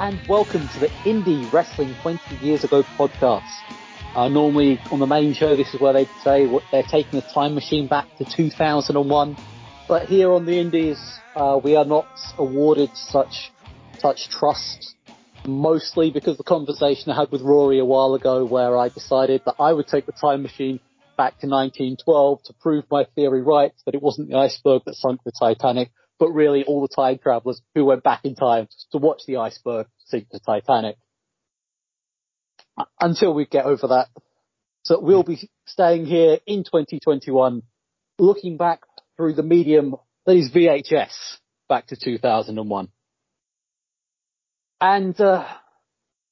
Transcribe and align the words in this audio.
And 0.00 0.24
welcome 0.28 0.68
to 0.68 0.78
the 0.78 0.86
Indie 1.04 1.52
Wrestling 1.52 1.92
20 2.02 2.36
Years 2.36 2.62
Ago 2.62 2.84
podcast. 2.96 3.42
Uh, 4.14 4.28
normally 4.28 4.78
on 4.92 5.00
the 5.00 5.08
main 5.08 5.34
show, 5.34 5.56
this 5.56 5.74
is 5.74 5.80
where 5.80 5.92
they 5.92 6.04
say 6.22 6.46
what, 6.46 6.62
they're 6.70 6.84
taking 6.84 7.18
a 7.18 7.22
time 7.34 7.56
machine 7.56 7.88
back 7.88 8.06
to 8.18 8.24
2001. 8.24 9.36
But 9.88 10.08
here 10.08 10.30
on 10.30 10.46
the 10.46 10.56
Indies, 10.56 11.18
uh, 11.34 11.58
we 11.60 11.74
are 11.74 11.84
not 11.84 12.06
awarded 12.38 12.96
such 12.96 13.50
such 13.98 14.28
trust. 14.28 14.94
Mostly 15.48 16.12
because 16.12 16.36
the 16.36 16.44
conversation 16.44 17.10
I 17.10 17.16
had 17.16 17.32
with 17.32 17.42
Rory 17.42 17.80
a 17.80 17.84
while 17.84 18.14
ago, 18.14 18.44
where 18.44 18.78
I 18.78 18.90
decided 18.90 19.42
that 19.46 19.56
I 19.58 19.72
would 19.72 19.88
take 19.88 20.06
the 20.06 20.12
time 20.12 20.42
machine 20.42 20.78
back 21.16 21.40
to 21.40 21.48
1912 21.48 22.44
to 22.44 22.52
prove 22.60 22.84
my 22.88 23.04
theory 23.16 23.42
right, 23.42 23.72
that 23.84 23.96
it 23.96 24.02
wasn't 24.02 24.28
the 24.28 24.36
iceberg 24.36 24.82
that 24.86 24.94
sunk 24.94 25.22
the 25.24 25.32
Titanic, 25.32 25.90
but 26.18 26.30
really 26.30 26.64
all 26.64 26.80
the 26.80 26.94
time 26.94 27.18
travelers 27.18 27.60
who 27.74 27.84
went 27.84 28.02
back 28.02 28.20
in 28.24 28.34
time 28.34 28.68
to 28.92 28.98
watch 28.98 29.22
the 29.26 29.36
iceberg 29.36 29.86
sink 30.06 30.28
the 30.30 30.40
Titanic. 30.40 30.96
Until 33.00 33.34
we 33.34 33.46
get 33.46 33.64
over 33.64 33.88
that. 33.88 34.08
So 34.82 35.00
we'll 35.00 35.24
be 35.24 35.50
staying 35.66 36.06
here 36.06 36.38
in 36.46 36.64
2021, 36.64 37.62
looking 38.18 38.56
back 38.56 38.82
through 39.16 39.34
the 39.34 39.42
medium 39.42 39.96
that 40.26 40.36
is 40.36 40.50
VHS 40.50 41.38
back 41.68 41.88
to 41.88 41.96
2001. 41.96 42.88
And, 44.80 45.20
uh, 45.20 45.44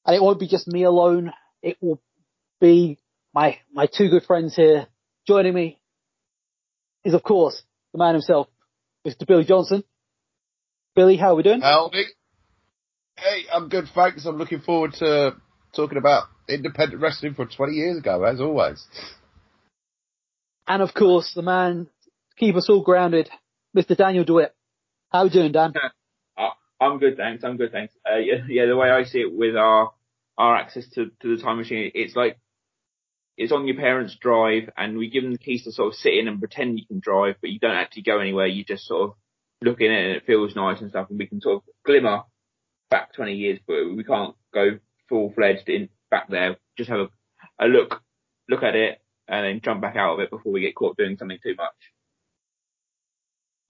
and 0.05 0.17
it 0.17 0.23
won't 0.23 0.39
be 0.39 0.49
just 0.49 0.69
me 0.69 0.85
alone. 0.85 1.33
It 1.63 1.77
will 1.81 2.01
be 2.61 2.99
my, 3.35 3.59
my 3.73 3.87
two 3.87 4.09
good 4.09 4.23
friends 4.23 4.55
here. 4.55 4.87
Joining 5.27 5.53
me 5.53 5.81
is 7.05 7.15
of 7.15 7.23
course 7.23 7.61
the 7.93 7.99
man 7.99 8.15
himself, 8.15 8.49
Mr. 9.07 9.27
Billy 9.27 9.45
Johnson. 9.45 9.85
Billy, 10.97 11.17
how 11.17 11.33
are 11.33 11.35
we 11.37 11.45
doing? 11.45 11.61
Howdy. 11.61 12.05
Hey, 13.17 13.45
I'm 13.53 13.69
good, 13.69 13.85
thanks. 13.95 14.27
I'm 14.27 14.37
looking 14.37 14.61
forward 14.61 14.95
to 14.95 15.37
talking 15.75 15.97
about 15.97 16.25
independent 16.49 17.01
wrestling 17.01 17.35
from 17.35 17.49
20 17.49 17.73
years 17.73 17.99
ago, 17.99 18.25
as 18.25 18.41
always. 18.41 18.85
And 20.67 20.83
of 20.83 20.93
course, 20.93 21.33
the 21.35 21.43
man 21.43 21.87
keep 22.37 22.57
us 22.57 22.69
all 22.69 22.83
grounded, 22.83 23.31
Mr. 23.77 23.97
Daniel 23.97 24.25
DeWitt. 24.25 24.55
How 25.11 25.21
are 25.21 25.25
we 25.25 25.31
doing, 25.31 25.53
Dan? 25.53 25.73
Uh, 26.37 26.49
I'm 26.81 26.99
good, 26.99 27.17
thanks. 27.17 27.45
I'm 27.45 27.57
good, 27.57 27.71
thanks. 27.71 27.95
Uh, 28.05 28.19
yeah, 28.19 28.39
yeah, 28.49 28.67
the 28.67 28.77
way 28.77 28.91
I 28.91 29.05
see 29.05 29.21
it 29.21 29.33
with 29.33 29.57
our 29.57 29.93
our 30.37 30.57
access 30.57 30.87
to, 30.91 31.11
to 31.23 31.37
the 31.37 31.43
time 31.43 31.57
machine, 31.57 31.91
it's 31.95 32.15
like 32.15 32.39
it's 33.37 33.53
on 33.53 33.67
your 33.67 33.77
parents' 33.77 34.17
drive, 34.21 34.71
and 34.77 34.97
we 34.97 35.11
give 35.11 35.23
them 35.23 35.33
the 35.33 35.39
keys 35.39 35.65
to 35.65 35.73
sort 35.73 35.89
of 35.89 35.95
sit 35.95 36.15
in 36.15 36.29
and 36.29 36.39
pretend 36.39 36.79
you 36.79 36.87
can 36.87 37.01
drive, 37.01 37.37
but 37.41 37.51
you 37.51 37.59
don't 37.59 37.77
actually 37.77 38.03
go 38.03 38.19
anywhere. 38.19 38.47
You 38.47 38.65
just 38.65 38.87
sort 38.87 39.11
of 39.11 39.17
look 39.63 39.81
in 39.81 39.93
it, 39.93 40.05
and 40.05 40.17
it 40.17 40.27
feels 40.27 40.57
nice 40.57 40.81
and 40.81 40.91
stuff, 40.91 41.09
and 41.11 41.19
we 41.19 41.27
can 41.27 41.41
sort 41.41 41.57
of 41.57 41.63
glimmer 41.85 42.23
back 42.91 43.13
20 43.15 43.35
years, 43.35 43.59
but 43.67 43.95
we 43.95 44.05
can't 44.05 44.35
go 44.55 44.79
full 45.09 45.33
fledged 45.35 45.69
in 45.69 45.89
back 46.11 46.29
there. 46.29 46.57
Just 46.77 46.91
have 46.91 47.01
a, 47.01 47.09
a 47.65 47.67
look, 47.67 48.03
look 48.49 48.63
at 48.63 48.75
it, 48.75 49.01
and 49.29 49.45
then 49.45 49.61
jump 49.63 49.81
back 49.81 49.97
out 49.97 50.15
of 50.15 50.21
it 50.21 50.31
before 50.31 50.53
we 50.53 50.61
get 50.61 50.75
caught 50.75 50.97
doing 50.97 51.17
something 51.19 51.39
too 51.43 51.55
much. 51.57 51.75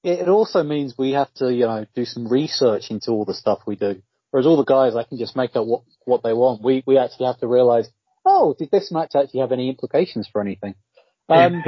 It 0.05 0.29
also 0.29 0.63
means 0.63 0.95
we 0.97 1.13
have 1.13 1.33
to, 1.35 1.53
you 1.53 1.67
know, 1.67 1.85
do 1.95 2.05
some 2.05 2.29
research 2.29 2.91
into 2.91 3.11
all 3.11 3.25
the 3.25 3.35
stuff 3.35 3.61
we 3.67 3.75
do. 3.75 4.03
Whereas 4.31 4.47
all 4.47 4.57
the 4.57 4.65
guys, 4.65 4.95
I 4.95 5.03
can 5.03 5.19
just 5.19 5.35
make 5.35 5.57
up 5.57 5.67
what, 5.67 5.83
what 6.05 6.23
they 6.23 6.33
want. 6.33 6.63
We, 6.63 6.85
we 6.87 6.99
actually 6.99 7.27
have 7.27 7.41
to 7.41 7.49
realize, 7.49 7.89
oh, 8.27 8.55
did 8.59 8.71
this 8.71 8.91
match 8.93 9.13
actually 9.15 9.41
have 9.41 9.53
any 9.53 9.69
implications 9.69 10.29
for 10.31 10.41
anything? 10.41 10.75
Um, 11.29 11.65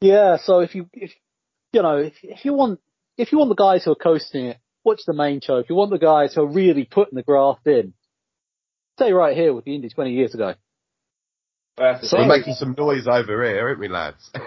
yeah, 0.00 0.38
so 0.42 0.60
if 0.60 0.74
you, 0.74 0.88
if, 0.94 1.10
you 1.74 1.82
know, 1.82 1.98
if, 1.98 2.14
if 2.22 2.42
you 2.46 2.54
want, 2.54 2.80
if 3.18 3.32
you 3.32 3.36
want 3.36 3.50
the 3.50 3.54
guys 3.54 3.84
who 3.84 3.92
are 3.92 3.96
coasting 3.96 4.46
it, 4.46 4.58
watch 4.82 5.00
the 5.06 5.12
main 5.12 5.42
show. 5.42 5.58
If 5.58 5.68
you 5.68 5.76
want 5.76 5.90
the 5.90 5.98
guys 5.98 6.34
who 6.34 6.40
are 6.40 6.50
really 6.50 6.84
putting 6.84 7.16
the 7.16 7.22
graft 7.22 7.66
in, 7.66 7.92
stay 8.96 9.12
right 9.12 9.36
here 9.36 9.52
with 9.52 9.66
the 9.66 9.72
Indie 9.72 9.94
20 9.94 10.10
years 10.12 10.32
ago. 10.32 10.54
so 12.00 12.16
we're 12.16 12.26
making 12.26 12.54
some 12.54 12.74
noise 12.78 13.06
over 13.06 13.44
here, 13.44 13.68
aren't 13.68 13.78
we, 13.78 13.88
lads? 13.88 14.30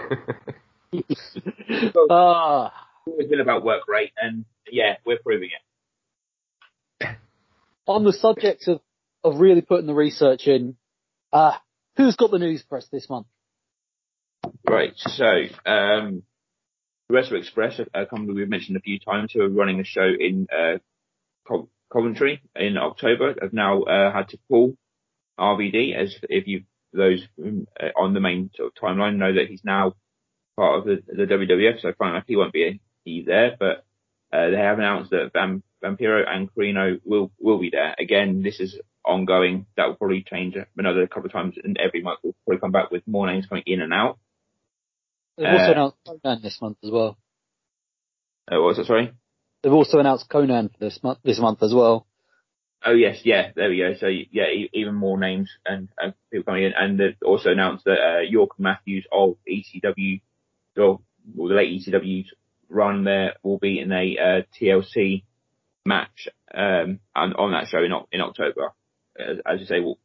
ah. 2.09 2.73
It's 3.05 3.13
always 3.13 3.27
been 3.29 3.39
about 3.39 3.63
work 3.63 3.87
rate, 3.87 4.11
and 4.21 4.45
yeah, 4.71 4.95
we're 5.05 5.19
proving 5.19 5.49
it. 6.99 7.07
On 7.87 8.03
the 8.03 8.13
subject 8.13 8.67
of, 8.67 8.79
of 9.23 9.39
really 9.39 9.61
putting 9.61 9.87
the 9.87 9.93
research 9.93 10.47
in, 10.47 10.75
uh, 11.31 11.53
who's 11.97 12.15
got 12.15 12.31
the 12.31 12.39
news 12.39 12.63
press 12.63 12.87
this 12.91 13.09
month? 13.09 13.27
Right, 14.67 14.93
so, 14.95 15.43
um, 15.65 16.23
Wrestler 17.09 17.37
Express, 17.37 17.79
a 17.93 18.05
company 18.05 18.33
we've 18.33 18.49
mentioned 18.49 18.77
a 18.77 18.81
few 18.81 18.99
times, 18.99 19.31
who 19.33 19.41
are 19.41 19.49
running 19.49 19.79
a 19.79 19.83
show 19.83 20.07
in 20.17 20.47
uh, 20.51 20.77
Coventry 21.91 22.41
in 22.55 22.77
October, 22.77 23.35
have 23.41 23.53
now 23.53 23.83
uh, 23.83 24.11
had 24.11 24.29
to 24.29 24.39
pull 24.49 24.77
RVD. 25.39 25.95
As 25.95 26.15
if 26.23 26.47
you 26.47 26.63
those 26.93 27.25
um, 27.43 27.67
uh, 27.79 27.87
on 27.97 28.13
the 28.13 28.19
main 28.19 28.49
sort 28.55 28.71
of 28.75 28.81
timeline 28.81 29.17
know 29.17 29.33
that 29.33 29.47
he's 29.47 29.63
now 29.63 29.93
part 30.55 30.79
of 30.79 30.85
the, 30.85 31.03
the 31.07 31.25
WWF, 31.25 31.81
so 31.81 31.93
fine, 31.97 32.21
he 32.27 32.35
won't 32.35 32.53
be 32.53 32.79
he 33.03 33.23
there, 33.25 33.55
but 33.59 33.85
uh, 34.33 34.49
they 34.49 34.57
have 34.57 34.77
announced 34.77 35.11
that 35.11 35.31
Vam, 35.33 35.63
Vampiro 35.83 36.23
and 36.27 36.53
Corino 36.53 36.99
will 37.03 37.31
will 37.39 37.59
be 37.59 37.71
there. 37.71 37.95
Again, 37.99 38.41
this 38.41 38.59
is 38.59 38.79
ongoing. 39.05 39.65
That 39.77 39.87
will 39.87 39.95
probably 39.95 40.23
change 40.23 40.55
another 40.77 41.07
couple 41.07 41.25
of 41.25 41.31
times, 41.31 41.55
and 41.63 41.77
every 41.77 42.01
month 42.01 42.19
we'll 42.23 42.35
probably 42.45 42.59
come 42.59 42.71
back 42.71 42.91
with 42.91 43.03
more 43.07 43.27
names 43.27 43.45
coming 43.47 43.63
in 43.65 43.81
and 43.81 43.93
out. 43.93 44.19
They've 45.37 45.47
also 45.47 45.63
uh, 45.63 45.71
announced 45.71 45.97
Konnan 46.07 46.41
this 46.41 46.61
month 46.61 46.77
as 46.83 46.91
well. 46.91 47.17
Uh, 48.51 48.59
what 48.59 48.67
was 48.67 48.77
that, 48.77 48.85
sorry? 48.85 49.13
They've 49.63 49.71
also 49.71 49.99
announced 49.99 50.29
Konnan 50.29 50.71
for 50.71 50.79
this 50.79 50.99
month, 51.03 51.19
this 51.23 51.39
month 51.39 51.63
as 51.63 51.73
well. 51.73 52.07
Oh 52.83 52.93
yes, 52.93 53.19
yeah, 53.23 53.51
there 53.55 53.69
we 53.69 53.77
go. 53.77 53.93
So 53.99 54.07
yeah, 54.07 54.45
even 54.73 54.95
more 54.95 55.19
names 55.19 55.51
and, 55.65 55.89
and 55.99 56.13
people 56.31 56.45
coming 56.45 56.63
in, 56.63 56.73
and 56.75 56.99
they've 56.99 57.15
also 57.23 57.51
announced 57.51 57.85
that 57.85 57.99
uh, 57.99 58.19
York 58.21 58.51
Matthews 58.57 59.05
of 59.11 59.35
ECW, 59.47 60.21
or 60.77 60.99
well, 61.35 61.49
the 61.49 61.55
late 61.55 61.79
ECW's 61.79 62.31
run 62.69 63.03
there 63.03 63.35
will 63.43 63.59
be 63.59 63.79
in 63.79 63.91
a 63.91 64.17
uh, 64.17 64.41
TLC 64.59 65.23
match 65.85 66.27
um, 66.53 66.99
on, 67.15 67.33
on 67.33 67.51
that 67.51 67.67
show 67.67 67.83
in, 67.83 67.91
in 68.11 68.21
October. 68.21 68.73
As, 69.19 69.59
you 69.59 69.65
say, 69.65 69.79
we'll, 69.79 69.97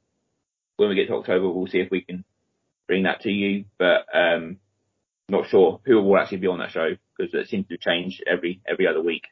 when 0.76 0.88
we 0.88 0.94
get 0.94 1.08
to 1.08 1.14
October, 1.14 1.48
we'll 1.48 1.66
see 1.66 1.78
if 1.78 1.90
we 1.90 2.02
can 2.02 2.24
bring 2.86 3.04
that 3.04 3.20
to 3.22 3.30
you. 3.30 3.64
But 3.78 4.06
um, 4.12 4.58
not 5.28 5.48
sure 5.48 5.80
who 5.84 6.02
will 6.02 6.18
actually 6.18 6.38
be 6.38 6.46
on 6.46 6.58
that 6.58 6.70
show 6.70 6.90
because 7.16 7.34
it 7.34 7.48
seems 7.48 7.66
to 7.68 7.78
change 7.78 8.20
every 8.26 8.60
every 8.68 8.86
other 8.86 9.02
week. 9.02 9.24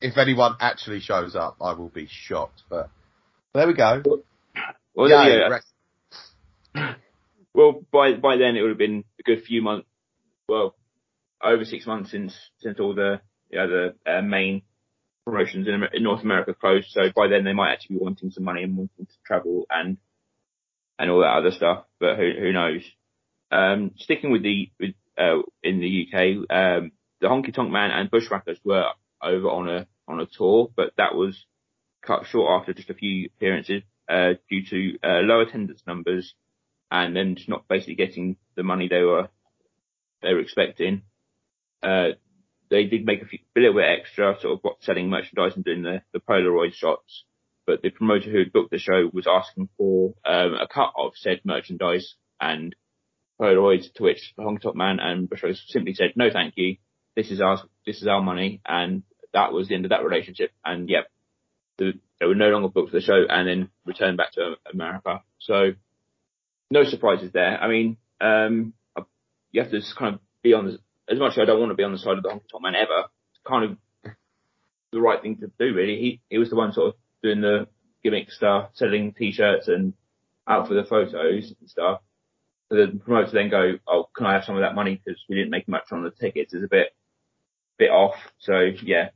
If 0.00 0.16
anyone 0.16 0.56
actually 0.60 1.00
shows 1.00 1.34
up, 1.34 1.56
I 1.60 1.72
will 1.72 1.88
be 1.88 2.08
shocked. 2.10 2.62
But 2.68 2.90
there 3.54 3.66
we 3.66 3.74
go. 3.74 4.02
Well, 4.94 5.08
yeah, 5.08 5.58
yeah. 6.74 6.94
well, 7.54 7.80
by 7.92 8.14
by 8.14 8.36
then 8.36 8.56
it 8.56 8.62
would 8.62 8.70
have 8.70 8.78
been 8.78 9.04
a 9.18 9.22
good 9.22 9.44
few 9.44 9.62
months. 9.62 9.86
Well, 10.48 10.74
over 11.42 11.64
six 11.64 11.86
months 11.86 12.10
since 12.10 12.34
since 12.60 12.78
all 12.80 12.94
the 12.94 13.20
you 13.50 13.58
know, 13.58 13.68
the 13.68 14.10
uh, 14.18 14.22
main 14.22 14.62
promotions 15.30 15.68
in, 15.68 15.82
in 15.92 16.02
North 16.02 16.22
America 16.22 16.54
closed. 16.54 16.88
So 16.90 17.10
by 17.14 17.28
then 17.28 17.44
they 17.44 17.52
might 17.52 17.72
actually 17.72 17.96
be 17.96 18.04
wanting 18.04 18.30
some 18.30 18.44
money 18.44 18.62
and 18.62 18.76
wanting 18.76 19.06
to 19.06 19.14
travel 19.24 19.66
and 19.70 19.98
and 20.98 21.10
all 21.10 21.20
that 21.20 21.36
other 21.36 21.50
stuff. 21.50 21.84
But 22.00 22.16
who 22.16 22.30
who 22.38 22.52
knows? 22.52 22.82
Um, 23.50 23.92
sticking 23.96 24.30
with 24.30 24.42
the 24.42 24.70
with, 24.80 24.94
uh, 25.16 25.42
in 25.62 25.80
the 25.80 26.06
UK, 26.06 26.50
um, 26.50 26.92
the 27.20 27.28
Honky 27.28 27.52
Tonk 27.52 27.70
Man 27.70 27.90
and 27.90 28.10
Bushwhackers 28.10 28.58
were 28.64 28.84
over 29.22 29.48
on 29.48 29.68
a 29.68 29.86
on 30.06 30.20
a 30.20 30.26
tour, 30.26 30.70
but 30.74 30.92
that 30.96 31.14
was 31.14 31.44
cut 32.02 32.26
short 32.26 32.60
after 32.60 32.72
just 32.72 32.90
a 32.90 32.94
few 32.94 33.28
appearances 33.36 33.82
uh, 34.08 34.34
due 34.48 34.64
to 34.64 34.98
uh, 35.02 35.20
low 35.20 35.40
attendance 35.40 35.82
numbers 35.86 36.34
and 36.90 37.14
then 37.14 37.36
just 37.36 37.48
not 37.48 37.68
basically 37.68 37.94
getting 37.94 38.36
the 38.56 38.62
money 38.62 38.88
they 38.88 39.02
were 39.02 39.28
they 40.22 40.32
were 40.32 40.40
expecting. 40.40 41.02
Uh, 41.82 42.10
they 42.70 42.84
did 42.84 43.04
make 43.04 43.22
a, 43.22 43.26
few, 43.26 43.38
a 43.56 43.60
little 43.60 43.74
bit 43.74 43.98
extra, 44.00 44.36
sort 44.40 44.60
of 44.62 44.72
selling 44.80 45.08
merchandise 45.08 45.52
and 45.54 45.64
doing 45.64 45.82
the, 45.82 46.02
the 46.12 46.20
Polaroid 46.20 46.74
shots, 46.74 47.24
but 47.66 47.82
the 47.82 47.90
promoter 47.90 48.30
who 48.30 48.38
had 48.38 48.52
booked 48.52 48.70
the 48.70 48.78
show 48.78 49.10
was 49.12 49.26
asking 49.26 49.68
for 49.76 50.14
um, 50.24 50.54
a 50.54 50.66
cut 50.66 50.92
of 50.96 51.12
said 51.16 51.40
merchandise 51.44 52.14
and 52.40 52.74
Polaroids, 53.40 53.92
to 53.94 54.02
which 54.02 54.34
the 54.36 54.42
Honky 54.42 54.62
Tonk 54.62 54.76
Man 54.76 54.98
and 55.00 55.28
Bushwhackers 55.28 55.64
simply 55.68 55.94
said, 55.94 56.12
no 56.16 56.30
thank 56.32 56.54
you, 56.56 56.76
this 57.16 57.30
is 57.30 57.40
our, 57.40 57.62
this 57.86 58.00
is 58.00 58.08
our 58.08 58.22
money, 58.22 58.60
and 58.66 59.02
that 59.32 59.52
was 59.52 59.68
the 59.68 59.74
end 59.74 59.84
of 59.84 59.90
that 59.90 60.04
relationship, 60.04 60.50
and 60.64 60.88
yep, 60.88 61.10
the, 61.78 61.92
they 62.20 62.26
were 62.26 62.34
no 62.34 62.48
longer 62.48 62.68
booked 62.68 62.90
for 62.90 62.96
the 62.96 63.04
show 63.04 63.24
and 63.28 63.48
then 63.48 63.70
returned 63.86 64.16
back 64.16 64.32
to 64.32 64.54
America. 64.72 65.22
So, 65.38 65.72
no 66.70 66.84
surprises 66.84 67.30
there. 67.32 67.56
I 67.62 67.68
mean, 67.68 67.96
um, 68.20 68.74
you 69.52 69.62
have 69.62 69.70
to 69.70 69.78
just 69.78 69.96
kind 69.96 70.16
of 70.16 70.20
be 70.42 70.52
on 70.52 70.66
the, 70.66 70.78
as 71.10 71.18
much 71.18 71.32
as 71.32 71.38
I 71.38 71.44
don't 71.44 71.60
want 71.60 71.70
to 71.70 71.76
be 71.76 71.84
on 71.84 71.92
the 71.92 71.98
side 71.98 72.16
of 72.18 72.22
the 72.22 72.28
Honky 72.28 72.48
Tonk 72.50 72.62
Man 72.62 72.74
ever, 72.74 73.04
it's 73.30 73.40
kind 73.46 73.64
of 73.64 74.12
the 74.92 75.00
right 75.00 75.20
thing 75.20 75.36
to 75.36 75.50
do 75.58 75.74
really. 75.74 75.96
He, 75.96 76.20
he 76.28 76.38
was 76.38 76.50
the 76.50 76.56
one 76.56 76.72
sort 76.72 76.88
of 76.88 76.94
doing 77.22 77.40
the 77.40 77.66
gimmick 78.02 78.30
stuff, 78.30 78.70
selling 78.74 79.12
t-shirts 79.12 79.68
and 79.68 79.92
out 80.46 80.68
for 80.68 80.74
the 80.74 80.84
photos 80.84 81.52
and 81.60 81.68
stuff 81.68 82.00
So 82.70 82.76
the 82.76 82.98
promoter 83.04 83.30
then 83.32 83.50
go, 83.50 83.74
oh, 83.86 84.08
can 84.16 84.26
I 84.26 84.34
have 84.34 84.44
some 84.44 84.56
of 84.56 84.62
that 84.62 84.74
money 84.74 85.00
because 85.02 85.20
we 85.28 85.36
didn't 85.36 85.50
make 85.50 85.68
much 85.68 85.84
on 85.92 86.04
the 86.04 86.10
tickets? 86.10 86.54
It's 86.54 86.64
a 86.64 86.68
bit, 86.68 86.88
bit 87.78 87.90
off. 87.90 88.14
So 88.38 88.52
yeah, 88.82 89.10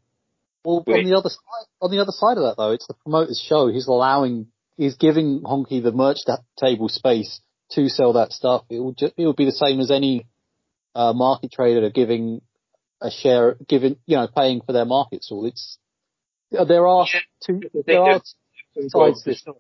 Well, 0.65 0.85
on 0.87 1.05
the 1.05 1.17
other 1.17 1.31
side, 1.31 1.67
on 1.81 1.91
the 1.91 2.01
other 2.01 2.13
side 2.13 2.37
of 2.37 2.45
that 2.45 2.57
though, 2.57 2.73
it's 2.73 2.87
the 2.87 2.95
promoter's 2.95 3.43
show. 3.45 3.69
He's 3.69 3.87
allowing, 3.87 4.49
he's 4.77 4.97
giving 4.97 5.43
Honky 5.43 5.83
the 5.83 5.93
merch 5.93 6.19
table 6.59 6.89
space 6.89 7.41
to 7.73 7.89
sell 7.89 8.15
that 8.15 8.33
stuff. 8.33 8.65
It 8.71 8.81
will 8.81 8.93
just, 8.93 9.15
it 9.17 9.25
will 9.25 9.33
be 9.33 9.47
the 9.47 9.53
same 9.53 9.81
as 9.81 9.91
any 9.91 10.27
uh, 10.95 11.13
market 11.13 11.53
trader 11.53 11.85
are 11.85 11.91
giving 11.91 12.41
a 13.01 13.11
share, 13.11 13.57
giving 13.69 13.97
you 14.07 14.17
know, 14.17 14.29
paying 14.35 14.61
for 14.65 14.73
their 14.73 14.85
markets 14.85 15.27
stall. 15.27 15.47
It's 15.47 15.79
there 16.51 16.87
are 16.87 17.07
two 17.45 17.61
there 17.87 18.03
are 18.03 18.21
two 18.75 18.89
sides 18.89 19.23
to 19.23 19.31
this 19.31 19.41
story. 19.41 19.59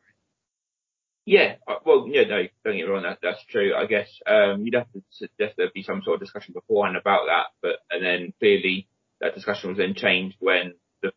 Yeah, 1.25 1.55
uh, 1.69 1.76
well, 1.87 2.06
yeah, 2.08 2.23
no, 2.23 2.43
don't 2.64 2.76
get 2.76 2.82
me 2.82 2.82
wrong, 2.82 3.05
that, 3.05 3.19
that's 3.23 3.44
true. 3.49 3.75
I 3.76 3.87
guess 3.87 4.08
um, 4.26 4.67
you'd 4.67 4.75
have 4.75 4.93
to 4.93 5.02
suggest 5.11 5.55
there'd 5.56 5.73
be 5.73 5.84
some 5.84 6.02
sort 6.02 6.17
of 6.17 6.20
discussion 6.20 6.52
beforehand 6.52 6.96
about 6.96 7.26
that, 7.26 7.46
but 7.61 7.76
and 7.90 8.05
then 8.05 8.32
clearly 8.40 8.88
that 9.20 9.34
discussion 9.34 9.70
was 9.70 9.79
then 9.79 9.94
changed 9.94 10.37
when 10.40 10.75
the 11.00 11.12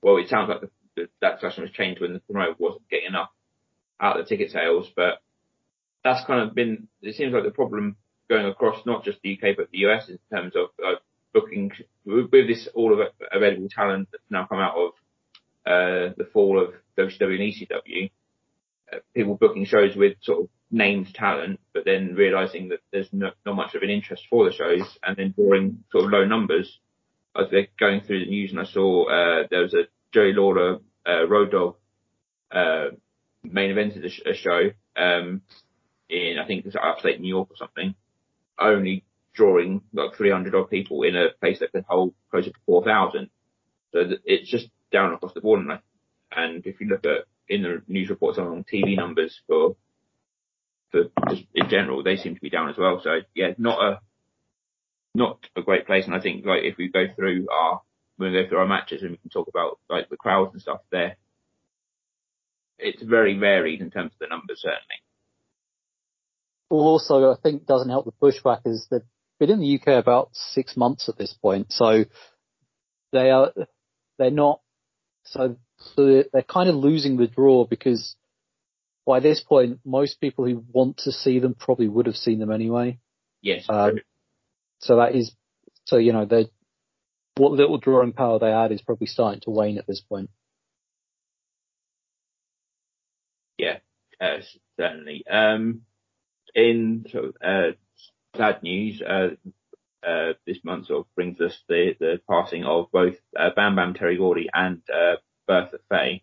well, 0.00 0.18
it 0.18 0.28
sounds 0.28 0.48
like 0.48 0.60
the, 0.60 0.70
the, 0.94 1.08
that 1.20 1.34
discussion 1.34 1.64
was 1.64 1.72
changed 1.72 2.00
when 2.00 2.12
the 2.12 2.20
promoter 2.20 2.54
wasn't 2.58 2.88
getting 2.88 3.08
enough 3.08 3.30
out 4.00 4.18
of 4.18 4.24
the 4.24 4.28
ticket 4.28 4.52
sales, 4.52 4.88
but 4.94 5.20
that's 6.04 6.24
kind 6.24 6.48
of 6.48 6.54
been. 6.54 6.86
It 7.02 7.16
seems 7.16 7.34
like 7.34 7.42
the 7.42 7.50
problem 7.50 7.96
going 8.28 8.46
across 8.46 8.84
not 8.86 9.04
just 9.04 9.18
the 9.22 9.38
UK 9.38 9.56
but 9.56 9.70
the 9.70 9.78
US 9.78 10.08
in 10.08 10.18
terms 10.32 10.54
of 10.56 10.68
uh, 10.84 10.96
booking 11.32 11.70
with 12.04 12.30
this 12.30 12.68
all 12.74 12.92
of 12.92 13.06
available 13.32 13.68
talent 13.68 14.08
that's 14.12 14.24
now 14.30 14.46
come 14.46 14.58
out 14.58 14.76
of 14.76 14.90
uh, 15.66 16.14
the 16.16 16.28
fall 16.32 16.62
of 16.62 16.72
WCW 16.98 17.40
and 17.40 17.52
ECW 17.52 18.10
uh, 18.92 18.98
people 19.14 19.36
booking 19.36 19.64
shows 19.64 19.94
with 19.96 20.16
sort 20.22 20.40
of 20.42 20.48
named 20.70 21.14
talent, 21.14 21.60
but 21.72 21.84
then 21.84 22.14
realizing 22.14 22.68
that 22.68 22.80
there's 22.92 23.08
not, 23.12 23.34
not 23.44 23.56
much 23.56 23.74
of 23.74 23.82
an 23.82 23.90
interest 23.90 24.24
for 24.28 24.44
the 24.44 24.52
shows 24.52 24.98
and 25.02 25.16
then 25.16 25.34
drawing 25.36 25.84
sort 25.90 26.04
of 26.04 26.10
low 26.10 26.24
numbers. 26.24 26.78
As 27.36 27.46
they're 27.50 27.68
going 27.78 28.00
through 28.00 28.20
the 28.24 28.30
news 28.30 28.50
and 28.50 28.60
I 28.60 28.64
saw, 28.64 29.04
uh, 29.04 29.46
there 29.50 29.62
was 29.62 29.74
a 29.74 29.84
Joey 30.12 30.32
Lawler, 30.32 30.78
uh, 31.06 31.26
Road 31.28 31.52
Dog, 31.52 31.76
uh, 32.50 32.88
main 33.42 33.70
evented 33.70 34.04
a, 34.04 34.08
sh- 34.08 34.22
a 34.26 34.34
show, 34.34 34.70
um, 34.96 35.42
in, 36.08 36.38
I 36.42 36.46
think 36.46 36.66
it's 36.66 36.76
upstate 36.76 37.20
New 37.20 37.28
York 37.28 37.50
or 37.50 37.56
something, 37.56 37.94
only 38.60 39.04
drawing 39.34 39.82
like 39.92 40.16
300 40.16 40.54
odd 40.54 40.70
people 40.70 41.02
in 41.02 41.16
a 41.16 41.28
place 41.40 41.60
that 41.60 41.72
can 41.72 41.84
hold 41.88 42.14
closer 42.30 42.50
to 42.50 42.58
4,000. 42.66 43.30
So 43.92 44.10
it's 44.24 44.50
just 44.50 44.68
down 44.92 45.12
across 45.12 45.32
the 45.34 45.40
board. 45.40 45.60
And, 45.60 45.78
and 46.32 46.66
if 46.66 46.80
you 46.80 46.88
look 46.88 47.06
at 47.06 47.26
in 47.48 47.62
the 47.62 47.82
news 47.88 48.10
reports 48.10 48.38
on 48.38 48.64
TV 48.64 48.96
numbers 48.96 49.40
for 49.46 49.76
for 50.90 51.04
just 51.28 51.44
in 51.54 51.68
general, 51.68 52.02
they 52.02 52.16
seem 52.16 52.34
to 52.34 52.40
be 52.40 52.50
down 52.50 52.70
as 52.70 52.76
well. 52.78 53.00
So 53.02 53.20
yeah, 53.34 53.52
not 53.58 53.82
a 53.82 54.00
not 55.14 55.38
a 55.56 55.62
great 55.62 55.86
place. 55.86 56.06
And 56.06 56.14
I 56.14 56.20
think 56.20 56.44
like 56.44 56.62
if 56.64 56.76
we 56.76 56.88
go 56.88 57.06
through 57.14 57.48
our 57.50 57.80
when 58.16 58.32
we 58.32 58.42
go 58.42 58.48
through 58.48 58.58
our 58.58 58.66
matches 58.66 59.02
and 59.02 59.12
we 59.12 59.16
can 59.18 59.30
talk 59.30 59.48
about 59.48 59.78
like 59.88 60.08
the 60.08 60.16
crowds 60.16 60.52
and 60.52 60.62
stuff 60.62 60.80
there, 60.90 61.16
it's 62.78 63.02
very 63.02 63.38
varied 63.38 63.80
in 63.80 63.90
terms 63.90 64.12
of 64.12 64.18
the 64.18 64.26
numbers 64.26 64.62
certainly. 64.62 65.02
Well, 66.70 66.80
also 66.80 67.32
I 67.32 67.36
think 67.42 67.66
doesn't 67.66 67.88
help 67.88 68.04
the 68.04 68.12
pushback 68.12 68.60
is 68.66 68.86
they've 68.90 69.00
been 69.40 69.50
in 69.50 69.60
the 69.60 69.80
UK 69.80 69.98
about 70.02 70.30
six 70.32 70.76
months 70.76 71.08
at 71.08 71.16
this 71.16 71.32
point, 71.32 71.72
so 71.72 72.04
they 73.12 73.30
are 73.30 73.52
they're 74.18 74.30
not 74.30 74.60
so 75.24 75.56
so 75.94 76.24
they're 76.32 76.42
kind 76.42 76.68
of 76.68 76.74
losing 76.74 77.16
the 77.16 77.26
draw 77.26 77.64
because 77.64 78.16
by 79.06 79.20
this 79.20 79.40
point, 79.40 79.80
most 79.86 80.20
people 80.20 80.44
who 80.44 80.62
want 80.70 80.98
to 80.98 81.12
see 81.12 81.38
them 81.38 81.54
probably 81.54 81.88
would 81.88 82.04
have 82.04 82.16
seen 82.16 82.38
them 82.38 82.52
anyway. 82.52 82.98
Yes. 83.40 83.64
Um, 83.66 84.00
so 84.80 84.96
that 84.96 85.14
is, 85.14 85.32
so 85.86 85.96
you 85.96 86.12
know, 86.12 86.26
they 86.26 86.50
what 87.36 87.52
little 87.52 87.78
drawing 87.78 88.12
power 88.12 88.38
they 88.38 88.50
had 88.50 88.72
is 88.72 88.82
probably 88.82 89.06
starting 89.06 89.40
to 89.42 89.50
wane 89.50 89.78
at 89.78 89.86
this 89.86 90.00
point. 90.00 90.28
Yeah, 93.56 93.78
uh, 94.20 94.38
certainly. 94.78 95.24
Um, 95.26 95.82
in 96.54 97.04
uh, 97.42 97.72
sad 98.36 98.62
news, 98.62 99.02
uh, 99.02 99.28
uh, 100.06 100.32
this 100.46 100.58
month 100.64 100.86
sort 100.86 101.00
of 101.00 101.14
brings 101.14 101.40
us 101.40 101.56
the, 101.68 101.94
the 101.98 102.20
passing 102.30 102.64
of 102.64 102.90
both 102.92 103.16
uh, 103.38 103.50
Bam 103.54 103.76
Bam 103.76 103.94
Terry 103.94 104.16
Gordy 104.16 104.48
and 104.52 104.82
uh, 104.92 105.16
Bertha 105.46 105.78
Faye. 105.88 106.22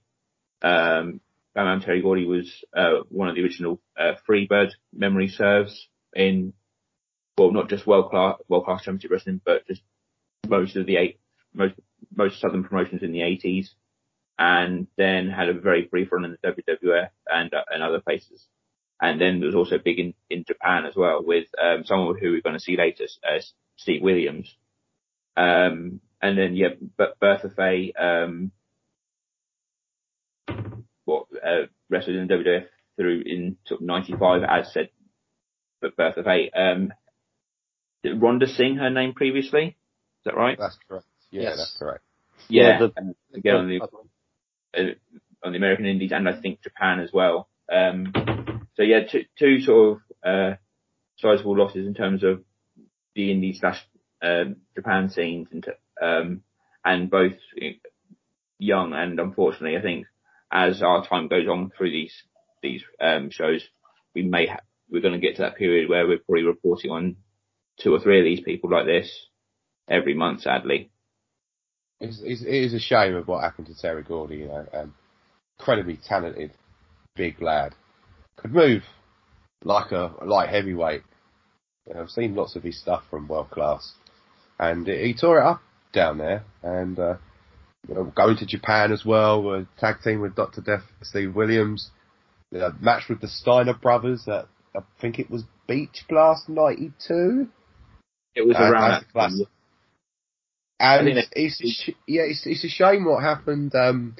Um, 0.62 1.20
Bam 1.54 1.66
Bam 1.66 1.82
Terry 1.82 2.02
Gordy 2.02 2.26
was 2.26 2.64
uh, 2.76 3.04
one 3.10 3.30
of 3.30 3.36
the 3.36 3.42
original 3.42 3.82
uh, 4.00 4.14
Freebird 4.28 4.72
memory 4.94 5.28
serves 5.28 5.88
in, 6.16 6.54
well, 7.38 7.52
not 7.52 7.70
just 7.70 7.86
world 7.86 8.10
class 8.10 8.38
world 8.48 8.66
class 8.66 8.84
championship 8.84 9.12
wrestling, 9.12 9.42
but 9.44 9.68
just 9.68 9.82
most 10.48 10.76
of 10.76 10.86
the 10.86 10.98
eight 10.98 11.20
most 11.54 11.76
most 12.16 12.40
southern 12.40 12.64
promotions 12.64 13.04
in 13.04 13.12
the 13.12 13.20
80s, 13.20 13.70
and 14.38 14.88
then 14.98 15.30
had 15.30 15.50
a 15.50 15.54
very 15.54 15.84
brief 15.84 16.12
run 16.12 16.26
in 16.26 16.38
the 16.42 16.48
WWF 16.48 17.10
and 17.28 17.54
uh, 17.54 17.64
and 17.70 17.84
other 17.84 18.00
places. 18.00 18.46
And 19.06 19.22
then 19.22 19.40
was 19.40 19.56
also 19.56 19.78
big 19.78 20.00
in, 20.00 20.14
in 20.30 20.46
Japan 20.46 20.86
as 20.86 20.96
well 20.96 21.24
with 21.24 21.48
um, 21.62 21.84
someone 21.86 22.18
who 22.20 22.32
we're 22.32 22.42
going 22.42 22.56
to 22.56 22.60
see 22.60 22.76
later, 22.76 23.06
uh, 23.24 23.40
Steve 23.78 24.02
Williams. 24.02 24.56
Um, 25.38 26.02
and 26.22 26.38
then 26.38 26.56
yeah, 26.56 26.70
but 26.98 27.20
Bertha 27.20 27.50
Faye 27.56 27.94
um, 28.00 28.52
what 31.04 31.28
uh, 31.36 31.68
wrestled 31.90 32.16
in 32.16 32.28
WWF 32.28 32.66
through 32.98 33.24
in 33.26 33.58
sort 33.66 33.82
of 33.82 33.88
'95, 33.88 34.42
as 34.44 34.74
said, 34.74 34.90
but 35.82 35.96
Bertha 35.96 36.24
Faye. 36.24 36.50
Um, 36.50 36.94
did 38.04 38.20
Rhonda 38.20 38.48
Singh 38.48 38.78
her 38.78 38.90
name 38.90 39.14
previously? 39.14 39.68
Is 39.68 40.26
that 40.26 40.36
right? 40.36 40.58
That's 40.60 40.78
correct. 40.88 41.06
Yeah, 41.32 41.42
yes. 41.42 41.58
that's 41.58 41.78
correct. 41.78 42.04
Yeah, 42.48 42.64
yeah 42.64 42.80
the, 42.80 43.38
again 43.38 43.56
on 43.56 43.68
the 43.68 43.82
uh, 44.80 44.94
on 45.44 45.52
the 45.52 45.58
American 45.58 45.86
Indies 45.86 46.12
and 46.12 46.28
I 46.28 46.40
think 46.40 46.62
Japan 46.62 47.00
as 47.00 47.12
well. 47.14 47.50
Um, 47.72 48.14
so 48.76 48.84
yeah, 48.84 49.02
two, 49.10 49.26
two 49.38 49.62
sort 49.62 49.98
of 49.98 50.02
uh, 50.26 50.56
sizable 51.18 51.58
losses 51.58 51.88
in 51.88 51.94
terms 51.94 52.24
of 52.24 52.44
the 53.16 53.32
Indies 53.32 53.60
slash 53.60 53.80
um, 54.22 54.58
Japan 54.76 55.10
scenes, 55.10 55.48
and 55.52 55.66
um, 56.02 56.42
and 56.84 57.10
both 57.10 57.34
young 58.58 58.94
and 58.94 59.20
unfortunately, 59.20 59.78
I 59.78 59.82
think 59.82 60.08
as 60.52 60.82
our 60.82 61.06
time 61.06 61.28
goes 61.28 61.48
on 61.48 61.72
through 61.76 61.92
these 61.92 62.14
these 62.62 62.84
um, 63.00 63.30
shows, 63.32 63.64
we 64.14 64.24
may 64.24 64.48
ha- 64.48 64.60
we're 64.90 65.02
going 65.02 65.20
to 65.20 65.26
get 65.26 65.38
to 65.38 65.44
that 65.44 65.58
period 65.58 65.90
where 65.90 66.08
we're 66.08 66.20
probably 66.20 66.44
reporting 66.44 66.92
on 66.92 67.16
two 67.80 67.94
or 67.94 68.00
three 68.00 68.20
of 68.20 68.26
these 68.26 68.44
people 68.44 68.70
like 68.70 68.86
this 68.86 69.28
every 69.90 70.14
month, 70.14 70.42
sadly. 70.42 70.92
It's, 72.00 72.20
it's, 72.24 72.42
it 72.42 72.54
is 72.54 72.74
a 72.74 72.80
shame 72.80 73.16
of 73.16 73.28
what 73.28 73.44
happened 73.44 73.68
to 73.68 73.76
Terry 73.76 74.04
Gordy, 74.04 74.38
you 74.38 74.48
know, 74.48 74.66
um, 74.74 74.94
incredibly 75.58 75.98
talented, 75.98 76.52
big 77.16 77.42
lad, 77.42 77.74
could 78.38 78.54
move 78.54 78.84
like 79.64 79.92
a 79.92 80.14
light 80.24 80.50
heavyweight. 80.50 81.04
I've 81.96 82.10
seen 82.10 82.36
lots 82.36 82.56
of 82.56 82.64
his 82.64 82.80
stuff 82.80 83.04
from 83.10 83.28
world 83.28 83.52
class, 83.52 83.94
and 84.60 84.88
he 84.88 85.14
tore 85.14 85.40
it 85.40 85.46
up 85.46 85.62
down 85.94 86.18
there, 86.18 86.44
and 86.64 86.98
uh, 86.98 87.16
going 88.16 88.38
to 88.38 88.46
Japan 88.46 88.92
as 88.92 89.06
well, 89.06 89.50
a 89.54 89.68
tag 89.80 89.98
team 90.04 90.22
with 90.22 90.36
Dr. 90.36 90.62
Death, 90.62 90.84
Steve 91.02 91.36
Williams, 91.36 91.92
a 92.54 92.72
match 92.80 93.04
with 93.10 93.22
the 93.22 93.28
Steiner 93.28 93.74
brothers 93.74 94.28
at, 94.28 94.48
I 94.76 94.82
think 95.00 95.20
it 95.20 95.30
was 95.30 95.44
Beach 95.68 96.06
Blast 96.10 96.50
92. 96.50 97.48
It 98.36 98.46
was 98.46 98.58
around 98.58 99.04
that 99.14 99.14
time. 99.14 99.48
And 100.80 101.08
it's, 101.08 101.62
it's, 101.62 101.90
yeah, 102.06 102.24
it's, 102.24 102.46
it's 102.46 102.66
a 102.66 102.70
shame 102.70 103.06
what 103.06 103.24
happened, 103.24 103.74
um, 103.76 104.18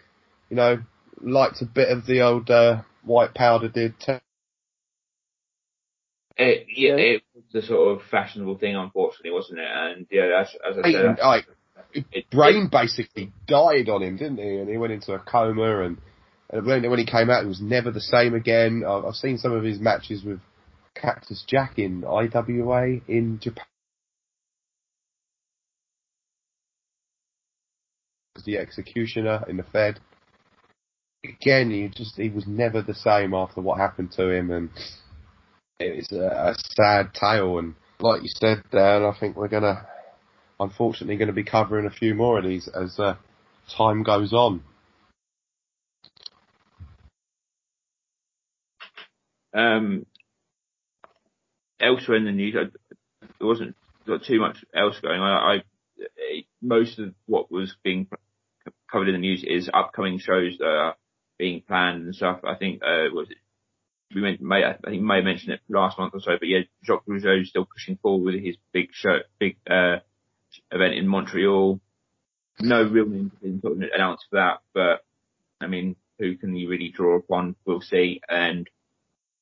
you 0.50 0.56
know, 0.56 0.80
liked 1.22 1.62
a 1.62 1.66
bit 1.66 1.90
of 1.90 2.06
the 2.06 2.22
old, 2.22 2.50
uh, 2.50 2.82
white 3.06 3.34
powder 3.34 3.70
did 3.70 3.94
too. 4.04 4.20
It, 6.38 6.68
yeah, 6.70 6.96
it 6.96 7.24
was 7.34 7.44
the 7.54 7.62
sort 7.62 7.96
of 7.96 8.06
fashionable 8.12 8.58
thing, 8.58 8.76
unfortunately, 8.76 9.32
wasn't 9.32 9.60
it? 9.60 9.68
And 9.70 10.06
yeah, 10.12 10.42
as, 10.42 10.50
as 10.70 10.78
I 10.84 10.92
said, 10.92 11.20
I, 11.22 11.44
brain 12.32 12.68
basically 12.70 13.32
died 13.48 13.88
on 13.88 14.04
him, 14.04 14.18
didn't 14.18 14.38
he? 14.38 14.58
And 14.58 14.70
he 14.70 14.78
went 14.78 14.92
into 14.92 15.14
a 15.14 15.20
coma, 15.20 15.84
and, 15.84 15.98
and 16.50 16.66
when, 16.66 16.90
when 16.90 17.00
he 17.00 17.06
came 17.06 17.30
out, 17.30 17.44
he 17.44 17.48
was 17.48 17.62
never 17.62 17.90
the 17.90 18.02
same 18.02 18.34
again. 18.34 18.84
I've, 18.88 19.06
I've 19.06 19.14
seen 19.16 19.38
some 19.38 19.54
of 19.54 19.64
his 19.64 19.80
matches 19.80 20.24
with 20.26 20.42
Cactus 20.94 21.44
Jack 21.48 21.78
in 21.78 22.04
IWA 22.04 23.00
in 23.08 23.40
Japan. 23.42 23.66
The 28.46 28.58
executioner 28.58 29.46
in 29.48 29.58
the 29.58 29.64
Fed. 29.64 30.00
Again, 31.30 31.72
he 31.72 31.88
just 31.88 32.16
he 32.16 32.30
was 32.30 32.46
never 32.48 32.82
the 32.82 32.94
same 32.94 33.34
after 33.34 33.62
what 33.62 33.80
happened 33.80 34.12
to 34.14 34.30
him, 34.30 34.52
and 34.52 34.70
it's 35.80 36.12
a, 36.12 36.26
a 36.26 36.56
sad 36.76 37.14
tale. 37.14 37.60
And 37.60 37.76
like 38.00 38.22
you 38.22 38.30
said, 38.30 38.64
Dan, 38.72 39.04
I 39.04 39.18
think 39.20 39.36
we're 39.36 39.48
gonna 39.48 39.88
unfortunately 40.60 41.18
going 41.18 41.28
to 41.28 41.34
be 41.34 41.44
covering 41.44 41.86
a 41.86 41.92
few 41.92 42.16
more 42.16 42.40
of 42.40 42.46
these 42.46 42.68
as 42.68 43.00
uh, 43.00 43.16
time 43.78 44.04
goes 44.04 44.34
on. 44.34 44.64
Um, 49.54 50.06
elsewhere 51.80 52.18
in 52.18 52.26
the 52.26 52.32
news, 52.32 52.54
there 52.54 53.48
wasn't 53.48 53.76
got 54.06 54.24
too 54.24 54.40
much 54.40 54.58
else 54.76 55.00
going 55.02 55.20
on. 55.20 55.30
I, 55.30 55.56
I, 56.02 56.44
most 56.62 57.00
of 57.00 57.14
what 57.26 57.52
was 57.52 57.76
being 57.84 58.08
covered 58.92 59.08
in 59.08 59.14
the 59.14 59.20
news 59.20 59.44
is 59.48 59.70
upcoming 59.74 60.20
shows 60.20 60.58
that 60.60 60.66
are 60.66 60.96
being 61.38 61.62
planned 61.68 62.06
and 62.06 62.16
stuff. 62.16 62.40
I 62.44 62.56
think 62.56 62.82
uh, 62.84 63.10
was 63.14 63.30
it 63.30 63.38
we 64.14 64.22
may, 64.22 64.38
may, 64.40 64.64
I 64.64 64.78
think 64.90 65.02
may 65.02 65.22
mentioned 65.22 65.54
it 65.54 65.62
last 65.68 65.98
month 65.98 66.14
or 66.14 66.22
so, 66.22 66.38
but 66.40 66.48
yeah, 66.48 66.60
Jacques 66.84 67.06
Rougeau 67.08 67.42
is 67.42 67.50
still 67.50 67.66
pushing 67.66 67.98
forward 67.98 68.34
with 68.34 68.44
his 68.44 68.56
big 68.72 68.90
show, 68.94 69.20
big 69.40 69.58
uh, 69.70 69.98
event 70.72 70.94
in 70.94 71.08
Montreal. 71.08 71.80
No 72.60 72.84
real 72.84 73.06
of 73.06 73.82
announced 73.94 74.26
for 74.30 74.38
that, 74.38 74.60
but 74.74 75.04
I 75.60 75.68
mean, 75.68 75.96
who 76.20 76.38
can 76.38 76.56
you 76.56 76.70
really 76.70 76.90
draw 76.90 77.18
upon? 77.18 77.56
We'll 77.66 77.82
see. 77.82 78.22
And 78.30 78.70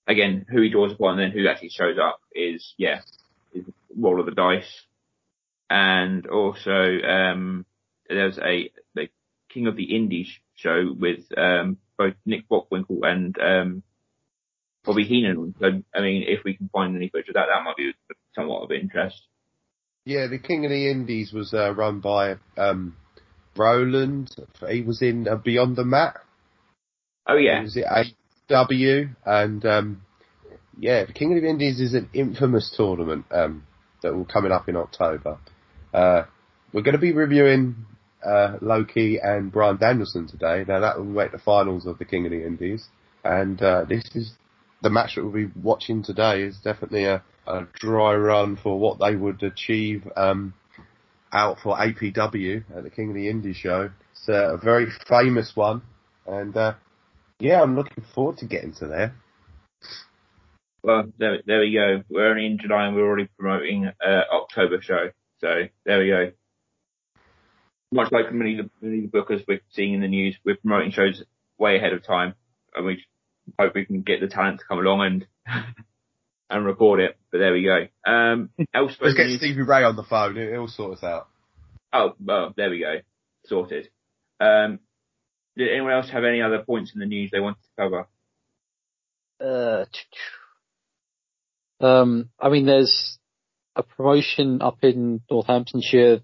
again, 0.07 0.45
who 0.49 0.61
he 0.61 0.69
draws 0.69 0.93
upon 0.93 1.19
and 1.19 1.19
then 1.19 1.31
who 1.31 1.47
actually 1.47 1.69
shows 1.69 1.97
up 1.99 2.19
is, 2.33 2.73
yeah, 2.77 3.01
is 3.53 3.65
roll 3.95 4.19
of 4.19 4.25
the 4.25 4.31
dice. 4.31 4.81
And 5.69 6.25
also, 6.27 6.71
um, 6.71 7.65
there's 8.09 8.39
a, 8.39 8.71
the 8.95 9.09
King 9.53 9.67
of 9.67 9.75
the 9.75 9.95
Indies 9.95 10.29
show 10.55 10.93
with, 10.97 11.25
um, 11.37 11.77
both 11.97 12.15
Nick 12.25 12.47
Bockwinkel 12.49 12.99
and, 13.03 13.37
um, 13.39 13.83
Bobby 14.83 15.03
Heenan. 15.03 15.55
So, 15.59 15.67
I 15.95 16.01
mean, 16.01 16.23
if 16.27 16.43
we 16.43 16.57
can 16.57 16.69
find 16.69 16.95
any 16.95 17.09
footage 17.09 17.29
of 17.29 17.35
that, 17.35 17.45
that 17.47 17.63
might 17.63 17.77
be 17.77 17.93
somewhat 18.35 18.63
of 18.63 18.71
interest. 18.71 19.21
Yeah, 20.05 20.27
the 20.27 20.39
King 20.39 20.65
of 20.65 20.71
the 20.71 20.91
Indies 20.91 21.31
was 21.31 21.53
uh, 21.53 21.73
run 21.73 22.01
by 22.01 22.35
um, 22.57 22.97
Roland. 23.55 24.35
He 24.69 24.81
was 24.81 25.01
in 25.01 25.27
uh, 25.27 25.37
Beyond 25.37 25.77
the 25.77 25.85
Mat. 25.85 26.17
Oh 27.25 27.37
yeah. 27.37 27.61
Was 27.61 27.77
it 27.77 27.85
AW? 28.49 29.13
And 29.25 29.65
um, 29.65 30.01
yeah, 30.77 31.05
the 31.05 31.13
King 31.13 31.35
of 31.35 31.41
the 31.41 31.49
Indies 31.49 31.79
is 31.79 31.93
an 31.93 32.09
infamous 32.13 32.73
tournament 32.75 33.25
um, 33.31 33.63
that 34.01 34.13
will 34.13 34.25
coming 34.25 34.51
up 34.51 34.67
in 34.67 34.75
October. 34.75 35.37
Uh, 35.93 36.23
we're 36.73 36.81
going 36.81 36.95
to 36.95 37.01
be 37.01 37.13
reviewing 37.13 37.85
uh, 38.25 38.57
Low 38.61 38.85
Ki 38.85 39.19
and 39.21 39.51
Brian 39.51 39.77
Danielson 39.77 40.27
today. 40.27 40.65
Now 40.67 40.79
that 40.79 40.97
will 40.97 41.05
make 41.05 41.31
the 41.31 41.39
finals 41.39 41.85
of 41.85 41.97
the 41.99 42.05
King 42.05 42.25
of 42.25 42.31
the 42.31 42.45
Indies, 42.45 42.87
and 43.23 43.61
uh, 43.61 43.85
this 43.87 44.03
is 44.15 44.33
the 44.81 44.89
match 44.89 45.15
that 45.15 45.23
we'll 45.23 45.33
be 45.33 45.51
watching 45.61 46.03
today 46.03 46.41
is 46.41 46.57
definitely 46.63 47.05
a, 47.05 47.23
a 47.47 47.67
dry 47.73 48.13
run 48.15 48.57
for 48.61 48.79
what 48.79 48.99
they 48.99 49.15
would 49.15 49.41
achieve 49.41 50.07
um, 50.17 50.53
out 51.31 51.57
for 51.63 51.77
APW 51.77 52.63
at 52.75 52.83
the 52.83 52.89
King 52.89 53.09
of 53.09 53.15
the 53.15 53.29
Indies 53.29 53.55
show. 53.55 53.89
It's 54.11 54.27
a 54.27 54.57
very 54.61 54.87
famous 55.07 55.53
one, 55.55 55.81
and 56.27 56.55
uh, 56.55 56.73
yeah, 57.39 57.61
I'm 57.61 57.75
looking 57.75 58.03
forward 58.13 58.37
to 58.37 58.45
getting 58.45 58.73
to 58.75 58.87
there. 58.87 59.15
Well, 60.83 61.05
there, 61.17 61.41
there 61.45 61.61
we 61.61 61.73
go. 61.73 62.03
We're 62.09 62.29
only 62.29 62.45
in 62.45 62.57
July 62.57 62.87
and 62.87 62.95
we're 62.95 63.07
already 63.07 63.29
promoting 63.39 63.89
uh, 64.05 64.21
October 64.31 64.81
show. 64.81 65.11
So 65.39 65.63
there 65.85 65.99
we 65.99 66.07
go. 66.07 66.31
Much 67.93 68.11
like 68.11 68.33
many 68.33 68.59
of 68.59 68.65
the, 68.65 68.87
many 68.87 69.07
bookers 69.07 69.43
we're 69.47 69.61
seeing 69.71 69.93
in 69.93 70.01
the 70.01 70.07
news, 70.07 70.35
we're 70.43 70.57
promoting 70.57 70.91
shows 70.91 71.23
way 71.57 71.77
ahead 71.77 71.93
of 71.93 72.03
time, 72.03 72.33
and 72.75 72.85
we 72.85 73.03
hope 73.59 73.75
we 73.75 73.85
can 73.85 74.01
get 74.01 74.19
the 74.19 74.27
talent 74.27 74.59
to 74.59 74.65
come 74.65 74.79
along 74.79 75.01
and 75.01 75.27
and 76.49 76.65
record 76.65 76.99
it. 76.99 77.17
But 77.31 77.39
there 77.39 77.53
we 77.53 77.63
go. 77.63 77.87
Um, 78.11 78.49
Let's 78.73 78.97
get 78.97 79.27
news? 79.27 79.37
Stevie 79.37 79.61
Ray 79.61 79.83
on 79.83 79.95
the 79.95 80.03
phone. 80.03 80.35
He'll 80.35 80.67
sort 80.67 80.97
us 80.97 81.03
out. 81.03 81.27
Oh, 81.91 82.15
well, 82.23 82.53
there 82.55 82.69
we 82.69 82.79
go. 82.79 82.95
Sorted. 83.45 83.89
Um, 84.39 84.79
did 85.55 85.69
anyone 85.69 85.93
else 85.93 86.09
have 86.09 86.23
any 86.23 86.41
other 86.41 86.63
points 86.63 86.91
in 86.93 86.99
the 86.99 87.05
news 87.05 87.29
they 87.31 87.39
wanted 87.39 87.61
to 87.61 87.69
cover? 87.77 88.07
Uh, 89.39 89.85
um, 91.85 92.29
I 92.39 92.49
mean, 92.49 92.65
there's 92.65 93.19
a 93.75 93.83
promotion 93.83 94.61
up 94.61 94.77
in 94.81 95.21
Northamptonshire 95.29 96.21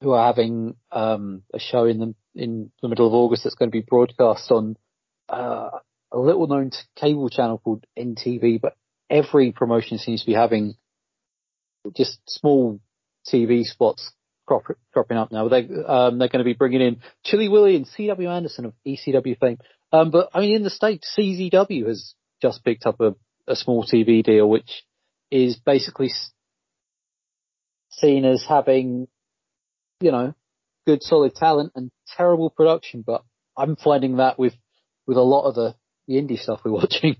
who 0.00 0.12
are 0.12 0.26
having 0.26 0.76
um, 0.92 1.42
a 1.52 1.58
show 1.58 1.84
in 1.84 1.98
the 1.98 2.14
in 2.34 2.70
the 2.82 2.88
middle 2.88 3.06
of 3.06 3.14
August 3.14 3.44
that's 3.44 3.54
going 3.54 3.70
to 3.70 3.76
be 3.76 3.86
broadcast 3.86 4.50
on 4.50 4.76
uh, 5.28 5.70
a 6.12 6.18
little 6.18 6.46
known 6.46 6.70
cable 6.96 7.28
channel 7.28 7.58
called 7.58 7.84
NTV, 7.98 8.60
but 8.60 8.76
every 9.08 9.52
promotion 9.52 9.98
seems 9.98 10.20
to 10.20 10.26
be 10.26 10.34
having 10.34 10.74
just 11.96 12.18
small 12.26 12.80
TV 13.32 13.64
spots 13.64 14.12
crop, 14.46 14.64
cropping 14.92 15.16
up 15.16 15.32
now. 15.32 15.48
They, 15.48 15.68
um, 15.86 16.18
they're 16.18 16.28
going 16.28 16.38
to 16.38 16.44
be 16.44 16.54
bringing 16.54 16.80
in 16.80 17.00
Chilly 17.24 17.48
Willy 17.48 17.76
and 17.76 17.86
CW 17.86 18.28
Anderson 18.28 18.66
of 18.66 18.74
ECW 18.86 19.38
fame. 19.38 19.58
Um, 19.92 20.10
but 20.10 20.30
I 20.34 20.40
mean, 20.40 20.56
in 20.56 20.62
the 20.62 20.70
States, 20.70 21.14
CZW 21.18 21.86
has 21.86 22.14
just 22.42 22.64
picked 22.64 22.86
up 22.86 23.00
a, 23.00 23.14
a 23.46 23.56
small 23.56 23.84
TV 23.84 24.22
deal, 24.22 24.48
which 24.48 24.84
is 25.30 25.56
basically 25.56 26.10
seen 27.90 28.24
as 28.24 28.44
having, 28.48 29.08
you 30.04 30.12
know, 30.12 30.34
good 30.86 31.02
solid 31.02 31.34
talent 31.34 31.72
and 31.74 31.90
terrible 32.16 32.50
production. 32.50 33.02
But 33.04 33.24
I'm 33.56 33.76
finding 33.76 34.18
that 34.18 34.38
with, 34.38 34.54
with 35.06 35.16
a 35.16 35.22
lot 35.22 35.48
of 35.48 35.54
the 35.54 35.74
the 36.06 36.14
indie 36.14 36.38
stuff 36.38 36.60
we're 36.64 36.72
watching. 36.82 37.16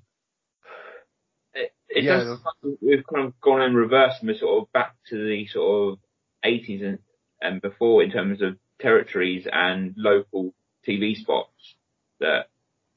It, 1.55 1.73
it 1.89 2.05
yeah. 2.05 2.19
does. 2.19 2.39
We've 2.83 3.05
kind 3.13 3.27
of 3.27 3.41
gone 3.41 3.63
in 3.63 3.75
reverse 3.75 4.15
and 4.21 4.29
we're 4.29 4.39
sort 4.39 4.63
of 4.63 4.73
back 4.73 4.95
to 5.09 5.17
the 5.17 5.47
sort 5.47 5.93
of 5.93 5.99
80s 6.45 6.85
and, 6.85 6.99
and 7.41 7.63
before 7.63 8.03
in 8.03 8.11
terms 8.11 8.43
of 8.43 8.57
territories 8.81 9.47
and 9.51 9.95
local 9.97 10.53
TV 10.87 11.17
spots 11.17 11.77
that 12.21 12.49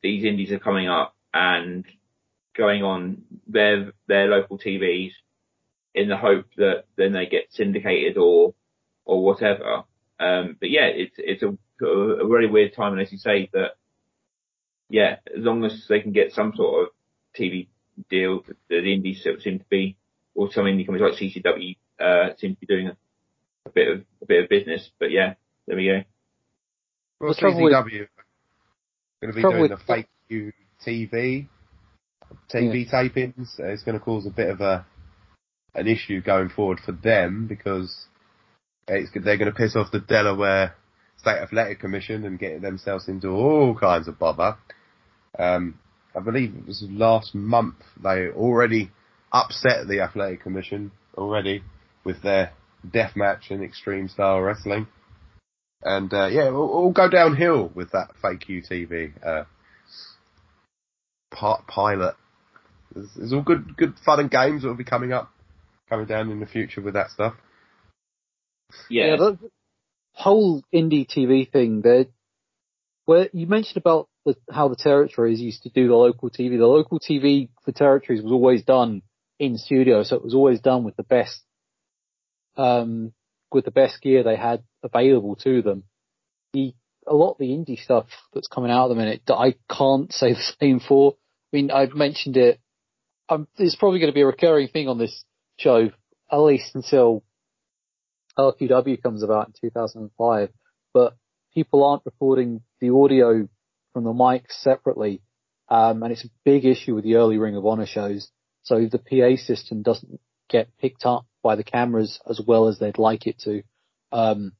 these 0.04 0.26
indies 0.26 0.52
are 0.52 0.60
coming 0.60 0.90
up 0.90 1.16
and 1.34 1.86
going 2.58 2.84
on 2.84 3.22
their 3.48 3.94
their 4.08 4.28
local 4.28 4.58
TVs 4.58 5.12
in 5.94 6.10
the 6.10 6.18
hope 6.18 6.48
that 6.58 6.86
then 6.98 7.14
they 7.14 7.28
get 7.28 7.46
syndicated 7.52 8.18
or 8.18 8.54
or 9.08 9.24
whatever. 9.24 9.84
Um, 10.20 10.58
but 10.60 10.70
yeah, 10.70 10.86
it's 10.86 11.16
it's 11.18 11.44
a, 11.44 11.86
a 11.86 12.28
very 12.28 12.48
weird 12.48 12.76
time, 12.76 12.94
and 12.94 13.02
as 13.02 13.12
you 13.12 13.18
say, 13.18 13.50
that 13.54 13.72
yeah, 14.90 15.18
as 15.36 15.44
long 15.44 15.64
as 15.64 15.86
they 15.90 16.02
can 16.02 16.12
get 16.12 16.34
some 16.34 16.54
sort 16.56 16.84
of 16.84 16.90
TV 17.40 17.68
deal, 18.10 18.42
the 18.70 18.94
indies 18.94 19.26
seem 19.44 19.60
to 19.60 19.66
be, 19.70 19.98
or 20.36 20.52
some 20.52 20.66
indie 20.66 20.86
companies 20.86 21.18
like 21.20 21.20
CZW 21.20 21.78
uh, 22.00 22.36
seem 22.38 22.56
to 22.56 22.60
be 22.60 22.68
doing 22.68 22.88
a, 22.88 22.98
a, 23.66 23.70
bit 23.70 23.88
of 23.88 24.02
a 24.22 24.26
bit 24.26 24.44
of 24.44 24.50
business. 24.50 24.90
But 25.00 25.12
yeah, 25.12 25.34
there 25.66 25.78
we 25.78 25.88
go. 25.88 26.04
Well, 27.20 27.34
CZW 27.34 28.08
going 29.22 29.34
to 29.34 29.36
be 29.36 29.42
doing 29.42 29.70
the 29.70 29.78
fake 29.78 30.10
TV 30.30 30.54
TV 30.94 31.48
yeah. 32.54 32.92
tapings. 32.92 33.60
It's 33.60 33.84
going 33.84 33.98
to 33.98 34.04
cause 34.04 34.26
a 34.26 34.32
bit 34.32 34.50
of 34.50 34.62
a 34.62 34.86
an 35.74 35.88
issue 35.88 36.22
going 36.22 36.50
forward 36.50 36.80
for 36.84 36.92
them 36.92 37.46
because 37.48 38.08
they're 38.88 39.38
going 39.38 39.52
to 39.52 39.52
piss 39.52 39.76
off 39.76 39.92
the 39.92 40.00
Delaware 40.00 40.76
State 41.18 41.40
Athletic 41.40 41.80
Commission 41.80 42.26
and 42.26 42.40
get 42.40 42.62
themselves 42.62 43.08
into 43.08 43.30
all 43.30 43.76
kinds 43.78 44.08
of 44.08 44.18
bother. 44.18 44.58
Um, 45.38 45.80
I 46.16 46.20
believe 46.20 46.56
it 46.56 46.66
was 46.66 46.84
last 46.90 47.36
month 47.36 47.76
they 48.02 48.30
already 48.30 48.92
upset 49.32 49.88
the 49.88 50.02
athletic 50.02 50.42
commission 50.42 50.92
already 51.18 51.64
with 52.04 52.24
their 52.24 52.54
death 52.90 53.16
match 53.16 53.46
and 53.50 53.64
extreme 53.64 54.08
style 54.08 54.42
wrestling. 54.42 54.88
And 55.84 56.12
uh, 56.14 56.28
yeah, 56.28 56.50
we'll, 56.50 56.68
we'll, 56.68 56.92
go 56.92 57.10
downhill 57.10 57.72
with 57.76 57.92
that 57.92 58.10
fake 58.22 58.46
UTV 58.50 59.14
uh, 59.24 59.44
pilot. 61.68 62.16
There's, 62.96 63.34
all 63.34 63.44
good, 63.44 63.78
good 63.78 63.94
fun 64.04 64.20
and 64.20 64.32
games 64.32 64.64
that 64.64 64.70
will 64.70 64.76
be 64.76 64.84
coming 64.84 65.14
up, 65.14 65.30
coming 65.90 66.08
down 66.08 66.32
in 66.32 66.40
the 66.40 66.48
future 66.48 66.82
with 66.82 66.96
that 66.96 67.12
stuff. 67.12 67.36
Yeah, 68.90 69.08
yeah 69.08 69.16
the 69.18 69.38
whole 70.14 70.64
indie 70.74 71.08
TV 71.08 71.50
thing. 71.52 71.82
There, 71.82 72.06
where 73.06 73.30
you 73.34 73.48
mentioned 73.48 73.78
about 73.78 74.10
the, 74.26 74.36
how 74.52 74.68
the 74.68 74.76
territories 74.76 75.40
used 75.40 75.64
to 75.64 75.70
do 75.70 75.88
the 75.88 75.96
local 75.96 76.30
TV. 76.30 76.58
The 76.58 76.68
local 76.68 77.00
TV 77.00 77.50
for 77.64 77.72
territories 77.72 78.22
was 78.22 78.32
always 78.32 78.64
done 78.64 79.02
in 79.40 79.58
studio, 79.58 80.04
so 80.04 80.18
it 80.18 80.24
was 80.24 80.34
always 80.34 80.60
done 80.60 80.84
with 80.84 80.98
the 80.98 81.04
best, 81.04 81.42
um, 82.58 83.14
with 83.52 83.66
the 83.66 83.72
best 83.72 84.02
gear 84.02 84.24
they 84.24 84.36
had 84.36 84.64
available 84.84 85.36
to 85.38 85.62
them. 85.62 85.84
The, 86.54 86.74
a 87.06 87.16
lot 87.16 87.32
of 87.32 87.38
the 87.38 87.46
indie 87.46 87.80
stuff 87.80 88.08
that's 88.34 88.50
coming 88.50 88.72
out 88.72 88.86
at 88.86 88.90
the 88.90 88.96
minute, 88.96 89.22
that 89.28 89.36
I 89.36 89.56
can't 89.74 90.12
say 90.14 90.34
the 90.34 90.54
same 90.60 90.82
for. 90.82 91.16
I 91.54 91.56
mean, 91.56 91.72
I've 91.72 91.96
mentioned 91.96 92.36
it. 92.36 92.60
Um, 93.30 93.48
it's 93.58 93.76
probably 93.76 94.00
going 94.00 94.12
to 94.12 94.16
be 94.16 94.22
a 94.22 94.26
recurring 94.26 94.68
thing 94.68 94.90
on 94.90 94.98
this 94.98 95.24
show, 95.58 95.90
at 96.32 96.38
least 96.38 96.76
until 96.76 97.24
LQW 98.38 99.02
comes 99.02 99.24
about 99.24 99.48
in 99.48 99.54
2005. 99.70 100.50
But 100.94 101.16
people 101.54 101.84
aren't 101.84 102.06
recording 102.06 102.62
the 102.80 102.92
audio 102.92 103.48
from 103.94 104.04
the 104.04 104.14
mics 104.14 104.52
separately. 104.62 105.22
Um, 105.70 106.04
and 106.04 106.12
it's 106.12 106.26
a 106.26 106.30
big 106.46 106.66
issue 106.66 106.96
with 106.96 107.04
the 107.04 107.16
early 107.16 107.38
Ring 107.38 107.56
of 107.56 107.66
Honor 107.66 107.86
shows. 107.86 108.30
So 108.64 108.88
the 108.88 109.00
PA 109.00 109.42
system 109.42 109.82
doesn't 109.82 110.20
get 110.50 110.70
picked 110.78 111.06
up 111.06 111.26
by 111.44 111.56
the 111.56 111.64
cameras 111.64 112.20
as 112.30 112.42
well 112.46 112.68
as 112.68 112.80
they'd 112.80 112.98
like 112.98 113.28
it 113.28 113.40
to. 113.40 113.64
Um, 114.12 114.54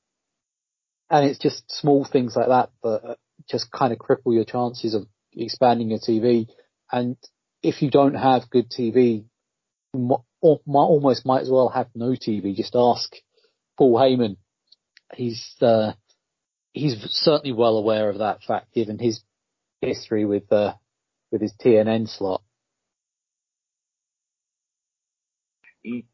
and 1.10 1.26
it's 1.26 1.40
just 1.40 1.72
small 1.72 2.06
things 2.06 2.36
like 2.36 2.48
that 2.48 2.70
that 2.84 3.18
just 3.50 3.72
kind 3.72 3.94
of 3.94 4.00
cripple 4.00 4.34
your 4.34 4.44
chances 4.44 4.94
of 4.94 5.08
expanding 5.34 5.90
your 5.90 6.00
TV. 6.00 6.48
And 6.92 7.16
if 7.62 7.82
you 7.82 7.90
don't 7.90 8.16
have 8.16 8.50
good 8.50 8.70
TV, 8.70 9.26
almost 10.42 11.26
might 11.26 11.42
as 11.42 11.50
well 11.50 11.70
have 11.70 11.88
no 11.96 12.12
TV. 12.12 12.56
Just 12.56 12.76
ask 12.76 13.16
Paul 13.78 13.96
Heyman. 13.96 14.38
He's, 15.14 15.56
uh, 15.62 15.94
he's 16.74 16.96
certainly 17.10 17.54
well 17.54 17.78
aware 17.78 18.10
of 18.10 18.20
that 18.20 18.44
fact, 18.44 18.74
given 18.74 19.00
his 19.00 19.22
history 19.82 20.26
with 20.26 20.52
uh, 20.52 20.74
with 21.32 21.42
his 21.42 21.54
TNN 21.64 22.10
slot. 22.10 22.42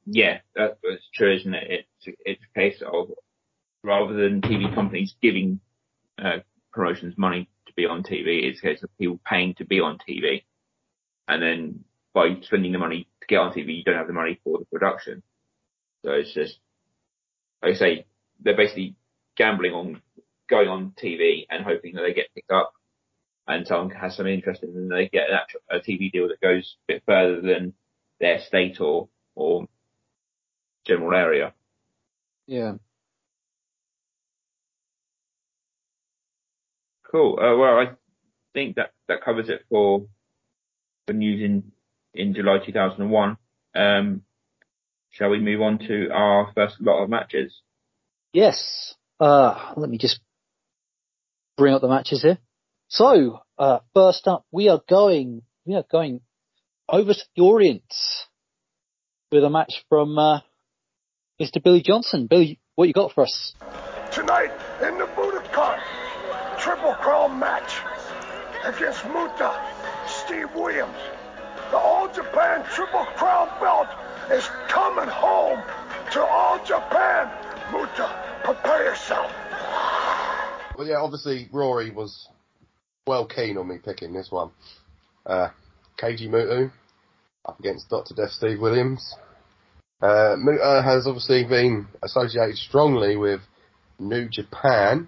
Yeah, 0.05 0.39
that's 0.55 0.77
true, 1.15 1.35
isn't 1.35 1.53
it? 1.53 1.87
It's 2.05 2.17
it's 2.25 2.41
a 2.55 2.59
case 2.59 2.83
of 2.85 3.11
rather 3.83 4.13
than 4.13 4.41
TV 4.41 4.73
companies 4.73 5.15
giving 5.21 5.59
uh, 6.23 6.39
promotions 6.71 7.15
money 7.17 7.49
to 7.67 7.73
be 7.75 7.85
on 7.85 8.03
TV, 8.03 8.43
it's 8.43 8.59
a 8.59 8.61
case 8.61 8.83
of 8.83 8.89
people 8.97 9.19
paying 9.25 9.55
to 9.55 9.65
be 9.65 9.79
on 9.79 9.97
TV, 10.07 10.43
and 11.27 11.41
then 11.41 11.83
by 12.13 12.35
spending 12.43 12.71
the 12.71 12.77
money 12.77 13.07
to 13.21 13.27
get 13.27 13.39
on 13.39 13.53
TV, 13.53 13.77
you 13.77 13.83
don't 13.83 13.95
have 13.95 14.07
the 14.07 14.13
money 14.13 14.39
for 14.43 14.59
the 14.59 14.65
production. 14.65 15.23
So 16.03 16.11
it's 16.11 16.33
just, 16.33 16.59
like 17.63 17.75
I 17.75 17.77
say, 17.77 18.05
they're 18.41 18.57
basically 18.57 18.95
gambling 19.37 19.73
on 19.73 20.01
going 20.49 20.67
on 20.67 20.93
TV 21.01 21.45
and 21.49 21.63
hoping 21.63 21.95
that 21.95 22.01
they 22.01 22.13
get 22.13 22.33
picked 22.35 22.51
up 22.51 22.73
and 23.47 23.65
someone 23.65 23.89
has 23.89 24.15
some 24.15 24.27
interest 24.27 24.63
in 24.63 24.73
them, 24.73 24.83
and 24.83 24.91
they 24.91 25.09
get 25.09 25.29
an 25.29 25.39
a 25.69 25.79
TV 25.79 26.11
deal 26.11 26.27
that 26.29 26.39
goes 26.39 26.75
a 26.87 26.93
bit 26.93 27.03
further 27.05 27.41
than 27.41 27.73
their 28.19 28.39
state 28.39 28.79
or, 28.79 29.09
or 29.35 29.67
general 30.85 31.13
area. 31.13 31.53
Yeah. 32.47 32.73
Cool. 37.11 37.37
Uh, 37.39 37.57
well, 37.57 37.79
I 37.79 37.91
think 38.53 38.77
that, 38.77 38.91
that 39.07 39.23
covers 39.23 39.49
it 39.49 39.65
for 39.69 40.05
the 41.07 41.13
news 41.13 41.41
in, 41.43 41.71
in 42.13 42.33
July 42.33 42.59
2001. 42.65 43.37
Um, 43.75 44.21
shall 45.13 45.29
we 45.29 45.39
move 45.39 45.61
on 45.61 45.79
to 45.79 46.09
our 46.11 46.51
first 46.53 46.81
lot 46.81 47.03
of 47.03 47.09
matches? 47.09 47.61
Yes. 48.33 48.95
Uh, 49.19 49.73
let 49.77 49.89
me 49.89 49.97
just 49.97 50.19
bring 51.55 51.73
up 51.73 51.81
the 51.81 51.87
matches 51.87 52.21
here. 52.21 52.39
So, 52.89 53.39
uh, 53.57 53.79
first 53.93 54.27
up, 54.27 54.45
we 54.51 54.69
are 54.69 54.81
going, 54.89 55.43
we 55.65 55.75
are 55.75 55.85
going 55.89 56.21
over 56.89 57.13
to 57.13 57.23
the 57.35 57.43
Orient 57.43 57.93
with 59.31 59.43
a 59.43 59.49
match 59.49 59.85
from, 59.87 60.17
uh, 60.17 60.41
Mr. 61.41 61.63
Billy 61.63 61.81
Johnson. 61.81 62.27
Billy, 62.27 62.59
what 62.75 62.87
you 62.87 62.93
got 62.93 63.11
for 63.13 63.23
us? 63.23 63.53
Tonight, 64.11 64.51
in 64.81 64.97
the 64.97 65.05
Budokan, 65.15 65.79
Triple 66.59 66.93
Crown 66.95 67.39
match 67.39 67.81
against 68.63 69.05
Muta, 69.05 69.59
Steve 70.07 70.53
Williams. 70.55 70.97
The 71.71 71.77
All 71.77 72.07
Japan 72.13 72.63
Triple 72.65 73.05
Crown 73.15 73.49
belt 73.59 73.87
is 74.31 74.47
coming 74.69 75.09
home 75.09 75.61
to 76.11 76.21
All 76.21 76.63
Japan. 76.65 77.31
Muta, 77.71 78.41
prepare 78.43 78.85
yourself. 78.85 79.31
Well, 80.77 80.87
yeah, 80.87 81.01
obviously 81.01 81.49
Rory 81.51 81.91
was 81.91 82.27
well 83.05 83.25
keen 83.25 83.57
on 83.57 83.67
me 83.67 83.77
picking 83.83 84.13
this 84.13 84.29
one. 84.31 84.51
Uh, 85.25 85.49
Keiji 86.01 86.27
Muto 86.29 86.71
up 87.45 87.59
against 87.59 87.89
Dr. 87.89 88.13
Death 88.15 88.31
Steve 88.31 88.59
Williams. 88.59 89.15
Uh, 90.01 90.35
Muta 90.37 90.81
has 90.83 91.07
obviously 91.07 91.43
been 91.45 91.87
associated 92.01 92.57
strongly 92.57 93.15
with 93.15 93.41
New 93.99 94.27
Japan 94.29 95.07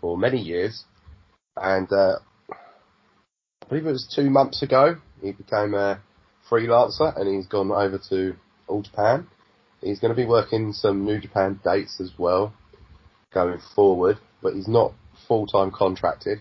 for 0.00 0.18
many 0.18 0.40
years, 0.40 0.84
and 1.56 1.90
uh, 1.92 2.16
I 2.50 3.68
believe 3.68 3.86
it 3.86 3.92
was 3.92 4.12
two 4.14 4.28
months 4.30 4.62
ago 4.62 4.96
he 5.22 5.32
became 5.32 5.74
a 5.74 6.02
freelancer 6.50 7.18
and 7.18 7.34
he's 7.34 7.46
gone 7.46 7.70
over 7.70 8.00
to 8.10 8.34
All 8.66 8.82
Japan. 8.82 9.26
He's 9.80 10.00
going 10.00 10.14
to 10.14 10.20
be 10.20 10.26
working 10.26 10.72
some 10.72 11.04
New 11.04 11.20
Japan 11.20 11.60
dates 11.62 12.00
as 12.00 12.12
well 12.18 12.54
going 13.32 13.58
forward, 13.74 14.18
but 14.42 14.54
he's 14.54 14.68
not 14.68 14.94
full 15.28 15.46
time 15.46 15.70
contracted. 15.70 16.38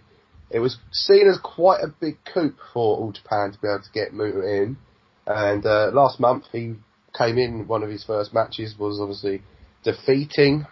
It 0.50 0.60
was 0.60 0.78
seen 0.92 1.28
as 1.28 1.39
quite 1.44 1.82
a 1.84 1.88
big 1.88 2.18
coup 2.32 2.54
for 2.74 2.98
All 2.98 3.12
Japan 3.12 3.52
to 3.52 3.60
be 3.60 3.68
able 3.68 3.82
to 3.82 3.92
get 3.94 4.13
Muta 4.13 4.42
in, 4.42 4.78
and 5.26 5.66
uh, 5.66 5.89
last 5.94 6.20
month 6.20 6.46
he 6.52 6.76
came 7.18 7.38
in. 7.38 7.68
One 7.68 7.84
of 7.84 7.89
his 7.89 8.04
first 8.04 8.34
matches 8.34 8.76
was 8.78 9.00
obviously 9.02 9.42
defeating 9.84 10.66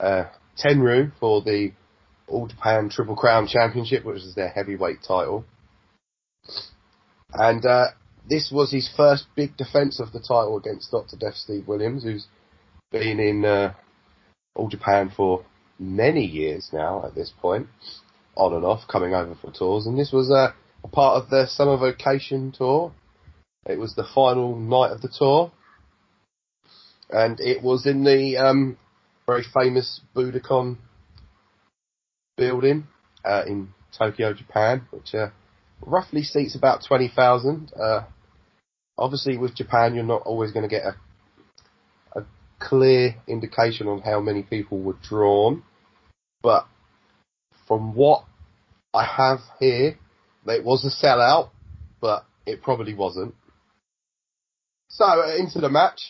uh, 0.00 0.24
Tenryu 0.58 1.12
for 1.20 1.42
the 1.42 1.72
All 2.26 2.46
Japan 2.46 2.88
Triple 2.88 3.16
Crown 3.16 3.46
Championship, 3.46 4.04
which 4.04 4.22
is 4.22 4.34
their 4.34 4.48
heavyweight 4.48 5.02
title. 5.06 5.44
And 7.32 7.64
uh, 7.66 7.88
this 8.28 8.50
was 8.52 8.72
his 8.72 8.88
first 8.96 9.26
big 9.36 9.56
defence 9.56 10.00
of 10.00 10.12
the 10.12 10.20
title 10.20 10.56
against 10.56 10.90
Dr. 10.90 11.16
Death 11.16 11.36
Steve 11.36 11.68
Williams, 11.68 12.02
who's 12.02 12.26
been 12.90 13.20
in 13.20 13.44
uh, 13.44 13.74
All 14.54 14.68
Japan 14.68 15.12
for 15.14 15.44
many 15.78 16.24
years 16.24 16.70
now 16.72 17.04
at 17.04 17.14
this 17.14 17.32
point, 17.40 17.68
on 18.36 18.52
and 18.52 18.64
off, 18.64 18.88
coming 18.88 19.14
over 19.14 19.34
for 19.40 19.52
tours. 19.52 19.86
And 19.86 19.98
this 19.98 20.12
was 20.12 20.30
uh, 20.30 20.52
a 20.82 20.88
part 20.88 21.22
of 21.22 21.30
their 21.30 21.46
summer 21.46 21.76
vacation 21.76 22.52
tour. 22.56 22.92
It 23.64 23.78
was 23.78 23.94
the 23.94 24.06
final 24.14 24.56
night 24.56 24.92
of 24.92 25.02
the 25.02 25.12
tour. 25.16 25.52
And 27.10 27.38
it 27.38 27.62
was 27.62 27.86
in 27.86 28.02
the 28.02 28.36
um, 28.36 28.76
very 29.26 29.44
famous 29.54 30.00
Budokan 30.14 30.78
building 32.36 32.88
uh, 33.24 33.44
in 33.46 33.68
Tokyo, 33.96 34.34
Japan, 34.34 34.86
which 34.90 35.14
uh, 35.14 35.28
roughly 35.80 36.22
seats 36.22 36.56
about 36.56 36.84
20,000. 36.86 37.72
Uh, 37.72 38.02
obviously, 38.98 39.36
with 39.36 39.54
Japan, 39.54 39.94
you're 39.94 40.04
not 40.04 40.22
always 40.22 40.52
going 40.52 40.68
to 40.68 40.68
get 40.68 40.84
a, 40.84 42.18
a 42.18 42.24
clear 42.58 43.16
indication 43.26 43.88
on 43.88 44.00
how 44.00 44.20
many 44.20 44.42
people 44.42 44.80
were 44.80 44.96
drawn, 45.02 45.62
but 46.42 46.66
from 47.66 47.94
what 47.94 48.24
I 48.94 49.04
have 49.04 49.40
here, 49.58 49.98
it 50.46 50.64
was 50.64 50.84
a 50.84 51.06
sellout, 51.06 51.50
but 52.00 52.24
it 52.46 52.62
probably 52.62 52.94
wasn't. 52.94 53.34
So, 54.88 55.04
into 55.36 55.60
the 55.60 55.68
match. 55.68 56.00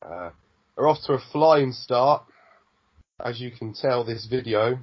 Uh, 0.00 0.30
we're 0.76 0.88
off 0.88 0.98
to 1.06 1.14
a 1.14 1.18
flying 1.32 1.72
start. 1.72 2.22
As 3.24 3.40
you 3.40 3.50
can 3.50 3.74
tell, 3.74 4.04
this 4.04 4.26
video 4.26 4.78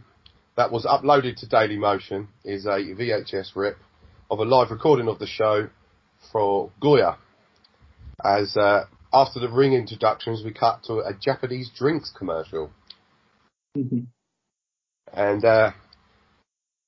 that 0.58 0.72
was 0.72 0.86
uploaded 0.86 1.38
to 1.38 1.48
Dailymotion 1.48 2.28
is 2.44 2.66
a 2.66 2.80
VHS 2.80 3.56
rip 3.56 3.78
of 4.30 4.40
a 4.40 4.44
live 4.44 4.72
recording 4.72 5.08
of 5.08 5.20
the 5.20 5.28
show 5.28 5.70
for 6.32 6.72
Gaora. 6.82 7.18
As 8.24 8.56
uh, 8.56 8.86
after 9.14 9.40
the 9.40 9.50
ring 9.50 9.74
introductions, 9.74 10.44
we 10.44 10.52
cut 10.52 10.84
to 10.84 11.00
a 11.00 11.14
Japanese 11.20 11.70
drinks 11.76 12.12
commercial. 12.18 12.72
Mm-hmm. 13.78 14.02
And 15.14 15.46
uh, 15.46 15.72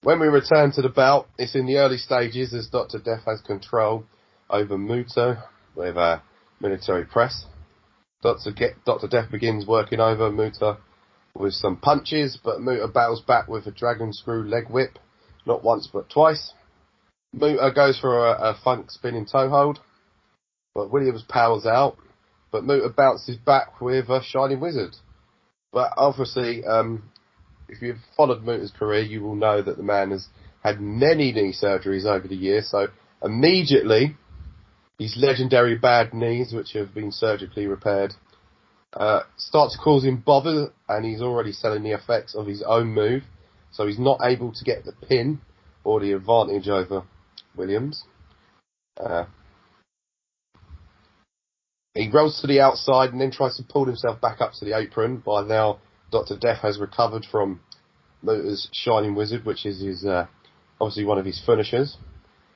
when 0.03 0.19
we 0.19 0.27
return 0.27 0.71
to 0.73 0.81
the 0.81 0.89
bout, 0.89 1.27
it's 1.37 1.55
in 1.55 1.65
the 1.65 1.77
early 1.77 1.97
stages 1.97 2.53
as 2.53 2.67
Dr. 2.67 2.99
Death 2.99 3.23
has 3.25 3.41
control 3.41 4.05
over 4.49 4.77
Muto 4.77 5.41
with 5.75 5.97
a 5.97 6.21
military 6.59 7.05
press. 7.05 7.45
Dr. 8.21 8.51
Get, 8.51 8.83
Dr. 8.85 9.07
Death 9.07 9.31
begins 9.31 9.65
working 9.65 9.99
over 9.99 10.31
Muta 10.31 10.77
with 11.35 11.53
some 11.53 11.77
punches, 11.77 12.37
but 12.43 12.61
Muta 12.61 12.87
battles 12.87 13.21
back 13.21 13.47
with 13.47 13.67
a 13.67 13.71
dragon 13.71 14.11
screw 14.11 14.43
leg 14.43 14.69
whip, 14.69 14.97
not 15.45 15.63
once 15.63 15.87
but 15.91 16.09
twice. 16.09 16.53
Muta 17.33 17.71
goes 17.73 17.99
for 17.99 18.27
a, 18.27 18.31
a 18.31 18.57
funk 18.63 18.89
spinning 18.89 19.25
toe 19.25 19.49
hold, 19.49 19.79
but 20.73 20.91
Williams 20.91 21.23
powers 21.27 21.65
out, 21.65 21.97
but 22.51 22.63
Muta 22.63 22.89
bounces 22.89 23.37
back 23.37 23.79
with 23.81 24.09
a 24.09 24.21
shining 24.23 24.59
wizard. 24.59 24.95
But 25.71 25.91
obviously, 25.97 26.65
um, 26.65 27.09
if 27.67 27.81
you've 27.81 27.97
followed 28.15 28.43
Muta's 28.43 28.71
career, 28.71 29.01
you 29.01 29.21
will 29.21 29.35
know 29.35 29.61
that 29.61 29.77
the 29.77 29.83
man 29.83 30.11
has 30.11 30.27
had 30.63 30.81
many 30.81 31.31
knee 31.31 31.53
surgeries 31.53 32.05
over 32.05 32.27
the 32.27 32.35
years, 32.35 32.69
so 32.71 32.87
immediately 33.23 34.15
his 34.97 35.15
legendary 35.15 35.77
bad 35.77 36.13
knees, 36.13 36.53
which 36.53 36.73
have 36.73 36.93
been 36.93 37.11
surgically 37.11 37.67
repaired, 37.67 38.13
uh, 38.93 39.21
starts 39.37 39.77
causing 39.81 40.17
bother, 40.17 40.71
and 40.89 41.05
he's 41.05 41.21
already 41.21 41.51
selling 41.51 41.83
the 41.83 41.91
effects 41.91 42.33
of 42.33 42.47
his 42.47 42.63
own 42.63 42.87
move, 42.87 43.23
so 43.71 43.85
he's 43.85 43.99
not 43.99 44.19
able 44.23 44.51
to 44.53 44.63
get 44.63 44.85
the 44.85 44.93
pin 45.07 45.39
or 45.83 45.99
the 45.99 46.13
advantage 46.13 46.67
over 46.67 47.03
Williams. 47.57 48.03
Uh, 48.99 49.25
he 51.93 52.09
rolls 52.09 52.39
to 52.41 52.47
the 52.47 52.61
outside 52.61 53.11
and 53.11 53.19
then 53.19 53.31
tries 53.31 53.57
to 53.57 53.63
pull 53.63 53.85
himself 53.85 54.21
back 54.21 54.39
up 54.39 54.53
to 54.53 54.65
the 54.65 54.77
apron. 54.77 55.17
By 55.25 55.43
now, 55.43 55.79
Dr. 56.11 56.37
Death 56.37 56.61
has 56.61 56.79
recovered 56.79 57.25
from 57.29 57.59
Muta's 58.21 58.69
Shining 58.71 59.15
Wizard, 59.15 59.45
which 59.45 59.65
is 59.65 59.81
his 59.81 60.05
uh, 60.05 60.27
obviously 60.79 61.05
one 61.05 61.17
of 61.17 61.25
his 61.25 61.41
finishers. 61.45 61.97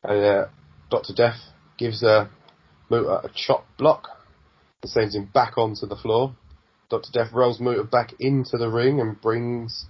And 0.03 0.23
uh, 0.23 0.45
Dr. 0.89 1.13
Death 1.13 1.39
gives 1.77 2.03
uh, 2.03 2.27
Muta 2.89 3.21
a 3.23 3.29
chop 3.33 3.65
block 3.77 4.07
and 4.83 4.91
sends 4.91 5.15
him 5.15 5.29
back 5.33 5.57
onto 5.57 5.87
the 5.87 5.95
floor. 5.95 6.35
Dr. 6.89 7.09
Death 7.11 7.31
rolls 7.33 7.59
Muta 7.59 7.83
back 7.83 8.13
into 8.19 8.57
the 8.57 8.69
ring 8.69 8.99
and 8.99 9.19
brings 9.19 9.85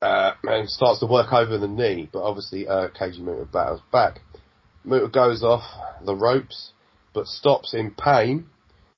uh, 0.00 0.31
and 0.44 0.68
starts 0.68 1.00
to 1.00 1.06
work 1.06 1.32
over 1.32 1.58
the 1.58 1.68
knee, 1.68 2.08
but 2.12 2.22
obviously 2.22 2.66
uh, 2.66 2.88
Keiji 2.88 3.20
Muta 3.20 3.44
battles 3.44 3.80
back. 3.92 4.20
Muta 4.84 5.08
goes 5.08 5.42
off 5.42 5.62
the 6.04 6.16
ropes, 6.16 6.72
but 7.14 7.26
stops 7.26 7.74
in 7.74 7.92
pain 7.92 8.46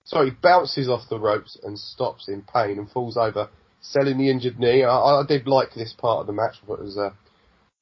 sorry, 0.05 0.31
bounces 0.31 0.89
off 0.89 1.09
the 1.09 1.19
ropes 1.19 1.59
and 1.63 1.79
stops 1.79 2.29
in 2.29 2.43
pain 2.43 2.79
and 2.79 2.91
falls 2.91 3.17
over, 3.17 3.49
selling 3.81 4.19
the 4.19 4.31
injured 4.31 4.59
knee. 4.59 4.85
I, 4.85 4.95
I 4.95 5.23
did 5.27 5.47
like 5.47 5.75
this 5.75 5.95
part 5.97 6.21
of 6.21 6.27
the 6.27 6.33
match. 6.33 6.57
It 6.63 6.69
was 6.69 6.97
a 6.97 7.15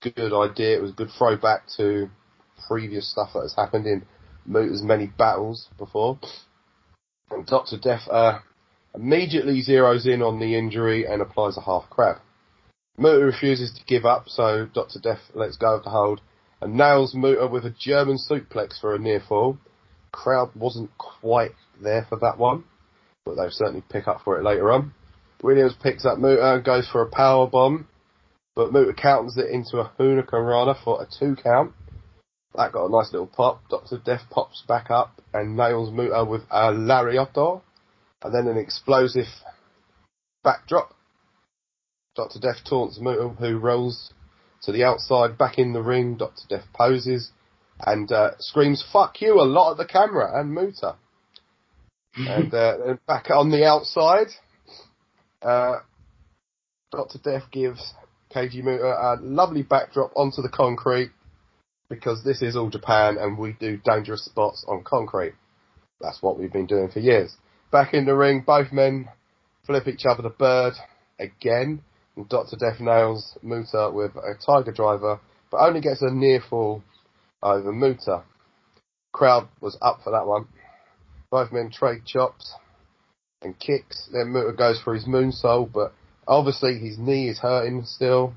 good 0.01 0.33
idea. 0.33 0.77
It 0.77 0.83
was 0.83 0.93
a 0.93 0.95
good 0.95 1.11
throwback 1.17 1.65
to 1.77 2.09
previous 2.69 3.11
stuff 3.11 3.31
that 3.35 3.43
has 3.43 3.55
happened 3.55 3.87
in 3.87 4.05
Muta's 4.47 4.83
many 4.83 5.07
battles 5.07 5.69
before. 5.79 6.19
And 7.31 7.47
Dr. 7.47 7.79
Death 7.79 8.09
uh, 8.11 8.39
immediately 8.95 9.63
zeroes 9.63 10.07
in 10.07 10.23
on 10.23 10.39
the 10.39 10.57
injury 10.57 11.07
and 11.07 11.23
applies 11.23 11.57
a 11.57 11.63
half 11.63 11.89
crab. 11.91 12.19
Muta 12.99 13.25
refuses 13.25 13.73
to 13.73 13.85
give 13.85 14.05
up, 14.05 14.29
so 14.29 14.67
Dr. 14.67 14.99
Death 15.01 15.21
lets 15.35 15.57
go 15.57 15.77
of 15.77 15.85
the 15.85 15.91
hold 15.91 16.21
and 16.61 16.77
nails 16.77 17.15
Muta 17.15 17.47
with 17.47 17.65
a 17.65 17.75
German 17.79 18.19
suplex 18.19 18.81
for 18.81 18.95
a 18.95 18.99
near 18.99 19.21
fall. 19.21 19.59
Crowd 20.13 20.51
wasn't 20.55 20.91
quite 20.99 21.53
there 21.81 22.07
for 22.09 22.19
that 22.19 22.39
one, 22.39 22.65
but 23.25 23.35
they'll 23.35 23.51
certainly 23.51 23.83
pick 23.89 24.07
up 24.07 24.21
for 24.23 24.39
it 24.39 24.45
later 24.45 24.71
on. 24.71 24.95
Williams 25.43 25.75
picks 25.83 26.05
up 26.05 26.19
Muta 26.19 26.55
and 26.55 26.65
goes 26.65 26.89
for 26.89 27.03
a 27.03 27.11
power 27.11 27.47
bomb, 27.47 27.89
but 28.55 28.73
Muta 28.73 28.93
counters 28.93 29.37
it 29.37 29.51
into 29.51 29.79
a 29.79 29.91
Hurricanrana 29.99 30.83
for 30.85 31.03
a 31.03 31.07
two 31.19 31.35
count. 31.43 31.73
That 32.55 32.73
got 32.73 32.87
a 32.87 32.91
nice 32.91 33.11
little 33.13 33.27
pop. 33.27 33.63
Dr. 33.71 33.99
Death 33.99 34.23
pops 34.31 34.63
back 34.69 34.91
up 34.91 35.21
and 35.33 35.57
nails 35.57 35.91
Muta 35.91 36.25
with 36.25 36.43
a 36.51 36.71
Lariato, 36.71 37.63
and 38.23 38.35
then 38.35 38.47
an 38.47 38.59
explosive 38.59 39.27
backdrop. 40.45 40.95
Dr. 42.15 42.39
Death 42.41 42.65
taunts 42.69 42.99
Muta, 43.01 43.29
who 43.29 43.59
rolls 43.59 44.13
to 44.63 44.73
the 44.73 44.85
outside, 44.85 45.39
back 45.39 45.59
in 45.59 45.73
the 45.73 45.83
ring. 45.83 46.17
Dr. 46.17 46.43
Death 46.49 46.67
poses 46.75 47.31
and 47.81 48.11
uh, 48.13 48.33
screams 48.39 48.85
"fuck 48.93 49.21
you" 49.21 49.41
a 49.41 49.43
lot 49.43 49.73
at 49.73 49.77
the 49.79 49.87
camera 49.87 50.39
and 50.39 50.55
Muta. 50.55 50.97
and 52.17 52.53
uh, 52.55 52.95
back 53.07 53.31
on 53.31 53.51
the 53.51 53.65
outside, 53.65 54.29
uh, 55.41 55.79
Dr. 56.91 57.19
Death 57.19 57.51
gives 57.51 57.95
Keiji 58.35 58.63
Muta 58.63 58.85
a 58.85 59.17
lovely 59.21 59.63
backdrop 59.63 60.13
onto 60.15 60.43
the 60.43 60.51
concrete 60.51 61.11
because 61.89 62.23
this 62.25 62.43
is 62.43 62.57
all 62.57 62.71
Japan 62.71 63.17
and 63.19 63.37
we 63.37 63.53
do 63.59 63.79
dangerous 63.79 64.25
spots 64.25 64.65
on 64.69 64.83
concrete. 64.85 65.35
That's 66.01 66.23
what 66.23 66.39
we've 66.39 66.53
been 66.53 66.67
doing 66.67 66.91
for 66.91 67.01
years. 67.01 67.35
Back 67.71 67.95
in 67.95 68.05
the 68.05 68.15
ring, 68.15 68.43
both 68.47 68.73
men 68.73 69.09
flip 69.67 69.87
each 69.89 70.05
other 70.05 70.23
the 70.23 70.31
bird 70.31 70.75
again. 71.19 71.83
Dr. 72.29 72.57
Death 72.57 72.81
nails 72.81 73.37
Muta 73.43 73.91
with 73.93 74.13
a 74.17 74.35
tiger 74.45 74.73
driver, 74.73 75.21
but 75.51 75.59
only 75.59 75.81
gets 75.81 76.03
a 76.03 76.11
near 76.11 76.41
fall 76.41 76.83
over 77.43 77.73
Muta. 77.73 78.23
Crowd 79.13 79.49
was 79.61 79.77
up 79.81 80.01
for 80.05 80.11
that 80.11 80.27
one. 80.27 80.47
Both 81.31 81.53
men 81.53 81.71
trade 81.71 82.05
chops 82.05 82.55
and 83.43 83.59
kicks. 83.59 84.09
Then 84.13 84.33
Muta 84.33 84.53
goes 84.53 84.81
for 84.81 84.95
his 84.95 85.07
moonsault, 85.07 85.73
but 85.73 85.95
obviously 86.29 86.79
his 86.79 86.99
knee 86.99 87.29
is 87.29 87.39
hurting 87.39 87.85
still. 87.85 88.35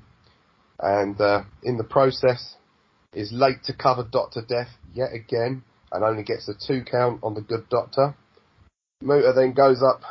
And 0.79 1.19
uh, 1.19 1.43
in 1.63 1.77
the 1.77 1.83
process, 1.83 2.55
is 3.15 3.31
late 3.31 3.63
to 3.63 3.73
cover 3.73 4.03
Doctor 4.03 4.41
Death 4.47 4.69
yet 4.93 5.13
again 5.13 5.63
and 5.91 6.03
only 6.03 6.23
gets 6.23 6.49
a 6.49 6.53
two 6.53 6.83
count 6.83 7.21
on 7.23 7.33
the 7.33 7.41
good 7.41 7.67
Doctor. 7.69 8.15
Muta 9.01 9.33
then 9.33 9.53
goes 9.53 9.81
up 9.81 10.01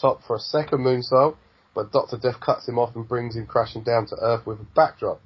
top 0.00 0.20
for 0.26 0.36
a 0.36 0.40
second 0.40 0.78
moonsault, 0.80 1.36
but 1.74 1.92
Doctor 1.92 2.16
Death 2.16 2.40
cuts 2.40 2.68
him 2.68 2.78
off 2.78 2.94
and 2.96 3.06
brings 3.06 3.36
him 3.36 3.46
crashing 3.46 3.82
down 3.82 4.06
to 4.08 4.16
earth 4.16 4.46
with 4.46 4.60
a 4.60 4.66
backdrop. 4.74 5.20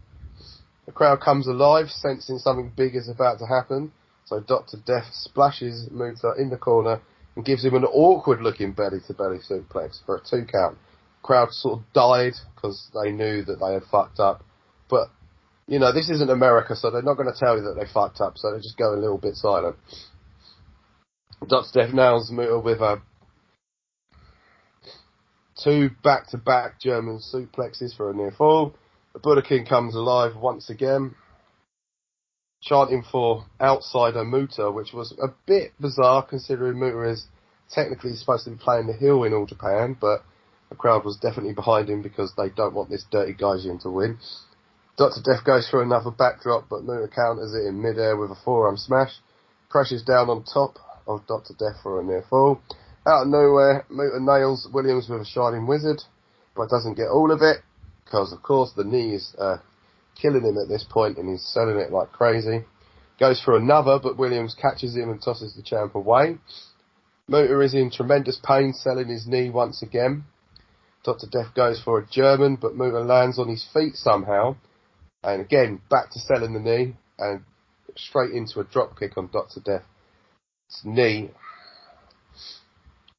The 0.86 0.92
crowd 0.92 1.20
comes 1.20 1.46
alive, 1.46 1.88
sensing 1.88 2.38
something 2.38 2.72
big 2.76 2.94
is 2.94 3.08
about 3.08 3.38
to 3.38 3.46
happen, 3.46 3.92
so 4.26 4.40
Doctor 4.40 4.76
Death 4.84 5.08
splashes 5.12 5.88
Muta 5.90 6.34
in 6.38 6.50
the 6.50 6.56
corner 6.56 7.00
and 7.36 7.44
gives 7.44 7.64
him 7.64 7.74
an 7.74 7.84
awkward 7.84 8.40
looking 8.40 8.72
belly 8.72 8.98
to 9.06 9.14
belly 9.14 9.38
suplex 9.38 10.04
for 10.04 10.16
a 10.16 10.20
two 10.20 10.44
count. 10.50 10.78
Crowd 11.22 11.50
sort 11.52 11.80
of 11.80 11.92
died 11.94 12.34
because 12.54 12.90
they 13.02 13.10
knew 13.10 13.42
that 13.44 13.58
they 13.60 13.72
had 13.72 13.84
fucked 13.90 14.20
up, 14.20 14.44
but 14.90 15.08
you 15.66 15.78
know, 15.78 15.92
this 15.92 16.10
isn't 16.10 16.28
America, 16.28 16.76
so 16.76 16.90
they're 16.90 17.00
not 17.00 17.14
going 17.14 17.32
to 17.32 17.38
tell 17.38 17.56
you 17.56 17.62
that 17.62 17.76
they 17.80 17.90
fucked 17.90 18.20
up, 18.20 18.36
so 18.36 18.52
they 18.52 18.58
just 18.58 18.76
go 18.76 18.94
a 18.94 19.00
little 19.00 19.16
bit 19.16 19.34
silent. 19.34 19.76
Dr. 21.48 21.80
Death 21.80 21.94
nails 21.94 22.30
Muta 22.30 22.58
with 22.58 22.80
a 22.80 23.00
two 25.62 25.90
back-to-back 26.02 26.80
German 26.80 27.18
suplexes 27.18 27.96
for 27.96 28.10
a 28.10 28.14
near 28.14 28.30
fall. 28.30 28.74
The 29.12 29.20
Budokan 29.20 29.68
comes 29.68 29.94
alive 29.94 30.36
once 30.36 30.70
again, 30.70 31.14
chanting 32.62 33.04
for 33.10 33.44
outsider 33.60 34.24
Muta, 34.24 34.70
which 34.70 34.92
was 34.92 35.12
a 35.22 35.28
bit 35.46 35.72
bizarre 35.80 36.26
considering 36.26 36.80
Muta 36.80 37.10
is 37.10 37.26
technically 37.70 38.14
supposed 38.14 38.44
to 38.44 38.50
be 38.50 38.56
playing 38.56 38.86
the 38.86 38.92
heel 38.92 39.22
in 39.24 39.32
All 39.32 39.46
Japan, 39.46 39.96
but 40.00 40.24
the 40.68 40.74
crowd 40.74 41.04
was 41.04 41.16
definitely 41.16 41.52
behind 41.52 41.88
him 41.88 42.02
because 42.02 42.32
they 42.36 42.48
don't 42.50 42.74
want 42.74 42.90
this 42.90 43.04
dirty 43.10 43.34
Gaijin 43.34 43.80
to 43.82 43.90
win. 43.90 44.18
Dr. 44.96 45.22
Death 45.22 45.44
goes 45.44 45.68
for 45.68 45.82
another 45.82 46.10
backdrop, 46.10 46.68
but 46.68 46.84
Muta 46.84 47.08
counters 47.08 47.54
it 47.54 47.66
in 47.66 47.80
midair 47.82 48.16
with 48.16 48.30
a 48.30 48.36
forearm 48.44 48.76
smash. 48.76 49.12
Crashes 49.68 50.02
down 50.02 50.30
on 50.30 50.44
top 50.44 50.78
of 51.06 51.26
Dr. 51.26 51.54
Death 51.58 51.76
for 51.82 52.00
a 52.00 52.04
near 52.04 52.24
fall. 52.30 52.60
Out 53.06 53.22
of 53.22 53.28
nowhere, 53.28 53.84
Muta 53.90 54.18
nails 54.20 54.68
Williams 54.72 55.08
with 55.08 55.20
a 55.20 55.24
Shining 55.24 55.66
Wizard, 55.66 56.02
but 56.56 56.70
doesn't 56.70 56.96
get 56.96 57.08
all 57.08 57.30
of 57.30 57.42
it, 57.42 57.58
because 58.04 58.32
of 58.32 58.42
course 58.42 58.72
the 58.76 58.84
knee 58.84 59.14
is 59.14 59.34
killing 60.20 60.44
him 60.44 60.58
at 60.58 60.68
this 60.68 60.84
point 60.88 61.18
and 61.18 61.28
he's 61.28 61.44
selling 61.44 61.78
it 61.78 61.92
like 61.92 62.12
crazy. 62.12 62.64
Goes 63.20 63.40
for 63.40 63.56
another, 63.56 63.98
but 64.02 64.16
Williams 64.16 64.56
catches 64.60 64.96
him 64.96 65.10
and 65.10 65.20
tosses 65.22 65.54
the 65.54 65.62
champ 65.62 65.94
away. 65.94 66.38
Muta 67.28 67.60
is 67.60 67.74
in 67.74 67.90
tremendous 67.90 68.40
pain, 68.42 68.72
selling 68.72 69.08
his 69.08 69.26
knee 69.26 69.50
once 69.50 69.82
again. 69.82 70.24
Dr. 71.04 71.26
Death 71.30 71.54
goes 71.54 71.80
for 71.82 71.98
a 71.98 72.06
German, 72.06 72.56
but 72.56 72.76
Muta 72.76 73.00
lands 73.00 73.38
on 73.38 73.48
his 73.48 73.66
feet 73.72 73.96
somehow 73.96 74.56
and 75.24 75.40
again, 75.40 75.80
back 75.90 76.10
to 76.10 76.18
selling 76.20 76.52
the 76.52 76.60
knee 76.60 76.96
and 77.18 77.42
straight 77.96 78.32
into 78.32 78.60
a 78.60 78.64
drop 78.64 78.98
kick 78.98 79.16
on 79.16 79.30
Dr. 79.32 79.60
Death's 79.60 80.82
knee. 80.84 81.30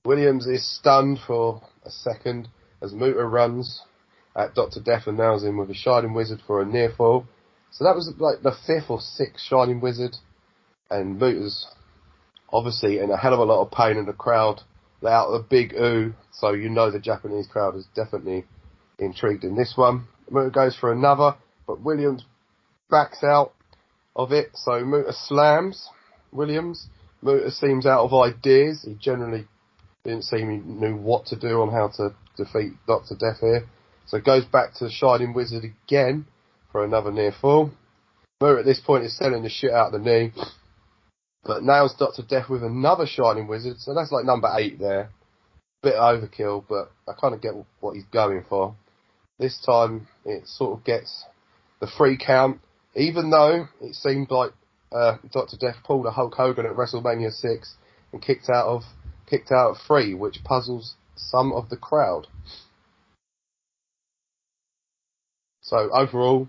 Williams 0.05 0.45
is 0.45 0.65
stunned 0.77 1.19
for 1.25 1.61
a 1.83 1.89
second 1.89 2.47
as 2.81 2.93
Muta 2.93 3.25
runs 3.25 3.81
at 4.35 4.53
Dr. 4.53 4.79
Death 4.79 5.07
and 5.07 5.17
nails 5.17 5.43
him 5.43 5.57
with 5.57 5.69
a 5.69 5.73
Shining 5.73 6.13
Wizard 6.13 6.41
for 6.45 6.61
a 6.61 6.65
near 6.65 6.91
fall. 6.95 7.25
So 7.71 7.83
that 7.83 7.95
was 7.95 8.13
like 8.19 8.43
the 8.43 8.55
fifth 8.67 8.89
or 8.89 9.01
sixth 9.01 9.43
Shining 9.43 9.81
Wizard, 9.81 10.15
and 10.89 11.19
Muta's 11.19 11.67
obviously 12.53 12.99
in 12.99 13.09
a 13.09 13.17
hell 13.17 13.33
of 13.33 13.39
a 13.39 13.43
lot 13.43 13.63
of 13.63 13.71
pain, 13.71 13.97
and 13.97 14.07
the 14.07 14.13
crowd 14.13 14.61
let 15.01 15.13
out 15.13 15.33
a 15.33 15.41
big 15.41 15.73
ooh. 15.73 16.13
So 16.31 16.53
you 16.53 16.69
know 16.69 16.91
the 16.91 16.99
Japanese 16.99 17.47
crowd 17.47 17.75
is 17.75 17.87
definitely 17.95 18.45
intrigued 18.99 19.43
in 19.43 19.55
this 19.55 19.73
one. 19.75 20.07
Muta 20.29 20.51
goes 20.51 20.75
for 20.75 20.91
another, 20.91 21.35
but 21.67 21.81
Williams 21.81 22.23
backs 22.89 23.23
out 23.23 23.53
of 24.15 24.31
it, 24.31 24.51
so 24.53 24.85
Muta 24.85 25.11
slams 25.13 25.89
Williams. 26.31 26.87
Muta 27.21 27.49
seems 27.49 27.85
out 27.85 28.03
of 28.05 28.13
ideas. 28.13 28.83
He 28.87 28.93
generally 28.93 29.47
didn't 30.05 30.23
seem 30.23 30.49
he 30.49 30.57
knew 30.57 30.95
what 30.95 31.25
to 31.27 31.35
do 31.35 31.61
on 31.61 31.71
how 31.71 31.89
to 31.97 32.15
defeat 32.37 32.73
Doctor 32.87 33.15
Death 33.15 33.39
here. 33.41 33.65
So 34.05 34.21
goes 34.21 34.45
back 34.45 34.75
to 34.75 34.85
the 34.85 34.91
Shining 34.91 35.33
Wizard 35.33 35.63
again 35.63 36.25
for 36.71 36.85
another 36.85 37.11
near 37.11 37.31
fall. 37.31 37.71
Muta 38.39 38.59
at 38.59 38.65
this 38.65 38.79
point 38.79 39.03
is 39.03 39.17
selling 39.17 39.43
the 39.43 39.49
shit 39.49 39.71
out 39.71 39.93
of 39.93 40.03
the 40.03 40.09
knee, 40.09 40.31
but 41.43 41.63
nails 41.63 41.95
Doctor 41.97 42.21
Death 42.21 42.49
with 42.49 42.63
another 42.63 43.05
Shining 43.07 43.47
Wizard. 43.47 43.79
So 43.79 43.93
that's 43.93 44.11
like 44.11 44.25
number 44.25 44.49
eight 44.57 44.79
there. 44.79 45.09
Bit 45.81 45.95
overkill, 45.95 46.65
but 46.67 46.91
I 47.07 47.13
kind 47.19 47.33
of 47.33 47.41
get 47.41 47.53
what 47.79 47.95
he's 47.95 48.05
going 48.05 48.45
for. 48.47 48.75
This 49.39 49.59
time 49.65 50.07
it 50.23 50.47
sort 50.47 50.77
of 50.77 50.85
gets 50.85 51.25
the 51.79 51.87
free 51.87 52.17
count, 52.17 52.61
even 52.95 53.29
though 53.29 53.67
it 53.81 53.95
seemed 53.95 54.29
like 54.29 54.51
uh, 54.91 55.17
Dr. 55.31 55.57
Death 55.57 55.77
pulled 55.83 56.05
a 56.05 56.11
Hulk 56.11 56.33
Hogan 56.35 56.65
at 56.65 56.75
WrestleMania 56.75 57.31
6 57.31 57.75
and 58.13 58.21
kicked 58.21 58.49
out 58.49 58.67
of 58.67 58.83
kicked 59.27 59.51
out 59.51 59.71
of 59.71 59.77
three, 59.85 60.13
which 60.13 60.43
puzzles 60.43 60.95
some 61.15 61.51
of 61.53 61.69
the 61.69 61.77
crowd. 61.77 62.27
So 65.61 65.89
overall, 65.91 66.47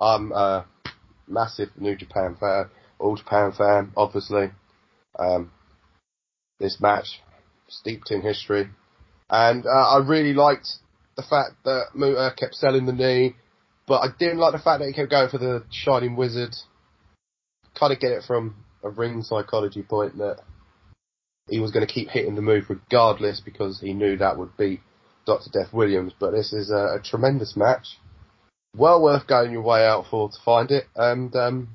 I'm 0.00 0.32
a 0.32 0.66
massive 1.28 1.70
New 1.78 1.96
Japan 1.96 2.36
fan, 2.38 2.70
All 2.98 3.16
Japan 3.16 3.52
fan, 3.52 3.92
obviously. 3.96 4.50
Um, 5.18 5.52
this 6.58 6.80
match 6.80 7.20
steeped 7.68 8.10
in 8.10 8.22
history, 8.22 8.68
and 9.30 9.64
uh, 9.66 9.96
I 9.96 9.98
really 10.04 10.32
liked 10.32 10.68
the 11.16 11.22
fact 11.22 11.62
that 11.64 11.94
Muta 11.94 12.32
kept 12.36 12.54
selling 12.54 12.86
the 12.86 12.92
knee 12.92 13.34
but 13.86 14.00
I 14.00 14.06
didn't 14.18 14.38
like 14.38 14.52
the 14.52 14.58
fact 14.58 14.80
that 14.80 14.86
he 14.86 14.92
kept 14.92 15.10
going 15.10 15.28
for 15.28 15.38
the 15.38 15.64
Shining 15.70 16.16
Wizard. 16.16 16.54
Kind 17.78 17.92
of 17.92 18.00
get 18.00 18.12
it 18.12 18.22
from 18.26 18.56
a 18.82 18.90
ring 18.90 19.22
psychology 19.22 19.82
point 19.82 20.18
that 20.18 20.38
he 21.48 21.60
was 21.60 21.70
going 21.70 21.86
to 21.86 21.92
keep 21.92 22.08
hitting 22.08 22.34
the 22.34 22.42
move 22.42 22.64
regardless 22.68 23.40
because 23.40 23.80
he 23.80 23.92
knew 23.92 24.16
that 24.16 24.38
would 24.38 24.56
beat 24.56 24.80
Dr. 25.26 25.50
Death 25.50 25.72
Williams. 25.72 26.12
But 26.18 26.32
this 26.32 26.52
is 26.52 26.70
a, 26.70 26.98
a 26.98 27.02
tremendous 27.02 27.56
match. 27.56 27.98
Well 28.76 29.02
worth 29.02 29.26
going 29.26 29.52
your 29.52 29.62
way 29.62 29.86
out 29.86 30.06
for 30.10 30.28
to 30.30 30.38
find 30.44 30.70
it. 30.70 30.84
And 30.96 31.34
um, 31.36 31.68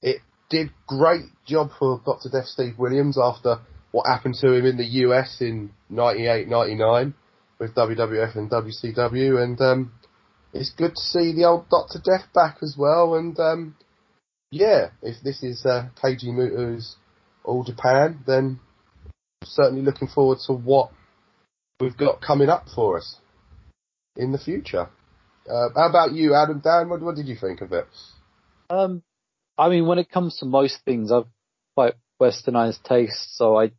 it 0.00 0.22
did 0.48 0.70
great 0.86 1.24
job 1.46 1.70
for 1.78 2.00
Dr. 2.04 2.30
Death 2.30 2.46
Steve 2.46 2.78
Williams 2.78 3.18
after 3.20 3.58
what 3.90 4.08
happened 4.08 4.34
to 4.40 4.52
him 4.52 4.66
in 4.66 4.76
the 4.76 4.84
US 5.06 5.40
in 5.40 5.70
98, 5.88 6.48
99 6.48 7.14
with 7.58 7.74
WWF 7.74 8.36
and 8.36 8.50
WCW, 8.50 9.42
and 9.42 9.60
um, 9.60 9.92
it's 10.52 10.72
good 10.72 10.94
to 10.94 11.00
see 11.00 11.32
the 11.32 11.44
old 11.44 11.68
Doctor 11.68 12.00
Death 12.04 12.26
back 12.34 12.58
as 12.62 12.74
well. 12.76 13.14
And 13.14 13.38
um, 13.38 13.76
yeah, 14.50 14.88
if 15.02 15.22
this 15.22 15.42
is 15.42 15.64
uh, 15.64 15.88
Keiji 16.02 16.34
Muto's 16.34 16.96
All 17.44 17.64
Japan, 17.64 18.20
then 18.26 18.60
certainly 19.44 19.82
looking 19.82 20.08
forward 20.08 20.38
to 20.46 20.52
what 20.52 20.90
we've 21.80 21.96
got 21.96 22.20
coming 22.20 22.48
up 22.48 22.66
for 22.74 22.96
us 22.96 23.16
in 24.16 24.32
the 24.32 24.38
future. 24.38 24.88
Uh, 25.48 25.68
how 25.74 25.88
about 25.88 26.12
you, 26.12 26.34
Adam? 26.34 26.60
Dan, 26.60 26.88
what, 26.88 27.00
what 27.02 27.16
did 27.16 27.26
you 27.26 27.36
think 27.36 27.60
of 27.60 27.72
it? 27.72 27.86
Um, 28.70 29.02
I 29.58 29.68
mean, 29.68 29.86
when 29.86 29.98
it 29.98 30.10
comes 30.10 30.38
to 30.38 30.46
most 30.46 30.78
things, 30.84 31.12
I've 31.12 31.28
quite 31.74 31.94
westernized 32.20 32.82
taste, 32.82 33.36
so 33.36 33.56
I, 33.56 33.72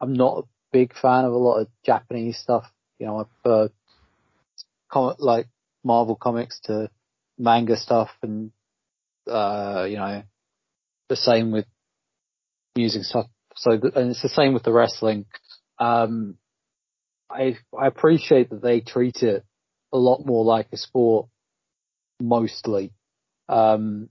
I'm 0.00 0.14
not 0.14 0.38
a 0.38 0.42
big 0.72 0.94
fan 0.94 1.24
of 1.24 1.32
a 1.32 1.38
lot 1.38 1.60
of 1.60 1.68
Japanese 1.84 2.38
stuff. 2.38 2.64
You 2.98 3.06
know, 3.06 3.20
I 3.20 3.24
prefer 3.24 3.68
com- 4.90 5.16
like 5.18 5.48
Marvel 5.82 6.16
comics 6.16 6.60
to 6.64 6.88
manga 7.38 7.76
stuff, 7.76 8.10
and 8.22 8.50
uh, 9.28 9.86
you 9.88 9.96
know, 9.96 10.22
the 11.08 11.16
same 11.16 11.50
with 11.50 11.66
music 12.76 13.02
stuff. 13.02 13.26
So, 13.56 13.72
and 13.72 14.10
it's 14.10 14.22
the 14.22 14.28
same 14.28 14.54
with 14.54 14.62
the 14.62 14.72
wrestling. 14.72 15.26
Um, 15.78 16.36
I 17.30 17.56
I 17.78 17.86
appreciate 17.86 18.50
that 18.50 18.62
they 18.62 18.80
treat 18.80 19.22
it 19.22 19.44
a 19.92 19.98
lot 19.98 20.24
more 20.26 20.44
like 20.44 20.68
a 20.72 20.76
sport, 20.76 21.28
mostly. 22.20 22.92
Um, 23.48 24.08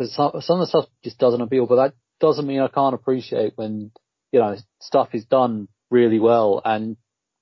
some, 0.00 0.32
some 0.40 0.60
of 0.60 0.60
the 0.60 0.66
stuff 0.66 0.84
just 1.02 1.18
doesn't 1.18 1.40
appeal, 1.40 1.66
but 1.66 1.76
that 1.76 1.94
doesn't 2.20 2.46
mean 2.46 2.60
I 2.60 2.68
can't 2.68 2.94
appreciate 2.94 3.54
when, 3.56 3.90
you 4.32 4.40
know, 4.40 4.56
stuff 4.80 5.08
is 5.12 5.24
done 5.24 5.68
really 5.90 6.20
well. 6.20 6.60
And 6.64 6.96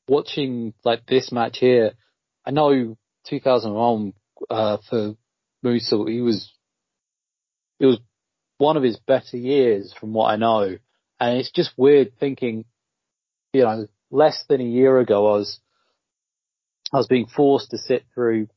watching 0.08 0.72
like 0.84 1.06
this 1.06 1.32
match 1.32 1.58
here, 1.58 1.92
I 2.46 2.52
know 2.52 2.96
2001, 3.28 4.12
uh, 4.48 4.78
for 4.88 5.14
Muta, 5.62 6.04
he 6.08 6.20
was, 6.20 6.52
it 7.80 7.86
was 7.86 7.98
one 8.58 8.76
of 8.76 8.82
his 8.82 8.98
better 8.98 9.36
years 9.36 9.94
from 9.98 10.12
what 10.12 10.26
I 10.30 10.36
know. 10.36 10.76
And 11.20 11.38
it's 11.38 11.50
just 11.50 11.72
weird 11.76 12.18
thinking, 12.18 12.64
you 13.52 13.62
know, 13.62 13.86
less 14.10 14.44
than 14.48 14.60
a 14.60 14.64
year 14.64 14.98
ago, 14.98 15.26
I 15.26 15.38
was, 15.38 15.60
I 16.92 16.98
was 16.98 17.06
being 17.06 17.26
forced 17.26 17.70
to 17.70 17.78
sit 17.78 18.04
through 18.14 18.48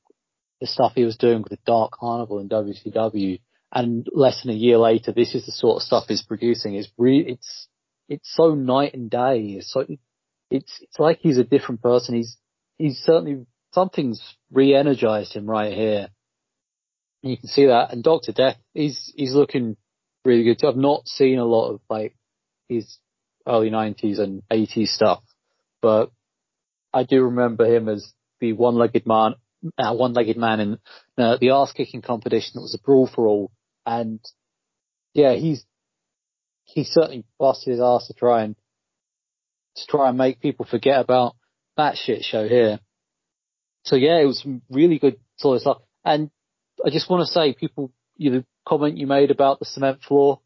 the 0.61 0.67
stuff 0.67 0.93
he 0.95 1.05
was 1.05 1.17
doing 1.17 1.41
with 1.41 1.51
the 1.51 1.59
Dark 1.65 1.91
Carnival 1.91 2.39
and 2.39 2.49
WCW. 2.49 3.39
And 3.71 4.07
less 4.11 4.41
than 4.41 4.51
a 4.51 4.57
year 4.57 4.77
later, 4.77 5.11
this 5.11 5.35
is 5.35 5.45
the 5.45 5.51
sort 5.51 5.77
of 5.77 5.83
stuff 5.83 6.05
he's 6.07 6.23
producing. 6.23 6.75
It's 6.75 6.89
re- 6.97 7.25
it's, 7.27 7.67
it's 8.07 8.29
so 8.33 8.55
night 8.55 8.93
and 8.93 9.09
day. 9.09 9.57
It's 9.57 9.71
so, 9.71 9.85
it's, 10.49 10.79
it's 10.81 10.99
like 10.99 11.19
he's 11.21 11.37
a 11.37 11.43
different 11.43 11.81
person. 11.81 12.15
He's, 12.15 12.35
he's 12.77 12.97
certainly, 12.99 13.45
something's 13.73 14.21
re-energized 14.51 15.33
him 15.33 15.49
right 15.49 15.73
here. 15.73 16.09
You 17.21 17.37
can 17.37 17.47
see 17.47 17.67
that. 17.67 17.91
And 17.93 18.03
Dr. 18.03 18.31
Death, 18.31 18.57
he's, 18.73 19.13
he's 19.15 19.33
looking 19.33 19.77
really 20.25 20.43
good. 20.43 20.63
I've 20.65 20.75
not 20.75 21.07
seen 21.07 21.39
a 21.39 21.45
lot 21.45 21.71
of 21.71 21.81
like 21.89 22.15
his 22.67 22.97
early 23.47 23.69
90s 23.69 24.19
and 24.19 24.43
80s 24.51 24.89
stuff, 24.89 25.23
but 25.81 26.11
I 26.93 27.03
do 27.03 27.23
remember 27.23 27.65
him 27.65 27.89
as 27.89 28.13
the 28.39 28.53
one-legged 28.53 29.05
man, 29.05 29.35
uh, 29.77 29.93
one-legged 29.93 30.37
man 30.37 30.59
in 30.59 30.79
uh, 31.17 31.37
the 31.39 31.51
ass-kicking 31.51 32.01
competition 32.01 32.51
that 32.55 32.61
was 32.61 32.75
a 32.75 32.83
brawl 32.83 33.07
for 33.13 33.27
all. 33.27 33.51
And 33.85 34.19
yeah, 35.13 35.33
he's, 35.33 35.63
he 36.63 36.83
certainly 36.83 37.25
busted 37.37 37.71
his 37.71 37.81
ass 37.81 38.07
to 38.07 38.13
try 38.13 38.43
and, 38.43 38.55
to 39.75 39.85
try 39.87 40.09
and 40.09 40.17
make 40.17 40.41
people 40.41 40.65
forget 40.65 40.99
about 40.99 41.35
that 41.77 41.97
shit 41.97 42.23
show 42.23 42.47
here. 42.47 42.79
So 43.83 43.95
yeah, 43.95 44.19
it 44.19 44.25
was 44.25 44.45
really 44.69 44.99
good 44.99 45.19
solid 45.37 45.61
stuff. 45.61 45.81
And 46.03 46.29
I 46.85 46.89
just 46.89 47.09
want 47.09 47.25
to 47.25 47.31
say, 47.33 47.53
people, 47.53 47.91
you 48.17 48.31
know, 48.31 48.43
comment 48.67 48.97
you 48.97 49.07
made 49.07 49.31
about 49.31 49.59
the 49.59 49.65
cement 49.65 50.01
floor, 50.03 50.41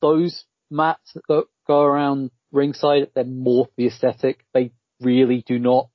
those 0.00 0.44
mats 0.70 1.12
that 1.14 1.44
go, 1.66 1.82
around 1.82 2.30
ringside, 2.50 3.08
they're 3.14 3.24
more 3.24 3.66
for 3.66 3.72
the 3.76 3.86
aesthetic. 3.86 4.44
They 4.52 4.72
really 5.00 5.44
do 5.46 5.58
not. 5.58 5.88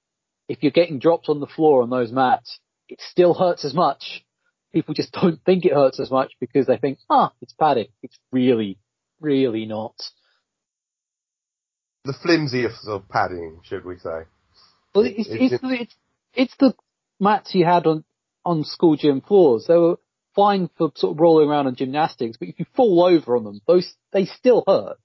If 0.47 0.63
you're 0.63 0.71
getting 0.71 0.99
dropped 0.99 1.29
on 1.29 1.39
the 1.39 1.47
floor 1.47 1.83
on 1.83 1.89
those 1.89 2.11
mats, 2.11 2.59
it 2.87 3.01
still 3.01 3.33
hurts 3.33 3.65
as 3.65 3.73
much. 3.73 4.23
People 4.73 4.93
just 4.93 5.11
don't 5.11 5.43
think 5.43 5.65
it 5.65 5.73
hurts 5.73 5.99
as 5.99 6.09
much 6.09 6.31
because 6.39 6.67
they 6.67 6.77
think, 6.77 6.99
ah, 7.09 7.33
it's 7.41 7.53
padding. 7.53 7.87
It's 8.01 8.17
really, 8.31 8.77
really 9.19 9.65
not. 9.65 9.95
The 12.05 12.13
flimsiest 12.23 12.87
of 12.87 13.09
padding, 13.09 13.59
should 13.63 13.83
we 13.83 13.97
say? 13.97 14.23
Well, 14.95 15.05
it's, 15.05 15.27
it's, 15.29 15.53
it's, 15.53 15.63
it's, 15.63 15.95
it's 16.33 16.55
the 16.57 16.73
mats 17.19 17.53
you 17.53 17.65
had 17.65 17.85
on, 17.85 18.05
on 18.45 18.63
school 18.63 18.95
gym 18.95 19.21
floors. 19.21 19.65
They 19.67 19.75
were 19.75 19.97
fine 20.37 20.69
for 20.77 20.91
sort 20.95 21.15
of 21.15 21.19
rolling 21.19 21.49
around 21.49 21.65
in 21.65 21.75
gymnastics, 21.75 22.37
but 22.37 22.47
if 22.47 22.59
you 22.59 22.65
fall 22.75 23.03
over 23.03 23.35
on 23.35 23.43
them, 23.43 23.59
those, 23.67 23.91
they 24.13 24.25
still 24.25 24.63
hurt. 24.67 24.99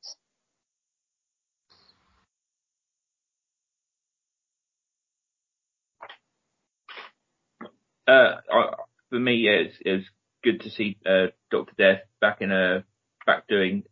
Uh, 8.07 8.41
for 9.09 9.19
me, 9.19 9.49
it's, 9.49 9.75
it's 9.81 10.07
good 10.45 10.61
to 10.61 10.71
see 10.71 10.99
uh, 11.07 11.29
Doctor 11.51 11.73
Death 11.79 12.01
back 12.21 12.43
in 12.43 12.53
a 12.53 12.85
back 13.25 13.47
doing 13.49 13.85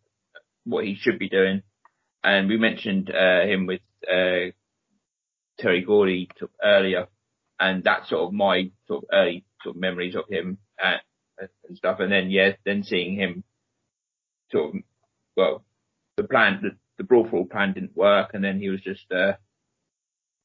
what 0.65 0.85
he 0.85 0.95
should 0.95 1.19
be 1.19 1.31
doing. 1.31 1.63
And 2.23 2.49
we 2.49 2.59
mentioned 2.59 3.11
uh, 3.11 3.47
him 3.47 3.67
with 3.67 3.81
uh, 4.07 4.53
Terry 5.59 5.83
Gordy 5.87 6.29
earlier, 6.63 7.07
and 7.59 7.83
that's 7.83 8.11
sort 8.11 8.29
of 8.29 8.35
my 8.35 8.71
sort 8.89 9.05
of 9.05 9.09
early 9.11 9.47
sort 9.63 9.77
of 9.77 9.81
memories 9.81 10.17
of 10.17 10.25
him 10.29 10.59
and, 11.69 11.77
stuff. 11.77 12.01
And 12.01 12.13
then 12.13 12.31
yeah, 12.31 12.53
then 12.65 12.83
seeing 12.83 13.17
him 13.17 13.45
sort 14.51 14.75
of 14.75 14.83
well, 15.37 15.65
the 16.17 16.25
plan, 16.25 16.61
the, 16.63 16.71
the 16.99 17.05
brawl 17.05 17.27
for 17.29 17.47
plan 17.47 17.73
didn't 17.73 17.97
work, 17.97 18.31
and 18.35 18.45
then 18.45 18.61
he 18.61 18.69
was 18.69 18.81
just 18.81 19.11
uh, 19.13 19.33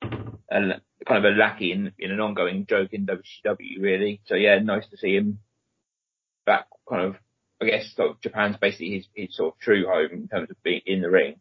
a 0.03 0.81
kind 1.05 1.25
of 1.25 1.25
a 1.25 1.35
lackey 1.35 1.71
in, 1.71 1.91
in 1.99 2.11
an 2.11 2.19
ongoing 2.19 2.65
joke 2.67 2.93
in 2.93 3.05
WCW, 3.05 3.81
really. 3.81 4.21
So 4.25 4.35
yeah, 4.35 4.59
nice 4.59 4.87
to 4.89 4.97
see 4.97 5.15
him 5.15 5.39
back. 6.45 6.67
Kind 6.89 7.03
of, 7.03 7.15
I 7.61 7.65
guess, 7.65 7.93
sort 7.95 8.11
of 8.11 8.21
Japan's 8.21 8.57
basically 8.57 8.95
his, 8.95 9.07
his 9.13 9.35
sort 9.35 9.55
of 9.55 9.59
true 9.59 9.85
home 9.87 10.11
in 10.11 10.27
terms 10.27 10.49
of 10.49 10.61
being 10.63 10.81
in 10.85 11.01
the 11.01 11.09
ring, 11.09 11.35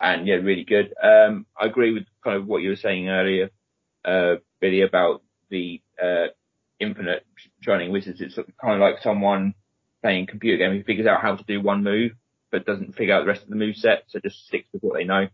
and 0.00 0.26
yeah, 0.26 0.36
really 0.36 0.64
good. 0.64 0.94
Um, 1.02 1.46
I 1.58 1.66
agree 1.66 1.92
with 1.92 2.04
kind 2.22 2.36
of 2.36 2.46
what 2.46 2.62
you 2.62 2.70
were 2.70 2.76
saying 2.76 3.08
earlier, 3.08 3.50
uh, 4.04 4.36
Billy, 4.60 4.82
about 4.82 5.22
the 5.50 5.82
uh, 6.02 6.28
infinite 6.80 7.24
shining 7.60 7.92
wizards. 7.92 8.20
It's 8.20 8.36
kind 8.36 8.74
of 8.74 8.80
like 8.80 9.02
someone 9.02 9.54
playing 10.02 10.24
a 10.24 10.26
computer 10.26 10.58
game 10.58 10.76
who 10.76 10.84
figures 10.84 11.06
out 11.06 11.22
how 11.22 11.36
to 11.36 11.44
do 11.44 11.60
one 11.60 11.82
move 11.82 12.12
but 12.50 12.64
doesn't 12.64 12.94
figure 12.94 13.14
out 13.14 13.20
the 13.20 13.26
rest 13.26 13.42
of 13.42 13.48
the 13.48 13.56
move 13.56 13.76
set, 13.76 14.04
so 14.06 14.20
just 14.20 14.46
sticks 14.46 14.68
with 14.72 14.82
what 14.82 14.94
they 14.96 15.04
know 15.04 15.26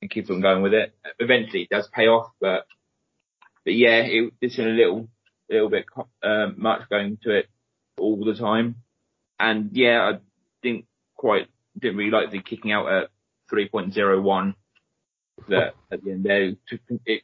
and 0.00 0.10
keep 0.10 0.30
on 0.30 0.40
going 0.40 0.62
with 0.62 0.74
it. 0.74 0.94
Eventually, 1.18 1.62
it 1.62 1.68
does 1.68 1.88
pay 1.88 2.06
off, 2.06 2.30
but 2.40 2.66
but 3.64 3.74
yeah, 3.74 3.98
it, 3.98 4.32
it's 4.40 4.58
a 4.58 4.62
little 4.62 5.08
little 5.50 5.68
bit 5.68 5.86
uh, 6.22 6.48
much 6.56 6.88
going 6.88 7.18
to 7.22 7.36
it 7.36 7.46
all 7.98 8.24
the 8.24 8.34
time, 8.34 8.76
and 9.38 9.70
yeah, 9.72 10.12
I 10.12 10.18
didn't 10.62 10.86
quite 11.16 11.48
didn't 11.78 11.98
really 11.98 12.10
like 12.10 12.30
the 12.30 12.40
kicking 12.40 12.72
out 12.72 12.90
at 12.90 13.08
3.01 13.52 14.54
that 15.48 15.74
at 15.90 16.02
the 16.02 16.10
end 16.10 16.24
there. 16.24 16.44
It 16.44 16.58
it 17.04 17.22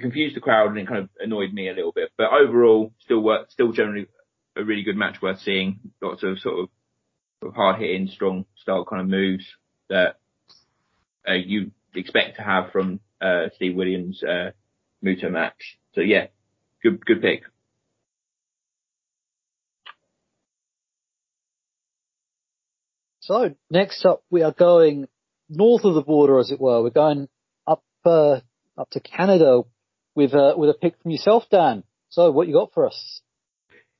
confused 0.00 0.34
the 0.34 0.40
crowd 0.40 0.70
and 0.70 0.78
it 0.78 0.88
kind 0.88 1.00
of 1.00 1.10
annoyed 1.20 1.52
me 1.52 1.68
a 1.68 1.74
little 1.74 1.92
bit, 1.92 2.10
but 2.16 2.32
overall, 2.32 2.92
still 3.00 3.20
work, 3.20 3.50
still 3.50 3.72
generally 3.72 4.06
a 4.56 4.64
really 4.64 4.82
good 4.82 4.96
match 4.96 5.20
worth 5.20 5.40
seeing. 5.40 5.80
Lots 6.00 6.22
of 6.22 6.38
sort 6.38 6.60
of, 6.60 6.68
sort 7.40 7.52
of 7.52 7.56
hard 7.56 7.80
hitting, 7.80 8.08
strong 8.08 8.46
style 8.56 8.84
kind 8.84 9.02
of 9.02 9.08
moves 9.08 9.44
that 9.88 10.18
uh, 11.28 11.34
you 11.34 11.72
expect 11.94 12.36
to 12.36 12.42
have 12.42 12.72
from 12.72 13.00
uh, 13.20 13.48
Steve 13.56 13.76
Williams' 13.76 14.22
uh, 14.22 14.50
Muta 15.02 15.30
match. 15.30 15.78
So 15.94 16.00
yeah, 16.00 16.26
good 16.82 17.04
good 17.04 17.20
pick. 17.20 17.42
So 23.20 23.54
next 23.70 24.04
up, 24.04 24.24
we 24.30 24.42
are 24.42 24.52
going 24.52 25.06
north 25.48 25.84
of 25.84 25.94
the 25.94 26.02
border, 26.02 26.38
as 26.40 26.50
it 26.50 26.60
were. 26.60 26.82
We're 26.82 26.90
going 26.90 27.28
up 27.66 27.84
uh, 28.04 28.40
up 28.76 28.90
to 28.90 29.00
Canada 29.00 29.62
with 30.14 30.34
a 30.34 30.54
with 30.56 30.70
a 30.70 30.74
pick 30.74 31.00
from 31.02 31.10
yourself, 31.10 31.44
Dan. 31.50 31.84
So 32.08 32.30
what 32.30 32.46
you 32.46 32.54
got 32.54 32.72
for 32.72 32.86
us? 32.86 33.22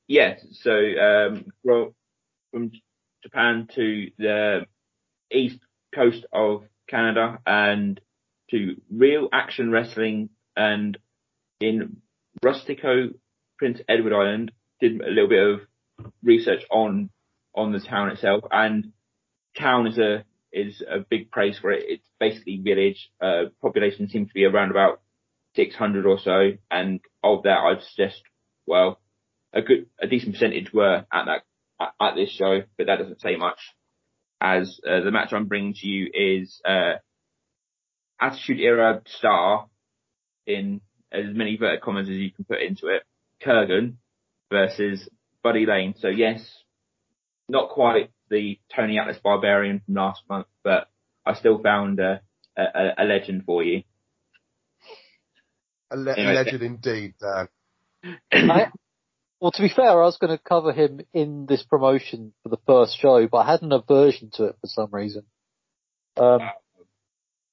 Yes. 0.07 0.45
So 0.61 0.71
um, 0.71 1.45
from 2.51 2.71
Japan 3.23 3.67
to 3.75 4.07
the 4.17 4.65
east 5.31 5.59
coast 5.93 6.25
of 6.31 6.63
Canada 6.87 7.39
and 7.45 7.99
to 8.51 8.75
real 8.91 9.29
action 9.31 9.71
wrestling 9.71 10.29
and 10.55 10.97
in 11.59 11.97
Rustico, 12.43 13.13
Prince 13.57 13.79
Edward 13.87 14.13
Island, 14.13 14.51
did 14.79 15.01
a 15.01 15.09
little 15.09 15.29
bit 15.29 15.43
of 15.43 16.11
research 16.23 16.63
on 16.69 17.09
on 17.55 17.71
the 17.71 17.79
town 17.79 18.09
itself 18.09 18.43
and 18.51 18.91
town 19.57 19.87
is 19.87 19.97
a 19.97 20.23
is 20.51 20.83
a 20.87 20.99
big 20.99 21.31
praise 21.31 21.57
for 21.57 21.71
it. 21.71 21.83
It's 21.87 22.09
basically 22.19 22.57
village. 22.63 23.09
Uh, 23.21 23.45
population 23.61 24.07
seems 24.09 24.27
to 24.27 24.33
be 24.33 24.45
around 24.45 24.71
about 24.71 25.01
600 25.55 26.05
or 26.05 26.19
so, 26.19 26.51
and 26.71 26.99
of 27.23 27.43
that, 27.43 27.59
I'd 27.59 27.83
suggest, 27.83 28.21
well, 28.65 28.99
a 29.53 29.61
good, 29.61 29.87
a 30.01 30.07
decent 30.07 30.33
percentage 30.33 30.73
were 30.73 31.05
at 31.11 31.25
that 31.25 31.43
at, 31.99 32.15
this 32.15 32.31
show, 32.31 32.61
but 32.77 32.87
that 32.87 32.99
doesn't 32.99 33.21
say 33.21 33.35
much. 33.35 33.59
As 34.41 34.79
uh, 34.87 35.01
the 35.01 35.11
match 35.11 35.31
I'm 35.31 35.47
bringing 35.47 35.73
to 35.75 35.87
you 35.87 36.09
is 36.13 36.61
uh, 36.65 36.93
Attitude 38.19 38.59
Era 38.59 39.01
star 39.05 39.67
in 40.45 40.81
as 41.11 41.25
many 41.33 41.57
verted 41.57 41.81
comments 41.81 42.09
as 42.09 42.17
you 42.17 42.31
can 42.31 42.45
put 42.45 42.61
into 42.61 42.87
it, 42.87 43.03
Kurgan 43.43 43.95
versus 44.51 45.07
Buddy 45.43 45.65
Lane. 45.65 45.93
So 45.97 46.07
yes, 46.07 46.45
not 47.47 47.69
quite 47.69 48.11
the 48.29 48.59
Tony 48.75 48.97
Atlas 48.97 49.17
Barbarian 49.23 49.81
from 49.85 49.95
last 49.95 50.21
month, 50.29 50.47
but 50.63 50.89
I 51.25 51.33
still 51.35 51.61
found 51.61 51.99
a, 51.99 52.21
a, 52.57 52.89
a 52.97 53.03
legend 53.05 53.43
for 53.45 53.63
you. 53.63 53.83
A, 55.93 55.95
le- 55.95 56.17
anyway, 56.17 56.33
legend 56.33 56.63
indeed, 56.63 57.13
Dan. 57.19 57.47
I, 58.31 58.71
well, 59.39 59.51
to 59.51 59.61
be 59.61 59.69
fair, 59.69 59.91
I 59.91 60.05
was 60.05 60.17
going 60.17 60.35
to 60.35 60.43
cover 60.43 60.73
him 60.73 61.01
in 61.13 61.45
this 61.47 61.63
promotion 61.63 62.33
for 62.41 62.49
the 62.49 62.57
first 62.65 62.97
show, 62.97 63.27
but 63.27 63.37
I 63.37 63.51
had 63.51 63.61
an 63.61 63.71
aversion 63.71 64.31
to 64.33 64.45
it 64.45 64.55
for 64.59 64.67
some 64.67 64.89
reason. 64.91 65.25
Um, 66.17 66.41
uh, 66.41 66.49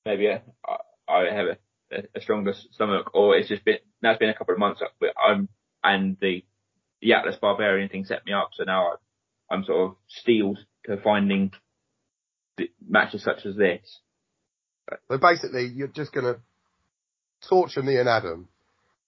maybe 0.06 0.28
I, 0.28 0.40
I 1.08 1.34
have 1.34 1.46
a, 1.92 2.02
a, 2.14 2.20
stronger 2.20 2.54
stomach, 2.72 3.10
or 3.14 3.36
it's 3.36 3.48
just 3.48 3.64
been 3.64 3.78
now 4.02 4.12
it's 4.12 4.18
been 4.18 4.30
a 4.30 4.34
couple 4.34 4.54
of 4.54 4.60
months, 4.60 4.80
I'm 5.22 5.48
and 5.82 6.16
the 6.20 6.44
the 7.02 7.12
Atlas 7.14 7.36
Barbarian 7.40 7.88
thing 7.88 8.04
set 8.04 8.24
me 8.24 8.32
up, 8.32 8.50
so 8.54 8.64
now 8.64 8.92
I, 8.92 9.54
I'm 9.54 9.64
sort 9.64 9.90
of 9.90 9.96
steeled 10.08 10.58
to 10.86 10.96
finding 10.98 11.52
matches 12.86 13.22
such 13.22 13.44
as 13.44 13.56
this. 13.56 14.00
So 15.10 15.18
basically, 15.18 15.66
you're 15.66 15.88
just 15.88 16.12
going 16.12 16.26
to 16.26 16.40
torture 17.48 17.82
me 17.82 17.96
and 17.96 18.08
Adam 18.08 18.48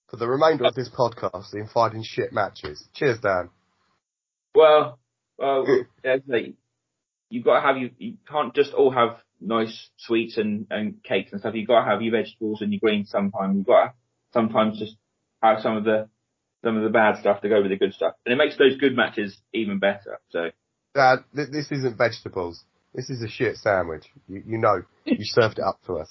for 0.09 0.17
the 0.17 0.27
remainder 0.27 0.65
of 0.65 0.75
this 0.75 0.89
podcast 0.89 1.53
in 1.53 1.67
finding 1.67 2.03
shit 2.03 2.31
matches. 2.31 2.87
Cheers, 2.93 3.19
Dan. 3.19 3.49
Well, 4.55 4.99
well, 5.37 5.65
like, 6.27 6.53
you've 7.29 7.43
got 7.43 7.55
to 7.55 7.61
have 7.61 7.77
you. 7.77 7.91
You 7.97 8.17
can't 8.29 8.53
just 8.53 8.73
all 8.73 8.91
have 8.91 9.17
nice 9.41 9.89
sweets 9.97 10.37
and, 10.37 10.67
and 10.69 11.01
cakes 11.03 11.31
and 11.31 11.41
stuff. 11.41 11.55
You've 11.55 11.67
got 11.67 11.83
to 11.83 11.89
have 11.89 12.01
your 12.01 12.11
vegetables 12.11 12.61
and 12.61 12.71
your 12.71 12.79
greens 12.79 13.09
sometimes. 13.09 13.57
You've 13.57 13.65
got 13.65 13.85
to 13.85 13.93
sometimes 14.33 14.79
just 14.79 14.95
have 15.41 15.59
some 15.61 15.77
of 15.77 15.83
the 15.83 16.07
some 16.63 16.77
of 16.77 16.83
the 16.83 16.89
bad 16.89 17.17
stuff 17.19 17.41
to 17.41 17.49
go 17.49 17.61
with 17.61 17.71
the 17.71 17.77
good 17.77 17.93
stuff, 17.93 18.13
and 18.25 18.33
it 18.33 18.37
makes 18.37 18.57
those 18.57 18.77
good 18.77 18.95
matches 18.95 19.37
even 19.53 19.79
better. 19.79 20.19
So, 20.29 20.51
Dad, 20.95 21.25
th- 21.35 21.49
this 21.49 21.71
isn't 21.71 21.97
vegetables. 21.97 22.63
This 22.95 23.09
is 23.09 23.21
a 23.21 23.27
shit 23.27 23.57
sandwich. 23.57 24.05
You, 24.29 24.43
you 24.45 24.57
know, 24.57 24.83
you 25.03 25.17
served 25.25 25.57
it 25.57 25.63
up 25.63 25.79
to 25.87 25.95
us. 25.97 26.09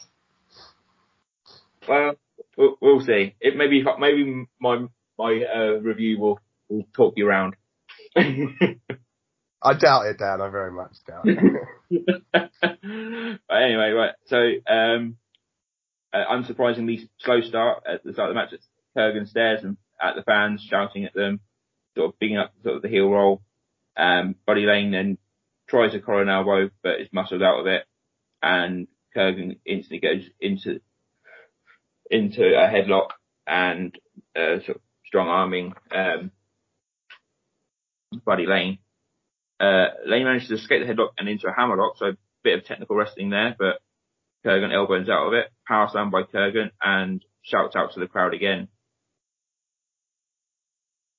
Well, 1.89 2.15
we'll, 2.57 2.77
we'll 2.81 3.01
see. 3.01 3.35
It 3.41 3.57
maybe 3.57 3.85
maybe 3.99 4.47
my 4.61 4.87
my 5.19 5.45
uh, 5.55 5.81
review 5.81 6.19
will 6.19 6.41
will 6.69 6.85
talk 6.95 7.15
you 7.17 7.27
around. 7.27 7.57
I 9.65 9.75
doubt 9.75 10.07
it, 10.07 10.19
Dan. 10.19 10.41
I 10.41 10.49
very 10.49 10.73
much 10.73 10.93
doubt 11.07 11.25
it. 11.25 11.63
but 12.33 13.55
anyway, 13.55 13.91
right. 13.91 14.13
So, 14.27 14.37
um, 14.67 15.17
uh, 16.13 16.25
unsurprisingly 16.31 17.09
slow 17.19 17.43
start 17.43 17.85
at 17.91 18.03
the 18.03 18.13
start 18.13 18.31
of 18.31 18.35
the 18.35 18.41
match. 18.41 18.55
Kurgan 18.97 19.29
stares 19.29 19.63
and 19.63 19.77
at 20.03 20.17
the 20.17 20.23
fans, 20.23 20.67
shouting 20.69 21.05
at 21.05 21.15
them, 21.15 21.41
sort 21.97 22.11
of 22.11 22.19
bigging 22.19 22.39
up 22.39 22.53
sort 22.63 22.77
of 22.77 22.83
the 22.83 22.89
heel 22.89 23.09
roll. 23.09 23.41
Um, 23.97 24.35
Buddy 24.47 24.67
Lane 24.67 24.91
then 24.91 25.19
tries 25.69 25.95
a 25.95 26.01
collar 26.01 26.29
elbow, 26.29 26.71
but 26.83 27.01
is 27.01 27.09
muscled 27.13 27.43
out 27.43 27.61
of 27.61 27.67
it, 27.67 27.85
and 28.43 28.89
Kurgan 29.17 29.59
instantly 29.65 30.01
goes 30.01 30.29
into 30.41 30.81
into 32.13 32.43
a 32.45 32.69
headlock 32.69 33.09
and 33.47 33.99
uh, 34.37 34.61
sort 34.65 34.77
of 34.77 34.83
strong 35.07 35.29
arming 35.29 35.73
um, 35.91 36.31
Buddy 38.25 38.47
Lane. 38.47 38.79
Uh, 39.59 39.87
Lane 40.07 40.25
manages 40.25 40.49
to 40.49 40.55
escape 40.55 40.87
the 40.87 40.93
headlock 40.93 41.11
and 41.19 41.29
into 41.29 41.49
a 41.49 41.53
hammerlock, 41.53 41.97
so 41.97 42.07
a 42.07 42.17
bit 42.45 42.59
of 42.59 42.65
technical 42.65 42.97
wrestling 42.97 43.31
there, 43.31 43.57
but 43.59 43.81
Kurgan 44.45 44.75
elbows 44.75 45.09
out 45.09 45.29
of 45.29 45.35
it. 45.35 45.51
Power 45.67 45.89
slam 45.91 46.11
by 46.11 46.23
Kurgan 46.23 46.71
and 46.83 47.25
shouts 47.43 47.77
out 47.77 47.93
to 47.95 48.01
the 48.01 48.07
crowd 48.07 48.35
again. 48.35 48.69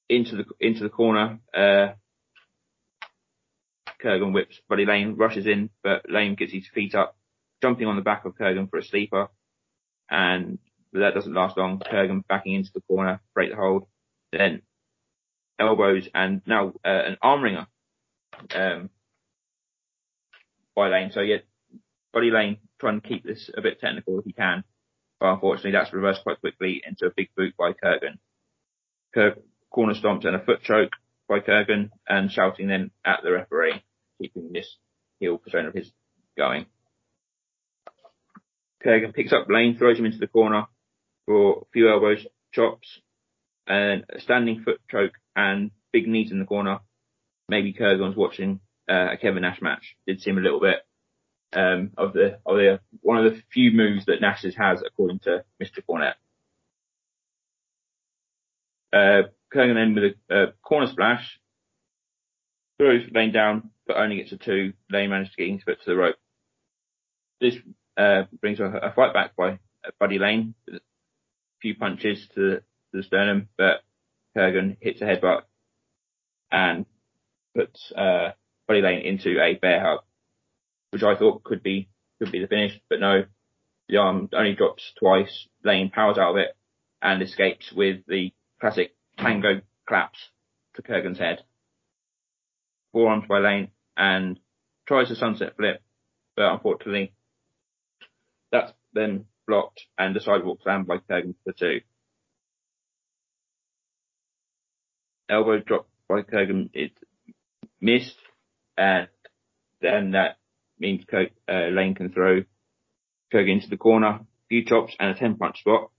Into 0.10 0.36
the 0.36 0.46
into 0.60 0.84
the 0.84 0.90
corner, 0.90 1.40
uh, 1.56 1.94
Kurgan 4.04 4.34
whips 4.34 4.60
Buddy 4.70 4.86
Lane, 4.86 5.16
rushes 5.16 5.48
in, 5.48 5.70
but 5.82 6.04
Lane 6.10 6.36
gets 6.36 6.52
his 6.52 6.68
feet 6.68 6.94
up, 6.94 7.16
jumping 7.62 7.88
on 7.88 7.96
the 7.96 8.02
back 8.02 8.26
of 8.26 8.36
Kurgan 8.36 8.70
for 8.70 8.78
a 8.78 8.84
sleeper, 8.84 9.30
and 10.10 10.60
that 11.00 11.14
doesn't 11.14 11.34
last 11.34 11.58
long. 11.58 11.80
Kurgan 11.80 12.24
backing 12.28 12.54
into 12.54 12.72
the 12.74 12.82
corner, 12.82 13.22
break 13.34 13.50
the 13.50 13.56
hold, 13.56 13.88
then 14.32 14.62
elbows 15.60 16.08
and 16.14 16.42
now 16.46 16.74
uh, 16.86 16.90
an 16.90 17.18
arm 17.22 17.44
wringer 17.44 17.68
um, 18.56 18.90
by 20.76 20.90
Lane. 20.90 21.12
So 21.12 21.22
yeah, 21.22 21.38
Buddy 22.12 22.32
Lane 22.32 22.58
trying 22.80 23.02
to 23.02 23.08
keep 23.08 23.24
this 23.24 23.50
a 23.56 23.62
bit 23.62 23.80
technical 23.80 24.20
if 24.20 24.26
he 24.26 24.34
can, 24.34 24.64
but 25.20 25.34
unfortunately 25.34 25.72
that's 25.72 25.94
reversed 25.94 26.24
quite 26.24 26.42
quickly 26.42 26.82
into 26.86 27.06
a 27.06 27.14
big 27.16 27.30
boot 27.36 27.54
by 27.58 27.72
Kurgan. 27.72 28.18
Kirk 29.14 29.40
corner 29.70 29.94
stomps 29.94 30.26
and 30.26 30.36
a 30.36 30.44
foot 30.44 30.62
choke 30.64 30.92
by 31.28 31.40
Kurgan 31.40 31.90
and 32.08 32.32
shouting 32.32 32.68
then 32.68 32.92
at 33.06 33.22
the 33.24 33.32
referee 33.32 33.84
keeping 34.22 34.52
this 34.52 34.78
heel 35.20 35.38
persona 35.38 35.70
of 35.70 35.74
his 35.74 35.92
going. 36.38 36.66
Kurgan 38.86 39.14
picks 39.14 39.34
up 39.34 39.48
Lane, 39.50 39.78
throws 39.78 39.98
him 39.98 40.06
into 40.06 40.18
the 40.18 40.28
corner 40.28 40.66
for 41.26 41.60
a 41.62 41.66
few 41.72 41.90
elbows, 41.90 42.26
chops, 42.52 43.00
and 43.68 44.06
a 44.10 44.20
standing 44.20 44.64
foot 44.64 44.80
choke 44.90 45.14
and 45.36 45.72
big 45.92 46.08
knees 46.08 46.32
in 46.32 46.40
the 46.40 46.46
corner. 46.46 46.80
Maybe 47.50 47.74
Kurgan's 47.74 48.16
watching 48.16 48.60
uh, 48.90 49.12
a 49.12 49.18
Kevin 49.18 49.42
Nash 49.42 49.62
match. 49.62 49.96
Did 50.08 50.22
seem 50.22 50.38
a 50.38 50.42
little 50.42 50.60
bit 50.60 50.78
um, 51.54 51.92
of 51.98 52.14
the 52.14 52.40
of 52.46 52.58
the 52.58 52.80
one 53.02 53.24
of 53.24 53.32
the 53.32 53.42
few 53.52 53.72
moves 53.72 54.06
that 54.06 54.22
Nash 54.22 54.44
has, 54.44 54.82
according 54.86 55.20
to 55.20 55.44
Mr. 55.62 55.80
Cornette. 55.88 56.16
Uh, 58.92 59.28
Kurgan 59.54 59.76
then 59.76 59.96
with 59.96 60.14
a, 60.30 60.44
a 60.44 60.52
corner 60.64 60.88
splash 60.88 61.40
throws 62.78 63.04
Lane 63.12 63.32
down, 63.32 63.72
but 63.88 63.98
only 63.98 64.18
gets 64.18 64.32
a 64.32 64.38
two. 64.38 64.74
Lane 64.90 65.10
managed 65.10 65.32
to 65.32 65.38
get 65.38 65.48
into 65.48 65.70
it 65.70 65.80
to 65.84 65.90
the 65.90 65.96
rope. 65.96 66.16
This 67.40 67.56
uh, 67.98 68.24
brings 68.42 68.60
a, 68.60 68.66
a, 68.66 68.94
fight 68.94 69.14
back 69.14 69.36
by 69.36 69.60
Buddy 70.00 70.20
Lane. 70.20 70.56
Few 71.64 71.76
punches 71.76 72.28
to 72.36 72.40
the, 72.40 72.56
to 72.58 72.64
the 72.94 73.04
sternum, 73.04 73.48
but 73.58 73.82
Kurgan 74.38 74.78
hits 74.82 75.02
a 75.02 75.06
headbutt 75.06 75.44
and 76.52 76.86
puts 77.56 77.92
uh, 77.96 78.34
Buddy 78.68 78.82
Lane 78.82 79.00
into 79.00 79.42
a 79.42 79.56
bear 79.56 79.82
hug, 79.82 80.00
which 80.92 81.04
I 81.04 81.16
thought 81.16 81.44
could 81.44 81.64
be 81.64 81.90
could 82.20 82.32
be 82.32 82.40
the 82.40 82.48
finish, 82.48 82.80
but 82.90 83.00
no. 83.00 83.24
The 83.90 83.98
arm 83.98 84.30
only 84.34 84.56
drops 84.56 84.94
twice. 85.00 85.48
Lane 85.64 85.90
powers 85.90 86.18
out 86.18 86.32
of 86.32 86.38
it 86.38 86.56
and 87.02 87.22
escapes 87.22 87.72
with 87.72 88.06
the 88.08 88.32
classic 88.60 88.96
tango 89.18 89.62
claps 89.88 90.20
to 90.76 90.82
Kurgan's 90.82 91.20
head 91.20 91.44
forearms 92.92 93.26
by 93.28 93.40
Lane 93.40 93.70
and 93.98 94.40
tries 94.88 95.12
a 95.12 95.16
sunset 95.16 95.56
flip, 95.58 95.82
but 96.36 96.52
unfortunately 96.52 97.14
that's 98.52 98.72
then 98.94 99.26
blocked 99.48 99.82
and 99.98 100.16
the 100.16 100.20
sidewalk 100.20 100.60
slam 100.64 100.86
by 100.86 100.98
Kurgan 100.98 101.36
for 101.44 101.54
two. 101.54 101.82
Elbow 105.30 105.60
drop 105.60 105.88
by 106.08 106.22
Kurgan 106.22 106.70
is 106.74 106.92
missed 107.82 108.18
and 108.78 109.08
then 109.82 110.12
that 110.12 110.38
means 110.80 111.04
uh, 111.12 111.54
Lane 111.72 111.96
can 111.96 112.12
throw 112.12 112.44
Kurgan 113.34 113.54
into 113.54 113.70
the 113.70 113.78
corner, 113.78 114.22
few 114.50 114.66
chops 114.66 114.96
and 115.00 115.16
a 115.16 115.20
10 115.20 115.38
punch 115.38 115.60
spot. 115.60 115.90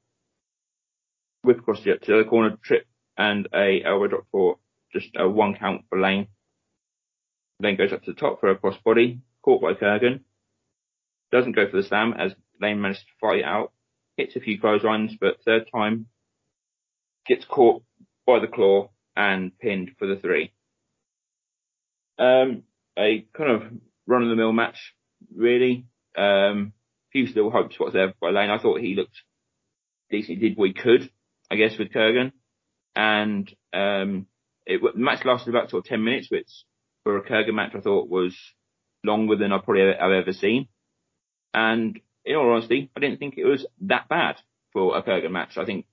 Whip 1.42 1.59
across 1.59 1.82
the, 1.84 1.97
to 1.97 2.07
the 2.07 2.14
other 2.20 2.28
corner, 2.28 2.57
trip 2.62 2.86
and 3.16 3.49
a 3.55 3.82
elbow 3.84 4.09
drop 4.09 4.24
for 4.30 4.59
just 4.92 5.09
a 5.16 5.28
one 5.28 5.55
count 5.55 5.82
for 5.88 6.01
Lane 6.01 6.28
then 7.61 7.76
goes 7.76 7.92
up 7.92 8.03
to 8.05 8.12
the 8.12 8.20
top 8.20 8.40
for 8.40 8.51
a 8.51 8.59
crossbody, 8.59 9.20
caught 9.42 9.62
by 9.62 9.74
Kurgan. 9.74 10.20
Doesn't 11.30 11.57
go 11.57 11.68
for 11.70 11.76
the 11.76 11.86
slam 11.86 12.14
as 12.18 12.32
Lane 12.61 12.80
managed 12.80 13.00
to 13.00 13.12
fight 13.20 13.40
it 13.40 13.44
out. 13.44 13.72
Hits 14.16 14.36
a 14.36 14.40
few 14.40 14.61
clotheslines, 14.61 15.16
but 15.20 15.42
third 15.44 15.68
time 15.74 16.07
gets 17.26 17.44
caught 17.44 17.82
by 18.26 18.38
the 18.38 18.46
claw 18.46 18.90
and 19.16 19.57
pinned 19.59 19.92
for 19.98 20.07
the 20.07 20.16
three. 20.16 20.52
Um, 22.18 22.62
a 22.98 23.26
kind 23.36 23.50
of 23.50 23.62
run 24.07 24.22
of 24.22 24.28
the 24.28 24.36
mill 24.36 24.52
match, 24.52 24.94
really. 25.34 25.86
Um, 26.16 26.72
few 27.12 27.26
little 27.26 27.50
hopes 27.50 27.76
there 27.92 28.14
by 28.20 28.30
Lane. 28.30 28.50
I 28.50 28.59
thought 28.59 28.80
he 28.80 28.94
looked 28.94 29.22
decent. 30.11 30.40
Did 30.40 30.57
he 30.57 30.72
could, 30.72 31.11
I 31.50 31.57
guess, 31.57 31.78
with 31.78 31.92
Kurgan. 31.92 32.32
And, 32.94 33.52
um, 33.72 34.26
it, 34.66 34.80
the 34.80 34.98
match 35.00 35.24
lasted 35.24 35.50
about 35.50 35.70
sort 35.70 35.84
of 35.84 35.88
10 35.88 36.05
minutes, 36.05 36.30
which 36.30 36.48
for 37.02 37.16
a 37.16 37.22
Kurgan 37.22 37.55
match 37.55 37.74
I 37.74 37.80
thought 37.80 38.09
was 38.09 38.36
longer 39.05 39.36
than 39.36 39.52
I 39.52 39.59
probably 39.59 39.82
have 39.82 40.11
ever 40.11 40.32
seen. 40.32 40.68
And 41.52 42.00
in 42.24 42.36
all 42.36 42.52
honesty, 42.52 42.90
I 42.96 43.00
didn't 43.00 43.18
think 43.18 43.34
it 43.36 43.44
was 43.44 43.66
that 43.82 44.08
bad 44.08 44.36
for 44.72 44.96
a 44.96 45.02
Kurgan 45.02 45.30
match. 45.30 45.56
I 45.56 45.64
think 45.64 45.86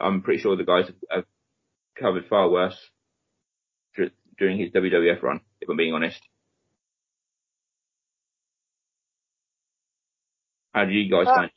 I'm 0.00 0.22
pretty 0.22 0.40
sure 0.40 0.56
the 0.56 0.64
guys 0.64 0.86
have, 0.86 0.96
have 1.10 1.24
covered 1.98 2.26
far 2.26 2.48
worse 2.48 2.78
during 4.38 4.58
his 4.58 4.70
WWF 4.70 5.22
run, 5.22 5.40
if 5.60 5.68
I'm 5.68 5.76
being 5.76 5.92
honest. 5.92 6.20
How 10.72 10.84
do 10.84 10.92
you 10.92 11.10
guys 11.10 11.26
uh, 11.26 11.34
find? 11.34 11.50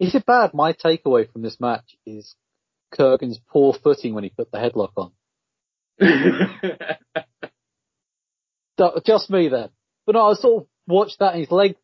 Is 0.00 0.14
it 0.14 0.26
bad? 0.26 0.52
My 0.52 0.74
takeaway 0.74 1.32
from 1.32 1.42
this 1.42 1.58
match 1.58 1.96
is 2.06 2.36
Kurgan's 2.94 3.40
poor 3.48 3.72
footing 3.72 4.14
when 4.14 4.24
he 4.24 4.30
put 4.30 4.52
the 4.52 4.58
headlock 4.58 4.92
on. 4.96 5.12
Just 9.06 9.30
me 9.30 9.48
then. 9.48 9.70
But 10.06 10.14
no, 10.14 10.30
I 10.30 10.34
sort 10.34 10.62
of 10.62 10.68
watched 10.86 11.18
that 11.20 11.32
and 11.32 11.40
his 11.40 11.50
leg, 11.50 11.76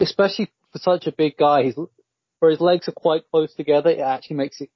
especially 0.00 0.50
for 0.72 0.78
such 0.78 1.06
a 1.06 1.12
big 1.12 1.36
guy, 1.36 1.64
his, 1.64 1.76
where 2.38 2.50
his 2.50 2.60
legs 2.60 2.88
are 2.88 2.92
quite 2.92 3.22
close 3.30 3.54
together, 3.54 3.90
it 3.90 4.00
actually 4.00 4.36
makes 4.36 4.60
it, 4.60 4.70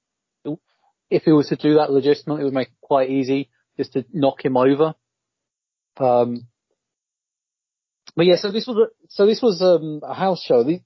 if 1.09 1.23
he 1.23 1.31
was 1.31 1.47
to 1.49 1.55
do 1.55 1.75
that 1.75 1.91
legitimately, 1.91 2.41
it 2.41 2.45
would 2.45 2.53
make 2.53 2.69
it 2.69 2.81
quite 2.81 3.09
easy 3.09 3.49
just 3.77 3.93
to 3.93 4.05
knock 4.13 4.43
him 4.43 4.57
over. 4.57 4.93
Um, 5.97 6.47
but 8.15 8.25
yeah, 8.25 8.35
so 8.35 8.51
this 8.51 8.67
was 8.67 8.77
a, 8.77 8.87
so 9.09 9.25
this 9.25 9.41
was 9.41 9.61
um, 9.61 10.01
a 10.03 10.13
house 10.13 10.43
show. 10.43 10.63
The, 10.63 10.81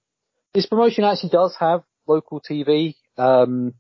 this 0.53 0.65
promotion 0.65 1.03
actually 1.03 1.29
does 1.29 1.55
have 1.59 1.83
local 2.07 2.41
TV, 2.41 2.95
um, 3.17 3.73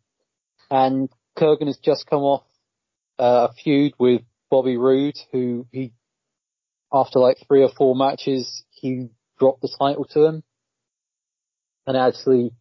and 0.69 1.09
Kurgan 1.37 1.67
has 1.67 1.77
just 1.77 2.07
come 2.07 2.21
off 2.21 2.43
uh, 3.19 3.49
a 3.49 3.53
feud 3.53 3.93
with 3.99 4.21
Bobby 4.49 4.77
Roode, 4.77 5.17
who 5.31 5.67
he, 5.71 5.93
after 6.91 7.19
like 7.19 7.37
three 7.47 7.63
or 7.63 7.69
four 7.69 7.95
matches, 7.95 8.63
he 8.69 9.09
dropped 9.39 9.61
the 9.61 9.75
title 9.79 10.05
to 10.11 10.25
him, 10.25 10.43
and 11.85 11.97
actually 11.97 12.51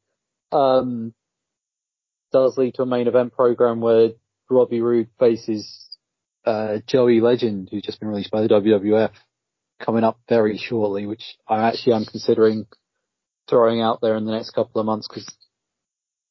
um, 0.51 1.15
does 2.33 2.57
lead 2.57 2.75
to 2.75 2.83
a 2.83 2.87
main 2.87 3.09
event 3.09 3.35
program 3.35 3.81
where 3.81 4.11
Robbie 4.51 4.81
Roode 4.81 5.09
faces 5.19 5.99
uh, 6.45 6.79
Joey 6.87 7.21
Legend, 7.21 7.69
who's 7.71 7.83
just 7.83 8.01
been 8.01 8.09
released 8.09 8.31
by 8.31 8.43
the 8.43 8.49
WWF, 8.49 9.11
coming 9.81 10.05
up 10.05 10.21
very 10.29 10.59
shortly, 10.59 11.07
which 11.07 11.37
I 11.49 11.69
actually 11.69 11.95
am 11.95 12.05
considering 12.05 12.67
throwing 13.49 13.81
out 13.81 14.01
there 14.01 14.17
in 14.17 14.25
the 14.25 14.33
next 14.33 14.51
couple 14.51 14.81
of 14.81 14.87
months 14.87 15.09
because 15.09 15.29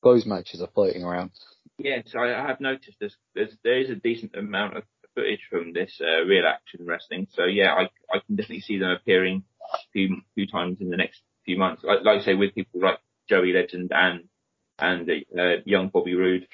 those 0.04 0.26
matches 0.26 0.62
are 0.62 0.70
floating 0.74 1.04
around. 1.04 1.32
Yes, 1.78 2.14
I 2.18 2.28
have 2.28 2.60
noticed 2.60 2.98
there's, 3.00 3.16
there's 3.34 3.56
there 3.64 3.80
is 3.80 3.90
a 3.90 3.96
decent 3.96 4.36
amount 4.36 4.78
of 4.78 4.84
footage 5.16 5.42
from 5.50 5.74
this 5.74 6.00
uh, 6.00 6.24
real 6.26 6.46
action 6.48 6.86
wrestling. 6.86 7.28
So 7.34 7.46
yeah, 7.46 7.74
I 7.74 7.84
I 8.14 8.20
can 8.26 8.36
definitely 8.36 8.62
see 8.62 8.78
them 8.78 8.92
appearing 8.92 9.44
few 9.94 10.22
few 10.36 10.48
times 10.48 10.78
in 10.82 10.90
the 10.90 10.98
next 10.98 11.22
few 11.46 11.58
months. 11.58 11.84
Like, 11.84 12.00
like 12.04 12.22
I 12.22 12.24
say, 12.24 12.34
with 12.34 12.56
people 12.56 12.82
like 12.82 13.00
Joey 13.30 13.54
Legend 13.54 13.92
and 13.94 14.24
and 14.80 15.10
uh, 15.10 15.62
young 15.66 15.90
Bobby 15.90 16.16
Roode 16.16 16.48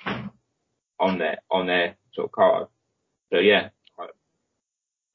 on 0.99 1.19
their 1.19 1.39
on 1.49 1.67
their 1.67 1.97
sort 2.13 2.25
of 2.25 2.31
card. 2.31 2.67
So 3.31 3.39
yeah, 3.39 3.69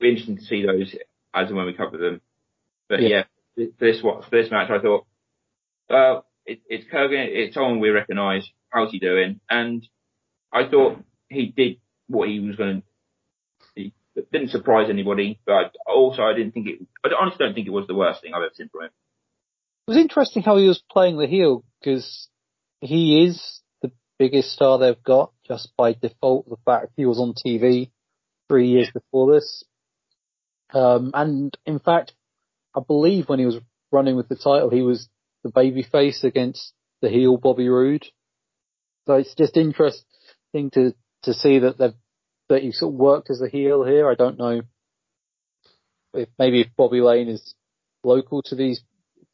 be 0.02 0.10
interesting 0.10 0.36
to 0.36 0.44
see 0.44 0.66
those 0.66 0.94
as 1.34 1.48
and 1.48 1.56
when 1.56 1.66
we 1.66 1.72
cover 1.72 1.96
them. 1.96 2.20
But 2.88 3.00
yeah, 3.02 3.08
yeah 3.56 3.66
for 3.78 3.84
this 3.84 4.02
what 4.02 4.24
for 4.24 4.30
this 4.30 4.50
match, 4.50 4.70
I 4.70 4.80
thought, 4.80 5.06
well, 5.88 6.26
it, 6.44 6.60
it's 6.68 6.84
Kurgan, 6.92 7.28
it's 7.28 7.54
someone 7.54 7.80
we 7.80 7.90
recognise. 7.90 8.46
How's 8.68 8.90
he 8.90 8.98
doing? 8.98 9.40
And 9.48 9.86
I 10.52 10.68
thought 10.68 11.02
he 11.28 11.46
did 11.46 11.76
what 12.08 12.28
he 12.28 12.40
was 12.40 12.56
going 12.56 12.82
to. 12.82 12.86
He 14.14 14.22
didn't 14.32 14.50
surprise 14.50 14.88
anybody, 14.90 15.40
but 15.46 15.74
also 15.86 16.22
I 16.22 16.34
didn't 16.34 16.52
think 16.52 16.68
it. 16.68 16.86
I 17.04 17.08
honestly 17.18 17.44
don't 17.44 17.54
think 17.54 17.66
it 17.66 17.72
was 17.72 17.86
the 17.86 17.94
worst 17.94 18.22
thing 18.22 18.34
I've 18.34 18.42
ever 18.42 18.52
seen 18.54 18.68
from 18.68 18.84
him. 18.84 18.90
It 19.86 19.90
was 19.90 19.98
interesting 19.98 20.42
how 20.42 20.58
he 20.58 20.68
was 20.68 20.82
playing 20.90 21.18
the 21.18 21.26
heel 21.26 21.64
because 21.80 22.28
he 22.80 23.24
is 23.24 23.60
the 23.80 23.90
biggest 24.18 24.52
star 24.52 24.78
they've 24.78 25.02
got 25.02 25.32
just 25.46 25.72
by 25.76 25.94
default. 25.94 26.48
The 26.48 26.56
fact 26.64 26.92
he 26.96 27.06
was 27.06 27.18
on 27.18 27.34
TV 27.34 27.90
three 28.48 28.68
years 28.68 28.90
before 28.92 29.32
this, 29.32 29.64
um, 30.72 31.10
and 31.14 31.56
in 31.66 31.78
fact, 31.78 32.12
I 32.74 32.80
believe 32.86 33.28
when 33.28 33.38
he 33.38 33.46
was 33.46 33.58
running 33.90 34.16
with 34.16 34.28
the 34.28 34.36
title, 34.36 34.70
he 34.70 34.82
was 34.82 35.08
the 35.42 35.50
babyface 35.50 36.24
against 36.24 36.72
the 37.00 37.08
heel 37.08 37.36
Bobby 37.36 37.68
Roode. 37.68 38.06
So 39.06 39.14
it's 39.14 39.34
just 39.34 39.56
interesting 39.56 40.70
to 40.72 40.94
to 41.24 41.34
see 41.34 41.60
that 41.60 41.78
they've 41.78 41.94
that 42.52 42.62
he 42.62 42.70
sort 42.70 42.92
of 42.92 42.98
worked 42.98 43.30
as 43.30 43.40
a 43.40 43.48
heel 43.48 43.82
here. 43.82 44.10
I 44.10 44.14
don't 44.14 44.38
know 44.38 44.60
if 46.12 46.28
maybe 46.38 46.60
if 46.60 46.68
Bobby 46.76 47.00
Lane 47.00 47.28
is 47.28 47.54
local 48.04 48.42
to 48.42 48.54
these 48.54 48.82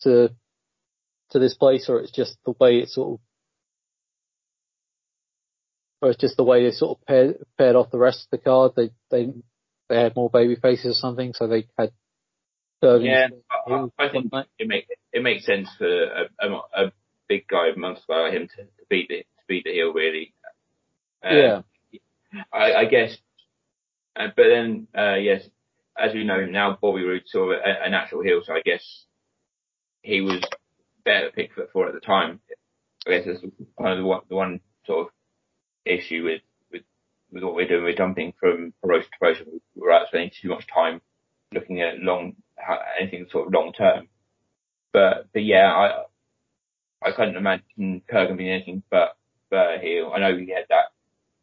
to 0.02 0.30
to 1.30 1.38
this 1.38 1.54
place, 1.54 1.88
or 1.88 1.98
it's 1.98 2.12
just 2.12 2.36
the 2.46 2.54
way 2.60 2.76
it's 2.76 2.94
sort 2.94 3.14
of, 3.14 3.20
or 6.00 6.10
it's 6.10 6.20
just 6.20 6.36
the 6.36 6.44
way 6.44 6.64
they 6.64 6.70
sort 6.70 6.96
of 6.96 7.06
paired, 7.06 7.44
paired 7.58 7.74
off 7.74 7.90
the 7.90 7.98
rest 7.98 8.24
of 8.24 8.38
the 8.38 8.44
card. 8.44 8.72
They 8.76 8.90
they 9.10 9.32
they 9.88 10.00
had 10.00 10.14
more 10.14 10.30
baby 10.30 10.54
faces 10.54 10.92
or 10.92 10.94
something, 10.94 11.34
so 11.34 11.48
they 11.48 11.66
had. 11.76 11.90
Yeah, 12.80 13.26
I, 13.50 13.88
I 13.98 14.08
think 14.08 14.32
it 14.60 14.68
makes 14.68 14.86
it 15.12 15.22
makes 15.24 15.44
sense 15.44 15.68
for 15.76 15.88
a, 15.88 16.28
a, 16.38 16.52
a 16.86 16.92
big 17.28 17.48
guy, 17.48 17.70
monster 17.76 18.04
like 18.08 18.32
him 18.32 18.46
to, 18.46 18.62
to 18.62 18.86
beat 18.88 19.08
the 19.08 19.18
to 19.18 19.44
beat 19.48 19.64
the 19.64 19.72
heel 19.72 19.92
really. 19.92 20.32
Um, 21.24 21.36
yeah. 21.36 21.62
I, 22.52 22.72
I 22.74 22.84
guess, 22.84 23.16
uh, 24.16 24.28
but 24.36 24.44
then 24.48 24.88
uh, 24.96 25.14
yes, 25.14 25.42
as 25.98 26.14
we 26.14 26.24
know 26.24 26.44
now, 26.46 26.78
Bobby 26.80 27.02
Roode's 27.02 27.32
sort 27.32 27.56
of 27.56 27.60
a, 27.64 27.86
a 27.86 27.90
natural 27.90 28.22
heel, 28.22 28.42
so 28.44 28.52
I 28.52 28.62
guess 28.64 29.04
he 30.02 30.20
was 30.20 30.42
better 31.04 31.30
pick 31.34 31.54
for, 31.54 31.66
for 31.72 31.88
at 31.88 31.94
the 31.94 32.00
time. 32.00 32.40
I 33.06 33.10
guess 33.10 33.26
that's 33.26 33.40
kind 33.78 33.92
of 33.92 33.98
the 33.98 34.04
one, 34.04 34.20
the 34.28 34.34
one 34.36 34.60
sort 34.86 35.06
of 35.06 35.12
issue 35.84 36.24
with, 36.24 36.42
with, 36.70 36.82
with 37.32 37.42
what 37.42 37.54
we're 37.54 37.68
doing. 37.68 37.84
We're 37.84 37.96
jumping 37.96 38.34
from 38.38 38.74
promotion 38.82 39.08
to 39.10 39.18
promotion. 39.18 39.60
We're 39.74 39.92
out 39.92 40.08
spending 40.08 40.30
too 40.40 40.50
much 40.50 40.66
time 40.72 41.00
looking 41.52 41.80
at 41.80 42.00
long, 42.00 42.34
anything 43.00 43.26
sort 43.30 43.46
of 43.46 43.54
long 43.54 43.72
term. 43.72 44.08
But, 44.92 45.28
but 45.32 45.44
yeah, 45.44 45.72
I, 45.72 47.08
I 47.08 47.12
couldn't 47.12 47.36
imagine 47.36 48.02
Kurgan 48.10 48.36
being 48.36 48.50
anything 48.50 48.82
but, 48.90 49.16
but 49.50 49.80
heel. 49.80 50.12
I 50.14 50.20
know 50.20 50.36
he 50.36 50.50
had 50.50 50.66
that, 50.68 50.86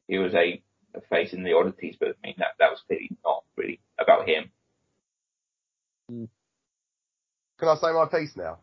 he 0.08 0.18
was 0.18 0.34
a, 0.34 0.62
a 0.96 1.02
face 1.02 1.34
in 1.34 1.44
the 1.44 1.54
oddities, 1.54 1.96
but 2.00 2.10
I 2.10 2.28
mean, 2.28 2.36
that, 2.38 2.56
that 2.60 2.72
was 2.72 2.82
clearly 2.88 3.12
not 3.24 3.44
really 3.56 3.80
about 4.00 4.28
him. 4.28 4.52
Can 6.08 7.70
I 7.70 7.76
say 7.76 7.92
my 7.94 8.06
piece 8.12 8.36
now? 8.36 8.60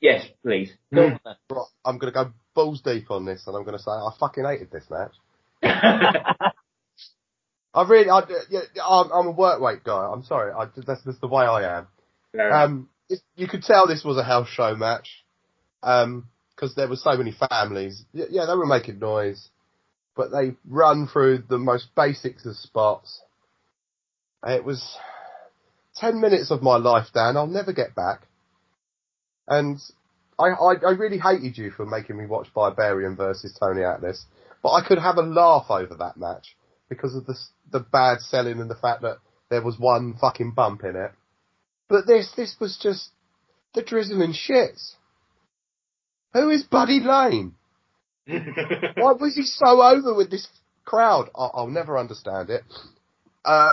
Yes, 0.00 0.26
please. 0.42 0.72
I'm 0.92 1.98
going 1.98 2.12
to 2.12 2.12
go 2.12 2.32
balls 2.54 2.80
deep 2.80 3.10
on 3.10 3.24
this, 3.24 3.44
and 3.46 3.56
I'm 3.56 3.64
going 3.64 3.76
to 3.76 3.82
say 3.82 3.90
I 3.90 4.10
fucking 4.18 4.44
hated 4.44 4.70
this 4.70 4.86
match. 4.90 5.14
I 7.74 7.82
really, 7.86 8.08
I, 8.08 8.22
yeah, 8.50 8.60
I'm, 8.82 9.12
I'm, 9.12 9.26
a 9.26 9.32
work 9.32 9.60
rate 9.60 9.84
guy. 9.84 10.08
I'm 10.10 10.24
sorry. 10.24 10.52
I, 10.52 10.66
that's 10.86 11.04
just 11.04 11.20
the 11.20 11.28
way 11.28 11.44
I 11.44 11.78
am. 11.78 11.88
Um, 12.52 12.88
it, 13.08 13.20
you 13.36 13.48
could 13.48 13.62
tell 13.62 13.86
this 13.86 14.04
was 14.04 14.16
a 14.16 14.22
house 14.22 14.48
show 14.48 14.74
match, 14.74 15.24
um, 15.82 16.28
because 16.54 16.74
there 16.74 16.88
were 16.88 16.96
so 16.96 17.16
many 17.16 17.32
families. 17.32 18.04
Yeah, 18.12 18.46
they 18.46 18.54
were 18.54 18.66
making 18.66 18.98
noise, 18.98 19.50
but 20.16 20.30
they 20.30 20.56
run 20.68 21.06
through 21.06 21.44
the 21.48 21.58
most 21.58 21.94
basics 21.94 22.46
of 22.46 22.56
spots. 22.56 23.20
It 24.44 24.64
was 24.64 24.96
ten 25.96 26.20
minutes 26.20 26.50
of 26.50 26.62
my 26.62 26.76
life, 26.76 27.08
Dan. 27.12 27.36
I'll 27.36 27.46
never 27.46 27.72
get 27.72 27.94
back. 27.94 28.26
And 29.48 29.78
I, 30.38 30.48
I, 30.48 30.74
I 30.86 30.90
really 30.92 31.18
hated 31.18 31.56
you 31.56 31.70
for 31.70 31.86
making 31.86 32.16
me 32.16 32.26
watch 32.26 32.48
Barbarian 32.54 33.16
versus 33.16 33.56
Tony 33.58 33.82
Atlas, 33.82 34.24
but 34.62 34.72
I 34.72 34.86
could 34.86 34.98
have 34.98 35.16
a 35.16 35.22
laugh 35.22 35.66
over 35.68 35.94
that 35.96 36.16
match 36.16 36.56
because 36.88 37.14
of 37.14 37.26
the 37.26 37.36
the 37.70 37.80
bad 37.80 38.20
selling 38.20 38.60
and 38.60 38.70
the 38.70 38.76
fact 38.76 39.02
that 39.02 39.18
there 39.50 39.62
was 39.62 39.78
one 39.78 40.14
fucking 40.20 40.52
bump 40.52 40.84
in 40.84 40.96
it. 40.96 41.12
But 41.88 42.06
this 42.06 42.32
this 42.36 42.56
was 42.60 42.78
just 42.80 43.10
the 43.74 43.82
drizzling 43.82 44.32
shits. 44.32 44.94
Who 46.32 46.50
is 46.50 46.62
Buddy 46.64 47.00
Lane? 47.00 47.54
Why 48.96 49.12
was 49.12 49.34
he 49.34 49.42
so 49.42 49.82
over 49.82 50.14
with 50.14 50.30
this 50.30 50.46
crowd? 50.84 51.30
I'll, 51.34 51.50
I'll 51.54 51.68
never 51.68 51.98
understand 51.98 52.50
it. 52.50 52.62
Uh, 53.44 53.72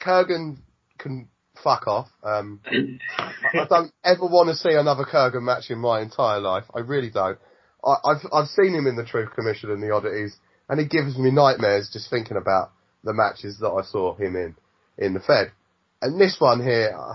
Kurgan 0.00 0.58
can 0.98 1.28
fuck 1.62 1.86
off. 1.86 2.08
Um, 2.22 2.60
I 2.66 3.66
don't 3.68 3.92
ever 4.04 4.26
want 4.26 4.48
to 4.48 4.56
see 4.56 4.74
another 4.74 5.04
Kurgan 5.04 5.42
match 5.42 5.70
in 5.70 5.78
my 5.78 6.00
entire 6.00 6.40
life. 6.40 6.64
I 6.74 6.80
really 6.80 7.10
don't. 7.10 7.38
I, 7.84 8.14
have 8.14 8.32
I've 8.32 8.48
seen 8.48 8.74
him 8.74 8.86
in 8.86 8.96
the 8.96 9.04
Truth 9.04 9.34
Commission 9.34 9.70
and 9.70 9.82
the 9.82 9.92
Oddities, 9.92 10.36
and 10.68 10.80
he 10.80 10.86
gives 10.86 11.18
me 11.18 11.30
nightmares 11.30 11.90
just 11.92 12.10
thinking 12.10 12.36
about 12.36 12.70
the 13.04 13.12
matches 13.12 13.58
that 13.60 13.70
I 13.70 13.82
saw 13.82 14.14
him 14.14 14.36
in 14.36 14.56
in 14.98 15.14
the 15.14 15.20
Fed. 15.20 15.52
And 16.00 16.20
this 16.20 16.36
one 16.38 16.62
here, 16.62 16.94
uh, 16.96 17.14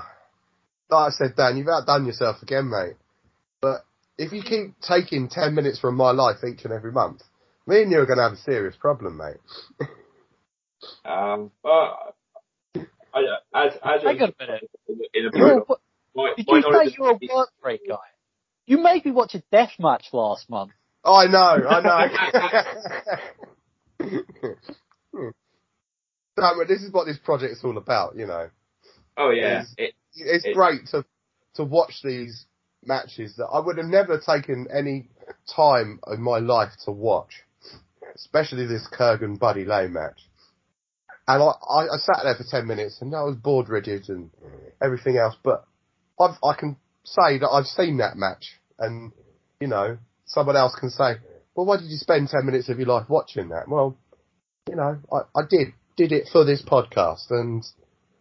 like 0.89 1.07
I 1.07 1.11
said, 1.11 1.35
Dan, 1.35 1.57
you've 1.57 1.67
outdone 1.67 2.05
yourself 2.05 2.41
again, 2.41 2.69
mate. 2.69 2.95
But 3.61 3.83
if 4.17 4.31
you 4.31 4.41
keep 4.41 4.79
taking 4.81 5.29
ten 5.29 5.53
minutes 5.55 5.79
from 5.79 5.95
my 5.95 6.11
life 6.11 6.37
each 6.47 6.63
and 6.65 6.73
every 6.73 6.91
month, 6.91 7.21
me 7.65 7.81
and 7.83 7.91
you 7.91 7.99
are 7.99 8.05
going 8.05 8.17
to 8.17 8.23
have 8.23 8.33
a 8.33 8.37
serious 8.37 8.75
problem, 8.75 9.17
mate. 9.17 9.37
um, 11.05 11.51
well, 11.63 12.15
I, 13.13 13.19
as 13.55 13.73
as 13.83 14.03
Hang 14.03 14.21
on 14.21 14.33
a 14.39 14.43
minute. 14.43 14.69
in 15.13 15.27
a 15.27 15.37
You're, 15.37 15.65
product, 15.65 15.81
my, 16.15 16.33
did 16.35 16.47
my 16.47 16.57
you 16.57 16.61
knowledge 16.61 16.89
say 16.89 16.95
you're 16.97 17.11
a 17.11 17.35
work 17.35 17.49
rate 17.63 17.81
guy? 17.87 17.95
You 18.65 18.79
made 18.83 19.05
me 19.05 19.11
watch 19.11 19.33
a 19.35 19.43
death 19.51 19.71
match 19.79 20.07
last 20.11 20.49
month. 20.49 20.71
I 21.05 21.27
know, 21.27 21.39
I 21.39 21.79
know. 21.81 22.07
no, 26.37 26.53
but 26.57 26.67
this 26.67 26.81
is 26.81 26.91
what 26.91 27.05
this 27.05 27.17
project 27.17 27.53
is 27.53 27.63
all 27.63 27.77
about, 27.77 28.15
you 28.17 28.27
know. 28.27 28.49
Oh 29.15 29.29
yeah, 29.31 29.61
Is- 29.61 29.73
it, 29.77 29.93
It's 30.15 30.45
It- 30.45 30.53
great 30.53 30.87
to 30.87 31.05
to 31.55 31.63
watch 31.63 32.01
these 32.03 32.45
matches 32.87 33.35
that 33.37 33.45
I 33.45 33.59
would 33.59 33.77
have 33.77 33.87
never 33.87 34.19
taken 34.19 34.67
any 34.73 35.09
time 35.53 35.99
in 36.11 36.21
my 36.21 36.39
life 36.39 36.71
to 36.85 36.91
watch, 36.91 37.43
especially 38.15 38.65
this 38.65 38.87
Kurgan 38.91 39.37
Buddy 39.37 39.65
Lay 39.65 39.87
match. 39.87 40.21
And 41.27 41.43
I, 41.43 41.47
I, 41.47 41.95
I 41.95 41.97
sat 41.97 42.23
there 42.23 42.35
for 42.35 42.45
ten 42.49 42.67
minutes 42.67 43.01
and 43.01 43.13
I 43.13 43.23
was 43.23 43.35
bored 43.35 43.69
rigid 43.69 44.07
and 44.09 44.29
everything 44.81 45.17
else, 45.17 45.35
but 45.43 45.65
I've, 46.19 46.37
I 46.43 46.53
can 46.57 46.77
say 47.03 47.37
that 47.39 47.49
I've 47.49 47.65
seen 47.65 47.97
that 47.97 48.15
match 48.15 48.59
and, 48.79 49.11
you 49.59 49.67
know, 49.67 49.97
someone 50.25 50.55
else 50.55 50.75
can 50.79 50.89
say, 50.89 51.15
well, 51.55 51.65
why 51.65 51.77
did 51.77 51.87
you 51.87 51.97
spend 51.97 52.29
ten 52.29 52.45
minutes 52.45 52.69
of 52.69 52.79
your 52.79 52.87
life 52.87 53.09
watching 53.09 53.49
that? 53.49 53.67
Well, 53.67 53.97
you 54.69 54.75
know, 54.75 54.99
I, 55.11 55.17
I 55.37 55.43
did, 55.49 55.73
did 55.97 56.11
it 56.11 56.29
for 56.31 56.45
this 56.45 56.61
podcast 56.61 57.29
and 57.29 57.63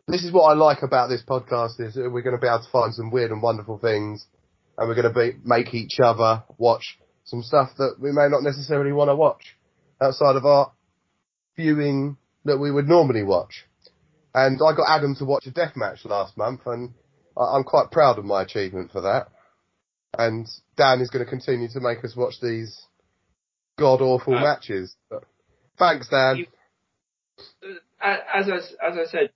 this 0.08 0.24
is 0.24 0.32
what 0.32 0.44
I 0.44 0.54
like 0.54 0.82
about 0.82 1.08
this 1.08 1.22
podcast 1.26 1.80
is 1.80 1.96
we're 1.96 2.22
going 2.22 2.36
to 2.36 2.40
be 2.40 2.46
able 2.46 2.62
to 2.62 2.70
find 2.70 2.94
some 2.94 3.10
weird 3.10 3.32
and 3.32 3.42
wonderful 3.42 3.78
things 3.78 4.26
and 4.79 4.89
we're 4.89 4.95
going 4.95 5.12
to 5.12 5.18
be, 5.18 5.39
make 5.45 5.74
each 5.74 5.99
other 6.01 6.43
watch 6.59 6.99
some 7.24 7.43
stuff 7.43 7.70
that 7.79 7.97
we 7.99 8.12
may 8.12 8.29
not 8.29 8.43
necessarily 8.43 8.93
want 8.93 9.09
to 9.09 9.16
watch 9.16 9.57
outside 10.01 10.37
of 10.37 10.45
our 10.45 10.72
viewing 11.57 12.16
that 12.45 12.59
we 12.59 12.70
would 12.70 12.87
normally 12.89 13.22
watch. 13.22 13.64
And 14.35 14.61
I 14.62 14.77
got 14.77 14.89
Adam 14.89 15.14
to 15.16 15.24
watch 15.24 15.47
a 15.47 15.51
death 15.51 15.77
match 15.77 16.05
last 16.05 16.37
month 16.37 16.61
and 16.66 16.93
I- 17.37 17.57
I'm 17.57 17.64
quite 17.64 17.91
proud 17.91 18.18
of 18.18 18.24
my 18.24 18.43
achievement 18.43 18.93
for 18.93 19.01
that. 19.03 19.29
And 20.18 20.47
Dan 20.77 21.01
is 21.01 21.11
going 21.11 21.24
to 21.24 21.29
continue 21.31 21.68
to 21.68 21.81
make 21.81 22.05
us 22.05 22.14
watch 22.14 22.35
these 22.41 22.87
god 23.79 24.01
awful 24.01 24.35
Uh, 24.37 24.41
matches. 24.41 24.95
But 25.11 25.24
thanks, 25.79 26.09
Dan. 26.09 26.37
You- 26.37 26.47
as 28.03 28.49
I, 28.49 28.57
as 28.87 28.99
I 28.99 29.05
said, 29.11 29.31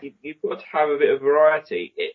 you, 0.00 0.12
you've 0.22 0.42
got 0.42 0.60
to 0.60 0.66
have 0.72 0.88
a 0.90 0.98
bit 0.98 1.10
of 1.14 1.20
variety. 1.20 1.92
It, 1.96 2.14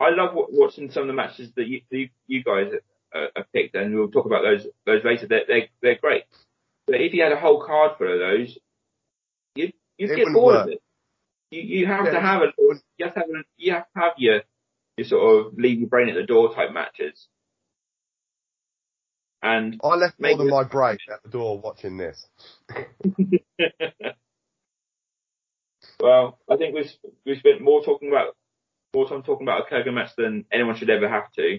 I 0.00 0.10
love 0.10 0.30
watching 0.34 0.90
some 0.90 1.02
of 1.02 1.06
the 1.08 1.14
matches 1.14 1.50
that 1.56 1.66
you 1.66 1.80
you, 1.90 2.08
you 2.26 2.42
guys 2.44 2.72
uh, 3.14 3.26
have 3.36 3.52
picked, 3.52 3.74
and 3.74 3.94
we'll 3.94 4.10
talk 4.10 4.26
about 4.26 4.42
those 4.42 4.66
those 4.84 5.04
later. 5.04 5.26
They're, 5.26 5.44
they're 5.46 5.68
they're 5.82 5.96
great. 5.96 6.24
But 6.86 7.00
if 7.00 7.14
you 7.14 7.22
had 7.22 7.32
a 7.32 7.40
whole 7.40 7.64
card 7.64 7.92
full 7.98 8.12
of 8.12 8.18
those, 8.18 8.58
you'd 9.54 9.72
you'd 9.98 10.16
get 10.16 10.32
bored 10.32 10.54
work. 10.54 10.66
of 10.66 10.72
it. 10.72 10.82
You 11.50 11.62
you 11.62 11.86
have 11.86 12.06
Yeah, 12.06 12.12
to 12.12 12.20
have 12.20 12.42
a 12.42 12.52
you 12.58 13.04
have 13.04 13.14
to 13.14 13.20
have 13.20 13.28
a, 13.28 13.42
you 13.56 13.72
have 13.72 13.84
to 13.94 14.00
have 14.00 14.12
your 14.18 14.42
your 14.96 15.06
sort 15.06 15.46
of 15.46 15.58
leave 15.58 15.80
your 15.80 15.88
brain 15.88 16.08
at 16.08 16.14
the 16.14 16.24
door 16.24 16.54
type 16.54 16.72
matches. 16.72 17.28
And 19.42 19.78
I 19.84 19.94
left 19.94 20.18
more 20.18 20.36
than 20.36 20.48
my 20.48 20.64
brain 20.64 20.98
at 21.12 21.22
the 21.22 21.28
door 21.28 21.60
watching 21.60 21.98
this. 21.98 22.26
well, 26.00 26.38
I 26.50 26.56
think 26.56 26.74
we've 26.74 26.90
we've 27.24 27.38
spent 27.38 27.60
more 27.60 27.84
talking 27.84 28.08
about 28.08 28.36
more 28.94 29.08
time 29.08 29.22
talking 29.22 29.46
about 29.46 29.62
a 29.66 29.74
Kurgan 29.74 29.94
match 29.94 30.10
than 30.16 30.44
anyone 30.52 30.76
should 30.76 30.90
ever 30.90 31.08
have 31.08 31.30
to. 31.32 31.58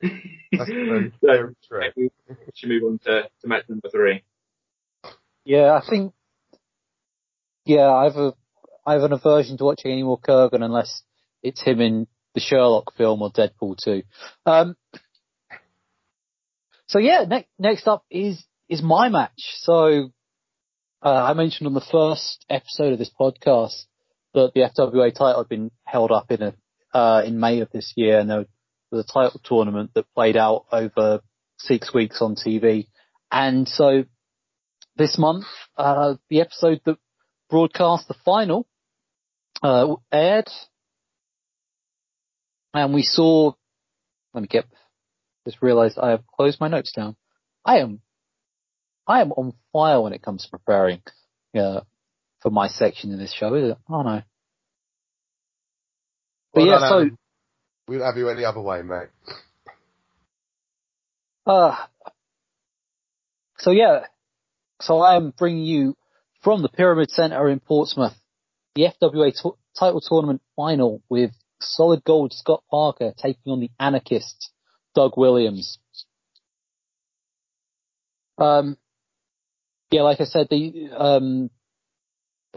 That's 0.00 0.12
very, 0.70 1.12
So, 1.20 1.26
very 1.26 1.54
true. 1.66 1.80
maybe 1.80 2.10
we 2.28 2.36
should 2.54 2.68
move 2.68 2.82
on 2.84 2.98
to, 3.04 3.22
to 3.42 3.48
match 3.48 3.64
number 3.68 3.88
three. 3.90 4.22
Yeah, 5.44 5.72
I 5.72 5.88
think. 5.88 6.12
Yeah, 7.64 7.90
I 7.90 8.04
have 8.04 8.16
a 8.16 8.32
I 8.86 8.94
have 8.94 9.02
an 9.02 9.12
aversion 9.12 9.58
to 9.58 9.64
watching 9.64 9.92
any 9.92 10.02
more 10.02 10.18
Kurgan 10.18 10.64
unless 10.64 11.02
it's 11.42 11.60
him 11.62 11.80
in 11.80 12.06
the 12.34 12.40
Sherlock 12.40 12.94
film 12.96 13.20
or 13.20 13.30
Deadpool 13.30 13.76
2. 13.84 14.02
Um, 14.46 14.76
so 16.86 16.98
yeah, 16.98 17.24
next 17.28 17.48
next 17.58 17.86
up 17.86 18.04
is 18.10 18.42
is 18.68 18.82
my 18.82 19.08
match. 19.10 19.56
So 19.60 20.10
uh, 21.02 21.08
I 21.08 21.34
mentioned 21.34 21.66
on 21.66 21.74
the 21.74 21.80
first 21.92 22.44
episode 22.48 22.92
of 22.94 22.98
this 22.98 23.10
podcast 23.18 23.84
that 24.46 24.54
the 24.54 24.60
FWA 24.60 25.12
title 25.12 25.42
had 25.42 25.48
been 25.48 25.70
held 25.84 26.10
up 26.10 26.30
in 26.30 26.42
a 26.42 26.54
uh, 26.94 27.22
in 27.24 27.38
May 27.38 27.60
of 27.60 27.70
this 27.70 27.92
year, 27.96 28.18
and 28.18 28.30
there 28.30 28.46
was 28.90 29.04
a 29.04 29.12
title 29.12 29.40
tournament 29.44 29.90
that 29.94 30.12
played 30.14 30.36
out 30.36 30.64
over 30.72 31.20
six 31.58 31.92
weeks 31.92 32.22
on 32.22 32.34
TV. 32.34 32.86
And 33.30 33.68
so 33.68 34.04
this 34.96 35.18
month, 35.18 35.44
uh, 35.76 36.14
the 36.30 36.40
episode 36.40 36.80
that 36.86 36.96
broadcast 37.50 38.08
the 38.08 38.14
final 38.24 38.66
uh, 39.62 39.96
aired, 40.12 40.48
and 42.74 42.94
we 42.94 43.02
saw. 43.02 43.52
Let 44.34 44.42
me 44.42 44.48
get. 44.48 44.66
Just 45.46 45.62
realised 45.62 45.98
I 45.98 46.10
have 46.10 46.26
closed 46.26 46.60
my 46.60 46.68
notes 46.68 46.92
down. 46.92 47.16
I 47.64 47.78
am, 47.78 48.00
I 49.06 49.20
am 49.22 49.32
on 49.32 49.54
fire 49.72 50.00
when 50.00 50.12
it 50.12 50.22
comes 50.22 50.44
to 50.44 50.50
preparing 50.50 51.00
uh, 51.58 51.80
for 52.40 52.50
my 52.50 52.68
section 52.68 53.12
in 53.12 53.18
this 53.18 53.32
show. 53.32 53.54
Is 53.54 53.72
it? 53.72 53.78
Oh 53.88 54.02
no. 54.02 54.22
But 56.54 56.60
Well 56.60 56.66
yeah, 56.66 56.78
done, 56.80 57.10
so 57.10 57.16
We'll 57.88 58.04
have 58.04 58.18
you 58.18 58.28
any 58.28 58.44
other 58.44 58.60
way, 58.60 58.82
mate. 58.82 59.08
Uh, 61.46 61.74
so 63.56 63.70
yeah, 63.70 64.00
so 64.82 65.00
I 65.00 65.16
am 65.16 65.32
bringing 65.36 65.64
you 65.64 65.96
from 66.42 66.60
the 66.60 66.68
Pyramid 66.68 67.10
Centre 67.10 67.48
in 67.48 67.60
Portsmouth, 67.60 68.12
the 68.74 68.88
FWA 69.02 69.32
t- 69.32 69.58
title 69.78 70.02
tournament 70.02 70.42
final 70.54 71.02
with 71.08 71.30
Solid 71.60 72.04
Gold 72.04 72.34
Scott 72.34 72.62
Parker 72.70 73.14
taking 73.16 73.50
on 73.50 73.60
the 73.60 73.70
anarchist 73.80 74.50
Doug 74.94 75.12
Williams. 75.16 75.78
Um, 78.36 78.76
yeah, 79.90 80.02
like 80.02 80.20
I 80.20 80.24
said, 80.24 80.48
the 80.50 80.90
um, 80.94 81.50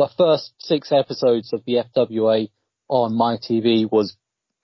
the 0.02 0.10
first 0.18 0.54
six 0.58 0.92
episodes 0.92 1.54
of 1.54 1.64
the 1.66 1.84
FWA 1.96 2.50
on 2.88 3.16
my 3.16 3.38
TV 3.38 3.90
was 3.90 4.18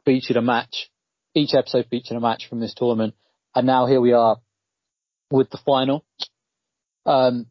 featured 0.04 0.36
a 0.36 0.42
match. 0.42 0.90
Each 1.36 1.54
episode 1.54 1.86
featured 1.92 2.18
a 2.18 2.20
match 2.20 2.48
from 2.50 2.60
this 2.60 2.74
tournament, 2.74 3.14
and 3.54 3.68
now 3.68 3.86
here 3.86 4.02
we 4.02 4.14
are 4.14 4.38
with 5.30 5.52
the 5.52 5.60
final. 5.64 6.04
Um, 7.06 7.46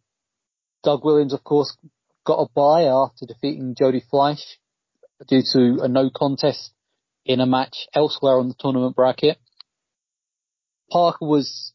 Doug 0.83 1.05
Williams, 1.05 1.33
of 1.33 1.45
course, 1.45 1.77
got 2.25 2.41
a 2.41 2.49
bye 2.57 2.87
after 2.87 3.25
defeating 3.25 3.77
Jody 3.79 4.03
Fleisch 4.11 4.59
due 5.29 5.43
to 5.53 5.79
a 5.81 5.87
no 5.87 6.11
contest 6.11 6.73
in 7.25 7.41
a 7.41 7.47
match 7.47 7.87
elsewhere 7.95 8.41
on 8.41 8.49
the 8.49 8.57
tournament 8.59 8.97
bracket. 8.97 9.39
Parker 10.91 11.25
was 11.25 11.73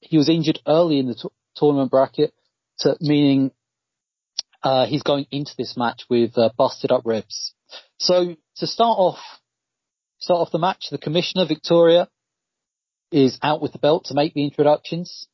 he 0.00 0.18
was 0.18 0.28
injured 0.28 0.58
early 0.66 0.98
in 0.98 1.06
the 1.06 1.14
t- 1.14 1.28
tournament 1.54 1.92
bracket, 1.92 2.34
to, 2.80 2.96
meaning 3.00 3.52
uh, 4.62 4.86
he's 4.86 5.02
going 5.02 5.26
into 5.30 5.52
this 5.56 5.76
match 5.76 6.04
with 6.08 6.36
uh, 6.36 6.50
busted 6.56 6.90
up 6.90 7.02
ribs. 7.04 7.54
So 7.98 8.36
to 8.56 8.66
start 8.66 8.98
off, 8.98 9.18
start 10.18 10.40
off 10.40 10.52
the 10.52 10.58
match, 10.58 10.86
the 10.90 10.98
commissioner 10.98 11.46
Victoria 11.46 12.08
is 13.10 13.38
out 13.42 13.62
with 13.62 13.72
the 13.72 13.78
belt 13.78 14.06
to 14.06 14.14
make 14.14 14.34
the 14.34 14.44
introductions. 14.44 15.28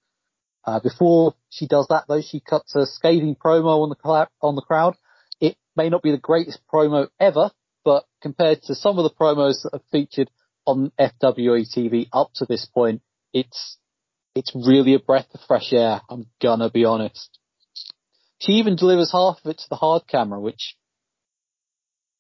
Uh, 0.66 0.80
before 0.80 1.34
she 1.50 1.66
does 1.66 1.86
that, 1.88 2.04
though, 2.08 2.22
she 2.22 2.40
cuts 2.40 2.74
a 2.74 2.86
scathing 2.86 3.36
promo 3.36 3.82
on 3.82 3.88
the 3.90 3.96
cla- 3.96 4.28
on 4.40 4.54
the 4.54 4.62
crowd. 4.62 4.96
It 5.40 5.56
may 5.76 5.88
not 5.90 6.02
be 6.02 6.10
the 6.10 6.18
greatest 6.18 6.60
promo 6.72 7.08
ever, 7.20 7.50
but 7.84 8.04
compared 8.22 8.62
to 8.62 8.74
some 8.74 8.98
of 8.98 9.04
the 9.04 9.10
promos 9.10 9.62
that 9.62 9.70
have 9.74 9.82
featured 9.92 10.30
on 10.66 10.90
FWA 10.98 11.66
TV 11.66 12.08
up 12.12 12.30
to 12.36 12.46
this 12.46 12.66
point, 12.66 13.02
it's 13.32 13.76
it's 14.34 14.52
really 14.54 14.94
a 14.94 14.98
breath 14.98 15.28
of 15.34 15.40
fresh 15.46 15.72
air. 15.72 16.00
I'm 16.08 16.26
gonna 16.40 16.70
be 16.70 16.84
honest. 16.84 17.38
She 18.44 18.52
even 18.52 18.76
delivers 18.76 19.10
half 19.10 19.38
of 19.42 19.50
it 19.50 19.58
to 19.58 19.68
the 19.70 19.76
hard 19.76 20.06
camera, 20.06 20.38
which 20.38 20.76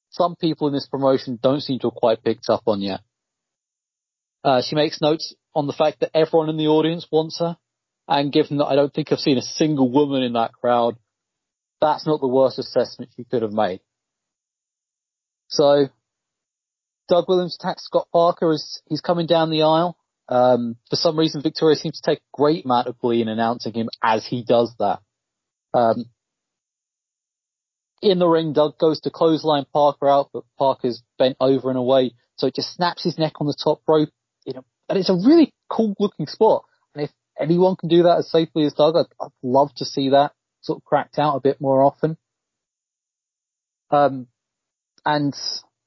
some 0.08 0.36
people 0.36 0.68
in 0.68 0.72
this 0.72 0.86
promotion 0.86 1.38
don't 1.42 1.60
seem 1.60 1.80
to 1.80 1.88
have 1.88 1.96
quite 1.96 2.24
picked 2.24 2.48
up 2.48 2.62
on 2.66 2.80
yet. 2.80 3.00
Uh, 4.42 4.62
she 4.62 4.74
makes 4.74 5.02
notes 5.02 5.34
on 5.54 5.66
the 5.66 5.74
fact 5.74 6.00
that 6.00 6.10
everyone 6.14 6.48
in 6.48 6.56
the 6.56 6.68
audience 6.68 7.06
wants 7.12 7.40
her, 7.40 7.58
and 8.08 8.32
given 8.32 8.56
that 8.56 8.66
I 8.66 8.74
don't 8.74 8.92
think 8.92 9.12
I've 9.12 9.18
seen 9.18 9.36
a 9.36 9.42
single 9.42 9.90
woman 9.90 10.22
in 10.22 10.32
that 10.32 10.52
crowd, 10.52 10.96
that's 11.80 12.06
not 12.06 12.20
the 12.20 12.28
worst 12.28 12.58
assessment 12.58 13.10
she 13.16 13.24
could 13.24 13.42
have 13.42 13.52
made. 13.52 13.80
So, 15.48 15.88
Doug 17.08 17.26
Williams 17.28 17.58
attacks 17.60 17.84
Scott 17.84 18.08
Parker 18.12 18.52
as 18.52 18.80
he's 18.86 19.02
coming 19.02 19.26
down 19.26 19.50
the 19.50 19.62
aisle. 19.62 19.98
Um, 20.26 20.76
for 20.88 20.96
some 20.96 21.18
reason, 21.18 21.42
Victoria 21.42 21.76
seems 21.76 22.00
to 22.00 22.10
take 22.10 22.22
great 22.32 22.64
amount 22.64 22.86
of 22.86 22.98
glee 22.98 23.20
in 23.20 23.28
announcing 23.28 23.74
him 23.74 23.90
as 24.02 24.26
he 24.26 24.42
does 24.42 24.74
that. 24.78 25.00
Um, 25.74 26.06
in 28.04 28.18
the 28.18 28.28
ring, 28.28 28.52
Doug 28.52 28.78
goes 28.78 29.00
to 29.00 29.10
clothesline 29.10 29.66
Parker 29.72 30.08
out, 30.08 30.30
but 30.32 30.44
Parker's 30.58 31.02
bent 31.18 31.36
over 31.40 31.70
and 31.70 31.78
away, 31.78 32.12
so 32.36 32.46
it 32.46 32.54
just 32.54 32.74
snaps 32.74 33.02
his 33.02 33.18
neck 33.18 33.40
on 33.40 33.46
the 33.46 33.56
top 33.62 33.80
rope. 33.88 34.10
You 34.44 34.54
know, 34.54 34.64
and 34.88 34.98
it's 34.98 35.08
a 35.08 35.14
really 35.14 35.52
cool 35.70 35.94
looking 35.98 36.26
spot. 36.26 36.64
And 36.94 37.04
if 37.04 37.10
anyone 37.40 37.76
can 37.76 37.88
do 37.88 38.02
that 38.04 38.18
as 38.18 38.30
safely 38.30 38.64
as 38.66 38.74
Doug, 38.74 38.94
I'd, 38.96 39.06
I'd 39.20 39.30
love 39.42 39.74
to 39.76 39.84
see 39.84 40.10
that 40.10 40.32
sort 40.60 40.78
of 40.78 40.84
cracked 40.84 41.18
out 41.18 41.36
a 41.36 41.40
bit 41.40 41.60
more 41.60 41.82
often. 41.82 42.16
Um, 43.90 44.26
and 45.04 45.34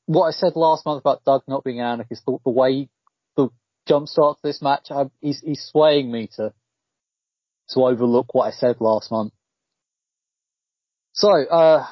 what 0.06 0.28
I 0.28 0.32
said 0.32 0.56
last 0.56 0.86
month 0.86 1.02
about 1.02 1.24
Doug 1.24 1.44
not 1.48 1.64
being 1.64 1.80
an 1.80 1.86
anarchist, 1.86 2.24
the, 2.26 2.38
the 2.44 2.52
way 2.52 2.90
the 3.36 3.50
jump 3.88 4.08
start 4.08 4.38
to 4.38 4.48
this 4.48 4.62
match, 4.62 4.88
I, 4.90 5.06
he's, 5.22 5.42
he's 5.42 5.64
swaying 5.72 6.12
me 6.12 6.30
to 6.38 6.54
to 7.72 7.82
overlook 7.82 8.34
what 8.34 8.48
I 8.48 8.52
said 8.52 8.78
last 8.80 9.12
month. 9.12 9.34
So, 11.12 11.30
uh, 11.30 11.86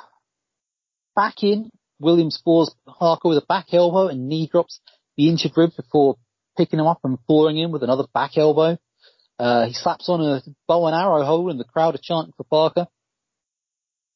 back 1.16 1.44
in, 1.44 1.72
Williams 2.00 2.40
floors 2.44 2.74
Parker 2.86 3.30
with 3.30 3.38
a 3.38 3.46
back 3.48 3.68
elbow 3.74 4.08
and 4.08 4.28
knee 4.28 4.50
drops 4.52 4.80
the 5.18 5.30
injured 5.30 5.54
rib 5.56 5.72
before 5.76 6.18
picking 6.58 6.80
him 6.80 6.88
up 6.88 7.00
and 7.04 7.18
flooring 7.28 7.58
him 7.58 7.72
with 7.72 7.84
another 7.84 8.06
back 8.14 8.38
elbow. 8.38 8.78
Uh, 9.38 9.66
he 9.66 9.74
slaps 9.74 10.08
on 10.08 10.22
a 10.22 10.42
bow 10.68 10.88
and 10.88 10.96
arrow 10.96 11.24
hold 11.24 11.52
and 11.52 11.60
the 11.60 11.66
crowd 11.66 11.96
are 11.96 12.02
chanting 12.02 12.34
for 12.38 12.44
Parker. 12.46 12.88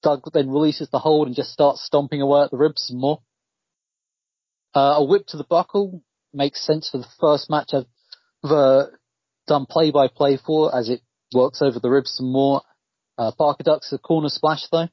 Doug 0.02 0.24
then 0.34 0.50
releases 0.50 0.90
the 0.90 1.00
hold 1.00 1.28
and 1.28 1.36
just 1.36 1.52
starts 1.52 1.84
stomping 1.84 2.22
away 2.22 2.44
at 2.44 2.52
the 2.52 2.58
ribs 2.58 2.86
some 2.88 3.00
more. 3.00 3.22
Uh, 4.74 4.96
a 4.98 5.04
whip 5.04 5.26
to 5.28 5.38
the 5.38 5.44
buckle 5.44 6.02
makes 6.34 6.66
sense 6.66 6.90
for 6.90 7.00
the 7.00 7.08
first 7.20 7.50
match 7.50 7.72
I've 7.74 8.52
uh, 8.52 8.86
done 9.48 9.66
play 9.66 9.92
by 9.92 10.08
play 10.08 10.38
for 10.38 10.74
as 10.76 10.90
it 10.90 11.02
works 11.34 11.62
over 11.62 11.80
the 11.80 11.90
ribs 11.90 12.14
some 12.16 12.32
more. 12.32 12.62
Uh, 13.18 13.32
Parker 13.38 13.64
ducks 13.64 13.92
a 13.92 13.98
corner 13.98 14.30
splash 14.30 14.68
though. 14.72 14.88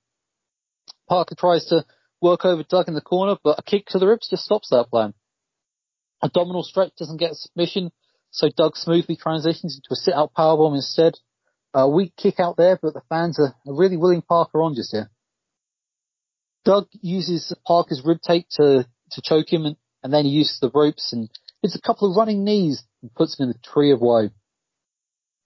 Parker 1.09 1.37
tries 1.39 1.67
to 1.67 1.85
work 2.27 2.45
over 2.45 2.63
Doug 2.63 2.89
in 2.89 2.95
the 2.95 3.01
corner, 3.01 3.37
but 3.43 3.59
a 3.59 3.63
kick 3.63 3.87
to 3.87 3.99
the 3.99 4.07
ribs 4.07 4.29
just 4.29 4.45
stops 4.45 4.69
that 4.71 4.91
plan. 4.91 5.15
Abdominal 6.23 6.63
stretch 6.63 6.93
doesn't 6.99 7.19
get 7.19 7.35
submission, 7.35 7.93
so 8.31 8.49
Doug 8.57 8.77
smoothly 8.77 9.17
transitions 9.17 9.77
into 9.77 9.93
a 9.93 9.97
sit-out 9.97 10.33
powerbomb 10.35 10.75
instead. 10.75 11.15
A 11.75 11.89
weak 11.89 12.15
kick 12.17 12.41
out 12.41 12.57
there, 12.57 12.79
but 12.81 12.95
the 12.95 13.03
fans 13.09 13.39
are, 13.39 13.55
really 13.67 13.97
willing 13.97 14.23
Parker 14.23 14.63
on 14.63 14.75
just 14.75 14.93
here. 14.93 15.11
Doug 16.65 16.89
uses 17.01 17.55
Parker's 17.67 18.03
rib 18.05 18.19
tape 18.23 18.47
to, 18.53 18.87
to 19.13 19.23
choke 19.23 19.53
him, 19.53 19.67
and, 19.67 19.77
and 20.03 20.13
then 20.13 20.25
he 20.25 20.31
uses 20.31 20.59
the 20.61 20.71
ropes 20.75 21.13
and 21.13 21.29
hits 21.63 21.77
a 21.77 21.81
couple 21.81 22.11
of 22.11 22.17
running 22.17 22.45
knees 22.45 22.83
and 23.03 23.15
puts 23.15 23.39
him 23.39 23.45
in 23.45 23.49
the 23.51 23.59
tree 23.73 23.93
of 23.93 24.01
woe. 24.01 24.31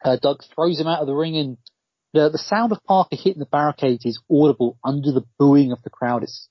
Uh, 0.04 0.16
Doug 0.22 0.42
throws 0.54 0.80
him 0.80 0.86
out 0.86 1.00
of 1.00 1.06
the 1.06 1.14
ring 1.14 1.36
and 1.36 1.58
the, 2.12 2.28
the 2.30 2.38
sound 2.38 2.72
of 2.72 2.82
Parker 2.84 3.16
hitting 3.16 3.38
the 3.38 3.46
barricade 3.46 4.00
is 4.04 4.20
audible 4.30 4.78
under 4.84 5.12
the 5.12 5.26
booing 5.38 5.72
of 5.72 5.82
the 5.82 5.90
crowd. 5.90 6.22
It's, 6.22 6.48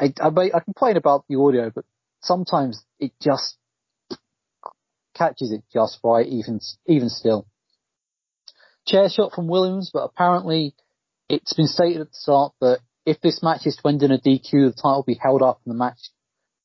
I, 0.00 0.12
I, 0.20 0.28
I 0.54 0.60
complain 0.60 0.96
about 0.96 1.24
the 1.28 1.36
audio, 1.36 1.70
but 1.74 1.84
sometimes 2.22 2.82
it 2.98 3.12
just 3.20 3.56
catches 5.14 5.52
it 5.52 5.62
just 5.72 5.98
right, 6.02 6.26
even, 6.26 6.60
even 6.86 7.10
still. 7.10 7.46
Chair 8.86 9.08
shot 9.10 9.32
from 9.34 9.46
Williams, 9.46 9.90
but 9.92 10.04
apparently 10.04 10.74
it's 11.28 11.52
been 11.52 11.66
stated 11.66 12.00
at 12.00 12.08
the 12.08 12.16
start 12.16 12.52
that 12.60 12.80
if 13.04 13.20
this 13.20 13.42
match 13.42 13.66
is 13.66 13.76
to 13.76 13.88
end 13.88 14.02
in 14.02 14.10
a 14.10 14.18
DQ, 14.18 14.50
the 14.50 14.72
title 14.74 14.96
will 14.96 15.02
be 15.02 15.20
held 15.20 15.42
up 15.42 15.60
and 15.64 15.74
the 15.74 15.78
match 15.78 15.98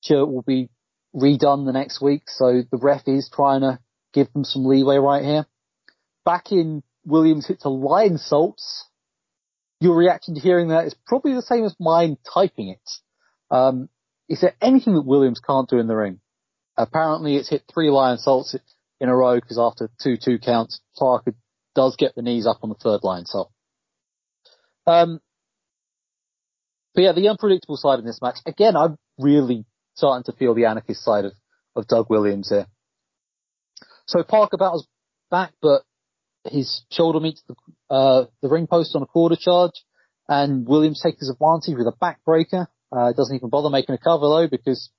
will 0.10 0.44
be 0.46 0.70
redone 1.16 1.66
the 1.66 1.74
next 1.74 2.02
week. 2.02 2.24
So 2.28 2.62
the 2.70 2.78
ref 2.78 3.08
is 3.08 3.30
trying 3.34 3.62
to 3.62 3.80
give 4.14 4.32
them 4.34 4.44
some 4.44 4.66
leeway 4.66 4.98
right 4.98 5.24
here. 5.24 5.46
Back 6.24 6.52
in 6.52 6.84
Williams 7.06 7.48
hits 7.48 7.66
a 7.66 7.70
Lionsaults, 7.70 8.84
your 9.80 9.96
reaction 9.96 10.36
to 10.36 10.42
hearing 10.42 10.70
that 10.70 10.86
is 10.86 10.96
probably 11.06 11.34
the 11.34 11.42
same 11.42 11.66
as 11.66 11.76
mine 11.80 12.18
typing 12.32 12.70
it. 12.70 12.80
Um, 13.52 13.90
is 14.28 14.42
there 14.42 14.56
anything 14.62 14.96
that 14.96 15.06
Williams 15.06 15.40
can't 15.40 15.70
do 15.70 15.78
in 15.78 15.88
the 15.88 15.96
ring? 15.96 16.20
Apparently 16.78 17.36
it's 17.36 17.50
hit 17.50 17.64
three 17.74 17.88
Lionsaults 17.88 18.56
in 19.00 19.10
a 19.10 19.16
row 19.16 19.36
because 19.36 19.60
after 19.60 19.90
two 20.02 20.18
two 20.18 20.40
counts, 20.40 20.82
Parker 20.98 21.34
does 21.74 21.96
get 21.96 22.16
the 22.16 22.22
knees 22.22 22.48
up 22.48 22.60
on 22.64 22.70
the 22.70 22.76
third 22.76 23.02
Lionsault. 23.02 23.50
Um, 24.88 25.20
but 26.94 27.04
yeah, 27.04 27.12
the 27.12 27.28
unpredictable 27.28 27.78
side 27.78 28.00
in 28.00 28.06
this 28.06 28.22
match, 28.22 28.38
again, 28.46 28.76
I'm 28.76 28.98
really 29.18 29.66
starting 29.96 30.24
to 30.24 30.38
feel 30.38 30.54
the 30.54 30.66
anarchist 30.66 31.04
side 31.04 31.26
of, 31.26 31.34
of 31.76 31.88
Doug 31.88 32.10
Williams 32.10 32.50
here. 32.50 32.68
So 34.08 34.24
Parker 34.24 34.58
battles 34.58 34.88
back, 35.32 35.54
but 35.62 35.82
his 36.46 36.84
shoulder 36.92 37.20
meets 37.20 37.44
the, 37.48 37.56
uh, 37.90 38.26
the 38.42 38.50
ring 38.50 38.68
post 38.68 38.96
on 38.96 39.02
a 39.02 39.08
quarter 39.08 39.36
charge, 39.36 39.84
and 40.28 40.68
Williams 40.68 41.02
takes 41.02 41.20
his 41.20 41.30
advantage 41.30 41.76
with 41.78 41.88
a 41.88 41.94
backbreaker. 42.02 42.68
Uh, 42.96 43.12
doesn't 43.14 43.36
even 43.36 43.50
bother 43.50 43.70
making 43.70 43.96
a 43.96 43.98
cover 43.98 44.28
though 44.28 44.48
because 44.50 44.90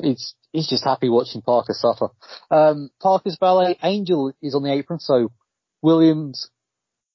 he's 0.00 0.34
he's 0.52 0.68
just 0.68 0.84
happy 0.84 1.08
watching 1.08 1.42
Parker 1.42 1.74
suffer. 1.74 2.08
Um, 2.50 2.90
Parker's 3.00 3.36
valet 3.38 3.78
Angel 3.82 4.32
is 4.42 4.54
on 4.54 4.62
the 4.62 4.72
apron, 4.72 4.98
so 4.98 5.30
Williams 5.82 6.50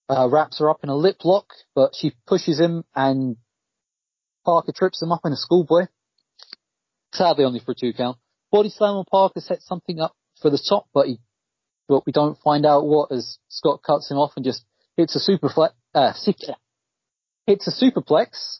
uh, 0.09 0.27
wraps 0.29 0.59
her 0.59 0.69
up 0.69 0.79
in 0.83 0.89
a 0.89 0.95
lip 0.95 1.17
lock, 1.23 1.47
but 1.75 1.91
she 1.95 2.13
pushes 2.25 2.59
him 2.59 2.83
and 2.95 3.37
Parker 4.45 4.71
trips 4.71 5.01
him 5.01 5.11
up 5.11 5.21
in 5.25 5.33
a 5.33 5.37
schoolboy. 5.37 5.87
Sadly, 7.13 7.43
only 7.43 7.59
for 7.59 7.71
a 7.71 7.75
two 7.75 7.93
count. 7.93 8.17
Body 8.51 8.69
slam 8.69 8.95
on 8.95 9.05
Parker 9.11 9.41
sets 9.41 9.65
something 9.65 9.99
up 9.99 10.15
for 10.41 10.49
the 10.49 10.61
top, 10.69 10.87
but 10.93 11.07
he, 11.07 11.19
but 11.89 12.05
we 12.05 12.13
don't 12.13 12.37
find 12.39 12.65
out 12.65 12.85
what 12.85 13.11
as 13.11 13.39
Scott 13.49 13.81
cuts 13.85 14.09
him 14.09 14.17
off 14.17 14.33
and 14.35 14.45
just 14.45 14.63
hits 14.95 15.15
a 15.15 15.31
superflex, 15.31 15.71
uh, 15.93 16.13
hits 17.45 17.67
a 17.67 17.85
superplex. 17.85 18.59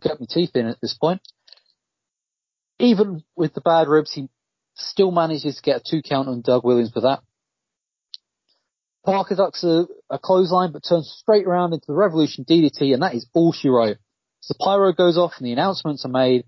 Get 0.00 0.20
my 0.20 0.26
teeth 0.28 0.54
in 0.54 0.66
at 0.66 0.80
this 0.80 0.94
point. 0.94 1.20
Even 2.78 3.24
with 3.36 3.54
the 3.54 3.60
bad 3.60 3.88
ribs, 3.88 4.12
he 4.12 4.28
still 4.74 5.10
manages 5.10 5.56
to 5.56 5.62
get 5.62 5.80
a 5.80 5.82
two 5.84 6.02
count 6.02 6.28
on 6.28 6.40
Doug 6.40 6.64
Williams 6.64 6.92
for 6.92 7.00
that. 7.00 7.20
Parker 9.04 9.34
ducks 9.34 9.64
a, 9.64 9.86
a 10.10 10.18
clothesline 10.18 10.72
but 10.72 10.84
turns 10.88 11.10
straight 11.18 11.46
around 11.46 11.72
into 11.72 11.86
the 11.86 11.94
Revolution 11.94 12.44
DDT 12.44 12.92
and 12.92 13.02
that 13.02 13.14
is 13.14 13.26
all 13.32 13.52
she 13.52 13.68
wrote. 13.68 13.96
So 14.40 14.54
the 14.54 14.64
pyro 14.64 14.92
goes 14.92 15.16
off 15.16 15.32
and 15.38 15.46
the 15.46 15.52
announcements 15.52 16.04
are 16.04 16.10
made. 16.10 16.44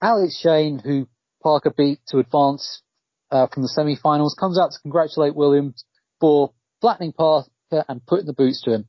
Alex 0.00 0.38
Shane, 0.38 0.78
who 0.78 1.08
Parker 1.42 1.72
beat 1.76 2.00
to 2.08 2.18
advance 2.18 2.82
uh, 3.30 3.46
from 3.46 3.62
the 3.62 3.68
semi-finals, 3.68 4.36
comes 4.38 4.58
out 4.58 4.72
to 4.72 4.80
congratulate 4.80 5.34
Williams 5.34 5.84
for 6.20 6.52
flattening 6.80 7.12
Parker 7.12 7.48
and 7.88 8.04
putting 8.06 8.26
the 8.26 8.32
boots 8.32 8.62
to 8.62 8.72
him. 8.72 8.86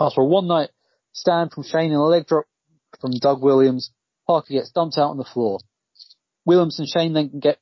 After 0.00 0.22
a 0.22 0.24
one-night 0.24 0.70
stand 1.12 1.52
from 1.52 1.64
Shane 1.64 1.92
and 1.92 2.00
a 2.00 2.04
leg 2.04 2.26
drop 2.26 2.46
from 3.00 3.12
Doug 3.12 3.42
Williams, 3.42 3.90
Parker 4.26 4.54
gets 4.54 4.70
dumped 4.70 4.98
out 4.98 5.10
on 5.10 5.16
the 5.16 5.24
floor. 5.24 5.58
Williams 6.44 6.78
and 6.78 6.88
Shane 6.88 7.12
then 7.12 7.40
get 7.40 7.58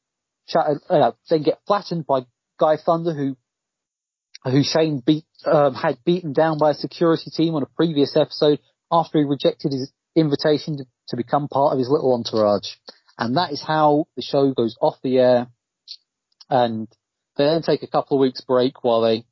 chatted, 0.47 0.79
uh, 0.89 1.13
then 1.29 1.43
get 1.43 1.61
flattened 1.67 2.07
by 2.07 2.27
Guy 2.59 2.77
Thunder, 2.77 3.13
who 3.13 3.37
who 4.45 4.63
Shane 4.63 5.03
beat, 5.05 5.25
um, 5.45 5.75
had 5.75 5.99
beaten 6.05 6.33
down 6.33 6.59
by 6.59 6.71
a 6.71 6.75
security 6.75 7.31
team 7.31 7.55
on 7.55 7.63
a 7.63 7.77
previous 7.77 8.17
episode 8.17 8.61
after 8.91 9.19
he 9.19 9.25
rejected 9.25 9.73
his 9.73 9.93
invitation 10.15 10.79
to, 10.79 10.85
to 11.09 11.17
become 11.17 11.49
part 11.49 11.73
of 11.73 11.79
his 11.79 11.89
little 11.91 12.15
entourage. 12.15 12.69
And 13.19 13.37
that 13.37 13.53
is 13.53 13.63
how 13.63 14.07
the 14.17 14.23
show 14.23 14.53
goes 14.53 14.77
off 14.81 14.97
the 15.03 15.19
air. 15.19 15.49
And 16.49 16.89
they 17.37 17.45
then 17.45 17.63
take 17.63 17.83
a 17.83 17.89
couple 17.89 18.17
of 18.17 18.21
weeks 18.21 18.41
break 18.41 18.85
while 18.85 19.03
they 19.03 19.25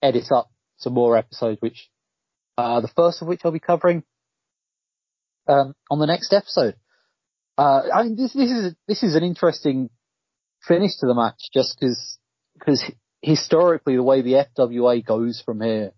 edit 0.00 0.30
up 0.30 0.50
some 0.78 0.94
more 0.94 1.16
episodes, 1.16 1.60
which, 1.60 1.90
uh, 2.56 2.80
the 2.80 2.88
first 2.88 3.20
of 3.20 3.28
which 3.28 3.40
I'll 3.44 3.52
be 3.52 3.58
covering, 3.58 4.04
um, 5.48 5.74
on 5.90 5.98
the 5.98 6.06
next 6.06 6.32
episode. 6.32 6.76
Uh, 7.58 7.82
I 7.94 8.02
mean, 8.04 8.16
this, 8.16 8.32
this 8.32 8.50
is, 8.50 8.74
this 8.88 9.02
is 9.02 9.14
an 9.14 9.22
interesting 9.22 9.90
finish 10.66 10.96
to 11.00 11.06
the 11.06 11.14
match 11.14 11.50
just 11.52 11.78
cause, 11.78 12.18
cause 12.64 12.82
historically 13.20 13.96
the 13.96 14.02
way 14.02 14.22
the 14.22 14.46
FWA 14.58 15.04
goes 15.04 15.42
from 15.44 15.60
here, 15.60 15.92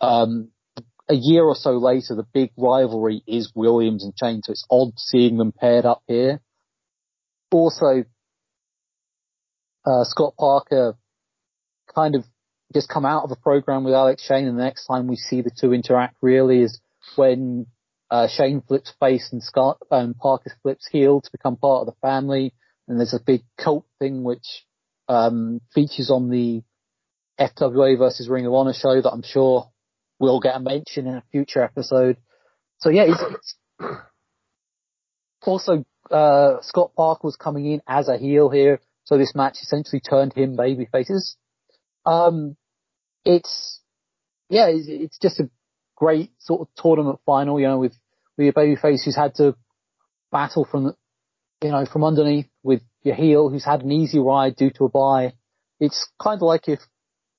um, 0.00 0.48
a 1.08 1.14
year 1.14 1.44
or 1.44 1.54
so 1.54 1.72
later, 1.72 2.14
the 2.14 2.26
big 2.32 2.50
rivalry 2.56 3.22
is 3.26 3.52
Williams 3.54 4.04
and 4.04 4.14
Shane, 4.18 4.42
so 4.42 4.52
it's 4.52 4.66
odd 4.70 4.92
seeing 4.96 5.36
them 5.36 5.52
paired 5.52 5.84
up 5.84 6.02
here. 6.06 6.40
Also, 7.50 8.04
uh, 9.84 10.04
Scott 10.04 10.34
Parker 10.38 10.96
kind 11.94 12.14
of 12.14 12.24
just 12.72 12.88
come 12.88 13.04
out 13.04 13.24
of 13.24 13.30
a 13.30 13.36
program 13.36 13.84
with 13.84 13.94
Alex 13.94 14.24
Shane, 14.24 14.46
and 14.46 14.58
the 14.58 14.62
next 14.62 14.86
time 14.86 15.06
we 15.06 15.16
see 15.16 15.42
the 15.42 15.50
two 15.50 15.72
interact 15.72 16.16
really 16.22 16.62
is 16.62 16.80
when 17.16 17.66
uh, 18.12 18.28
Shane 18.28 18.60
flips 18.60 18.92
face 19.00 19.30
and 19.32 19.42
Scott 19.42 19.78
and 19.90 20.14
Parker 20.14 20.54
flips 20.62 20.86
heel 20.86 21.22
to 21.22 21.32
become 21.32 21.56
part 21.56 21.80
of 21.80 21.86
the 21.86 21.98
family, 22.06 22.52
and 22.86 22.98
there's 22.98 23.14
a 23.14 23.20
big 23.24 23.40
cult 23.58 23.86
thing 23.98 24.22
which 24.22 24.66
um, 25.08 25.62
features 25.74 26.10
on 26.10 26.28
the 26.28 26.62
FWA 27.40 27.96
versus 27.96 28.28
Ring 28.28 28.44
of 28.44 28.52
Honor 28.52 28.74
show 28.74 29.00
that 29.00 29.10
I'm 29.10 29.22
sure 29.22 29.70
will 30.18 30.40
get 30.40 30.56
a 30.56 30.60
mention 30.60 31.06
in 31.06 31.14
a 31.14 31.24
future 31.32 31.62
episode. 31.62 32.18
So 32.80 32.90
yeah, 32.90 33.04
it's, 33.08 33.22
it's 33.30 33.56
also 35.40 35.82
uh, 36.10 36.56
Scott 36.60 36.92
Parker 36.94 37.26
was 37.26 37.36
coming 37.36 37.64
in 37.64 37.80
as 37.88 38.08
a 38.08 38.18
heel 38.18 38.50
here, 38.50 38.80
so 39.04 39.16
this 39.16 39.34
match 39.34 39.56
essentially 39.62 40.00
turned 40.00 40.34
him 40.34 40.54
baby 40.54 40.86
faces. 40.92 41.38
Um, 42.04 42.58
it's 43.24 43.80
yeah, 44.50 44.66
it's, 44.66 44.86
it's 44.86 45.18
just 45.18 45.40
a 45.40 45.48
great 45.96 46.30
sort 46.38 46.60
of 46.60 46.68
tournament 46.76 47.20
final, 47.24 47.58
you 47.58 47.66
know, 47.66 47.78
with 47.78 47.94
with 48.42 48.56
your 48.56 48.64
babyface 48.64 49.04
who's 49.04 49.16
had 49.16 49.34
to 49.36 49.54
battle 50.30 50.64
from 50.64 50.94
you 51.62 51.70
know 51.70 51.86
from 51.86 52.04
underneath 52.04 52.46
with 52.62 52.82
your 53.02 53.14
heel 53.14 53.48
who's 53.48 53.64
had 53.64 53.82
an 53.82 53.92
easy 53.92 54.18
ride 54.18 54.56
due 54.56 54.70
to 54.70 54.84
a 54.84 54.88
bye. 54.88 55.32
It's 55.80 56.08
kind 56.20 56.36
of 56.38 56.42
like 56.42 56.68
if 56.68 56.80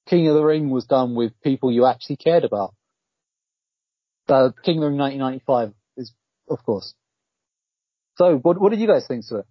King 0.07 0.27
of 0.27 0.35
the 0.35 0.43
Ring 0.43 0.69
was 0.69 0.85
done 0.85 1.15
with 1.15 1.31
people 1.41 1.71
you 1.71 1.85
actually 1.85 2.17
cared 2.17 2.43
about. 2.43 2.73
Uh, 4.27 4.49
King 4.63 4.77
of 4.77 4.81
the 4.81 4.87
Ring 4.87 4.97
1995 4.97 5.73
is, 5.97 6.13
of 6.49 6.63
course. 6.65 6.93
So, 8.17 8.37
what 8.37 8.59
what 8.59 8.69
did 8.69 8.79
you 8.79 8.87
guys 8.87 9.05
think, 9.07 9.23
sir? 9.23 9.43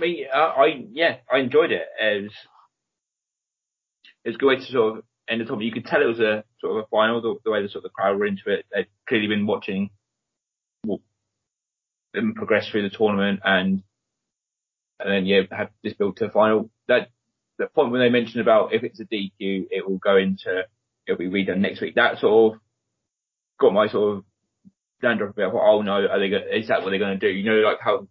Me, 0.00 0.26
uh, 0.32 0.38
I 0.38 0.86
yeah, 0.92 1.16
I 1.30 1.38
enjoyed 1.38 1.72
it. 1.72 1.82
It 2.00 2.22
was, 2.22 2.32
it 4.24 4.28
was 4.28 4.36
a 4.36 4.38
good 4.38 4.46
way 4.46 4.56
to 4.56 4.62
sort 4.62 4.98
of 4.98 5.04
end 5.28 5.40
the 5.40 5.44
tournament. 5.44 5.66
You 5.66 5.72
could 5.72 5.86
tell 5.86 6.02
it 6.02 6.06
was 6.06 6.20
a 6.20 6.44
sort 6.60 6.78
of 6.78 6.84
a 6.84 6.88
final, 6.88 7.20
the, 7.20 7.36
the 7.44 7.50
way 7.50 7.62
the 7.62 7.68
sort 7.68 7.84
of 7.84 7.90
the 7.90 7.94
crowd 7.94 8.18
were 8.18 8.26
into 8.26 8.50
it. 8.50 8.66
They'd 8.72 8.86
clearly 9.08 9.28
been 9.28 9.46
watching 9.46 9.90
well, 10.84 11.00
them 12.14 12.34
progress 12.34 12.68
through 12.68 12.88
the 12.88 12.96
tournament, 12.96 13.40
and 13.44 13.82
and 15.00 15.12
then 15.12 15.26
yeah, 15.26 15.42
had 15.50 15.70
this 15.82 15.94
build 15.94 16.16
to 16.18 16.26
a 16.26 16.30
final. 16.30 16.70
That 16.88 17.08
the 17.58 17.66
point 17.66 17.92
when 17.92 18.00
they 18.00 18.10
mentioned 18.10 18.40
about 18.40 18.72
if 18.72 18.84
it's 18.84 19.00
a 19.00 19.04
DQ, 19.04 19.68
it 19.70 19.88
will 19.88 19.98
go 19.98 20.16
into 20.16 20.64
it'll 21.06 21.18
be 21.18 21.28
redone 21.28 21.58
next 21.58 21.80
week. 21.80 21.94
That 21.96 22.18
sort 22.18 22.54
of 22.54 22.60
got 23.60 23.72
my 23.72 23.88
sort 23.88 24.18
of 24.18 24.24
dander 25.02 25.26
about 25.26 25.54
oh 25.54 25.82
no, 25.82 26.06
are 26.06 26.18
they 26.18 26.30
going 26.30 26.44
is 26.52 26.68
that 26.68 26.82
what 26.82 26.90
they're 26.90 26.98
going 26.98 27.18
to 27.18 27.26
do? 27.26 27.34
You 27.34 27.50
know, 27.50 27.68
like 27.68 27.78
how 27.80 28.06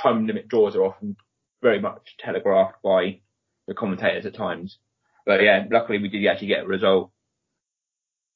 time 0.00 0.26
limit 0.26 0.48
draws 0.48 0.76
are 0.76 0.84
often 0.84 1.16
very 1.62 1.80
much 1.80 2.16
telegraphed 2.18 2.82
by 2.82 3.20
the 3.66 3.74
commentators 3.74 4.26
at 4.26 4.34
times. 4.34 4.78
But 5.26 5.42
yeah, 5.42 5.64
luckily 5.70 5.98
we 5.98 6.08
did 6.08 6.26
actually 6.26 6.48
get 6.48 6.64
a 6.64 6.66
result. 6.66 7.10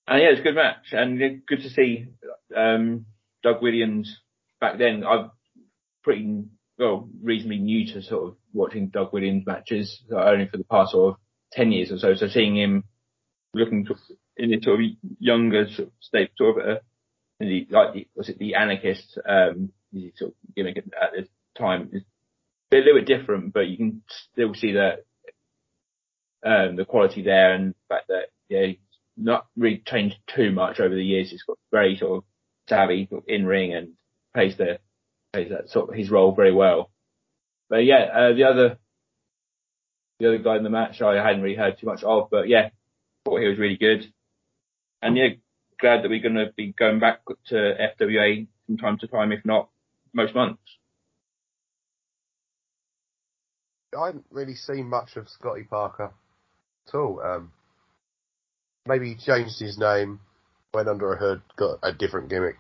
And 0.07 0.23
yeah, 0.23 0.31
it's 0.31 0.41
a 0.41 0.43
good 0.43 0.55
match 0.55 0.93
and 0.93 1.19
good 1.47 1.63
to 1.63 1.71
see 1.71 2.07
um, 2.57 3.07
Doug 3.43 3.61
Williams 3.61 4.21
back 4.61 4.79
then. 4.79 5.05
I'm 5.07 5.31
pretty 6.03 6.45
well 6.79 7.09
reasonably 7.23 7.59
new 7.59 7.93
to 7.93 8.03
sort 8.03 8.29
of 8.29 8.37
watching 8.53 8.89
Doug 8.89 9.13
Williams 9.13 9.45
matches 9.47 10.03
only 10.11 10.49
for 10.49 10.57
the 10.57 10.65
past 10.65 10.93
sort 10.93 11.15
of 11.15 11.21
ten 11.53 11.73
years 11.73 11.93
or 11.93 11.99
so. 11.99 12.15
So 12.15 12.29
seeing 12.29 12.57
him 12.57 12.85
looking 13.53 13.85
to, 13.87 13.97
in 14.37 14.55
a 14.55 14.63
sort 14.63 14.81
of 14.81 14.87
younger 15.19 15.67
sort 15.69 15.89
of 15.89 15.95
state, 16.01 16.31
sort 16.37 16.59
of 16.59 16.67
a, 16.67 16.81
the, 17.41 17.67
like 17.71 17.93
the, 17.93 18.09
was 18.15 18.29
it 18.29 18.39
the 18.39 18.55
anarchist 18.55 19.19
um, 19.29 19.71
sort 20.17 20.31
of 20.31 20.55
gimmick 20.57 20.79
at, 20.79 20.85
at 20.85 21.11
the 21.13 21.29
time 21.59 21.91
is 21.93 22.03
a 22.73 22.77
little 22.77 23.01
bit 23.01 23.07
different, 23.07 23.53
but 23.53 23.67
you 23.67 23.77
can 23.77 24.03
still 24.33 24.55
see 24.55 24.73
that 24.73 25.05
um, 26.45 26.77
the 26.77 26.85
quality 26.85 27.23
there 27.23 27.55
and 27.55 27.71
the 27.71 27.95
fact 27.95 28.09
that 28.09 28.27
yeah, 28.49 28.67
he's 28.67 28.77
not 29.17 29.47
really 29.57 29.83
changed 29.85 30.17
too 30.35 30.53
much 30.53 30.81
over 30.81 30.95
the 30.95 31.05
years. 31.05 31.31
He's 31.31 31.43
got 31.43 31.59
very 31.71 31.97
sort 31.97 32.19
of 32.19 32.25
savvy 32.69 33.09
in 33.27 33.47
ring 33.47 33.75
and 33.75 33.93
plays 34.35 34.57
the 34.57 34.79
plays 35.33 35.51
that 35.51 35.71
sort 35.71 35.91
of 35.91 35.97
his 35.97 36.11
role 36.11 36.35
very 36.35 36.53
well. 36.53 36.91
But 37.69 37.85
yeah, 37.85 38.09
uh, 38.15 38.33
the 38.35 38.45
other 38.45 38.79
the 40.19 40.29
other 40.29 40.39
guy 40.39 40.57
in 40.57 40.63
the 40.63 40.71
match 40.71 41.03
I 41.03 41.15
hadn't 41.15 41.43
really 41.43 41.57
heard 41.57 41.79
too 41.79 41.87
much 41.87 42.03
of, 42.03 42.29
but 42.31 42.49
yeah, 42.49 42.71
thought 43.25 43.41
he 43.41 43.49
was 43.49 43.59
really 43.59 43.77
good. 43.77 44.11
And 45.03 45.17
yeah, 45.17 45.29
glad 45.81 46.03
that 46.03 46.09
we're 46.09 46.23
going 46.23 46.35
to 46.35 46.53
be 46.57 46.73
going 46.73 46.99
back 46.99 47.21
to 47.47 47.55
FWA 48.01 48.47
from 48.67 48.79
time 48.79 48.99
to 48.99 49.07
time, 49.07 49.33
if 49.33 49.45
not 49.45 49.69
most 50.13 50.35
months. 50.35 50.61
I 53.99 54.07
haven't 54.07 54.27
really 54.31 54.55
seen 54.55 54.89
much 54.89 55.17
of 55.17 55.29
Scotty 55.29 55.63
Parker 55.63 56.13
all. 56.95 57.21
Um, 57.21 57.53
maybe 58.87 59.11
he 59.11 59.15
changed 59.15 59.59
his 59.59 59.79
name, 59.79 60.21
went 60.73 60.89
under 60.89 61.13
a 61.13 61.17
hood, 61.17 61.43
got 61.57 61.79
a 61.83 61.93
different 61.93 62.29
gimmick. 62.29 62.57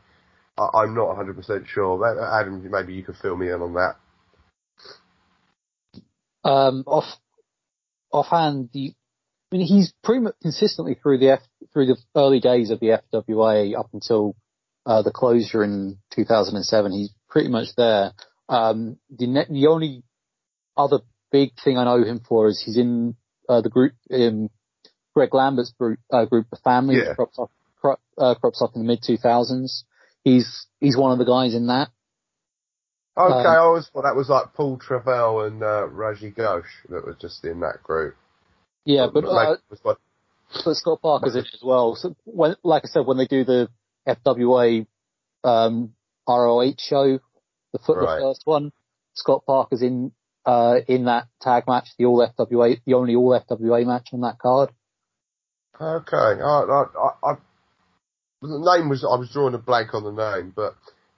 I, 0.56 0.82
am 0.82 0.94
not 0.94 1.16
100% 1.16 1.66
sure. 1.68 2.40
Adam, 2.40 2.68
maybe 2.70 2.94
you 2.94 3.02
could 3.04 3.16
fill 3.16 3.36
me 3.36 3.48
in 3.48 3.62
on 3.62 3.74
that. 3.74 3.96
Um, 6.44 6.84
off 6.86 7.04
offhand, 8.12 8.70
the, 8.72 8.94
I 9.52 9.56
mean, 9.56 9.66
he's 9.66 9.92
pretty 10.02 10.20
much 10.20 10.34
consistently 10.42 10.94
through 10.94 11.18
the 11.18 11.30
F, 11.30 11.40
through 11.72 11.86
the 11.86 11.96
early 12.16 12.40
days 12.40 12.70
of 12.70 12.80
the 12.80 13.00
FWA 13.12 13.78
up 13.78 13.90
until 13.92 14.34
uh, 14.86 15.02
the 15.02 15.10
closure 15.10 15.62
in 15.62 15.98
2007. 16.14 16.92
He's 16.92 17.10
pretty 17.28 17.48
much 17.48 17.68
there. 17.76 18.12
Um, 18.48 18.98
the 19.10 19.26
ne- 19.26 19.46
the 19.50 19.66
only 19.66 20.02
other 20.76 21.00
big 21.30 21.50
thing 21.62 21.76
I 21.76 21.84
know 21.84 22.02
him 22.02 22.20
for 22.26 22.48
is 22.48 22.62
he's 22.64 22.78
in 22.78 23.16
uh, 23.48 23.60
the 23.60 23.70
group 23.70 23.92
in 24.10 24.50
Greg 25.14 25.34
Lambert's 25.34 25.72
group, 25.72 25.98
uh, 26.12 26.24
group 26.26 26.46
of 26.52 26.58
family 26.60 26.96
yeah. 26.96 27.14
crops 27.14 27.38
up 27.38 27.50
cro- 27.80 27.98
uh, 28.16 28.34
crops 28.34 28.62
up 28.62 28.72
in 28.74 28.82
the 28.82 28.86
mid 28.86 29.02
2000s. 29.02 29.82
He's 30.24 30.66
he's 30.80 30.96
one 30.96 31.12
of 31.12 31.18
the 31.18 31.24
guys 31.24 31.54
in 31.54 31.66
that. 31.68 31.88
Okay, 33.16 33.34
um, 33.34 33.46
I 33.46 33.56
always 33.56 33.88
thought 33.88 34.02
that 34.02 34.14
was 34.14 34.28
like 34.28 34.54
Paul 34.54 34.78
Travell 34.78 35.40
and 35.42 35.62
uh, 35.62 35.88
Raji 35.88 36.30
Ghosh 36.30 36.70
that 36.88 37.04
was 37.04 37.16
just 37.20 37.44
in 37.44 37.60
that 37.60 37.82
group. 37.82 38.14
Yeah, 38.84 39.08
but 39.12 39.24
uh, 39.24 39.56
but 39.84 39.98
Scott 40.74 41.02
Parker's 41.02 41.34
in 41.34 41.40
as 41.40 41.62
well. 41.62 41.96
So 41.96 42.16
when, 42.24 42.54
like 42.62 42.84
I 42.84 42.88
said, 42.88 43.06
when 43.06 43.18
they 43.18 43.26
do 43.26 43.44
the 43.44 43.68
FWA 44.06 44.86
um, 45.44 45.94
ROH 46.26 46.74
show, 46.78 47.18
the, 47.72 47.78
foot, 47.78 47.98
right. 47.98 48.16
the 48.16 48.20
first 48.22 48.42
one, 48.44 48.72
Scott 49.14 49.44
Parker's 49.46 49.82
in 49.82 50.12
uh, 50.48 50.80
in 50.88 51.04
that 51.04 51.26
tag 51.42 51.64
match, 51.68 51.88
the 51.98 52.06
all 52.06 52.26
FWA, 52.26 52.80
the 52.86 52.94
only 52.94 53.14
all 53.14 53.38
FWA 53.38 53.84
match 53.86 54.08
on 54.14 54.22
that 54.22 54.38
card. 54.38 54.70
Okay, 55.78 56.16
I, 56.16 56.62
I, 56.64 56.84
I, 57.22 57.34
the 58.40 58.76
name 58.76 58.88
was 58.88 59.04
I 59.04 59.18
was 59.18 59.28
drawing 59.30 59.52
a 59.52 59.58
blank 59.58 59.92
on 59.92 60.04
the 60.04 60.10
name, 60.10 60.54
but 60.56 60.74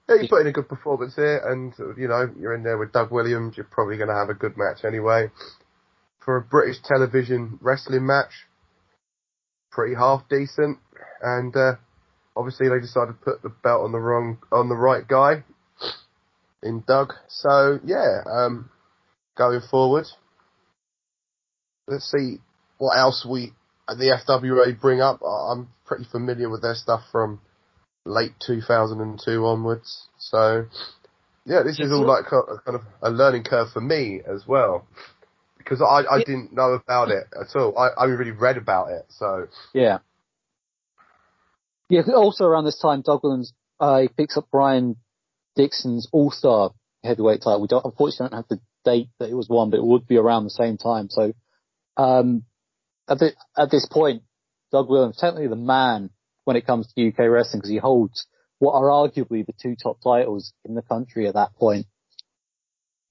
yeah, 0.09 0.17
you 0.21 0.29
put 0.29 0.41
in 0.41 0.49
a 0.49 0.53
good 0.53 0.69
performance 0.69 1.15
here, 1.15 1.41
and 1.47 1.73
you 1.97 2.09
know 2.09 2.29
you're 2.41 2.55
in 2.55 2.65
there 2.65 2.77
with 2.77 2.93
Doug 2.93 3.13
Williams. 3.13 3.57
You're 3.57 3.69
probably 3.71 3.99
going 3.99 4.09
to 4.09 4.17
have 4.17 4.31
a 4.31 4.35
good 4.35 4.57
match 4.57 4.85
anyway. 4.85 5.31
For 6.25 6.37
a 6.37 6.43
British 6.43 6.83
television 6.83 7.61
wrestling 7.63 8.05
match, 8.05 8.33
pretty 9.71 9.95
half 9.95 10.29
decent, 10.29 10.79
and 11.23 11.55
uh, 11.55 11.75
obviously 12.37 12.69
they 12.69 12.81
decided 12.81 13.13
to 13.13 13.25
put 13.25 13.43
the 13.43 13.55
belt 13.63 13.85
on 13.85 13.93
the 13.93 13.99
wrong 13.99 14.39
on 14.51 14.69
the 14.69 14.75
right 14.75 15.07
guy 15.07 15.45
in 16.65 16.83
Doug. 16.85 17.13
So 17.29 17.79
yeah, 17.85 18.23
um, 18.29 18.71
going 19.41 19.63
forward. 19.71 20.05
Let's 21.89 22.11
see 22.11 22.37
what 22.77 22.99
else 22.99 23.27
we 23.29 23.55
the 23.89 24.21
FWA 24.29 24.79
bring 24.79 25.01
up. 25.01 25.21
I'm 25.23 25.69
pretty 25.87 26.05
familiar 26.13 26.51
with 26.51 26.61
their 26.61 26.75
stuff 26.75 27.01
from 27.11 27.41
late 28.05 28.33
2002 28.47 29.45
onwards. 29.45 30.09
So 30.19 30.67
yeah, 31.47 31.63
this 31.65 31.81
is 31.81 31.91
all 31.91 32.07
like 32.07 32.27
kind 32.27 32.77
of 32.77 32.83
a 33.03 33.11
learning 33.11 33.45
curve 33.45 33.69
for 33.73 33.81
me 33.81 34.21
as 34.27 34.47
well. 34.47 34.87
Because 35.57 35.81
I, 35.81 36.17
I 36.17 36.19
didn't 36.19 36.53
know 36.53 36.73
about 36.73 37.09
it 37.09 37.25
at 37.33 37.57
all. 37.57 37.77
I, 37.79 38.03
I 38.03 38.05
really 38.05 38.33
read 38.33 38.59
about 38.59 38.91
it, 38.91 39.07
so. 39.09 39.47
Yeah. 39.73 39.99
Yeah, 41.89 42.03
also 42.15 42.45
around 42.45 42.65
this 42.65 42.79
time, 42.79 43.03
Doug 43.03 43.21
Williams, 43.23 43.53
uh, 43.79 44.03
picks 44.17 44.37
up 44.37 44.49
Brian 44.53 44.97
Dixon's 45.57 46.09
All-Star 46.13 46.71
heavyweight 47.05 47.41
title. 47.41 47.61
We 47.61 47.69
don't, 47.69 47.85
unfortunately 47.85 48.29
don't 48.29 48.39
have 48.39 48.49
the 48.49 48.61
date 48.85 49.09
that 49.19 49.31
it 49.31 49.35
was 49.35 49.49
won, 49.49 49.71
but 49.71 49.79
it 49.79 49.85
would 49.85 50.07
be 50.07 50.17
around 50.17 50.45
the 50.45 50.51
same 50.51 50.77
time. 50.77 51.09
So, 51.11 51.33
um, 51.97 52.45
at, 53.09 53.19
the, 53.19 53.33
at 53.57 53.71
this 53.71 53.87
point, 53.91 54.23
Doug 54.73 54.89
Williams 54.89 55.17
technically 55.17 55.49
the 55.49 55.57
man 55.57 56.11
when 56.45 56.57
it 56.57 56.67
comes 56.67 56.93
to 56.93 57.09
UK 57.09 57.19
wrestling 57.31 57.61
because 57.61 57.71
he 57.71 57.79
holds 57.79 58.27
what 58.59 58.75
are 58.75 58.89
arguably 58.89 59.45
the 59.45 59.55
two 59.61 59.75
top 59.75 59.99
titles 60.03 60.53
in 60.65 60.75
the 60.75 60.83
country 60.83 61.27
at 61.27 61.35
that 61.35 61.55
point. 61.57 61.87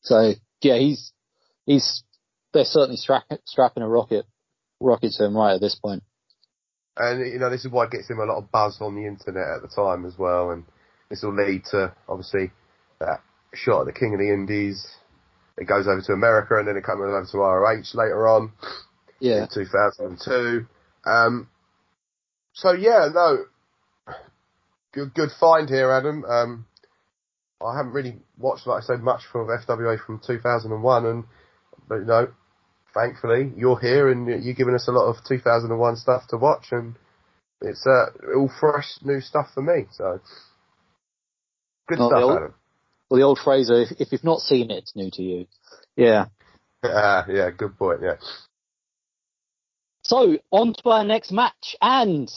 So 0.01 0.34
yeah, 0.61 0.78
he's 0.78 1.11
he's 1.65 2.03
they're 2.53 2.63
certainly 2.63 2.97
strapping 2.97 3.84
a 3.84 3.88
rocket 3.88 4.26
rocket 4.80 5.11
to 5.13 5.26
him 5.26 5.36
right 5.36 5.55
at 5.55 5.61
this 5.61 5.76
point. 5.76 6.03
And 6.95 7.32
you 7.32 7.39
know 7.39 7.49
this 7.49 7.65
is 7.65 7.72
why 7.72 7.86
it 7.86 7.91
gets 7.91 8.09
him 8.09 8.20
a 8.20 8.26
lot 8.26 8.38
of 8.38 8.51
buzz 8.51 8.78
on 8.80 8.95
the 8.95 9.05
internet 9.05 9.47
at 9.55 9.61
the 9.61 9.67
time 9.67 10.05
as 10.05 10.17
well, 10.17 10.51
and 10.51 10.63
this 11.09 11.24
will 11.24 11.36
lead 11.36 11.63
to 11.72 11.93
obviously 12.07 12.51
that 12.99 13.22
shot 13.53 13.82
at 13.82 13.86
the 13.88 13.99
King 13.99 14.13
of 14.13 14.20
the 14.20 14.32
Indies 14.32 14.86
it 15.60 15.68
goes 15.68 15.88
over 15.88 16.01
to 16.01 16.14
America 16.14 16.57
and 16.57 16.68
then 16.68 16.78
it 16.78 16.84
comes 16.84 17.01
over 17.01 17.26
to 17.30 17.38
ROH 17.38 17.93
later 17.93 18.28
on. 18.28 18.51
Yeah. 19.20 19.43
In 19.43 19.47
2002. 19.53 20.66
Um, 21.05 21.49
so 22.53 22.72
yeah, 22.72 23.10
no, 23.14 23.45
good, 24.93 25.14
good 25.14 25.30
find 25.39 25.68
here, 25.70 25.91
Adam. 25.91 26.24
Um, 26.24 26.66
I 27.62 27.76
haven't 27.76 27.91
really 27.91 28.16
watched, 28.38 28.66
like 28.66 28.84
I 28.84 28.86
said, 28.86 29.01
much 29.01 29.22
from 29.32 29.47
FWA 29.47 29.99
from 30.05 30.22
2001 30.26 31.05
and, 31.05 31.26
but 31.88 31.95
you 31.95 32.05
know, 32.05 32.30
thankfully 32.93 33.51
you're 33.57 33.80
here 33.80 34.10
and 34.10 34.28
you're 34.28 34.55
giving 34.55 34.76
us 34.76 34.88
a 34.88 34.91
lot 34.91 35.10
of 35.10 35.18
2001 35.28 35.95
stuff 35.97 36.24
to 36.30 36.38
watch 36.38 36.68
and 36.72 36.95
it's, 37.62 37.86
uh, 37.86 38.05
all 38.38 38.49
fresh 38.60 38.88
new 39.03 39.20
stuff 39.20 39.47
for 39.53 39.62
me, 39.62 39.86
so. 39.91 40.22
Good 41.89 41.99
well, 41.99 42.10
stuff, 42.10 42.38
Adam. 42.38 42.53
Well, 43.10 43.20
the 43.20 43.26
old 43.26 43.39
phrase, 43.39 43.70
if, 43.70 43.91
if 43.99 44.12
you've 44.12 44.24
not 44.24 44.39
seen 44.39 44.70
it, 44.70 44.78
it's 44.78 44.95
new 44.95 45.10
to 45.12 45.22
you. 45.22 45.47
Yeah. 45.95 46.26
Uh, 46.84 47.24
yeah, 47.28 47.49
good 47.49 47.78
point, 47.78 48.01
yeah. 48.03 48.16
So, 50.03 50.38
on 50.51 50.74
to 50.74 50.89
our 50.89 51.03
next 51.03 51.32
match, 51.32 51.76
and 51.82 52.32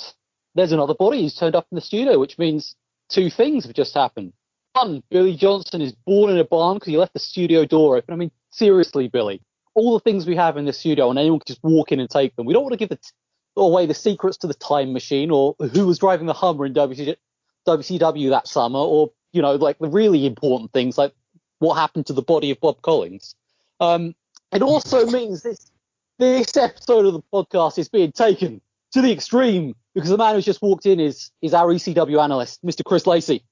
there's 0.54 0.72
another 0.72 0.94
body 0.94 1.22
who's 1.22 1.34
turned 1.34 1.54
up 1.54 1.66
in 1.70 1.76
the 1.76 1.80
studio, 1.80 2.18
which 2.18 2.38
means 2.38 2.74
two 3.08 3.30
things 3.30 3.64
have 3.64 3.74
just 3.74 3.94
happened. 3.94 4.32
One, 4.72 5.02
Billy 5.10 5.36
Johnson 5.36 5.82
is 5.82 5.92
born 5.92 6.30
in 6.30 6.38
a 6.38 6.44
barn 6.44 6.76
because 6.76 6.88
he 6.88 6.96
left 6.96 7.12
the 7.12 7.20
studio 7.20 7.64
door 7.64 7.96
open. 7.96 8.14
I 8.14 8.16
mean, 8.16 8.30
seriously, 8.50 9.08
Billy, 9.08 9.42
all 9.74 9.94
the 9.94 10.00
things 10.00 10.26
we 10.26 10.36
have 10.36 10.56
in 10.56 10.64
the 10.64 10.72
studio, 10.72 11.10
and 11.10 11.18
anyone 11.18 11.40
can 11.40 11.46
just 11.46 11.62
walk 11.62 11.92
in 11.92 12.00
and 12.00 12.08
take 12.08 12.34
them. 12.36 12.46
We 12.46 12.54
don't 12.54 12.62
want 12.62 12.72
to 12.72 12.78
give 12.78 12.88
the, 12.88 12.96
t- 12.96 13.10
away 13.56 13.86
the 13.86 13.94
secrets 13.94 14.38
to 14.38 14.46
the 14.46 14.54
time 14.54 14.92
machine, 14.92 15.30
or 15.30 15.54
who 15.58 15.86
was 15.86 15.98
driving 15.98 16.26
the 16.26 16.32
Hummer 16.32 16.66
in 16.66 16.74
WCW 16.74 18.30
that 18.30 18.48
summer, 18.48 18.78
or 18.78 19.12
you 19.32 19.42
know, 19.42 19.54
like 19.54 19.78
the 19.78 19.88
really 19.88 20.26
important 20.26 20.72
things 20.72 20.96
like 20.96 21.12
what 21.58 21.74
happened 21.74 22.06
to 22.06 22.12
the 22.12 22.22
body 22.22 22.50
of 22.50 22.60
Bob 22.60 22.82
Collins. 22.82 23.34
Um, 23.80 24.14
it 24.52 24.62
also 24.62 25.06
means 25.10 25.42
this 25.42 25.70
this 26.18 26.56
episode 26.56 27.06
of 27.06 27.14
the 27.14 27.22
podcast 27.32 27.78
is 27.78 27.88
being 27.88 28.12
taken 28.12 28.60
to 28.92 29.00
the 29.00 29.10
extreme 29.10 29.74
because 29.94 30.10
the 30.10 30.18
man 30.18 30.34
who's 30.34 30.44
just 30.44 30.62
walked 30.62 30.86
in 30.86 31.00
is 31.00 31.30
is 31.40 31.54
our 31.54 31.72
ECW 31.72 32.22
analyst, 32.22 32.64
Mr. 32.64 32.84
Chris 32.84 33.06
Lacey. 33.06 33.44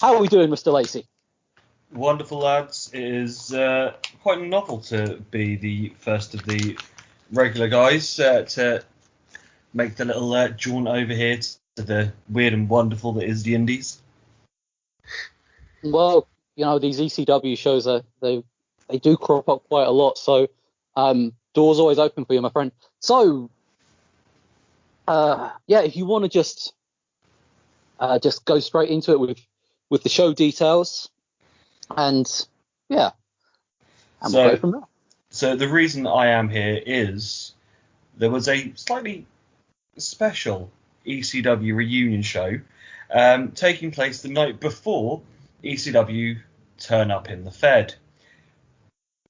How 0.00 0.14
are 0.14 0.20
we 0.20 0.28
doing, 0.28 0.48
Mr. 0.48 0.72
Lacey? 0.72 1.06
Wonderful, 1.92 2.38
lads. 2.40 2.90
It 2.92 3.02
is 3.02 3.52
uh, 3.54 3.94
quite 4.22 4.42
novel 4.42 4.78
to 4.82 5.22
be 5.30 5.56
the 5.56 5.92
first 5.98 6.34
of 6.34 6.44
the 6.44 6.78
regular 7.32 7.68
guys 7.68 8.20
uh, 8.20 8.42
to 8.42 8.84
make 9.72 9.96
the 9.96 10.04
little 10.04 10.32
uh, 10.32 10.48
jaunt 10.48 10.88
over 10.88 11.12
here 11.12 11.38
to 11.76 11.82
the 11.82 12.12
weird 12.28 12.52
and 12.52 12.68
wonderful 12.68 13.12
that 13.14 13.24
is 13.24 13.42
the 13.42 13.54
Indies. 13.54 14.02
Well, 15.82 16.26
you 16.56 16.64
know 16.64 16.78
these 16.78 16.98
ECW 16.98 17.56
shows 17.56 17.86
are 17.86 18.02
they 18.20 18.42
they 18.88 18.98
do 18.98 19.16
crop 19.16 19.48
up 19.48 19.64
quite 19.68 19.86
a 19.86 19.90
lot, 19.90 20.18
so 20.18 20.48
um, 20.96 21.32
doors 21.54 21.78
always 21.78 21.98
open 21.98 22.24
for 22.24 22.34
you, 22.34 22.40
my 22.40 22.50
friend. 22.50 22.72
So, 23.00 23.50
uh, 25.06 25.50
yeah, 25.66 25.82
if 25.82 25.96
you 25.96 26.06
want 26.06 26.24
to 26.24 26.28
just 26.28 26.72
uh, 28.00 28.18
just 28.18 28.44
go 28.44 28.58
straight 28.60 28.90
into 28.90 29.12
it 29.12 29.20
with 29.20 29.38
with 29.90 30.02
the 30.02 30.08
show 30.08 30.32
details, 30.32 31.08
and 31.96 32.26
yeah, 32.88 33.10
and 34.22 34.32
so, 34.32 34.42
we'll 34.42 34.50
go 34.50 34.56
from 34.56 34.70
there. 34.72 34.82
So 35.30 35.56
the 35.56 35.68
reason 35.68 36.06
I 36.06 36.28
am 36.28 36.48
here 36.48 36.82
is 36.84 37.52
there 38.16 38.30
was 38.30 38.48
a 38.48 38.72
slightly 38.74 39.26
special 39.96 40.70
ECW 41.06 41.74
reunion 41.74 42.22
show 42.22 42.58
um, 43.10 43.52
taking 43.52 43.90
place 43.90 44.22
the 44.22 44.28
night 44.28 44.60
before 44.60 45.22
ECW 45.64 46.38
turn 46.78 47.10
up 47.10 47.30
in 47.30 47.44
the 47.44 47.50
Fed. 47.50 47.94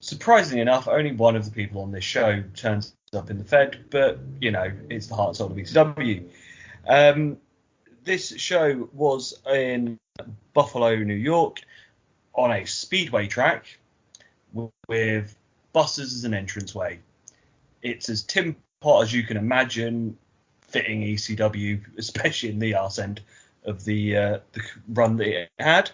Surprisingly 0.01 0.61
enough, 0.61 0.87
only 0.87 1.13
one 1.13 1.37
of 1.37 1.45
the 1.45 1.51
people 1.51 1.83
on 1.83 1.91
this 1.91 2.05
show 2.05 2.43
turns 2.55 2.95
up 3.15 3.31
in 3.31 3.39
the 3.39 3.45
Fed, 3.45 3.85
but 3.91 4.19
you 4.41 4.51
know, 4.51 4.71
it's 4.91 5.07
the 5.07 5.15
heart 5.15 5.29
and 5.29 5.37
soul 5.37 5.51
of 5.51 5.57
ECW. 5.57 6.29
Um, 6.87 7.37
this 8.05 8.37
show 8.37 8.89
was 8.93 9.35
in 9.53 9.99
Buffalo, 10.55 10.97
New 10.97 11.15
York, 11.15 11.61
on 12.35 12.53
a 12.53 12.65
speedway 12.65 13.27
track 13.27 13.79
with 14.89 15.37
buses 15.73 16.15
as 16.15 16.25
an 16.25 16.35
entranceway. 16.35 17.01
It's 17.83 18.09
as 18.09 18.23
Tim 18.23 18.57
Pot 18.81 19.03
as 19.03 19.13
you 19.13 19.25
can 19.25 19.37
imagine, 19.37 20.17
fitting 20.61 21.03
ECW, 21.03 21.81
especially 21.99 22.51
in 22.51 22.59
the 22.59 22.75
arse 22.75 22.99
end 22.99 23.21
of 23.69 23.85
the, 23.85 24.17
uh, 24.17 24.39
the 24.53 24.63
run 24.89 25.17
that 25.19 25.29
it 25.29 25.51
had. 25.59 25.91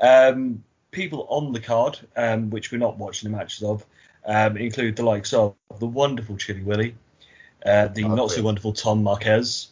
Um, 0.00 0.64
people 0.90 1.26
on 1.28 1.52
the 1.52 1.60
card, 1.60 1.98
um, 2.16 2.50
which 2.50 2.70
we're 2.70 2.78
not 2.78 2.98
watching 2.98 3.30
the 3.30 3.36
matches 3.36 3.62
of, 3.62 3.84
um, 4.24 4.56
include 4.56 4.96
the 4.96 5.04
likes 5.04 5.32
of 5.32 5.54
the 5.78 5.86
wonderful 5.86 6.36
Chilly 6.36 6.62
Willy, 6.62 6.94
uh, 7.66 7.88
the 7.88 8.04
oh, 8.04 8.14
not 8.14 8.30
so 8.30 8.42
wonderful 8.42 8.72
Tom 8.72 9.02
Marquez, 9.02 9.68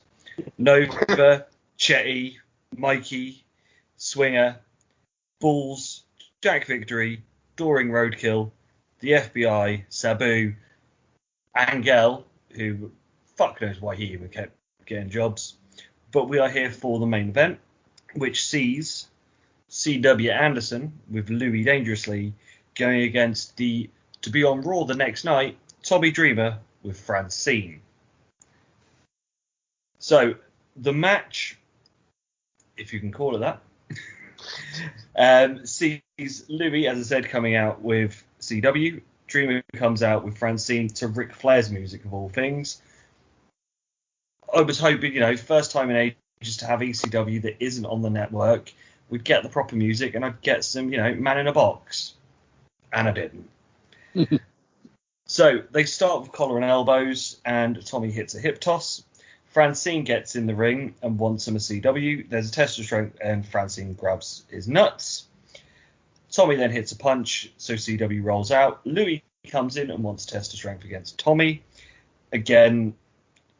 Nova, 0.58 1.46
Chetti, 1.78 2.36
Mikey, 2.76 3.44
Swinger, 3.96 4.58
Balls, 5.40 6.02
Jack 6.42 6.66
Victory, 6.66 7.22
Doring 7.56 7.90
Roadkill, 7.90 8.50
the 9.00 9.12
FBI, 9.12 9.84
Sabu, 9.88 10.54
Angel, 11.56 12.26
who 12.50 12.90
fuck 13.36 13.60
knows 13.60 13.80
why 13.80 13.94
he 13.94 14.04
even 14.12 14.28
kept 14.28 14.52
getting 14.86 15.10
jobs. 15.10 15.56
But 16.12 16.28
we 16.28 16.38
are 16.38 16.48
here 16.48 16.70
for 16.70 16.98
the 16.98 17.06
main 17.06 17.28
event, 17.28 17.58
which 18.14 18.46
sees 18.46 19.06
C.W. 19.68 20.30
Anderson 20.30 20.92
with 21.08 21.30
Louis 21.30 21.62
Dangerously 21.62 22.32
going 22.74 23.02
against 23.02 23.56
the 23.56 23.88
to 24.22 24.30
be 24.30 24.44
on 24.44 24.60
Raw 24.62 24.84
the 24.84 24.94
next 24.94 25.24
night, 25.24 25.56
Tommy 25.82 26.10
Dreamer 26.10 26.58
with 26.82 26.98
Francine. 27.00 27.80
So 29.98 30.34
the 30.76 30.92
match, 30.92 31.58
if 32.76 32.92
you 32.92 33.00
can 33.00 33.12
call 33.12 33.36
it 33.36 33.40
that, 33.40 33.62
um, 35.16 35.66
sees 35.66 36.02
Louis, 36.48 36.86
as 36.86 36.98
I 36.98 37.02
said, 37.02 37.28
coming 37.28 37.54
out 37.54 37.80
with 37.80 38.22
CW. 38.40 39.00
Dreamer 39.26 39.62
comes 39.74 40.02
out 40.02 40.24
with 40.24 40.36
Francine 40.36 40.88
to 40.88 41.06
Ric 41.06 41.32
Flair's 41.34 41.70
music 41.70 42.04
of 42.04 42.12
all 42.12 42.28
things. 42.28 42.82
I 44.54 44.62
was 44.62 44.78
hoping, 44.78 45.14
you 45.14 45.20
know, 45.20 45.36
first 45.36 45.70
time 45.70 45.90
in 45.90 46.14
ages 46.40 46.56
to 46.58 46.66
have 46.66 46.80
ECW 46.80 47.42
that 47.42 47.62
isn't 47.62 47.86
on 47.86 48.02
the 48.02 48.10
network 48.10 48.72
we'd 49.10 49.24
get 49.24 49.42
the 49.42 49.48
proper 49.48 49.76
music 49.76 50.14
and 50.14 50.24
I'd 50.24 50.40
get 50.40 50.64
some, 50.64 50.90
you 50.90 50.96
know, 50.96 51.14
man 51.14 51.38
in 51.38 51.48
a 51.48 51.52
box. 51.52 52.14
And 52.92 53.08
I 53.08 53.12
didn't. 53.12 53.50
so 55.26 55.62
they 55.70 55.84
start 55.84 56.22
with 56.22 56.32
collar 56.32 56.56
and 56.56 56.64
elbows, 56.64 57.40
and 57.44 57.84
Tommy 57.86 58.10
hits 58.10 58.34
a 58.34 58.40
hip 58.40 58.60
toss. 58.60 59.04
Francine 59.50 60.04
gets 60.04 60.34
in 60.34 60.46
the 60.46 60.54
ring 60.54 60.94
and 61.02 61.18
wants 61.18 61.46
him 61.46 61.56
a 61.56 61.58
CW. 61.58 62.28
There's 62.28 62.48
a 62.48 62.52
test 62.52 62.78
of 62.78 62.84
strength, 62.84 63.18
and 63.22 63.46
Francine 63.46 63.94
grabs 63.94 64.44
his 64.48 64.66
nuts. 64.66 65.26
Tommy 66.32 66.56
then 66.56 66.70
hits 66.70 66.92
a 66.92 66.96
punch, 66.96 67.52
so 67.58 67.74
CW 67.74 68.24
rolls 68.24 68.50
out. 68.50 68.80
Louis 68.84 69.22
comes 69.48 69.76
in 69.76 69.90
and 69.90 70.02
wants 70.02 70.26
test 70.26 70.52
of 70.52 70.58
strength 70.58 70.84
against 70.84 71.18
Tommy. 71.18 71.62
Again, 72.32 72.94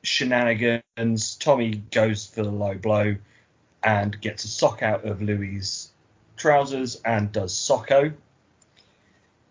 shenanigans. 0.03 1.37
Tommy 1.37 1.83
goes 1.91 2.27
for 2.27 2.43
the 2.43 2.51
low 2.51 2.75
blow 2.75 3.17
and 3.83 4.21
gets 4.21 4.45
a 4.45 4.49
sock 4.49 4.83
out 4.83 5.05
of 5.05 5.23
Louis' 5.23 5.91
trousers 6.37 7.01
and 7.05 7.31
does 7.33 7.55
socko. 7.55 8.13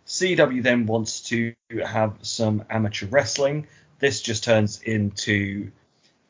CW 0.07 0.63
then 0.63 0.87
wants 0.87 1.21
to 1.21 1.53
have 1.85 2.15
some 2.21 2.63
amateur 2.69 3.05
wrestling. 3.07 3.67
This 3.99 4.21
just 4.21 4.43
turns 4.43 4.81
into 4.81 5.71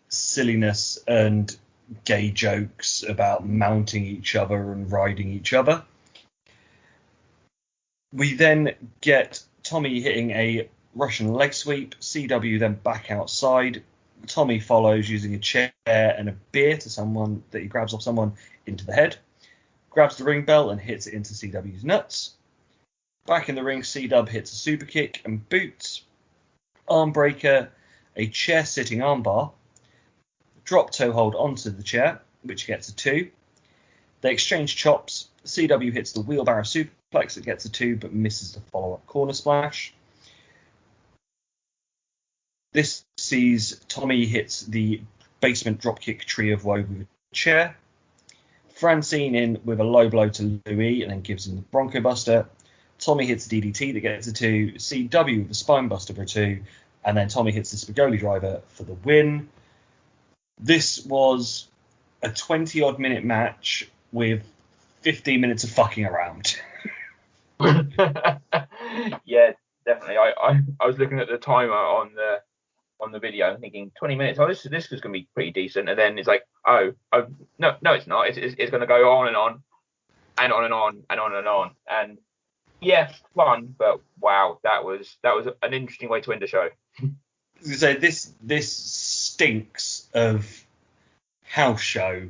silliness 0.09 0.99
and 1.07 1.55
gay 2.03 2.29
jokes 2.29 3.03
about 3.07 3.47
mounting 3.47 4.05
each 4.05 4.35
other 4.35 4.73
and 4.73 4.91
riding 4.91 5.31
each 5.31 5.53
other. 5.53 5.83
We 8.11 8.33
then 8.33 8.73
get 9.01 9.43
Tommy 9.63 10.01
hitting 10.01 10.31
a 10.31 10.67
Russian 10.95 11.33
leg 11.33 11.53
sweep. 11.53 11.95
CW 11.99 12.59
then 12.59 12.73
back 12.73 13.11
outside. 13.11 13.83
Tommy 14.27 14.59
follows 14.59 15.09
using 15.09 15.33
a 15.33 15.39
chair 15.39 15.71
and 15.85 16.29
a 16.29 16.35
beer 16.51 16.77
to 16.77 16.89
someone 16.89 17.43
that 17.51 17.61
he 17.61 17.67
grabs 17.67 17.93
off 17.93 18.01
someone 18.01 18.33
into 18.65 18.85
the 18.85 18.93
head, 18.93 19.17
grabs 19.89 20.17
the 20.17 20.23
ring 20.23 20.45
bell 20.45 20.69
and 20.69 20.79
hits 20.79 21.07
it 21.07 21.13
into 21.13 21.33
CW's 21.33 21.83
nuts. 21.83 22.35
Back 23.25 23.49
in 23.49 23.55
the 23.55 23.63
ring, 23.63 23.83
C 23.83 24.07
Dub 24.07 24.29
hits 24.29 24.51
a 24.53 24.55
super 24.55 24.85
kick 24.85 25.21
and 25.25 25.47
boots, 25.49 26.03
arm 26.87 27.11
breaker, 27.11 27.69
a 28.15 28.27
chair 28.27 28.65
sitting 28.65 28.99
armbar, 28.99 29.51
drop 30.63 30.91
toe 30.91 31.11
hold 31.11 31.35
onto 31.35 31.69
the 31.69 31.83
chair, 31.83 32.21
which 32.43 32.67
gets 32.67 32.89
a 32.89 32.95
two. 32.95 33.31
They 34.21 34.31
exchange 34.31 34.75
chops. 34.75 35.29
CW 35.45 35.93
hits 35.93 36.11
the 36.11 36.21
wheelbarrow 36.21 36.63
suplex, 36.63 37.37
it 37.37 37.45
gets 37.45 37.65
a 37.65 37.69
two, 37.69 37.95
but 37.95 38.13
misses 38.13 38.53
the 38.53 38.59
follow 38.71 38.93
up 38.93 39.05
corner 39.07 39.33
splash. 39.33 39.93
This 42.71 43.03
sees 43.17 43.79
Tommy 43.87 44.25
hits 44.25 44.61
the 44.61 45.01
basement 45.41 45.81
dropkick 45.81 46.21
tree 46.25 46.51
of 46.51 46.65
woe 46.65 46.81
with 46.81 47.01
a 47.01 47.35
chair. 47.35 47.75
Francine 48.75 49.35
in 49.35 49.59
with 49.65 49.79
a 49.79 49.83
low 49.83 50.09
blow 50.09 50.29
to 50.29 50.61
Louis 50.65 51.01
and 51.01 51.11
then 51.11 51.21
gives 51.21 51.47
him 51.47 51.55
the 51.55 51.61
Bronco 51.63 51.99
Buster. 51.99 52.47
Tommy 52.99 53.25
hits 53.25 53.47
DDT 53.47 53.93
that 53.93 53.99
gets 54.01 54.27
a 54.27 54.33
two. 54.33 54.73
CW 54.73 55.39
with 55.39 55.47
the 55.47 55.53
Spine 55.55 55.87
Buster 55.87 56.13
for 56.13 56.21
a 56.21 56.25
two. 56.25 56.61
And 57.03 57.17
then 57.17 57.27
Tommy 57.27 57.51
hits 57.51 57.71
the 57.71 57.77
Spicolli 57.77 58.19
driver 58.19 58.61
for 58.67 58.83
the 58.83 58.93
win. 58.93 59.49
This 60.59 61.03
was 61.05 61.67
a 62.21 62.29
20 62.29 62.81
odd 62.81 62.99
minute 62.99 63.23
match 63.23 63.89
with 64.11 64.43
15 65.01 65.41
minutes 65.41 65.63
of 65.63 65.71
fucking 65.71 66.05
around. 66.05 66.59
yeah, 67.59 69.53
definitely. 69.85 70.17
I, 70.17 70.33
I, 70.41 70.61
I 70.79 70.85
was 70.85 70.97
looking 70.99 71.19
at 71.19 71.27
the 71.29 71.37
timer 71.37 71.73
on 71.73 72.13
the 72.13 72.41
on 73.01 73.11
the 73.11 73.19
video 73.19 73.55
thinking 73.57 73.91
20 73.97 74.15
minutes. 74.15 74.39
Oh, 74.39 74.47
this 74.47 74.63
this 74.63 74.91
is 74.91 75.01
going 75.01 75.13
to 75.13 75.19
be 75.19 75.27
pretty 75.33 75.51
decent. 75.51 75.89
And 75.89 75.97
then 75.97 76.17
it's 76.17 76.27
like, 76.27 76.43
oh, 76.65 76.93
oh 77.11 77.27
no, 77.57 77.75
no, 77.81 77.93
it's 77.93 78.07
not. 78.07 78.27
It's, 78.27 78.37
it's, 78.37 78.55
it's 78.57 78.71
going 78.71 78.81
to 78.81 78.87
go 78.87 79.11
on 79.11 79.27
and 79.27 79.35
on 79.35 79.63
and 80.37 80.53
on 80.53 80.63
and 80.65 80.73
on 80.73 81.03
and 81.09 81.19
on 81.19 81.35
and 81.35 81.47
on. 81.47 81.71
And 81.89 82.17
yes, 82.81 83.13
fun, 83.35 83.75
but 83.77 84.01
wow, 84.19 84.59
that 84.63 84.83
was 84.83 85.17
that 85.23 85.35
was 85.35 85.47
an 85.61 85.73
interesting 85.73 86.09
way 86.09 86.21
to 86.21 86.33
end 86.33 86.41
the 86.41 86.47
show. 86.47 86.69
so 87.61 87.93
this 87.93 88.33
this 88.41 88.71
stinks 88.71 90.07
of 90.13 90.65
house 91.43 91.81
show. 91.81 92.29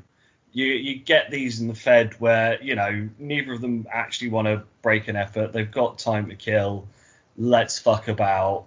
You 0.51 0.65
you 0.65 0.99
get 0.99 1.29
these 1.29 1.59
in 1.59 1.67
the 1.67 1.75
Fed 1.75 2.19
where 2.19 2.61
you 2.61 2.75
know 2.75 3.09
neither 3.17 3.53
of 3.53 3.61
them 3.61 3.87
actually 3.91 4.29
want 4.29 4.47
to 4.47 4.63
break 4.81 5.07
an 5.07 5.15
effort. 5.15 5.53
They've 5.53 5.69
got 5.69 5.99
time 5.99 6.29
to 6.29 6.35
kill. 6.35 6.87
Let's 7.37 7.79
fuck 7.79 8.07
about 8.07 8.65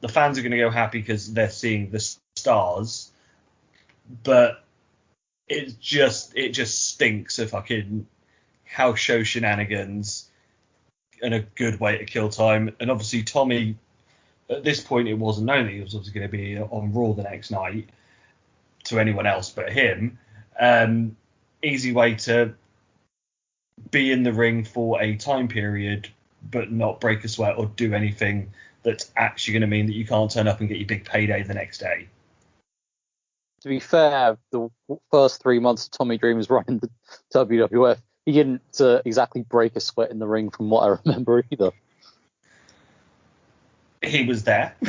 the 0.00 0.08
fans 0.08 0.38
are 0.38 0.42
going 0.42 0.52
to 0.52 0.58
go 0.58 0.70
happy 0.70 1.00
because 1.00 1.32
they're 1.32 1.50
seeing 1.50 1.90
the 1.90 2.00
stars, 2.36 3.10
but 4.22 4.64
it 5.48 5.78
just 5.80 6.36
it 6.36 6.50
just 6.50 6.90
stinks 6.90 7.38
of 7.38 7.50
fucking 7.50 8.06
house 8.64 8.98
show 8.98 9.22
shenanigans 9.22 10.28
and 11.22 11.34
a 11.34 11.40
good 11.40 11.80
way 11.80 11.98
to 11.98 12.04
kill 12.04 12.28
time. 12.28 12.74
And 12.80 12.90
obviously 12.90 13.22
Tommy, 13.22 13.76
at 14.48 14.64
this 14.64 14.80
point, 14.80 15.08
it 15.08 15.14
wasn't 15.14 15.46
known 15.46 15.66
that 15.66 15.72
he 15.72 15.80
was 15.80 15.94
obviously 15.94 16.20
going 16.20 16.30
to 16.30 16.36
be 16.36 16.58
on 16.58 16.92
Raw 16.92 17.12
the 17.12 17.24
next 17.24 17.50
night 17.50 17.90
to 18.84 18.98
anyone 18.98 19.26
else 19.26 19.50
but 19.50 19.70
him. 19.70 20.18
Um, 20.58 21.16
easy 21.62 21.92
way 21.92 22.14
to 22.14 22.54
be 23.90 24.12
in 24.12 24.22
the 24.22 24.32
ring 24.32 24.64
for 24.64 25.02
a 25.02 25.16
time 25.16 25.48
period, 25.48 26.08
but 26.48 26.70
not 26.70 27.00
break 27.00 27.24
a 27.24 27.28
sweat 27.28 27.58
or 27.58 27.66
do 27.66 27.92
anything 27.92 28.52
that's 28.82 29.10
actually 29.16 29.54
going 29.54 29.60
to 29.62 29.66
mean 29.66 29.86
that 29.86 29.94
you 29.94 30.06
can't 30.06 30.30
turn 30.30 30.48
up 30.48 30.60
and 30.60 30.68
get 30.68 30.78
your 30.78 30.86
big 30.86 31.04
payday 31.04 31.42
the 31.42 31.54
next 31.54 31.78
day. 31.78 32.08
To 33.62 33.68
be 33.68 33.80
fair, 33.80 34.38
the 34.52 34.70
first 35.10 35.42
three 35.42 35.58
months 35.58 35.88
Tommy 35.88 36.16
Dream 36.16 36.38
was 36.38 36.48
running 36.50 36.78
the 36.78 36.90
WWF, 37.34 37.98
he 38.26 38.32
didn't 38.32 38.62
uh, 38.80 39.00
exactly 39.04 39.42
break 39.42 39.76
a 39.76 39.80
sweat 39.80 40.10
in 40.10 40.18
the 40.18 40.26
ring, 40.26 40.50
from 40.50 40.70
what 40.70 40.82
I 40.82 40.98
remember 41.04 41.44
either. 41.50 41.70
He 44.02 44.24
was 44.24 44.44
there. 44.44 44.74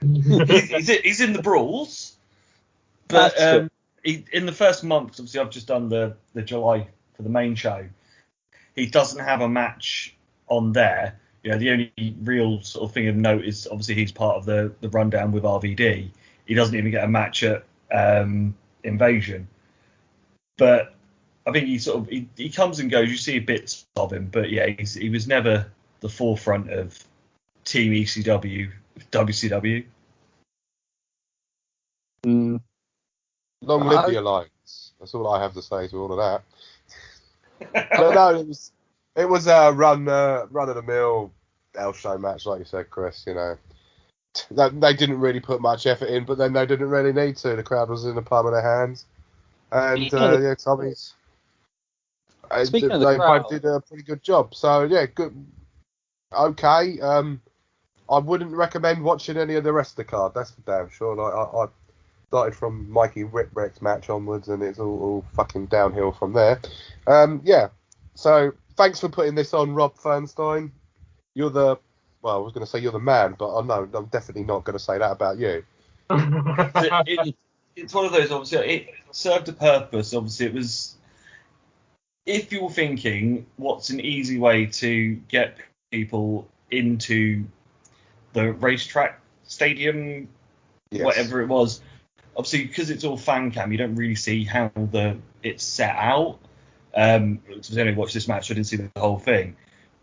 he's, 0.00 0.70
he's, 0.70 0.88
he's, 0.88 1.20
in 1.20 1.32
the 1.32 1.42
brawls, 1.42 2.16
but 3.08 3.40
um, 3.40 3.70
he, 4.04 4.24
in 4.32 4.46
the 4.46 4.52
first 4.52 4.84
month, 4.84 5.12
obviously, 5.12 5.40
I've 5.40 5.50
just 5.50 5.66
done 5.66 5.88
the 5.88 6.16
the 6.34 6.42
July 6.42 6.86
for 7.16 7.22
the 7.22 7.28
main 7.28 7.56
show. 7.56 7.88
He 8.76 8.86
doesn't 8.86 9.18
have 9.18 9.40
a 9.40 9.48
match 9.48 10.14
on 10.46 10.72
there. 10.72 11.18
You 11.42 11.52
know, 11.52 11.58
the 11.58 11.70
only 11.70 12.16
real 12.22 12.60
sort 12.62 12.88
of 12.88 12.92
thing 12.92 13.08
of 13.08 13.16
note 13.16 13.44
is 13.44 13.68
obviously 13.70 13.94
he's 13.94 14.12
part 14.12 14.36
of 14.36 14.44
the 14.44 14.72
the 14.80 14.88
rundown 14.88 15.32
with 15.32 15.44
RVD. 15.44 16.10
He 16.46 16.54
doesn't 16.54 16.74
even 16.74 16.90
get 16.90 17.04
a 17.04 17.08
match 17.08 17.42
at 17.42 17.64
um, 17.92 18.56
Invasion, 18.84 19.48
but 20.56 20.94
I 21.46 21.52
think 21.52 21.66
he 21.66 21.78
sort 21.78 21.98
of 21.98 22.08
he, 22.08 22.28
he 22.36 22.50
comes 22.50 22.80
and 22.80 22.90
goes. 22.90 23.10
You 23.10 23.16
see 23.16 23.38
bits 23.38 23.86
of 23.96 24.12
him, 24.12 24.28
but 24.30 24.50
yeah, 24.50 24.66
he 24.66 25.08
was 25.08 25.26
never 25.26 25.70
the 26.00 26.08
forefront 26.08 26.70
of 26.70 26.98
Team 27.64 27.92
ECW, 27.92 28.70
WCW. 29.12 29.84
Mm. 32.24 32.60
Long 33.62 33.86
live 33.86 34.10
the 34.10 34.20
alliance. 34.20 34.92
That's 34.98 35.14
all 35.14 35.26
I 35.28 35.42
have 35.42 35.54
to 35.54 35.62
say 35.62 35.88
to 35.88 35.96
all 36.00 36.18
of 36.18 36.42
that. 37.72 37.90
but 37.98 38.14
no, 38.14 38.40
it 38.40 38.46
was 38.46 38.72
it 39.18 39.28
was 39.28 39.48
a 39.48 39.72
run 39.72 40.08
uh, 40.08 40.46
run 40.50 40.68
of 40.68 40.76
the 40.76 40.82
mill 40.82 41.32
L 41.76 41.92
show 41.92 42.16
match, 42.16 42.46
like 42.46 42.60
you 42.60 42.64
said, 42.64 42.88
Chris. 42.88 43.24
You 43.26 43.34
know, 43.34 43.58
that 44.52 44.80
they 44.80 44.94
didn't 44.94 45.18
really 45.18 45.40
put 45.40 45.60
much 45.60 45.86
effort 45.86 46.06
in, 46.06 46.24
but 46.24 46.38
then 46.38 46.52
they 46.52 46.64
didn't 46.64 46.88
really 46.88 47.12
need 47.12 47.36
to. 47.38 47.56
The 47.56 47.62
crowd 47.62 47.90
was 47.90 48.04
in 48.04 48.14
the 48.14 48.22
palm 48.22 48.46
of 48.46 48.52
their 48.52 48.62
hands, 48.62 49.04
and 49.72 50.14
uh, 50.14 50.38
yeah, 50.40 50.54
Tommy's. 50.54 51.14
Uh, 52.50 52.64
Speaking 52.64 52.88
they, 52.88 52.94
of 52.94 53.00
the 53.00 53.16
crowd, 53.16 53.48
did 53.50 53.64
a 53.64 53.80
pretty 53.80 54.04
good 54.04 54.22
job. 54.22 54.54
So 54.54 54.84
yeah, 54.84 55.06
good. 55.06 55.34
Okay. 56.32 57.00
Um, 57.00 57.42
I 58.08 58.18
wouldn't 58.18 58.52
recommend 58.52 59.02
watching 59.02 59.36
any 59.36 59.56
of 59.56 59.64
the 59.64 59.72
rest 59.72 59.92
of 59.92 59.96
the 59.96 60.04
card. 60.04 60.32
That's 60.34 60.52
for 60.52 60.60
damn 60.62 60.88
sure. 60.90 61.16
Like 61.16 61.34
I, 61.34 61.64
I 61.64 61.66
started 62.28 62.54
from 62.54 62.90
Mikey 62.90 63.22
Whipwreck's 63.22 63.82
match 63.82 64.08
onwards, 64.08 64.48
and 64.48 64.62
it's 64.62 64.78
all, 64.78 65.02
all 65.02 65.24
fucking 65.34 65.66
downhill 65.66 66.12
from 66.12 66.32
there. 66.32 66.60
Um, 67.06 67.42
yeah. 67.44 67.68
So 68.14 68.52
thanks 68.78 69.00
for 69.00 69.08
putting 69.08 69.34
this 69.34 69.52
on, 69.52 69.74
Rob 69.74 69.96
Feinstein. 69.98 70.70
You're 71.34 71.50
the 71.50 71.76
well, 72.22 72.36
I 72.36 72.38
was 72.38 72.52
going 72.52 72.64
to 72.64 72.70
say 72.70 72.78
you're 72.78 72.92
the 72.92 72.98
man, 72.98 73.36
but 73.38 73.48
oh, 73.50 73.60
I 73.60 73.64
know 73.64 73.88
I'm 73.94 74.06
definitely 74.06 74.44
not 74.44 74.64
going 74.64 74.78
to 74.78 74.82
say 74.82 74.98
that 74.98 75.12
about 75.12 75.38
you. 75.38 75.64
it, 76.10 77.06
it, 77.06 77.36
it's 77.76 77.94
one 77.94 78.06
of 78.06 78.12
those. 78.12 78.30
Obviously, 78.32 78.68
it 78.68 78.88
served 79.10 79.48
a 79.48 79.52
purpose. 79.52 80.14
Obviously, 80.14 80.46
it 80.46 80.54
was. 80.54 80.96
If 82.24 82.52
you're 82.52 82.70
thinking, 82.70 83.46
what's 83.56 83.90
an 83.90 84.00
easy 84.00 84.38
way 84.38 84.66
to 84.66 85.14
get 85.28 85.56
people 85.90 86.46
into 86.70 87.44
the 88.34 88.52
racetrack 88.52 89.20
stadium, 89.44 90.28
yes. 90.90 91.04
whatever 91.04 91.40
it 91.40 91.46
was. 91.46 91.80
Obviously, 92.36 92.66
because 92.66 92.90
it's 92.90 93.04
all 93.04 93.16
fan 93.16 93.50
cam, 93.50 93.72
you 93.72 93.78
don't 93.78 93.94
really 93.94 94.14
see 94.14 94.44
how 94.44 94.70
the 94.74 95.16
it's 95.42 95.64
set 95.64 95.96
out. 95.96 96.38
Um, 96.98 97.38
I 97.48 97.80
only 97.80 97.94
watched 97.94 98.14
this 98.14 98.26
match, 98.26 98.48
so 98.48 98.52
I 98.52 98.56
didn't 98.56 98.66
see 98.66 98.76
the 98.76 98.90
whole 98.96 99.20
thing, 99.20 99.56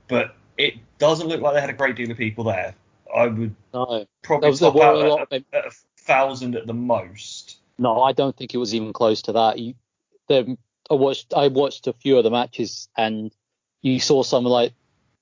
but 0.07 0.37
it 0.57 0.75
doesn't 0.97 1.27
look 1.27 1.41
like 1.41 1.53
they 1.53 1.59
had 1.59 1.69
a 1.69 1.73
great 1.73 1.97
deal 1.97 2.09
of 2.09 2.15
people 2.15 2.45
there. 2.45 2.73
I 3.13 3.27
would 3.27 3.53
no. 3.73 4.05
probably 4.23 4.55
top 4.55 4.77
out 4.77 5.27
at, 5.33 5.43
at, 5.51 5.65
a 5.65 5.71
thousand 5.99 6.55
at 6.55 6.67
the 6.67 6.73
most. 6.73 7.57
No, 7.77 8.01
I 8.01 8.13
don't 8.13 8.35
think 8.37 8.53
it 8.53 8.59
was 8.59 8.73
even 8.73 8.93
close 8.93 9.21
to 9.23 9.33
that. 9.33 9.59
You, 9.59 9.73
the, 10.29 10.57
I 10.89 10.93
watched 10.93 11.33
I 11.35 11.49
watched 11.49 11.87
a 11.87 11.93
few 11.93 12.17
of 12.17 12.23
the 12.23 12.31
matches, 12.31 12.87
and 12.97 13.35
you 13.81 13.99
saw 13.99 14.23
some 14.23 14.45
like 14.45 14.71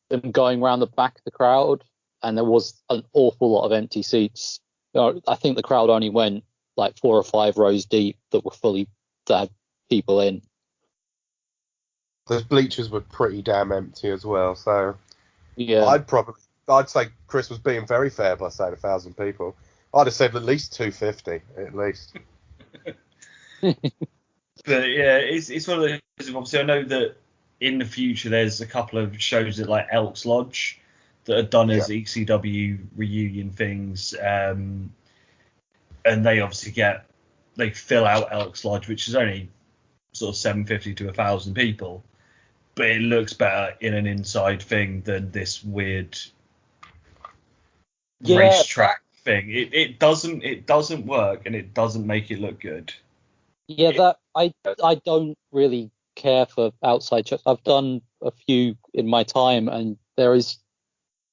them 0.09 0.29
going 0.29 0.61
around 0.61 0.79
the 0.79 0.87
back 0.87 1.17
of 1.17 1.23
the 1.25 1.31
crowd, 1.31 1.83
and 2.21 2.37
there 2.37 2.45
was 2.45 2.79
an 2.91 3.03
awful 3.13 3.51
lot 3.51 3.65
of 3.65 3.71
empty 3.71 4.03
seats. 4.03 4.59
I 4.95 5.35
think 5.35 5.55
the 5.55 5.63
crowd 5.63 5.89
only 5.89 6.11
went 6.11 6.43
like 6.77 6.99
four 6.99 7.17
or 7.17 7.23
five 7.23 7.57
rows 7.57 7.85
deep 7.85 8.19
that 8.29 8.45
were 8.45 8.51
fully 8.51 8.87
that 9.25 9.39
had 9.39 9.49
people 9.89 10.21
in. 10.21 10.43
The 12.27 12.41
bleachers 12.47 12.89
were 12.89 13.01
pretty 13.01 13.41
damn 13.41 13.71
empty 13.71 14.09
as 14.09 14.25
well, 14.25 14.55
so 14.55 14.95
yeah, 15.55 15.85
I'd 15.85 16.07
probably 16.07 16.35
I'd 16.69 16.89
say 16.89 17.07
Chris 17.27 17.49
was 17.49 17.59
being 17.59 17.85
very 17.85 18.09
fair 18.09 18.35
by 18.35 18.49
saying 18.49 18.73
a 18.73 18.77
thousand 18.77 19.17
people. 19.17 19.55
I'd 19.93 20.07
have 20.07 20.13
said 20.13 20.35
at 20.35 20.43
least 20.43 20.73
two 20.73 20.91
fifty 20.91 21.41
at 21.57 21.75
least. 21.75 22.15
but 23.61 23.75
yeah, 24.65 25.17
it's 25.17 25.49
it's 25.49 25.67
one 25.67 25.79
of 25.79 25.83
those. 25.83 26.29
Obviously, 26.33 26.59
I 26.59 26.63
know 26.63 26.83
that 26.83 27.17
in 27.59 27.79
the 27.79 27.85
future 27.85 28.29
there's 28.29 28.61
a 28.61 28.65
couple 28.65 28.99
of 28.99 29.21
shows 29.21 29.59
at 29.59 29.67
like 29.67 29.87
Elks 29.91 30.25
Lodge 30.25 30.79
that 31.25 31.37
are 31.37 31.43
done 31.43 31.69
as 31.69 31.89
yeah. 31.89 31.97
ECW 32.01 32.79
reunion 32.95 33.51
things, 33.51 34.15
um, 34.21 34.93
and 36.05 36.25
they 36.25 36.39
obviously 36.39 36.71
get 36.71 37.05
they 37.55 37.69
fill 37.69 38.05
out 38.05 38.31
Elks 38.31 38.65
Lodge, 38.65 38.87
which 38.87 39.07
is 39.07 39.15
only 39.15 39.49
sort 40.13 40.29
of 40.29 40.37
750 40.37 40.93
to 40.95 41.05
1,000 41.05 41.53
people, 41.53 42.03
but 42.75 42.87
it 42.87 43.01
looks 43.01 43.33
better 43.33 43.75
in 43.79 43.93
an 43.93 44.07
inside 44.07 44.61
thing 44.61 45.01
than 45.01 45.31
this 45.31 45.63
weird 45.63 46.17
yeah. 48.21 48.37
racetrack 48.37 49.01
thing. 49.23 49.49
It, 49.49 49.73
it 49.73 49.99
doesn't 49.99 50.43
it 50.43 50.65
doesn't 50.65 51.05
work 51.05 51.45
and 51.45 51.55
it 51.55 51.73
doesn't 51.73 52.05
make 52.05 52.31
it 52.31 52.39
look 52.39 52.59
good. 52.59 52.93
Yeah, 53.67 53.89
it, 53.89 53.97
that 53.97 54.17
I 54.35 54.53
I 54.83 54.95
don't 54.95 55.37
really 55.51 55.91
care 56.15 56.45
for 56.45 56.71
outside 56.83 57.27
shows. 57.27 57.41
I've 57.45 57.63
done 57.63 58.01
a 58.21 58.31
few 58.31 58.75
in 58.93 59.07
my 59.07 59.23
time, 59.23 59.67
and 59.67 59.97
there 60.17 60.33
is 60.33 60.57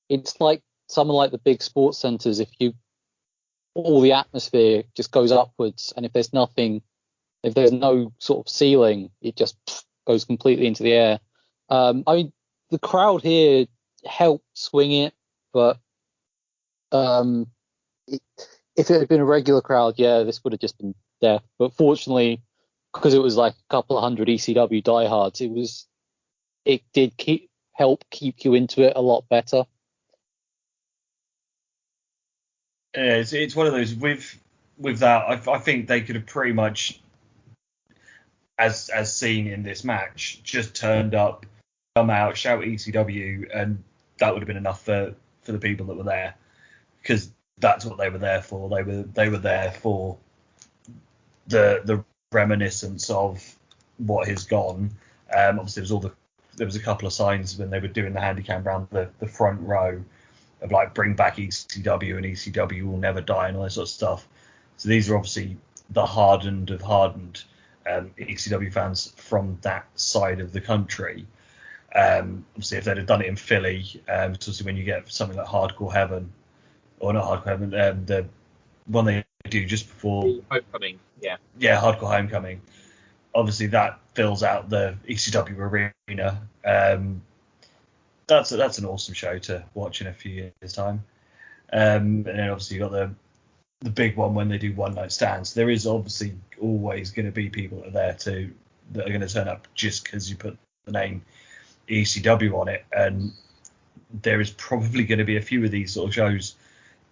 it's 0.08 0.40
like 0.40 0.62
something 0.88 1.14
like 1.14 1.30
the 1.30 1.38
big 1.38 1.62
sports 1.62 1.98
centers. 1.98 2.40
If 2.40 2.50
you 2.58 2.74
all 3.74 4.00
the 4.00 4.12
atmosphere 4.12 4.82
just 4.96 5.10
goes 5.10 5.32
upwards, 5.32 5.92
and 5.96 6.04
if 6.04 6.12
there's 6.12 6.32
nothing, 6.32 6.82
if 7.42 7.54
there's 7.54 7.72
no 7.72 8.12
sort 8.18 8.46
of 8.46 8.52
ceiling, 8.52 9.10
it 9.22 9.36
just 9.36 9.56
goes 10.06 10.24
completely 10.24 10.66
into 10.66 10.82
the 10.82 10.92
air. 10.92 11.20
Um, 11.70 12.04
I 12.06 12.16
mean, 12.16 12.32
the 12.70 12.78
crowd 12.78 13.22
here 13.22 13.66
helped 14.04 14.44
swing 14.54 14.92
it, 14.92 15.14
but 15.52 15.78
um, 16.92 17.46
if 18.76 18.90
it 18.90 19.00
had 19.00 19.08
been 19.08 19.20
a 19.20 19.24
regular 19.24 19.60
crowd, 19.60 19.94
yeah, 19.96 20.22
this 20.22 20.42
would 20.42 20.52
have 20.52 20.60
just 20.60 20.78
been 20.78 20.94
death. 21.20 21.42
But 21.58 21.74
fortunately, 21.74 22.42
because 22.92 23.14
it 23.14 23.22
was 23.22 23.36
like 23.36 23.54
a 23.54 23.72
couple 23.72 23.96
of 23.96 24.02
hundred 24.02 24.28
ECW 24.28 24.82
diehards, 24.82 25.40
it 25.40 25.50
was 25.50 25.86
it 26.64 26.82
did 26.92 27.16
keep 27.16 27.50
help 27.72 28.04
keep 28.10 28.44
you 28.44 28.54
into 28.54 28.82
it 28.82 28.94
a 28.96 29.00
lot 29.00 29.28
better. 29.28 29.64
Yeah, 32.94 33.16
it's, 33.16 33.32
it's 33.32 33.54
one 33.54 33.66
of 33.66 33.72
those 33.72 33.94
with 33.94 34.38
with 34.78 34.98
that. 35.00 35.22
I, 35.22 35.52
I 35.52 35.58
think 35.58 35.86
they 35.86 36.00
could 36.00 36.16
have 36.16 36.26
pretty 36.26 36.52
much, 36.52 37.00
as 38.58 38.88
as 38.88 39.14
seen 39.14 39.46
in 39.46 39.62
this 39.62 39.84
match, 39.84 40.40
just 40.42 40.74
turned 40.74 41.14
up, 41.14 41.46
come 41.96 42.10
out, 42.10 42.36
shout 42.36 42.62
ECW, 42.62 43.48
and 43.54 43.82
that 44.18 44.32
would 44.32 44.42
have 44.42 44.46
been 44.46 44.56
enough 44.56 44.84
for 44.84 45.14
for 45.42 45.52
the 45.52 45.58
people 45.58 45.86
that 45.86 45.96
were 45.96 46.04
there, 46.04 46.34
because 47.02 47.30
that's 47.58 47.84
what 47.84 47.98
they 47.98 48.08
were 48.08 48.18
there 48.18 48.42
for. 48.42 48.68
They 48.68 48.82
were 48.82 49.02
they 49.02 49.28
were 49.28 49.38
there 49.38 49.72
for 49.72 50.16
the 51.48 51.82
the 51.84 52.04
reminiscence 52.32 53.10
of 53.10 53.56
what 53.98 54.28
has 54.28 54.44
gone. 54.44 54.90
Um, 55.36 55.58
obviously, 55.58 55.80
there 55.80 55.84
was 55.84 55.92
all 55.92 56.00
the 56.00 56.12
there 56.56 56.66
was 56.66 56.76
a 56.76 56.80
couple 56.80 57.06
of 57.06 57.12
signs 57.12 57.56
when 57.56 57.70
they 57.70 57.80
were 57.80 57.88
doing 57.88 58.12
the 58.12 58.20
handicap 58.20 58.64
around 58.66 58.88
the, 58.90 59.08
the 59.18 59.26
front 59.26 59.60
row 59.60 60.00
of 60.60 60.70
like 60.70 60.94
bring 60.94 61.14
back 61.14 61.36
ECW 61.36 62.16
and 62.16 62.26
ECW 62.26 62.84
will 62.84 62.98
never 62.98 63.20
die 63.20 63.48
and 63.48 63.56
all 63.56 63.62
that 63.62 63.70
sort 63.70 63.86
of 63.86 63.88
stuff. 63.88 64.28
So 64.76 64.88
these 64.88 65.08
are 65.08 65.16
obviously 65.16 65.56
the 65.90 66.04
hardened 66.04 66.70
of 66.70 66.82
hardened 66.82 67.42
um, 67.90 68.10
ECW 68.18 68.72
fans 68.72 69.12
from 69.16 69.58
that 69.62 69.86
side 69.94 70.40
of 70.40 70.52
the 70.52 70.60
country. 70.60 71.26
Um, 71.94 72.44
obviously, 72.52 72.78
if 72.78 72.84
they'd 72.84 72.96
have 72.96 73.06
done 73.06 73.22
it 73.22 73.26
in 73.26 73.36
Philly, 73.36 73.84
um, 74.08 74.32
obviously 74.32 74.64
when 74.64 74.76
you 74.76 74.84
get 74.84 75.10
something 75.10 75.36
like 75.36 75.46
Hardcore 75.46 75.92
Heaven, 75.92 76.32
or 77.00 77.12
not 77.12 77.24
Hardcore 77.24 77.46
Heaven, 77.46 77.74
um, 77.80 78.04
the 78.06 78.26
one 78.86 79.04
they 79.04 79.24
do 79.48 79.66
just 79.66 79.88
before 79.88 80.40
Homecoming, 80.50 80.98
yeah. 81.20 81.36
Yeah, 81.58 81.80
Hardcore 81.80 82.10
Homecoming. 82.10 82.60
Obviously, 83.34 83.66
that 83.68 83.98
fills 84.14 84.42
out 84.42 84.70
the 84.70 84.96
ECW 85.08 85.92
arena. 86.08 86.42
Um, 86.64 87.22
that's 88.26 88.52
a, 88.52 88.56
that's 88.56 88.78
an 88.78 88.84
awesome 88.84 89.14
show 89.14 89.38
to 89.38 89.64
watch 89.74 90.00
in 90.00 90.06
a 90.06 90.12
few 90.12 90.32
years' 90.32 90.72
time. 90.72 91.04
Um, 91.72 92.24
and 92.26 92.26
then 92.26 92.50
obviously 92.50 92.76
you've 92.76 92.90
got 92.90 92.92
the 92.92 93.14
the 93.82 93.90
big 93.90 94.16
one 94.16 94.34
when 94.34 94.48
they 94.48 94.58
do 94.58 94.74
one 94.74 94.94
night 94.94 95.10
stands. 95.10 95.54
There 95.54 95.70
is 95.70 95.86
obviously 95.86 96.34
always 96.60 97.10
going 97.10 97.26
to 97.26 97.32
be 97.32 97.48
people 97.48 97.78
that 97.78 97.88
are 97.88 97.90
there 97.90 98.14
to 98.14 98.50
that 98.92 99.06
are 99.06 99.08
going 99.08 99.20
to 99.20 99.28
turn 99.28 99.48
up 99.48 99.66
just 99.74 100.04
because 100.04 100.28
you 100.28 100.36
put 100.36 100.58
the 100.84 100.92
name 100.92 101.22
ECW 101.90 102.58
on 102.58 102.68
it, 102.68 102.84
and 102.92 103.32
there 104.22 104.40
is 104.40 104.50
probably 104.50 105.04
going 105.04 105.18
to 105.18 105.24
be 105.24 105.36
a 105.36 105.42
few 105.42 105.64
of 105.64 105.70
these 105.70 105.92
sort 105.92 106.08
of 106.08 106.14
shows 106.14 106.54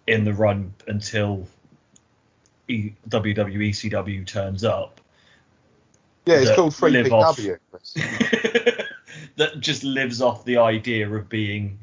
in 0.07 0.23
the 0.23 0.33
run 0.33 0.73
until 0.87 1.47
e- 2.67 2.93
WWE 3.09 3.69
ECW 3.69 4.25
turns 4.25 4.63
up. 4.63 5.01
Yeah, 6.25 6.39
it's 6.41 6.55
called 6.55 6.73
3PW. 6.73 7.57
that 9.35 9.59
just 9.59 9.83
lives 9.83 10.21
off 10.21 10.45
the 10.45 10.57
idea 10.57 11.09
of 11.09 11.29
being 11.29 11.79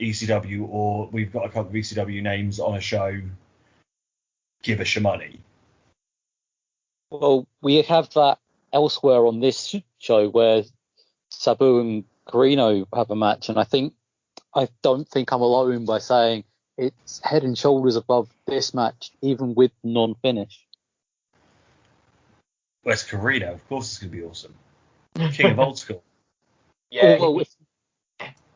ECW 0.00 0.68
or 0.68 1.08
we've 1.10 1.32
got 1.32 1.44
a 1.44 1.48
couple 1.48 1.68
of 1.68 1.74
ECW 1.74 2.22
names 2.22 2.60
on 2.60 2.76
a 2.76 2.80
show. 2.80 3.20
Give 4.62 4.80
us 4.80 4.94
your 4.94 5.02
money. 5.02 5.40
Well, 7.10 7.46
we 7.62 7.82
have 7.82 8.12
that 8.14 8.38
elsewhere 8.72 9.26
on 9.26 9.40
this 9.40 9.74
show 9.98 10.28
where 10.28 10.64
Sabu 11.30 11.80
and 11.80 12.04
Corino 12.28 12.86
have 12.94 13.10
a 13.10 13.16
match, 13.16 13.48
and 13.48 13.58
I 13.58 13.64
think 13.64 13.94
I 14.54 14.68
don't 14.82 15.08
think 15.08 15.32
I'm 15.32 15.40
alone 15.40 15.84
by 15.84 15.98
saying 15.98 16.44
it's 16.76 17.20
head 17.24 17.42
and 17.44 17.56
shoulders 17.56 17.96
above 17.96 18.28
this 18.46 18.72
match, 18.72 19.10
even 19.20 19.54
with 19.54 19.72
non-finish. 19.82 20.64
Wes 22.84 23.08
Corino, 23.08 23.54
of 23.54 23.68
course, 23.68 23.88
it's 23.88 23.98
going 23.98 24.12
to 24.12 24.16
be 24.16 24.24
awesome. 24.24 24.54
King 25.32 25.52
of 25.52 25.58
old 25.58 25.78
school. 25.78 26.02
Yeah. 26.90 27.18
Well, 27.18 27.40
if, 27.40 27.48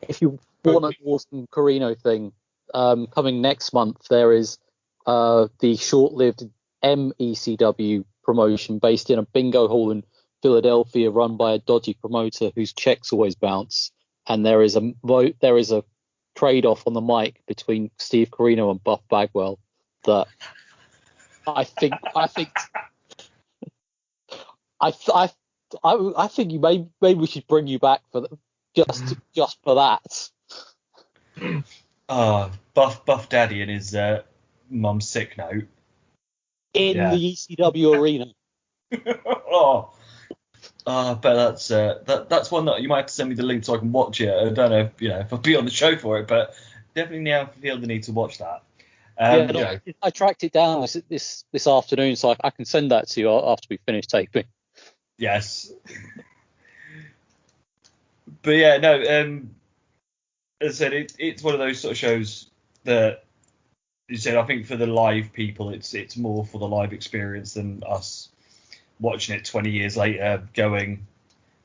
if 0.01 0.21
you 0.21 0.39
want 0.63 0.85
an 0.85 0.93
awesome 1.05 1.47
Corino 1.47 1.99
thing, 1.99 2.31
um, 2.73 3.07
coming 3.07 3.41
next 3.41 3.73
month 3.73 4.07
there 4.09 4.31
is 4.31 4.57
uh, 5.05 5.47
the 5.59 5.75
short-lived 5.75 6.43
MECW 6.83 8.05
promotion 8.23 8.79
based 8.79 9.09
in 9.09 9.19
a 9.19 9.23
bingo 9.23 9.67
hall 9.67 9.91
in 9.91 10.03
Philadelphia, 10.43 11.09
run 11.09 11.37
by 11.37 11.53
a 11.53 11.59
dodgy 11.59 11.93
promoter 11.95 12.51
whose 12.53 12.73
checks 12.73 13.13
always 13.13 13.35
bounce. 13.35 13.91
And 14.27 14.45
there 14.45 14.61
is 14.61 14.75
a 14.75 14.93
vote, 15.03 15.37
there 15.39 15.57
is 15.57 15.71
a 15.71 15.83
trade-off 16.35 16.85
on 16.85 16.93
the 16.93 17.01
mic 17.01 17.41
between 17.47 17.89
Steve 17.97 18.29
Corino 18.29 18.69
and 18.69 18.83
Buff 18.83 19.01
Bagwell 19.09 19.57
that 20.03 20.27
I 21.47 21.63
think 21.63 21.93
I 22.15 22.27
think 22.27 22.49
I 24.81 24.93
I 25.13 25.29
I, 25.83 26.11
I 26.17 26.27
think 26.27 26.51
you 26.51 26.59
may 26.59 26.85
maybe 27.01 27.19
we 27.21 27.27
should 27.27 27.47
bring 27.47 27.67
you 27.67 27.79
back 27.79 28.01
for 28.11 28.21
the, 28.21 28.37
just 28.75 29.15
just 29.33 29.57
for 29.63 29.75
that. 29.75 31.61
Ah, 32.09 32.51
Buff 32.73 33.05
Buff 33.05 33.29
Daddy 33.29 33.61
and 33.61 33.71
his 33.71 33.95
uh, 33.95 34.23
mum's 34.69 35.07
sick 35.07 35.37
note 35.37 35.67
in 36.73 36.97
Yeah. 36.97 37.11
the 37.11 37.33
ECW 37.33 37.97
arena. 37.97 38.25
oh. 39.49 39.92
Uh, 40.85 41.15
but 41.15 41.35
that's 41.35 41.71
uh, 41.71 41.99
that, 42.05 42.29
that's 42.29 42.51
one 42.51 42.65
that 42.65 42.81
you 42.81 42.89
might 42.89 42.97
have 42.97 43.05
to 43.05 43.13
send 43.13 43.29
me 43.29 43.35
the 43.35 43.43
link 43.43 43.63
so 43.63 43.75
I 43.75 43.77
can 43.77 43.91
watch 43.91 44.19
it. 44.19 44.29
I 44.29 44.49
don't 44.49 44.69
know 44.69 44.81
if 44.81 45.01
you 45.01 45.09
know 45.09 45.19
if 45.19 45.31
I'll 45.31 45.39
be 45.39 45.55
on 45.55 45.65
the 45.65 45.71
show 45.71 45.95
for 45.95 46.19
it, 46.19 46.27
but 46.27 46.55
definitely 46.93 47.23
now 47.23 47.45
feel 47.45 47.77
the 47.79 47.87
need 47.87 48.03
to 48.03 48.11
watch 48.11 48.39
that. 48.39 48.63
Um, 49.17 49.39
yeah, 49.39 49.45
no, 49.45 49.79
I 50.01 50.09
tracked 50.09 50.43
it 50.43 50.51
down 50.51 50.81
this 50.81 50.97
this 51.07 51.45
this 51.51 51.67
afternoon, 51.67 52.15
so 52.17 52.31
I, 52.31 52.35
I 52.43 52.49
can 52.49 52.65
send 52.65 52.91
that 52.91 53.07
to 53.09 53.21
you 53.21 53.31
after 53.31 53.67
we 53.69 53.77
finish 53.85 54.07
taping. 54.07 54.45
Yes. 55.17 55.71
but 58.41 58.51
yeah, 58.51 58.77
no. 58.77 58.95
Um, 58.95 59.55
as 60.59 60.81
I 60.81 60.85
said, 60.85 60.93
it, 60.93 61.13
it's 61.17 61.43
one 61.43 61.53
of 61.53 61.59
those 61.59 61.79
sort 61.79 61.91
of 61.93 61.97
shows 61.97 62.49
that 62.83 63.23
you 64.09 64.17
said. 64.17 64.35
I 64.35 64.43
think 64.43 64.65
for 64.65 64.75
the 64.75 64.87
live 64.87 65.31
people, 65.31 65.69
it's 65.69 65.93
it's 65.93 66.17
more 66.17 66.45
for 66.45 66.57
the 66.57 66.67
live 66.67 66.91
experience 66.91 67.53
than 67.53 67.83
us 67.87 68.29
watching 68.99 69.35
it 69.35 69.45
20 69.45 69.69
years 69.69 69.97
later, 69.97 70.47
going, 70.53 71.05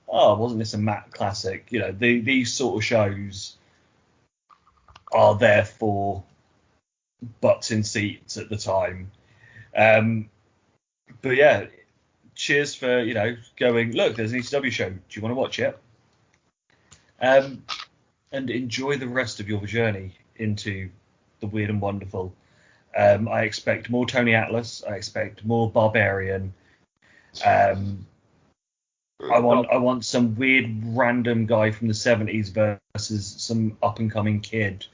"Oh, 0.08 0.36
wasn't 0.36 0.60
this 0.60 0.74
a 0.74 0.78
Matt 0.78 1.10
classic?" 1.10 1.66
You 1.70 1.80
know, 1.80 1.92
the, 1.92 2.20
these 2.20 2.52
sort 2.52 2.76
of 2.76 2.84
shows 2.84 3.56
are 5.12 5.36
there 5.36 5.64
for 5.64 6.22
butts 7.40 7.70
in 7.70 7.82
seats 7.82 8.36
at 8.36 8.48
the 8.48 8.56
time. 8.56 9.10
Um, 9.76 10.30
but 11.22 11.36
yeah, 11.36 11.66
cheers 12.34 12.74
for 12.74 13.00
you 13.00 13.14
know 13.14 13.36
going. 13.56 13.92
Look, 13.92 14.16
there's 14.16 14.32
an 14.32 14.40
ECW 14.40 14.70
show. 14.70 14.90
Do 14.90 14.98
you 15.10 15.22
want 15.22 15.32
to 15.32 15.40
watch 15.40 15.58
it? 15.58 15.78
Um, 17.20 17.64
and 18.30 18.50
enjoy 18.50 18.96
the 18.96 19.08
rest 19.08 19.40
of 19.40 19.48
your 19.48 19.64
journey 19.66 20.12
into 20.36 20.90
the 21.40 21.46
weird 21.46 21.70
and 21.70 21.80
wonderful. 21.80 22.32
Um, 22.96 23.28
I 23.28 23.42
expect 23.42 23.90
more 23.90 24.06
Tony 24.06 24.34
Atlas. 24.34 24.82
I 24.88 24.94
expect 24.94 25.44
more 25.44 25.70
Barbarian. 25.70 26.54
Um, 27.44 28.06
I 29.32 29.40
want 29.40 29.68
I 29.70 29.76
want 29.76 30.04
some 30.04 30.36
weird 30.36 30.66
random 30.84 31.46
guy 31.46 31.70
from 31.70 31.88
the 31.88 31.94
70s 31.94 32.78
versus 32.94 33.34
some 33.38 33.76
up 33.82 33.98
and 33.98 34.10
coming 34.10 34.40
kid, 34.40 34.86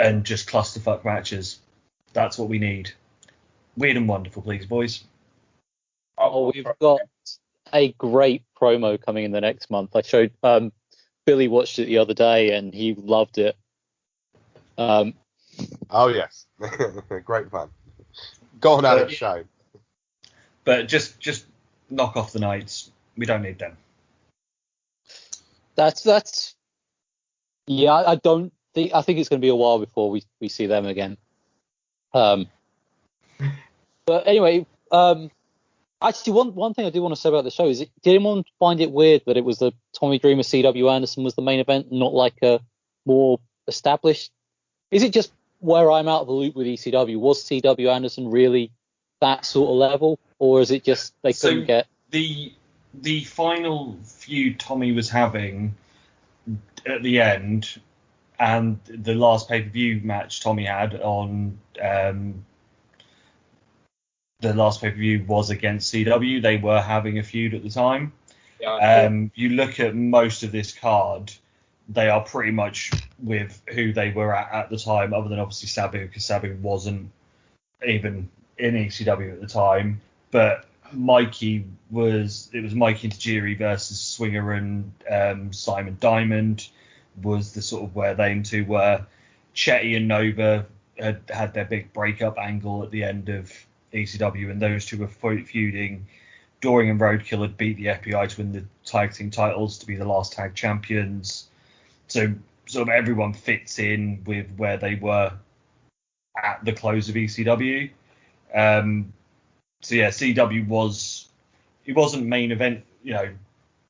and 0.00 0.24
just 0.24 0.48
clusterfuck 0.48 1.04
matches. 1.04 1.58
That's 2.12 2.38
what 2.38 2.48
we 2.48 2.58
need. 2.58 2.92
Weird 3.76 3.96
and 3.96 4.08
wonderful, 4.08 4.42
please, 4.42 4.64
boys. 4.64 5.04
Oh, 6.18 6.50
we've 6.50 6.66
got 6.80 7.02
a 7.74 7.92
great 7.92 8.42
promo 8.58 9.00
coming 9.00 9.24
in 9.24 9.32
the 9.32 9.40
next 9.40 9.70
month. 9.70 9.94
I 9.94 10.00
showed 10.00 10.32
um, 10.42 10.72
Billy 11.26 11.46
watched 11.46 11.78
it 11.78 11.86
the 11.86 11.98
other 11.98 12.14
day 12.14 12.56
and 12.56 12.72
he 12.72 12.94
loved 12.94 13.36
it. 13.36 13.54
Um, 14.78 15.14
Oh 15.90 16.08
yes, 16.08 16.46
great 17.24 17.50
fun. 17.50 17.70
Go 18.60 18.72
on, 18.72 18.84
Alex. 18.84 19.12
Show. 19.12 19.44
But 20.66 20.88
just 20.88 21.18
just 21.20 21.46
knock 21.88 22.16
off 22.16 22.32
the 22.32 22.40
knights. 22.40 22.90
We 23.16 23.24
don't 23.24 23.40
need 23.40 23.58
them. 23.58 23.78
that's 25.76 26.02
that's 26.02 26.56
yeah. 27.66 27.92
I, 27.92 28.16
don't 28.16 28.52
think 28.74 28.92
I 28.92 29.00
think 29.02 29.20
it's 29.20 29.28
going 29.28 29.40
to 29.40 29.44
be 29.44 29.48
a 29.48 29.54
while 29.54 29.78
before 29.78 30.10
we 30.10 30.24
we 30.40 30.48
see 30.48 30.66
them 30.66 30.84
again. 30.84 31.16
Um, 32.12 32.48
but 34.06 34.26
anyway, 34.26 34.66
um, 34.90 35.30
actually, 36.02 36.32
one 36.32 36.54
one 36.54 36.74
thing 36.74 36.84
I 36.84 36.90
do 36.90 37.00
want 37.00 37.14
to 37.14 37.20
say 37.20 37.28
about 37.28 37.44
the 37.44 37.50
show 37.50 37.68
is, 37.68 37.82
it, 37.82 37.90
did 38.02 38.10
anyone 38.16 38.44
find 38.58 38.80
it 38.80 38.90
weird 38.90 39.22
that 39.26 39.36
it 39.36 39.44
was 39.44 39.58
the 39.58 39.72
Tommy 39.98 40.18
Dreamer 40.18 40.42
C.W. 40.42 40.88
Anderson 40.88 41.22
was 41.22 41.34
the 41.34 41.42
main 41.42 41.60
event, 41.60 41.92
not 41.92 42.12
like 42.12 42.42
a 42.42 42.60
more 43.04 43.38
established? 43.68 44.32
Is 44.90 45.04
it 45.04 45.12
just 45.12 45.32
where 45.60 45.92
I'm 45.92 46.08
out 46.08 46.22
of 46.22 46.26
the 46.26 46.32
loop 46.32 46.56
with 46.56 46.66
ECW? 46.66 47.18
Was 47.18 47.44
C.W. 47.44 47.88
Anderson 47.88 48.30
really 48.30 48.72
that 49.20 49.44
sort 49.44 49.70
of 49.70 49.76
level, 49.76 50.18
or 50.38 50.60
is 50.60 50.70
it 50.70 50.84
just 50.84 51.14
they 51.22 51.32
So- 51.32 51.48
couldn't 51.48 51.66
get? 51.66 51.86
the 52.10 52.52
the 52.94 53.24
final 53.24 53.96
feud 54.04 54.58
Tommy 54.58 54.92
was 54.92 55.10
having 55.10 55.74
at 56.86 57.02
the 57.02 57.20
end, 57.20 57.78
and 58.38 58.78
the 58.86 59.14
last 59.14 59.48
pay 59.48 59.62
per 59.62 59.68
view 59.68 60.00
match 60.02 60.40
Tommy 60.40 60.64
had 60.64 60.94
on 60.94 61.58
um, 61.82 62.44
the 64.40 64.54
last 64.54 64.80
pay 64.80 64.90
per 64.90 64.96
view 64.96 65.24
was 65.26 65.50
against 65.50 65.92
CW. 65.92 66.40
They 66.42 66.56
were 66.56 66.80
having 66.80 67.18
a 67.18 67.22
feud 67.22 67.54
at 67.54 67.62
the 67.62 67.70
time. 67.70 68.12
Yeah, 68.60 69.04
Um, 69.06 69.30
you 69.34 69.50
look 69.50 69.80
at 69.80 69.94
most 69.94 70.42
of 70.42 70.52
this 70.52 70.72
card, 70.72 71.32
they 71.88 72.08
are 72.08 72.22
pretty 72.22 72.52
much 72.52 72.90
with 73.22 73.62
who 73.68 73.92
they 73.92 74.10
were 74.12 74.34
at 74.34 74.50
at 74.52 74.70
the 74.70 74.78
time, 74.78 75.12
other 75.12 75.28
than 75.28 75.38
obviously 75.38 75.68
Sabu, 75.68 76.06
because 76.06 76.24
Sabu 76.24 76.56
wasn't 76.62 77.10
even 77.86 78.28
in 78.58 78.74
ECW 78.74 79.32
at 79.32 79.40
the 79.40 79.46
time. 79.46 80.00
But 80.36 80.66
Mikey 80.92 81.64
was 81.90 82.50
it 82.52 82.62
was 82.62 82.74
Mikey 82.74 83.06
and 83.06 83.16
Tajiri 83.16 83.56
versus 83.56 83.98
Swinger 83.98 84.52
and 84.52 84.92
um, 85.10 85.50
Simon 85.50 85.96
Diamond 85.98 86.68
was 87.22 87.54
the 87.54 87.62
sort 87.62 87.84
of 87.84 87.96
where 87.96 88.14
they 88.14 88.38
two 88.40 88.66
were. 88.66 89.06
Chetti 89.54 89.96
and 89.96 90.08
Nova 90.08 90.66
had 90.98 91.22
had 91.30 91.54
their 91.54 91.64
big 91.64 91.90
breakup 91.94 92.36
angle 92.38 92.82
at 92.82 92.90
the 92.90 93.02
end 93.02 93.30
of 93.30 93.50
ECW, 93.94 94.50
and 94.50 94.60
those 94.60 94.84
two 94.84 94.98
were 94.98 95.08
feuding. 95.08 96.06
Doring 96.60 96.90
and 96.90 97.00
Roadkill 97.00 97.40
had 97.40 97.56
beat 97.56 97.78
the 97.78 97.86
FBI 97.86 98.28
to 98.28 98.36
win 98.36 98.52
the 98.52 98.64
tag 98.84 99.14
team 99.14 99.30
titles 99.30 99.78
to 99.78 99.86
be 99.86 99.96
the 99.96 100.04
last 100.04 100.34
tag 100.34 100.54
champions. 100.54 101.48
So 102.08 102.34
sort 102.66 102.90
of 102.90 102.94
everyone 102.94 103.32
fits 103.32 103.78
in 103.78 104.22
with 104.26 104.54
where 104.58 104.76
they 104.76 104.96
were 104.96 105.32
at 106.36 106.62
the 106.62 106.74
close 106.74 107.08
of 107.08 107.14
ECW. 107.14 107.88
Um, 108.54 109.14
so 109.86 109.94
yeah, 109.94 110.08
CW 110.08 110.66
was 110.66 111.28
it 111.84 111.94
wasn't 111.94 112.26
main 112.26 112.50
event, 112.50 112.82
you 113.04 113.12
know, 113.12 113.28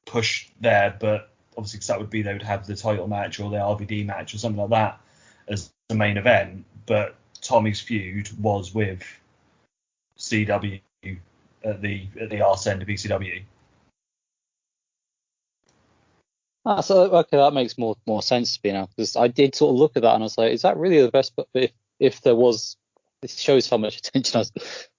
push 0.05 0.47
there, 0.61 0.95
but 1.01 1.31
obviously 1.57 1.79
'cause 1.79 1.87
that 1.87 1.99
would 1.99 2.11
be 2.11 2.21
they 2.21 2.35
would 2.35 2.43
have 2.43 2.67
the 2.67 2.77
title 2.77 3.09
match 3.09 3.41
or 3.41 3.49
the 3.49 3.57
RVD 3.57 4.05
match 4.05 4.35
or 4.35 4.39
something 4.39 4.61
like 4.61 4.71
that 4.71 5.01
as 5.49 5.73
the 5.89 5.95
main 5.95 6.19
event. 6.19 6.67
But 6.85 7.15
Tommy's 7.41 7.81
feud 7.81 8.29
was 8.39 8.75
with 8.75 9.03
CW 10.19 10.83
at 11.65 11.81
the 11.81 12.07
at 12.21 12.29
the 12.29 12.43
arse 12.43 12.67
end 12.67 12.83
of 12.83 12.89
ECW. 12.89 13.43
Ah, 16.67 16.83
so 16.83 17.05
okay, 17.05 17.39
that 17.39 17.55
makes 17.55 17.79
more 17.79 17.97
more 18.07 18.21
sense 18.23 18.59
to 18.59 18.61
me 18.65 18.73
now 18.73 18.85
because 18.85 19.17
I 19.17 19.29
did 19.29 19.55
sort 19.55 19.73
of 19.73 19.79
look 19.79 19.97
at 19.97 20.03
that 20.03 20.15
and 20.15 20.23
I 20.25 20.27
was 20.27 20.37
like, 20.37 20.53
is 20.53 20.63
that 20.63 20.77
really 20.77 21.01
the 21.01 21.11
best? 21.11 21.35
But 21.35 21.49
if 21.55 21.73
if 21.99 22.21
there 22.21 22.37
was, 22.37 22.77
this 23.27 23.41
shows 23.41 23.69
how 23.69 23.77
much 23.77 23.99
attention. 24.07 24.37
I 24.37 24.39
was, 24.41 24.53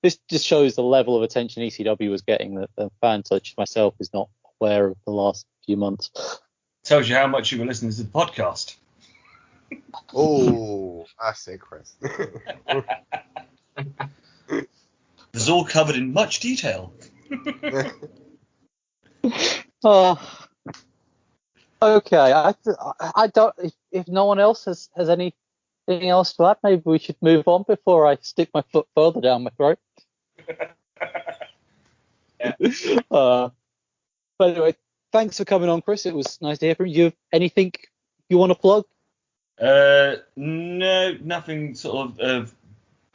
this 0.04 0.20
just 0.30 0.46
shows 0.46 0.76
the 0.76 0.84
level 0.84 1.16
of 1.16 1.24
attention 1.24 1.64
ECW 1.64 2.12
was 2.12 2.22
getting 2.22 2.56
that 2.56 2.70
the 2.76 2.90
fan 3.02 3.24
such 3.24 3.52
as 3.52 3.58
myself 3.58 3.96
is 4.00 4.12
not 4.14 4.30
aware 4.60 4.88
of 4.88 4.98
the 5.06 5.12
last 5.12 5.46
few 5.66 5.78
months. 5.78 6.12
Tells 6.84 7.08
you 7.10 7.16
how 7.16 7.28
much 7.28 7.52
you 7.52 7.60
were 7.60 7.66
listening 7.66 7.92
to 7.92 8.04
the 8.04 8.10
podcast. 8.10 8.76
Oh, 10.14 11.06
I 11.22 11.34
say, 11.34 11.58
Chris. 11.58 11.96
This 15.34 15.44
is 15.44 15.50
all 15.50 15.66
covered 15.66 15.98
in 15.98 16.14
much 16.14 16.40
detail. 16.40 16.94
Oh, 19.84 20.18
okay. 21.82 22.32
I 22.32 22.54
I 23.14 23.28
don't. 23.28 23.54
If, 23.62 23.74
if 23.92 24.08
no 24.08 24.26
one 24.26 24.40
else 24.40 24.66
has 24.66 24.90
has 24.96 25.10
anything 25.88 26.10
else 26.10 26.34
to 26.34 26.46
add, 26.46 26.58
maybe 26.64 26.82
we 26.86 27.00
should 27.00 27.18
move 27.22 27.48
on 27.48 27.64
before 27.68 28.06
I 28.06 28.18
stick 28.22 28.50
my 28.54 28.64
foot 28.72 28.88
further 28.96 29.22
down 29.22 29.44
my 29.44 29.52
throat. 29.52 29.80
yeah. 32.40 32.54
uh, 33.12 33.50
but 34.38 34.52
anyway, 34.52 34.76
thanks 35.12 35.38
for 35.38 35.46
coming 35.46 35.70
on, 35.70 35.82
Chris. 35.82 36.06
It 36.06 36.14
was 36.14 36.40
nice 36.42 36.60
to 36.60 36.66
hear 36.68 36.76
from 36.76 36.88
you. 36.88 37.12
Anything 37.32 37.74
you 38.30 38.38
want 38.38 38.52
to 38.52 38.58
plug? 38.58 38.86
Uh, 39.60 40.18
no, 40.36 41.18
nothing 41.24 41.74
sort 41.74 42.10
of 42.10 42.20
of 42.20 42.56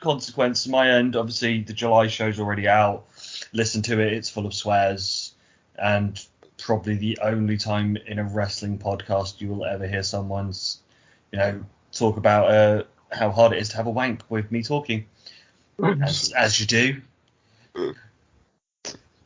consequence 0.01 0.65
to 0.65 0.71
my 0.71 0.91
end. 0.91 1.15
Obviously, 1.15 1.63
the 1.63 1.73
July 1.73 2.09
show's 2.09 2.41
already 2.41 2.67
out. 2.67 3.07
Listen 3.53 3.83
to 3.83 4.01
it; 4.01 4.13
it's 4.13 4.29
full 4.29 4.47
of 4.47 4.55
swears, 4.55 5.35
and 5.79 6.21
probably 6.59 6.97
the 6.97 7.19
only 7.23 7.57
time 7.57 7.97
in 8.07 8.19
a 8.19 8.25
wrestling 8.25 8.79
podcast 8.79 9.41
you 9.41 9.49
will 9.49 9.65
ever 9.65 9.87
hear 9.87 10.03
someone's, 10.03 10.81
you 11.31 11.39
know, 11.39 11.65
talk 11.93 12.17
about 12.17 12.51
uh, 12.51 12.83
how 13.11 13.31
hard 13.31 13.53
it 13.53 13.59
is 13.59 13.69
to 13.71 13.77
have 13.77 13.87
a 13.87 13.91
wank 13.91 14.23
with 14.29 14.51
me 14.51 14.63
talking, 14.63 15.07
as, 16.03 16.33
as 16.37 16.61
you 16.61 16.67
do. 16.67 17.01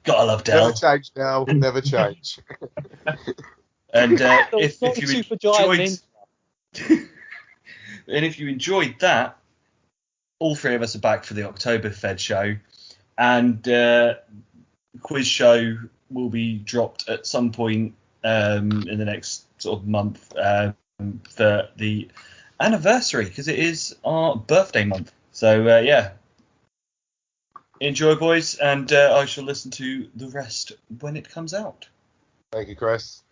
Gotta 0.05 0.25
love 0.25 0.45
Dell. 0.45 0.67
Never 0.67 0.77
change 0.77 1.11
now. 1.17 1.45
Never 1.49 1.81
change. 1.83 2.39
And 3.93 4.21
uh, 4.21 4.45
if, 4.53 4.83
if 4.83 4.99
you 4.99 5.25
enjoyed, 5.31 5.99
and 8.09 8.25
if 8.25 8.39
you 8.39 8.49
enjoyed 8.49 8.97
that, 9.01 9.37
all 10.39 10.55
three 10.55 10.75
of 10.75 10.83
us 10.83 10.95
are 10.95 11.01
back 11.01 11.25
for 11.25 11.35
the 11.35 11.45
October 11.45 11.91
Fed 11.91 12.21
show, 12.21 12.57
and 13.19 13.67
uh, 13.69 14.15
quiz 15.03 15.27
show 15.27 15.77
will 16.11 16.29
be 16.29 16.59
dropped 16.59 17.09
at 17.09 17.27
some 17.27 17.51
point 17.51 17.95
um, 18.23 18.87
in 18.89 18.99
the 18.99 19.05
next 19.05 19.45
sort 19.61 19.81
of 19.81 19.89
month 19.89 20.33
um, 20.37 20.75
for 21.29 21.69
the 21.77 22.09
anniversary 22.61 23.25
because 23.25 23.49
it 23.49 23.59
is 23.59 23.97
our 24.05 24.37
birthday 24.37 24.85
month. 24.85 25.13
So 25.33 25.69
uh, 25.69 25.81
yeah, 25.81 26.13
enjoy, 27.81 28.15
boys, 28.15 28.57
and 28.57 28.91
uh, 28.93 29.17
I 29.17 29.27
shall 29.27 29.45
listen 29.45 29.71
to 29.73 30.09
the 30.15 30.29
rest 30.29 30.73
when 31.01 31.17
it 31.17 31.29
comes 31.29 31.55
out. 31.55 31.89
Thank 32.53 32.69
you, 32.69 32.77
Chris. 32.77 33.23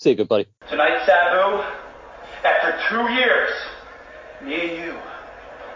See 0.00 0.10
you, 0.10 0.16
good 0.16 0.28
buddy. 0.28 0.46
Tonight, 0.68 1.06
Sabu, 1.06 1.62
after 2.44 2.76
two 2.90 3.14
years, 3.14 3.50
me 4.42 4.68
and 4.68 4.84
you, 4.84 4.92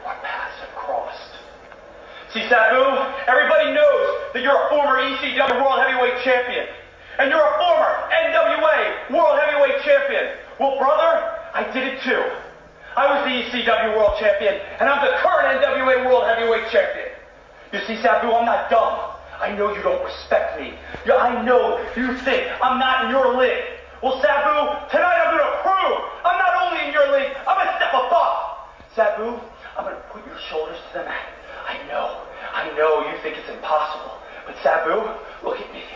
our 0.04 0.18
paths 0.20 0.58
have 0.60 0.74
crossed. 0.74 1.32
See, 2.34 2.42
Sabu, 2.50 2.82
everybody 3.28 3.72
knows 3.72 4.18
that 4.34 4.42
you're 4.42 4.66
a 4.66 4.68
former 4.68 4.98
ECW 4.98 5.62
World 5.62 5.80
Heavyweight 5.80 6.24
Champion. 6.24 6.66
And 7.18 7.30
you're 7.30 7.40
a 7.40 7.58
former 7.58 7.94
NWA 8.10 9.16
World 9.16 9.38
Heavyweight 9.38 9.82
Champion. 9.82 10.36
Well, 10.58 10.78
brother, 10.78 11.37
I 11.54 11.64
did 11.72 11.84
it 11.84 12.02
too. 12.02 12.22
I 12.96 13.06
was 13.14 13.22
the 13.24 13.34
ECW 13.46 13.96
World 13.96 14.18
Champion, 14.18 14.58
and 14.80 14.88
I'm 14.88 14.98
the 15.04 15.14
current 15.22 15.62
NWA 15.62 16.06
World 16.06 16.26
Heavyweight 16.26 16.70
Champion. 16.70 17.14
You 17.72 17.80
see, 17.86 18.00
Sabu, 18.02 18.32
I'm 18.32 18.44
not 18.44 18.70
dumb. 18.70 19.14
I 19.38 19.54
know 19.54 19.70
you 19.70 19.82
don't 19.82 20.02
respect 20.02 20.58
me. 20.58 20.74
I 21.06 21.42
know 21.46 21.78
you 21.94 22.16
think 22.26 22.50
I'm 22.58 22.78
not 22.78 23.06
in 23.06 23.10
your 23.14 23.38
league. 23.38 23.78
Well, 24.02 24.18
Sabu, 24.18 24.56
tonight 24.90 25.18
I'm 25.22 25.30
going 25.30 25.46
to 25.46 25.56
prove 25.62 25.98
I'm 26.26 26.38
not 26.42 26.54
only 26.66 26.90
in 26.90 26.92
your 26.92 27.06
league, 27.14 27.30
I'm 27.46 27.58
a 27.62 27.70
step 27.78 27.94
above. 27.94 28.66
Sabu, 28.98 29.38
I'm 29.78 29.86
going 29.86 29.94
to 29.94 30.06
put 30.10 30.26
your 30.26 30.38
shoulders 30.50 30.78
to 30.90 30.98
the 30.98 31.04
mat. 31.06 31.28
I 31.70 31.78
know, 31.86 32.26
I 32.50 32.66
know 32.74 33.06
you 33.06 33.14
think 33.22 33.38
it's 33.38 33.48
impossible. 33.50 34.18
But 34.42 34.58
Sabu, 34.62 35.06
look 35.46 35.60
at 35.60 35.70
me. 35.70 35.86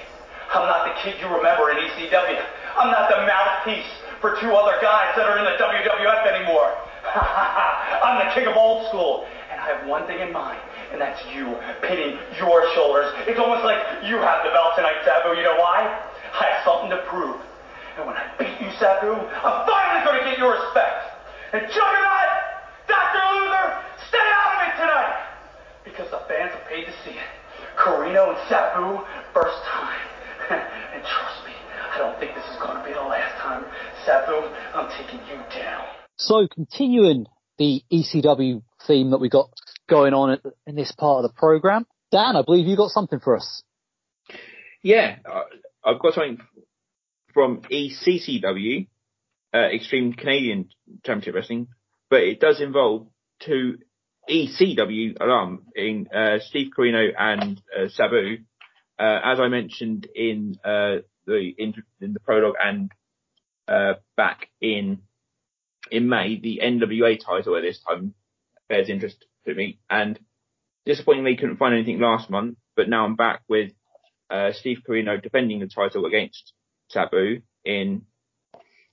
I'm 0.55 0.69
not 0.69 0.87
the 0.87 0.95
kid 1.03 1.19
you 1.19 1.27
remember 1.27 1.73
in 1.73 1.83
ECW. 1.89 2.39
I'm 2.79 2.93
not 2.93 3.09
the 3.09 3.27
mouthpiece 3.27 3.91
for 4.23 4.39
two 4.39 4.55
other 4.55 4.79
guys 4.79 5.13
that 5.19 5.27
are 5.27 5.37
in 5.37 5.45
the 5.45 5.59
WWF 5.59 6.23
anymore. 6.31 6.71
I'm 8.07 8.23
the 8.23 8.31
king 8.33 8.47
of 8.47 8.57
old 8.57 8.87
school. 8.87 9.27
And 9.51 9.61
I 9.61 9.67
have 9.75 9.85
one 9.91 10.07
thing 10.07 10.23
in 10.23 10.33
mind, 10.33 10.63
and 10.95 11.03
that's 11.03 11.21
you 11.35 11.59
pinning 11.83 12.17
your 12.39 12.63
shoulders. 12.73 13.13
It's 13.27 13.43
almost 13.43 13.67
like 13.67 13.83
you 14.07 14.17
have 14.23 14.47
the 14.47 14.55
belt 14.55 14.79
tonight, 14.79 15.03
Sabu. 15.05 15.37
You 15.37 15.43
know 15.43 15.59
why? 15.59 15.91
I 16.39 16.55
have 16.55 16.65
something 16.65 16.89
to 16.95 17.03
prove. 17.11 17.37
And 17.99 18.07
when 18.07 18.17
I 18.17 18.25
beat 18.39 18.57
you, 18.63 18.71
Sabu, 18.79 19.13
I'm 19.13 19.67
finally 19.69 20.01
going 20.07 20.17
to 20.23 20.25
get 20.25 20.39
your 20.39 20.55
respect. 20.55 21.03
And 21.53 21.67
Juggernaut, 21.69 22.31
Dr. 22.89 23.21
Luther, 23.37 23.67
stay 24.09 24.23
out 24.23 24.51
of 24.57 24.61
it 24.65 24.75
tonight. 24.81 25.15
Because 25.85 26.09
the 26.09 26.23
fans 26.31 26.55
have 26.55 26.65
paid 26.71 26.87
to 26.87 26.95
see 27.05 27.19
it. 27.19 27.31
Corino 27.77 28.33
and 28.33 28.41
Sabu, 28.49 29.05
first 29.35 29.61
time. 29.67 30.07
and 30.95 31.03
trust 31.05 31.39
me, 31.45 31.52
I 31.93 31.99
don't 31.99 32.19
think 32.19 32.35
this 32.35 32.45
is 32.45 32.57
going 32.57 32.79
to 32.79 32.85
be 32.85 32.95
the 32.95 33.01
last 33.01 33.39
time. 33.43 33.65
Sabu, 34.07 34.49
I'm 34.75 34.89
taking 34.97 35.21
you 35.27 35.37
down. 35.55 35.85
So 36.17 36.49
continuing 36.49 37.27
the 37.59 37.83
ECW 37.93 38.63
theme 38.87 39.11
that 39.11 39.19
we 39.19 39.29
got 39.29 39.51
going 39.91 40.15
on 40.15 40.39
in 40.67 40.75
this 40.75 40.91
part 40.93 41.23
of 41.23 41.31
the 41.31 41.37
program, 41.37 41.85
Dan, 42.11 42.37
I 42.37 42.43
believe 42.43 42.67
you 42.67 42.77
got 42.77 42.91
something 42.91 43.21
for 43.21 43.37
us. 43.37 43.63
Yeah, 44.83 45.17
uh, 45.31 45.43
I've 45.85 46.01
got 46.01 46.15
something 46.15 46.39
from 47.35 47.61
ECCW, 47.71 48.89
uh, 49.55 49.59
Extreme 49.59 50.15
Canadian 50.15 50.71
Championship 51.05 51.35
Wrestling, 51.35 51.69
but 52.09 52.23
it 52.23 52.41
does 52.41 52.61
involve 52.63 53.09
two 53.41 53.79
ECW 54.31 55.21
alarm 55.21 55.67
in 55.77 56.09
uh, 56.09 56.39
Steve 56.41 56.71
Corino 56.77 57.09
and 57.19 57.61
uh, 57.77 57.89
Sabu. 57.91 58.39
Uh, 58.99 59.19
as 59.25 59.41
I 59.41 59.49
mentioned 59.49 60.07
in 60.15 60.57
uh, 60.65 60.99
the 61.27 61.55
in, 61.57 61.75
in, 62.01 62.13
the 62.13 62.21
prologue 62.21 62.55
and 62.63 62.91
uh, 63.69 63.95
back 64.17 64.49
in 64.61 65.03
in 65.91 66.09
May, 66.09 66.39
the 66.41 66.61
NWA 66.63 67.19
title 67.25 67.57
at 67.57 67.63
this 67.63 67.81
time 67.87 68.15
bears 68.69 68.89
interest 68.89 69.25
to 69.47 69.55
me. 69.55 69.79
And 69.91 70.19
disappointingly, 70.87 71.37
couldn't 71.37 71.59
find 71.59 71.75
anything 71.75 72.01
last 72.01 72.31
month, 72.31 72.57
but 72.77 72.89
now 72.89 73.05
I'm 73.05 73.17
back 73.17 73.43
with 73.49 73.73
Steve 74.53 74.79
Corino 74.89 75.23
defending 75.23 75.61
the 75.61 75.67
title 75.67 76.07
against 76.07 76.53
Sabu 76.89 77.43
in 77.65 78.03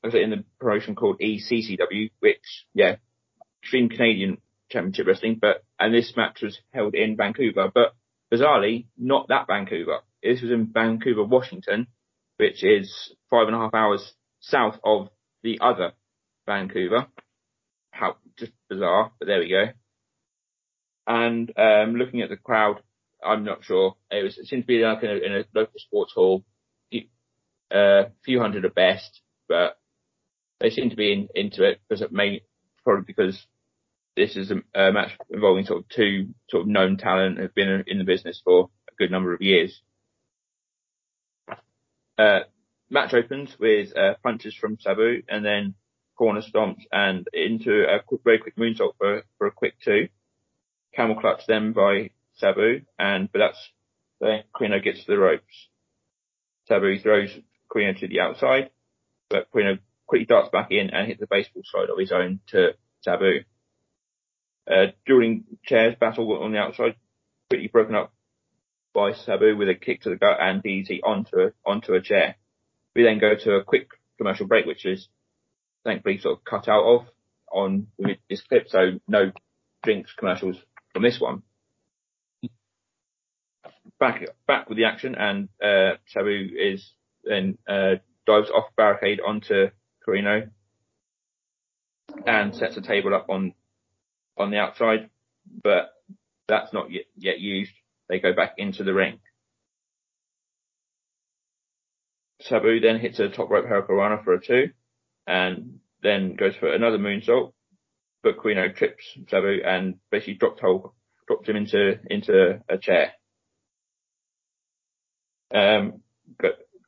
in 0.04 0.30
the 0.30 0.44
promotion 0.60 0.96
called 0.96 1.20
ECCW, 1.20 2.12
which 2.20 2.66
yeah, 2.74 2.96
Extreme 3.62 3.90
Canadian 3.90 4.38
Championship 4.70 5.08
Wrestling, 5.08 5.40
but 5.42 5.64
and 5.80 5.94
this 5.94 6.14
match 6.16 6.42
was 6.42 6.60
held 6.74 6.96
in 6.96 7.18
Vancouver, 7.18 7.70
but 7.74 7.96
bizarrely 8.32 8.86
not 8.98 9.28
that 9.30 9.48
Vancouver. 9.48 10.00
This 10.24 10.42
was 10.42 10.52
in 10.52 10.72
Vancouver, 10.72 11.24
Washington, 11.24 11.88
which 12.40 12.64
is 12.64 13.14
five 13.30 13.48
and 13.48 13.56
a 13.56 13.60
half 13.60 13.74
hours 13.74 14.14
south 14.40 14.80
of 14.84 15.10
the 15.44 15.60
other 15.62 15.92
Vancouver. 16.48 17.08
How 17.92 18.16
just 18.38 18.52
bizarre, 18.70 19.12
but 19.20 19.28
there 19.28 19.40
we 19.40 19.50
go. 19.50 19.66
And 21.06 21.52
um, 21.58 21.96
looking 21.96 22.22
at 22.22 22.30
the 22.30 22.38
crowd, 22.38 22.82
I'm 23.24 23.44
not 23.44 23.64
sure. 23.64 23.96
It 24.10 24.24
was 24.24 24.38
it 24.38 24.46
seemed 24.46 24.64
to 24.64 24.68
be 24.68 24.80
like 24.80 25.04
in 25.04 25.10
a, 25.10 25.16
in 25.16 25.34
a 25.34 25.46
local 25.54 25.80
sports 25.80 26.14
hall 26.14 26.44
a 27.72 27.78
uh, 27.78 28.10
few 28.26 28.40
hundred 28.40 28.66
at 28.66 28.74
best, 28.74 29.22
but 29.48 29.78
they 30.60 30.70
seem 30.70 30.90
to 30.90 30.96
be 30.96 31.14
in, 31.14 31.28
into 31.36 31.64
it 31.64 31.80
because 31.88 32.02
it 32.02 32.12
may 32.12 32.42
probably 32.84 33.04
because 33.06 33.46
this 34.16 34.36
is 34.36 34.52
a, 34.52 34.80
a, 34.80 34.92
match 34.92 35.12
involving 35.30 35.66
sort 35.66 35.80
of 35.80 35.90
two 35.90 36.30
sort 36.50 36.62
of 36.62 36.68
known 36.68 36.98
talent 36.98 37.38
who've 37.38 37.54
been 37.54 37.84
in 37.86 38.00
the 38.00 38.04
business 38.04 38.42
for 38.44 38.70
a 38.90 38.96
good 38.98 39.12
number 39.12 39.34
of 39.34 39.42
years. 39.42 39.82
Uh, 42.20 42.42
match 42.90 43.14
opens 43.14 43.56
with 43.58 43.96
uh, 43.96 44.16
punches 44.22 44.54
from 44.54 44.78
Sabu 44.78 45.24
and 45.30 45.46
then 45.46 45.74
corner 46.18 46.42
stomps 46.42 46.82
and 46.92 47.26
into 47.32 47.86
a 47.86 48.02
quick, 48.06 48.22
very 48.26 48.40
quick 48.40 48.58
moonsault 48.58 48.98
for, 48.98 49.24
for 49.38 49.48
a 49.48 49.52
quick 49.52 49.76
two. 49.82 50.10
Camel 50.94 51.16
clutch 51.16 51.44
then 51.48 51.72
by 51.72 52.10
Sabu 52.36 52.82
and, 52.98 53.32
but 53.32 53.40
that's, 53.40 53.70
then 54.20 54.44
Corino 54.54 54.84
gets 54.84 55.06
to 55.06 55.12
the 55.12 55.18
ropes. 55.18 55.70
Sabu 56.68 57.00
throws 57.00 57.30
Corino 57.74 57.98
to 57.98 58.08
the 58.10 58.20
outside, 58.20 58.70
but 59.30 59.50
Corino 59.54 59.80
quickly 60.06 60.26
darts 60.26 60.50
back 60.50 60.72
in 60.72 60.90
and 60.90 61.08
hits 61.08 61.22
the 61.22 61.28
baseball 61.28 61.64
slide 61.64 61.90
of 61.90 61.98
his 61.98 62.12
own 62.12 62.42
to 62.48 62.72
Sabu. 63.00 63.46
Uh, 64.70 64.88
during 65.06 65.46
chairs 65.64 65.96
battle 65.98 66.44
on 66.44 66.52
the 66.52 66.58
outside, 66.58 66.96
quickly 67.50 67.68
broken 67.68 67.96
up 67.96 68.12
by 68.94 69.14
Sabu 69.14 69.56
with 69.56 69.70
a 69.70 69.76
kick 69.76 70.02
to 70.02 70.10
the 70.10 70.16
gut 70.16 70.38
and 70.40 70.64
DDT 70.64 71.00
onto 71.04 71.38
a, 71.38 71.52
onto 71.66 71.94
a 71.94 72.02
chair. 72.02 72.36
We 72.96 73.04
then 73.04 73.20
go 73.20 73.36
to 73.36 73.56
a 73.56 73.64
quick 73.64 73.90
commercial 74.18 74.48
break, 74.48 74.66
which 74.66 74.86
is 74.86 75.08
thankfully 75.84 76.20
sort 76.20 76.38
of 76.38 76.46
cut 76.46 76.68
out 76.68 76.84
of 76.84 77.06
on 77.52 77.88
this 78.30 78.42
clip, 78.42 78.68
so 78.68 79.00
no 79.08 79.32
drinks 79.84 80.14
commercials 80.18 80.58
from 80.94 81.04
this 81.04 81.20
one. 81.20 81.44
Back 84.00 84.24
back 84.48 84.70
with 84.70 84.78
the 84.78 84.86
action, 84.86 85.16
and 85.16 85.50
uh, 85.64 85.98
Sabu 86.08 86.50
is 86.58 86.92
then 87.24 87.58
uh, 87.68 87.96
dives 88.26 88.50
off 88.50 88.76
barricade 88.78 89.20
onto 89.26 89.70
Corino 90.08 90.50
and 92.26 92.56
sets 92.56 92.78
a 92.78 92.82
table 92.82 93.14
up 93.14 93.30
on 93.30 93.54
on 94.38 94.52
the 94.52 94.58
outside, 94.58 95.10
but 95.64 95.92
that's 96.48 96.72
not 96.72 96.92
yet, 96.92 97.06
yet 97.18 97.40
used. 97.40 97.74
They 98.10 98.20
go 98.20 98.34
back 98.34 98.56
into 98.58 98.84
the 98.84 98.94
ring. 98.94 99.20
Sabu 102.42 102.80
then 102.80 103.00
hits 103.00 103.20
a 103.20 103.30
top 103.30 103.50
rope 103.50 103.66
hurricanrana 103.66 104.24
for 104.24 104.34
a 104.34 104.42
two, 104.42 104.70
and 105.28 105.80
then 106.02 106.36
goes 106.36 106.56
for 106.56 106.74
another 106.74 106.98
moonsault. 106.98 107.54
But 108.24 108.38
Corino 108.38 108.76
trips 108.76 109.04
Sabu 109.30 109.60
and 109.64 109.96
basically 110.12 110.36
dropped 110.36 110.62
dropped 111.28 111.48
him 111.48 111.56
into 111.56 112.00
into 112.10 112.62
a 112.68 112.78
chair. 112.78 113.14
Um, 115.54 116.02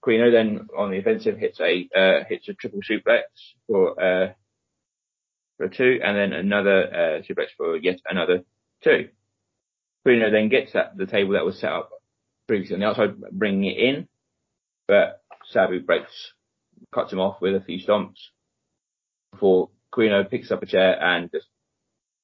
Corino 0.04 0.32
then 0.32 0.68
on 0.76 0.92
the 0.92 0.98
offensive 0.98 1.38
hits 1.38 1.60
a 1.60 1.88
uh, 1.96 2.24
hits 2.28 2.50
a 2.50 2.54
triple 2.54 2.80
suplex 2.82 3.24
for 3.68 4.02
uh, 4.02 4.34
for 5.58 5.70
two, 5.70 6.00
and 6.04 6.18
then 6.18 6.34
another 6.34 6.84
uh, 6.84 7.22
suplex 7.22 7.48
for 7.56 7.78
yet 7.78 8.00
another 8.10 8.44
two. 8.84 9.10
Corino 10.06 10.32
then 10.32 10.50
gets 10.50 10.74
that 10.74 10.98
the 10.98 11.06
table 11.06 11.34
that 11.34 11.46
was 11.46 11.60
set 11.60 11.72
up 11.72 11.90
previously 12.48 12.76
on 12.76 12.80
the 12.80 12.88
outside, 12.88 13.22
bringing 13.32 13.66
it 13.66 13.78
in, 13.78 14.08
but 14.88 15.22
Sabu 15.50 15.82
breaks, 15.82 16.34
cuts 16.94 17.14
him 17.14 17.20
off 17.20 17.42
with 17.42 17.56
a 17.56 17.62
few 17.62 17.80
stomps 17.80 18.30
before 19.32 19.70
Corino 19.94 20.30
picks 20.30 20.52
up 20.52 20.64
a 20.64 20.66
chair 20.66 21.02
and 21.02 21.32
just 21.32 21.48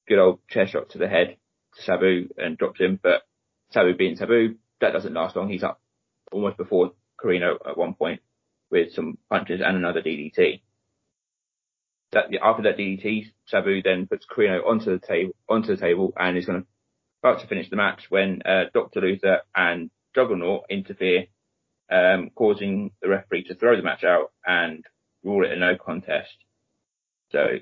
good 0.08 0.20
old 0.20 0.40
chair 0.48 0.68
shot 0.68 0.90
to 0.92 0.98
the 0.98 1.08
head 1.08 1.38
to 1.76 1.82
Sabu 1.82 2.30
and 2.38 2.58
drops 2.58 2.80
him, 2.80 3.00
but 3.02 3.24
Sabu 3.72 3.96
being 3.96 4.16
Sabu, 4.16 4.56
that 4.82 4.94
doesn't 4.94 5.14
last 5.14 5.36
long. 5.36 5.50
He's 5.50 5.64
up 5.64 5.80
almost 6.32 6.58
before 6.58 6.92
Corino 7.24 7.56
at 7.68 7.78
one 7.78 7.94
point 7.94 8.22
with 8.72 8.94
some 8.94 9.18
punches 9.30 9.62
and 9.64 9.78
another 9.78 10.02
DDT. 10.02 10.62
That 12.14 12.26
after 12.42 12.64
that 12.64 12.78
DDT, 12.78 13.32
Sabu 13.46 13.82
then 13.82 14.08
puts 14.08 14.26
Corino 14.26 14.66
onto 14.66 14.98
the 14.98 15.06
table 15.06 15.34
onto 15.50 15.76
the 15.76 15.82
table 15.82 16.14
and 16.18 16.38
is 16.38 16.46
going 16.46 16.62
to 16.62 16.68
about 17.28 17.42
to 17.42 17.48
finish 17.48 17.70
the 17.70 17.76
match 17.76 18.06
when 18.10 18.42
uh, 18.44 18.66
Dr. 18.74 19.02
Luther 19.02 19.42
and 19.56 19.90
Juggernaut 20.16 20.66
interfere, 20.70 21.26
um, 21.92 22.30
causing 22.34 22.92
the 23.02 23.10
referee 23.10 23.44
to 23.46 23.56
throw 23.56 23.76
the 23.76 23.84
match 23.84 24.04
out 24.04 24.32
and 24.46 24.86
rule 25.24 25.46
it 25.46 25.52
a 25.52 25.58
no 25.58 25.76
contest. 25.78 26.36
So, 27.32 27.60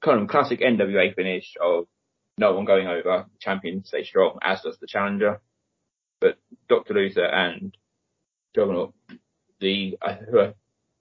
kind 0.00 0.20
of 0.20 0.28
classic 0.28 0.60
NWA 0.60 1.14
finish 1.14 1.54
of 1.60 1.86
no 2.38 2.52
one 2.52 2.64
going 2.64 2.86
over, 2.86 3.26
champion 3.40 3.84
stays 3.84 4.06
strong, 4.06 4.38
as 4.42 4.62
does 4.62 4.78
the 4.78 4.86
challenger. 4.86 5.40
But 6.20 6.38
Dr. 6.68 6.94
Luther 6.94 7.26
and 7.26 7.76
Juggernaut, 8.54 8.94
the 9.60 9.98
uh, 10.00 10.52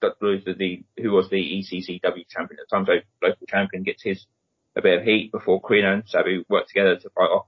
Dr. 0.01 0.25
Luther, 0.25 0.53
the 0.55 0.83
who 0.99 1.11
was 1.11 1.29
the 1.29 1.37
ECCW 1.37 2.27
champion 2.27 2.59
at 2.59 2.69
the 2.69 2.75
time, 2.75 2.85
so 2.85 2.93
local 3.21 3.45
champion, 3.47 3.83
gets 3.83 4.01
his 4.01 4.25
a 4.75 4.81
bit 4.81 4.99
of 4.99 5.05
heat 5.05 5.31
before 5.31 5.61
Corino 5.61 5.93
and 5.93 6.03
Sabu 6.07 6.43
work 6.49 6.67
together 6.67 6.95
to 6.95 7.09
fight 7.09 7.25
off 7.25 7.47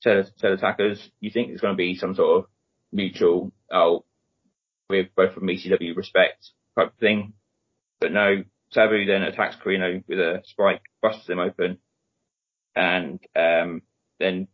said 0.00 0.30
attackers. 0.42 1.10
You 1.20 1.30
think 1.30 1.48
there's 1.48 1.60
going 1.60 1.74
to 1.74 1.76
be 1.76 1.96
some 1.96 2.14
sort 2.14 2.38
of 2.38 2.50
mutual, 2.92 3.52
oh, 3.72 4.04
with 4.88 5.08
both 5.16 5.34
from 5.34 5.46
ECW 5.46 5.96
respect 5.96 6.50
type 6.76 6.88
of 6.88 6.98
thing. 6.98 7.34
But 8.00 8.12
no, 8.12 8.44
Sabu 8.70 9.04
then 9.06 9.22
attacks 9.22 9.56
Corino 9.56 10.02
with 10.08 10.18
a 10.18 10.42
spike, 10.44 10.82
busts 11.02 11.28
him 11.28 11.38
open, 11.38 11.78
and 12.76 13.20
um, 13.34 13.82
then 14.20 14.48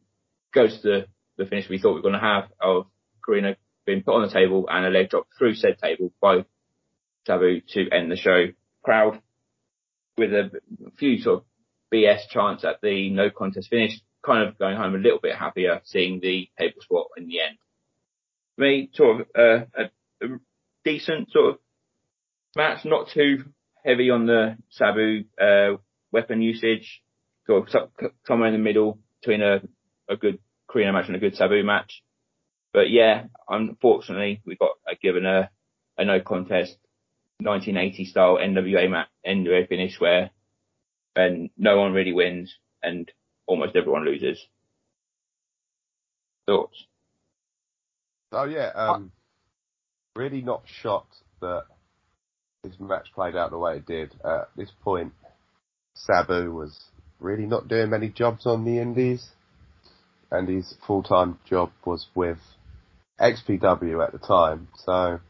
goes 0.53 0.81
to 0.81 0.89
the, 0.89 1.07
the 1.37 1.47
finish 1.47 1.69
we 1.69 1.79
thought 1.79 1.91
we 1.91 1.97
were 1.97 2.11
going 2.11 2.15
to 2.15 2.21
have 2.21 2.45
of 2.61 2.87
Corino 3.27 3.57
being 3.87 4.03
put 4.03 4.15
on 4.15 4.27
the 4.27 4.33
table 4.33 4.67
and 4.71 4.87
a 4.87 4.91
leg 4.91 5.11
drop 5.11 5.27
through 5.37 5.55
said 5.55 5.79
table 5.79 6.11
by 6.21 6.45
Sabu 7.27 7.61
to 7.69 7.91
end 7.91 8.11
the 8.11 8.17
show. 8.17 8.47
Crowd 8.83 9.21
with 10.17 10.33
a 10.33 10.51
few 10.99 11.21
sort 11.21 11.41
of 11.41 11.45
BS 11.95 12.29
chance 12.29 12.65
at 12.65 12.81
the 12.83 13.11
no 13.11 13.31
contest 13.31 13.71
finish, 13.71 14.01
kind 14.25 14.49
of 14.49 14.59
going 14.59 14.77
home 14.77 14.95
a 14.95 14.99
little 14.99 15.21
bit 15.23 15.37
happier 15.37 15.81
seeing 15.85 16.19
the 16.21 16.49
table 16.59 16.81
spot 16.81 17.07
in 17.17 17.29
the 17.29 17.41
end. 17.41 17.59
For 18.57 18.63
me, 18.63 18.91
sort 18.95 19.21
of 19.21 19.27
uh, 19.37 19.65
a, 19.77 20.25
a, 20.25 20.39
decent 20.85 21.31
sort 21.31 21.55
of 21.55 21.59
match, 22.57 22.85
not 22.85 23.09
too 23.09 23.45
heavy 23.85 24.11
on 24.11 24.27
the 24.27 24.57
Sabu 24.71 25.25
uh, 25.41 25.79
weapon 26.13 26.43
usage, 26.43 27.03
sort 27.47 27.75
of 27.75 28.11
somewhere 28.27 28.49
in 28.49 28.55
the 28.55 28.59
middle 28.59 28.99
between 29.21 29.41
a, 29.41 29.61
a 30.09 30.17
good 30.17 30.39
Corino 30.69 30.93
match 30.93 31.07
and 31.07 31.17
a 31.17 31.21
good 31.21 31.37
Sabu 31.37 31.63
match. 31.63 32.03
But 32.73 32.91
yeah, 32.91 33.25
unfortunately, 33.49 34.43
we 34.45 34.57
got 34.57 34.73
uh, 34.89 34.95
given 35.01 35.25
a, 35.25 35.49
a 35.97 36.05
no 36.05 36.21
contest 36.21 36.77
1980 37.39 38.05
style 38.07 38.37
NWA 38.37 38.91
match, 38.91 39.09
NWA 39.27 39.69
finish 39.69 39.99
where 40.01 40.31
and 41.17 41.51
no 41.57 41.79
one 41.79 41.93
really 41.93 42.13
wins 42.13 42.55
and 42.83 43.11
almost 43.47 43.77
everyone 43.77 44.05
loses. 44.05 44.39
Thoughts? 46.47 46.87
Oh 48.33 48.45
yeah, 48.45 48.71
um, 48.75 49.13
really 50.17 50.43
not 50.43 50.63
shocked 50.67 51.17
that 51.41 51.65
this 52.63 52.75
match 52.81 53.09
played 53.15 53.37
out 53.37 53.51
the 53.51 53.59
way 53.59 53.77
it 53.77 53.87
did. 53.87 54.13
at 54.25 54.49
this 54.57 54.71
point, 54.83 55.13
Sabu 55.95 56.53
was 56.53 56.79
really 57.21 57.47
not 57.47 57.69
doing 57.69 57.91
many 57.91 58.09
jobs 58.09 58.47
on 58.47 58.65
the 58.65 58.79
Indies, 58.79 59.31
and 60.31 60.49
his 60.49 60.75
full-time 60.87 61.39
job 61.49 61.71
was 61.85 62.09
with 62.15 62.39
XPW 63.21 64.05
at 64.05 64.13
the 64.13 64.19
time, 64.19 64.69
so 64.77 65.21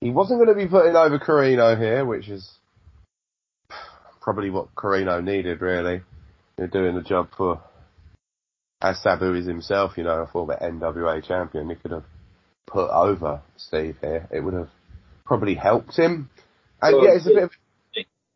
he 0.00 0.10
wasn't 0.10 0.38
going 0.38 0.48
to 0.56 0.64
be 0.64 0.70
putting 0.70 0.96
over 0.96 1.18
Corino 1.18 1.76
here, 1.76 2.04
which 2.04 2.28
is 2.28 2.59
probably 4.20 4.50
what 4.50 4.74
Corino 4.74 5.22
needed, 5.22 5.60
really. 5.60 6.02
They're 6.56 6.68
doing 6.68 6.94
the 6.94 7.02
job 7.02 7.28
for, 7.36 7.60
as 8.82 9.00
Sabu 9.02 9.34
is 9.34 9.46
himself, 9.46 9.92
you 9.96 10.04
know, 10.04 10.22
a 10.22 10.26
former 10.26 10.56
NWA 10.60 11.26
champion. 11.26 11.70
He 11.70 11.76
could 11.76 11.92
have 11.92 12.04
put 12.66 12.90
over 12.90 13.42
Steve 13.56 13.96
here. 14.00 14.28
It 14.30 14.40
would 14.40 14.54
have 14.54 14.68
probably 15.24 15.54
helped 15.54 15.96
him. 15.96 16.30
And 16.82 16.96
well, 16.96 17.04
yeah, 17.04 17.16
it's 17.16 17.26
a 17.26 17.30
bit 17.30 17.42
of. 17.44 17.50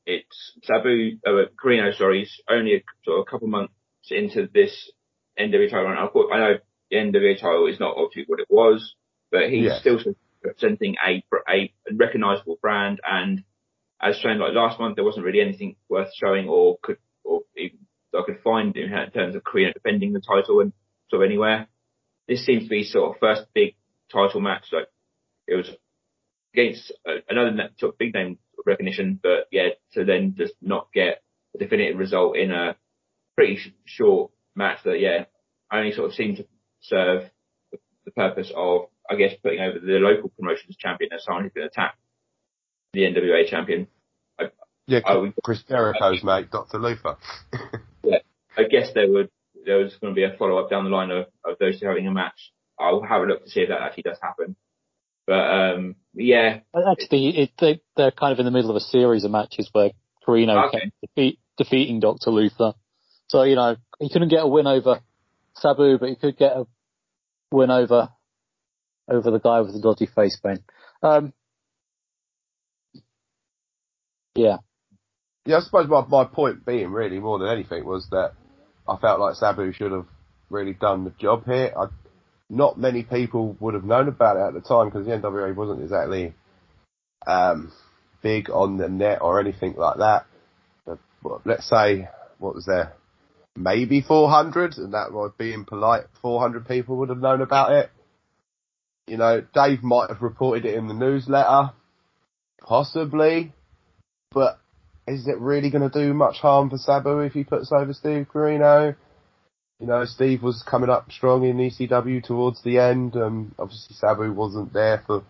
It's 0.06 0.52
Sabu, 0.65 1.16
uh, 1.27 1.48
Corino, 1.62 1.97
sorry, 1.97 2.20
he's 2.20 2.40
only 2.48 2.74
a, 2.74 2.85
sort 3.06 3.20
of 3.20 3.24
a 3.27 3.31
couple 3.31 3.48
months 3.48 3.73
into 4.11 4.48
this 4.52 4.93
NWA 5.39 5.70
title 5.70 5.85
run. 5.85 5.97
I 6.32 6.39
know 6.39 6.55
the 6.90 6.97
NWA 6.97 7.40
title 7.40 7.66
is 7.69 7.81
not 7.81 7.97
obviously 7.97 8.24
what 8.27 8.39
it 8.39 8.48
was, 8.51 8.94
but 9.31 9.48
he's 9.48 9.65
yes. 9.65 9.81
still 9.81 9.98
representing 10.44 10.97
a, 11.06 11.24
a 11.51 11.73
recognisable 11.90 12.59
brand 12.61 13.01
and 13.11 13.44
as 14.01 14.16
shown 14.16 14.39
like 14.39 14.53
last 14.53 14.79
month, 14.79 14.97
there 14.97 15.05
wasn't 15.05 15.25
really 15.25 15.41
anything 15.41 15.77
worth 15.89 16.11
showing 16.15 16.49
or 16.49 16.79
could, 16.83 16.99
or 17.25 17.41
even 17.57 17.79
I 18.15 18.23
could 18.25 18.43
find 18.43 18.77
in 18.77 18.91
terms 19.12 19.35
of 19.35 19.43
Corino 19.43 19.73
defending 19.73 20.12
the 20.12 20.21
title 20.21 20.61
and 20.61 20.73
sort 21.11 21.23
of 21.23 21.29
anywhere. 21.29 21.69
This 22.29 22.45
seems 22.45 22.65
to 22.65 22.69
be 22.69 22.85
sort 22.85 23.11
of 23.11 23.21
first 23.21 23.43
big 23.55 23.75
title 24.12 24.41
match. 24.41 24.66
Like 24.73 24.89
it 25.47 25.57
was 25.57 25.71
against 26.53 26.93
uh, 27.09 27.21
another 27.29 27.71
sort 27.79 27.95
of 27.95 27.99
big 27.99 28.15
name 28.15 28.39
recognition, 28.65 29.19
but 29.23 29.49
yeah, 29.51 29.69
to 29.93 30.05
then 30.05 30.35
just 30.37 30.55
not 30.62 30.89
get 30.93 31.23
a 31.55 31.59
definitive 31.59 31.99
result 31.99 32.37
in 32.37 32.51
a 32.51 32.77
pretty 33.37 33.57
sh- 33.57 33.73
short 33.85 34.31
match 34.55 34.79
that 34.85 35.01
yeah 35.01 35.25
only 35.73 35.93
sort 35.93 36.09
of 36.09 36.15
seemed 36.15 36.37
to 36.37 36.47
serve 36.81 37.25
the 38.05 38.11
purpose 38.12 38.53
of 38.55 38.83
I 39.11 39.16
guess 39.16 39.33
putting 39.43 39.61
over 39.61 39.79
the 39.79 39.99
local 39.99 40.31
promotions 40.31 40.77
champion 40.77 41.12
as 41.12 41.25
someone 41.25 41.45
who's 41.45 41.53
been 41.53 41.65
attacked 41.65 41.99
the 42.95 43.03
NWA 43.03 43.49
champion. 43.49 43.89
I, 44.39 44.45
yeah, 44.87 45.01
I 45.05 45.33
Chris 45.43 45.62
Jericho's 45.69 46.23
mate, 46.25 46.51
Dr. 46.51 46.79
Luther. 46.79 47.16
yeah, 48.05 48.19
I 48.57 48.62
guess 48.65 48.91
there 48.95 49.11
would 49.11 49.31
there 49.65 49.79
was 49.79 49.95
going 50.01 50.15
to 50.15 50.16
be 50.16 50.25
a 50.25 50.37
follow 50.37 50.59
up 50.59 50.71
down 50.71 50.85
the 50.85 50.91
line 50.91 51.11
of, 51.11 51.27
of 51.45 51.59
those 51.59 51.81
two 51.81 51.87
having 51.87 52.07
a 52.07 52.12
match. 52.12 52.53
I'll 52.79 53.03
have 53.03 53.23
a 53.23 53.25
look 53.25 53.45
to 53.45 53.51
see 53.51 53.61
if 53.61 53.69
that 53.69 53.81
actually 53.81 54.03
does 54.05 54.19
happen. 54.21 54.57
But 55.27 55.33
um, 55.33 55.97
yeah, 56.12 56.61
actually, 56.75 57.29
it, 57.29 57.51
they, 57.59 57.81
they're 57.97 58.11
kind 58.11 58.33
of 58.33 58.39
in 58.39 58.45
the 58.45 58.51
middle 58.51 58.71
of 58.71 58.77
a 58.77 58.81
series 58.81 59.25
of 59.25 59.31
matches 59.31 59.71
where 59.73 59.91
Corino 60.27 60.69
okay. 60.69 60.81
kept 60.81 60.93
defeat, 61.01 61.39
defeating 61.57 62.01
Dr. 62.01 62.31
Luther. 62.31 62.75
So 63.29 63.43
you 63.45 63.57
know 63.57 63.77
he 63.99 64.11
couldn't 64.11 64.29
get 64.29 64.43
a 64.43 64.47
win 64.47 64.66
over 64.66 65.01
Sabu, 65.57 65.99
but 65.99 66.11
he 66.11 66.16
could 66.16 66.37
get 66.37 66.53
a 66.53 66.66
win 67.51 67.71
over 67.71 68.11
over 69.09 69.31
the 69.31 69.41
guy 69.41 69.61
with 69.61 69.73
the 69.73 69.81
dodgy 69.81 70.07
face 70.07 70.39
paint. 70.43 70.62
Um, 71.03 71.33
yeah. 74.35 74.56
Yeah, 75.47 75.59
I 75.59 75.61
suppose 75.61 75.89
my, 75.89 76.05
my 76.09 76.24
point 76.24 76.65
being 76.65 76.90
really 76.90 77.19
more 77.19 77.39
than 77.39 77.48
anything 77.48 77.85
was 77.85 78.06
that 78.11 78.32
I 78.89 78.97
felt 78.97 79.20
like 79.20 79.35
Sabu 79.35 79.73
should 79.73 79.93
have 79.93 80.06
really 80.48 80.73
done 80.73 81.05
the 81.05 81.11
job 81.11 81.44
here. 81.44 81.73
I, 81.77 81.86
not 82.48 82.78
many 82.78 83.02
people 83.02 83.56
would 83.61 83.74
have 83.74 83.85
known 83.85 84.09
about 84.09 84.36
it 84.36 84.40
at 84.40 84.55
the 84.55 84.61
time 84.61 84.86
because 84.89 85.06
the 85.06 85.12
NWA 85.12 85.55
wasn't 85.55 85.82
exactly 85.82 86.35
um, 87.27 87.73
big 88.23 88.51
on 88.51 88.78
the 88.78 88.89
net 88.89 89.19
or 89.20 89.40
anything 89.40 89.74
like 89.77 89.98
that. 89.98 90.27
But, 91.23 91.47
let's 91.47 91.69
say, 91.69 92.09
what 92.39 92.55
was 92.55 92.66
there? 92.66 92.93
Maybe 93.56 94.02
400, 94.02 94.77
and 94.77 94.94
that 94.94 95.12
was 95.12 95.32
being 95.39 95.65
polite. 95.65 96.05
400 96.20 96.66
people 96.69 96.97
would 96.97 97.09
have 97.09 97.20
known 97.20 97.40
about 97.40 97.73
it. 97.73 97.90
You 99.06 99.16
know, 99.16 99.43
Dave 99.55 99.82
might 99.82 100.11
have 100.11 100.23
reported 100.23 100.65
it 100.66 100.74
in 100.74 100.89
the 100.89 100.94
newsletter, 100.94 101.70
possibly, 102.61 103.52
but 104.35 104.59
is 105.06 105.28
it 105.28 105.39
really 105.39 105.70
going 105.70 105.89
to 105.89 105.98
do 105.98 106.12
much 106.12 106.39
harm 106.39 106.69
for 106.69 106.78
Sabu 106.78 107.20
if 107.20 107.32
he 107.32 107.44
puts 107.44 107.70
over 107.73 107.93
Steve 107.93 108.27
Corino? 108.32 108.97
You 109.81 109.86
know, 109.86 110.05
Steve 110.05 110.43
was 110.43 110.62
coming 110.69 110.90
up 110.90 111.11
strong 111.11 111.44
in 111.44 111.56
ECW 111.56 112.23
towards 112.23 112.62
the 112.62 112.78
end. 112.78 113.16
Um, 113.16 113.55
obviously, 113.59 113.97
Sabu 113.97 114.32
wasn't 114.32 114.73
there 114.73 115.02
for 115.06 115.24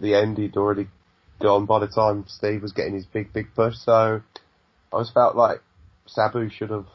the 0.00 0.14
end. 0.14 0.38
He'd 0.38 0.56
already 0.56 0.88
gone 1.40 1.66
by 1.66 1.80
the 1.80 1.86
time 1.86 2.24
Steve 2.28 2.62
was 2.62 2.72
getting 2.72 2.94
his 2.94 3.06
big, 3.06 3.32
big 3.32 3.54
push. 3.54 3.74
So 3.76 4.22
I 4.92 5.00
just 5.00 5.14
felt 5.14 5.36
like 5.36 5.62
Sabu 6.06 6.48
should 6.50 6.70
have 6.70 6.86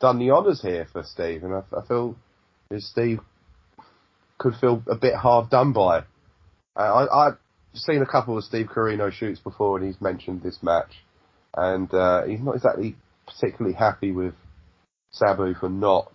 done 0.00 0.18
the 0.18 0.30
honours 0.30 0.62
here 0.62 0.86
for 0.92 1.02
Steve, 1.02 1.42
and 1.42 1.54
I, 1.54 1.62
I 1.76 1.86
feel 1.86 2.16
Steve 2.78 3.20
could 4.38 4.54
feel 4.60 4.82
a 4.88 4.94
bit 4.94 5.14
hard 5.14 5.50
done 5.50 5.72
by. 5.72 6.04
I, 6.76 7.06
I've 7.06 7.38
seen 7.80 8.02
a 8.02 8.06
couple 8.06 8.36
of 8.36 8.44
Steve 8.44 8.66
Corino 8.74 9.12
shoots 9.12 9.40
before, 9.40 9.78
and 9.78 9.86
he's 9.86 10.00
mentioned 10.00 10.42
this 10.42 10.58
match, 10.62 10.92
and 11.56 11.92
uh, 11.92 12.24
he's 12.24 12.40
not 12.40 12.56
exactly 12.56 12.96
particularly 13.26 13.76
happy 13.76 14.12
with 14.12 14.34
Sabu 15.10 15.54
for 15.54 15.68
not 15.68 16.12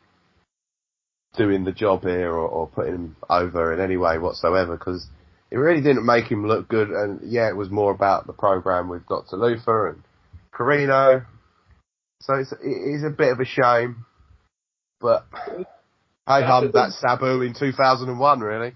doing 1.35 1.63
the 1.63 1.71
job 1.71 2.03
here 2.03 2.31
or, 2.31 2.47
or 2.47 2.67
putting 2.67 2.93
him 2.93 3.15
over 3.29 3.73
in 3.73 3.79
any 3.79 3.97
way 3.97 4.17
whatsoever 4.17 4.77
because 4.77 5.07
it 5.51 5.57
really 5.57 5.81
didn't 5.81 6.05
make 6.05 6.25
him 6.25 6.47
look 6.47 6.67
good. 6.67 6.89
And 6.89 7.19
yeah, 7.23 7.49
it 7.49 7.55
was 7.55 7.69
more 7.69 7.91
about 7.91 8.27
the 8.27 8.33
program 8.33 8.89
with 8.89 9.07
Dr. 9.07 9.37
Luther 9.37 9.89
and 9.89 10.03
Corino. 10.53 11.25
So 12.21 12.35
it's, 12.35 12.51
it 12.51 12.67
is 12.67 13.03
a 13.03 13.09
bit 13.09 13.31
of 13.31 13.39
a 13.39 13.45
shame, 13.45 14.05
but 15.01 15.25
hey 16.27 16.43
hum, 16.43 16.71
that's 16.73 16.99
Sabu 17.01 17.41
in 17.41 17.53
2001, 17.53 18.39
really. 18.39 18.73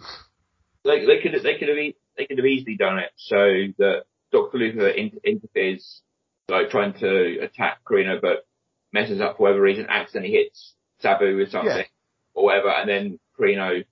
They, 0.83 1.05
they 1.05 1.19
could 1.21 1.31
they 1.43 1.57
could 1.57 1.69
have 1.69 1.77
they 2.17 2.25
could 2.25 2.37
have 2.37 2.45
easily 2.45 2.75
done 2.75 2.99
it 2.99 3.11
so 3.15 3.37
that 3.77 4.03
Dr. 4.31 4.57
Luther 4.57 4.89
interferes, 4.89 6.01
like 6.49 6.69
trying 6.69 6.93
to 6.99 7.39
attack 7.41 7.79
Corino, 7.85 8.19
but 8.21 8.45
messes 8.91 9.21
up 9.21 9.37
for 9.37 9.43
whatever 9.43 9.61
reason, 9.61 9.85
accidentally 9.89 10.33
hits 10.33 10.73
Sabu 10.99 11.37
with 11.37 11.51
something. 11.51 11.77
Yeah 11.77 11.83
or 12.37 12.45
whatever, 12.45 12.69
and 12.69 12.87
then 12.87 13.19
Corino 13.37 13.83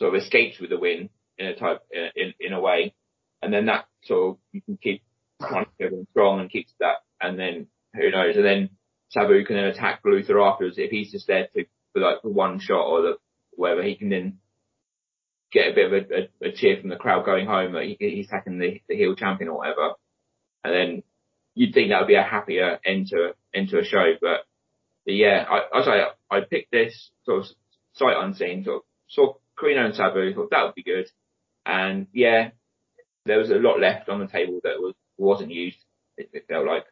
sort 0.00 0.14
of 0.14 0.20
escapes 0.20 0.58
with 0.58 0.68
the 0.68 0.78
win 0.78 1.08
in 1.38 1.46
a 1.46 1.54
type 1.54 1.80
in 1.92 2.34
in 2.40 2.52
a 2.52 2.60
way, 2.60 2.92
and 3.40 3.54
then 3.54 3.66
that 3.66 3.86
sort 4.02 4.30
of 4.30 4.38
you 4.52 4.60
can 4.60 4.76
keep 4.76 5.02
trying 5.40 5.64
to 5.64 5.70
keep 5.78 5.92
him 5.92 6.06
strong 6.10 6.40
and 6.40 6.50
keeps 6.50 6.72
that, 6.80 6.96
and 7.20 7.38
then 7.38 7.68
who 7.94 8.10
knows, 8.10 8.36
and 8.36 8.44
then 8.44 8.70
Sabu 9.10 9.44
can 9.44 9.56
then 9.56 9.66
attack 9.66 10.00
Luther 10.04 10.40
afterwards 10.40 10.76
if 10.76 10.90
he's 10.90 11.12
just 11.12 11.28
there 11.28 11.46
to 11.54 11.64
for 11.92 12.00
like 12.00 12.20
the 12.22 12.28
one 12.28 12.58
shot 12.58 12.84
or 12.84 13.02
the 13.02 13.16
whatever, 13.52 13.84
he 13.84 13.94
can 13.94 14.10
then 14.10 14.38
get 15.54 15.70
a 15.70 15.74
bit 15.74 15.86
of 15.86 15.92
a, 15.92 16.46
a, 16.46 16.48
a 16.50 16.52
cheer 16.52 16.76
from 16.80 16.90
the 16.90 16.96
crowd 16.96 17.24
going 17.24 17.46
home 17.46 17.72
that 17.72 17.84
he, 17.84 17.96
he's 17.98 18.26
attacking 18.26 18.58
the, 18.58 18.82
the 18.88 18.96
heel 18.96 19.14
champion 19.14 19.48
or 19.48 19.58
whatever, 19.58 19.92
and 20.64 20.74
then 20.74 21.02
you'd 21.54 21.72
think 21.72 21.88
that 21.88 22.00
would 22.00 22.08
be 22.08 22.16
a 22.16 22.22
happier 22.22 22.78
end 22.84 23.06
to 23.08 23.34
end 23.54 23.70
to 23.70 23.78
a 23.78 23.84
show, 23.84 24.12
but. 24.20 24.44
yeah, 25.06 25.44
I, 25.48 25.78
I 25.78 25.84
say 25.84 26.02
I 26.30 26.40
picked 26.40 26.72
this 26.72 27.10
sort 27.24 27.40
of 27.40 27.46
sight 27.94 28.16
unseen, 28.18 28.64
sort 28.64 28.76
of 28.76 28.82
saw 29.08 29.34
Corino 29.58 29.84
and 29.84 29.94
Sabu, 29.94 30.34
thought 30.34 30.50
that 30.50 30.64
would 30.64 30.74
be 30.74 30.82
good. 30.82 31.06
And 31.64 32.06
yeah, 32.12 32.50
there 33.24 33.38
was 33.38 33.50
a 33.50 33.54
lot 33.54 33.80
left 33.80 34.08
on 34.08 34.20
the 34.20 34.26
table 34.26 34.60
that 34.64 34.78
was, 34.78 34.94
wasn't 35.16 35.50
used, 35.50 35.78
it, 36.16 36.30
it 36.32 36.46
felt 36.48 36.66
like. 36.66 36.84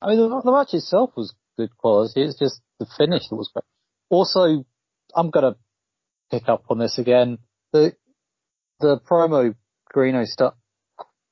I 0.00 0.08
mean, 0.08 0.18
the, 0.18 0.42
the, 0.44 0.52
match 0.52 0.74
itself 0.74 1.10
was 1.16 1.34
good 1.56 1.76
quality. 1.76 2.22
It's 2.22 2.38
just 2.38 2.60
the 2.78 2.86
finish 2.96 3.28
that 3.28 3.36
was 3.36 3.50
great. 3.52 3.64
Also, 4.08 4.64
I'm 5.14 5.30
gonna 5.30 5.56
pick 6.30 6.48
up 6.48 6.64
on 6.68 6.78
this 6.78 6.98
again. 6.98 7.38
The, 7.72 7.94
the 8.80 9.00
promo 9.08 9.54
Corino 9.94 10.26
stuff, 10.26 10.54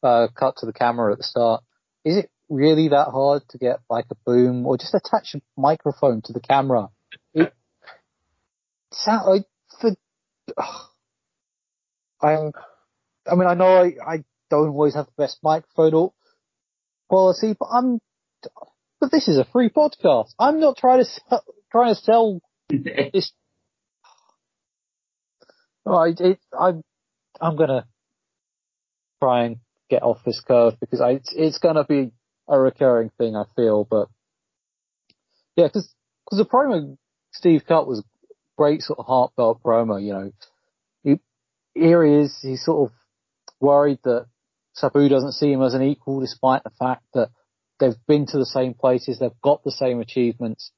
uh, 0.03 0.29
cut 0.39 0.57
to 0.59 0.67
the 0.67 0.73
camera 0.73 1.13
at 1.13 1.19
the 1.19 1.25
start. 1.25 1.63
Is 2.05 2.19
it 2.19 2.31
really 2.49 2.89
that 2.89 3.09
hard 3.09 3.43
to 3.51 3.59
get 3.59 3.81
like 3.91 4.07
a 4.11 4.15
boom 4.25 4.67
or 4.67 4.79
just 4.79 4.95
attach 4.95 5.35
a 5.35 5.41
microphone 5.57 6.23
to 6.23 6.33
the 6.33 6.41
camera? 6.41 6.89
It, 7.35 7.53
sound 8.93 9.27
like 9.27 9.45
for 9.81 9.97
I'm 12.23 12.53
I 13.31 13.35
mean 13.35 13.49
I 13.49 13.55
know 13.55 13.83
I, 13.83 13.93
I 14.07 14.25
don't 14.51 14.69
always 14.69 14.95
have 14.95 15.07
the 15.07 15.23
best 15.23 15.39
microphone 15.43 16.11
quality, 17.09 17.55
but 17.59 17.67
I'm 17.67 17.99
but 19.01 19.11
this 19.11 19.29
is 19.29 19.39
a 19.39 19.45
free 19.45 19.69
podcast. 19.69 20.31
I'm 20.39 20.61
not 20.61 20.77
trying 20.79 21.01
to 21.01 21.05
sell, 21.05 21.45
trying 21.71 21.95
to 21.95 22.01
sell 22.01 22.41
this. 22.69 23.33
Right, 25.87 26.19
it, 26.19 26.41
I'm 26.59 26.83
I'm 27.41 27.57
gonna 27.57 27.87
try 29.23 29.45
and 29.45 29.59
get 29.89 30.03
off 30.03 30.19
this 30.25 30.41
curve 30.41 30.75
because 30.81 31.01
I, 31.01 31.11
it's, 31.11 31.33
it's 31.33 31.59
gonna 31.59 31.85
be 31.85 32.11
a 32.49 32.59
recurring 32.59 33.11
thing. 33.19 33.37
I 33.37 33.45
feel, 33.55 33.87
but 33.89 34.09
yeah, 35.55 35.69
because 35.69 35.95
because 36.25 36.39
the 36.39 36.45
promo 36.45 36.97
Steve 37.33 37.63
cut 37.69 37.87
was 37.87 38.03
great 38.59 38.83
sort 38.83 38.99
of 38.99 39.07
heartfelt 39.07 39.63
promo, 39.63 40.03
you 40.03 40.13
know. 40.13 40.33
He, 41.05 41.21
here 41.75 42.05
he 42.05 42.15
is, 42.15 42.37
he's 42.43 42.65
sort 42.65 42.91
of 42.91 42.97
worried 43.61 43.99
that 44.05 44.27
Sabu 44.75 45.09
doesn't 45.09 45.33
see 45.33 45.53
him 45.53 45.63
as 45.63 45.75
an 45.75 45.83
equal 45.83 46.21
despite 46.21 46.65
the 46.65 46.71
fact 46.71 47.05
that 47.15 47.31
they've 47.79 47.95
been 48.09 48.27
to 48.27 48.39
the 48.39 48.47
same 48.47 48.75
places, 48.75 49.19
they've 49.19 49.31
got 49.43 49.63
the 49.63 49.71
same 49.71 50.01
achievements. 50.01 50.73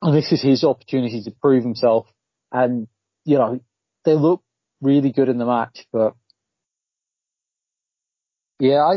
And 0.00 0.16
this 0.16 0.32
is 0.32 0.42
his 0.42 0.64
opportunity 0.64 1.22
to 1.22 1.30
prove 1.30 1.64
himself. 1.64 2.06
And, 2.52 2.86
you 3.24 3.38
know, 3.38 3.60
they 4.06 4.14
look 4.14 4.42
really 4.80 5.12
good 5.12 5.28
in 5.28 5.36
the 5.36 5.44
match, 5.44 5.86
but 5.92 6.14
yeah, 8.58 8.78
I, 8.78 8.94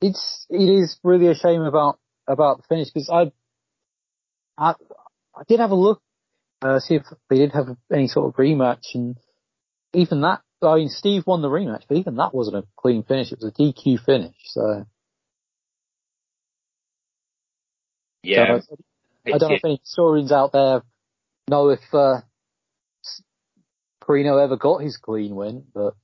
it's, 0.00 0.46
it 0.48 0.70
is 0.70 0.96
really 1.02 1.26
a 1.26 1.34
shame 1.34 1.62
about, 1.62 1.98
about 2.28 2.58
the 2.58 2.62
finish 2.68 2.90
because 2.94 3.10
I, 3.10 3.32
I, 4.56 4.74
I 5.34 5.42
did 5.48 5.58
have 5.58 5.72
a 5.72 5.74
look 5.74 6.00
uh, 6.62 6.80
see 6.80 6.96
if 6.96 7.02
they 7.30 7.36
did 7.36 7.52
have 7.52 7.68
any 7.92 8.08
sort 8.08 8.26
of 8.26 8.36
rematch, 8.36 8.94
and 8.94 9.16
even 9.94 10.20
that. 10.22 10.40
I 10.60 10.74
mean, 10.74 10.88
Steve 10.88 11.24
won 11.26 11.40
the 11.40 11.48
rematch, 11.48 11.84
but 11.88 11.98
even 11.98 12.16
that 12.16 12.34
wasn't 12.34 12.56
a 12.56 12.64
clean 12.76 13.04
finish. 13.04 13.30
It 13.30 13.38
was 13.40 13.52
a 13.52 13.62
DQ 13.62 14.04
finish. 14.04 14.34
So 14.46 14.84
yeah, 18.24 18.58
I, 19.26 19.34
I, 19.34 19.38
don't 19.38 19.50
know 19.50 19.56
if 19.56 19.64
any 19.64 19.80
historians 19.84 20.32
out 20.32 20.52
there 20.52 20.82
know 21.48 21.68
if 21.68 21.80
uh, 21.92 22.20
Corino 24.08 24.42
ever 24.42 24.56
got 24.56 24.82
his 24.82 24.96
clean 24.96 25.36
win, 25.36 25.64
but 25.74 25.94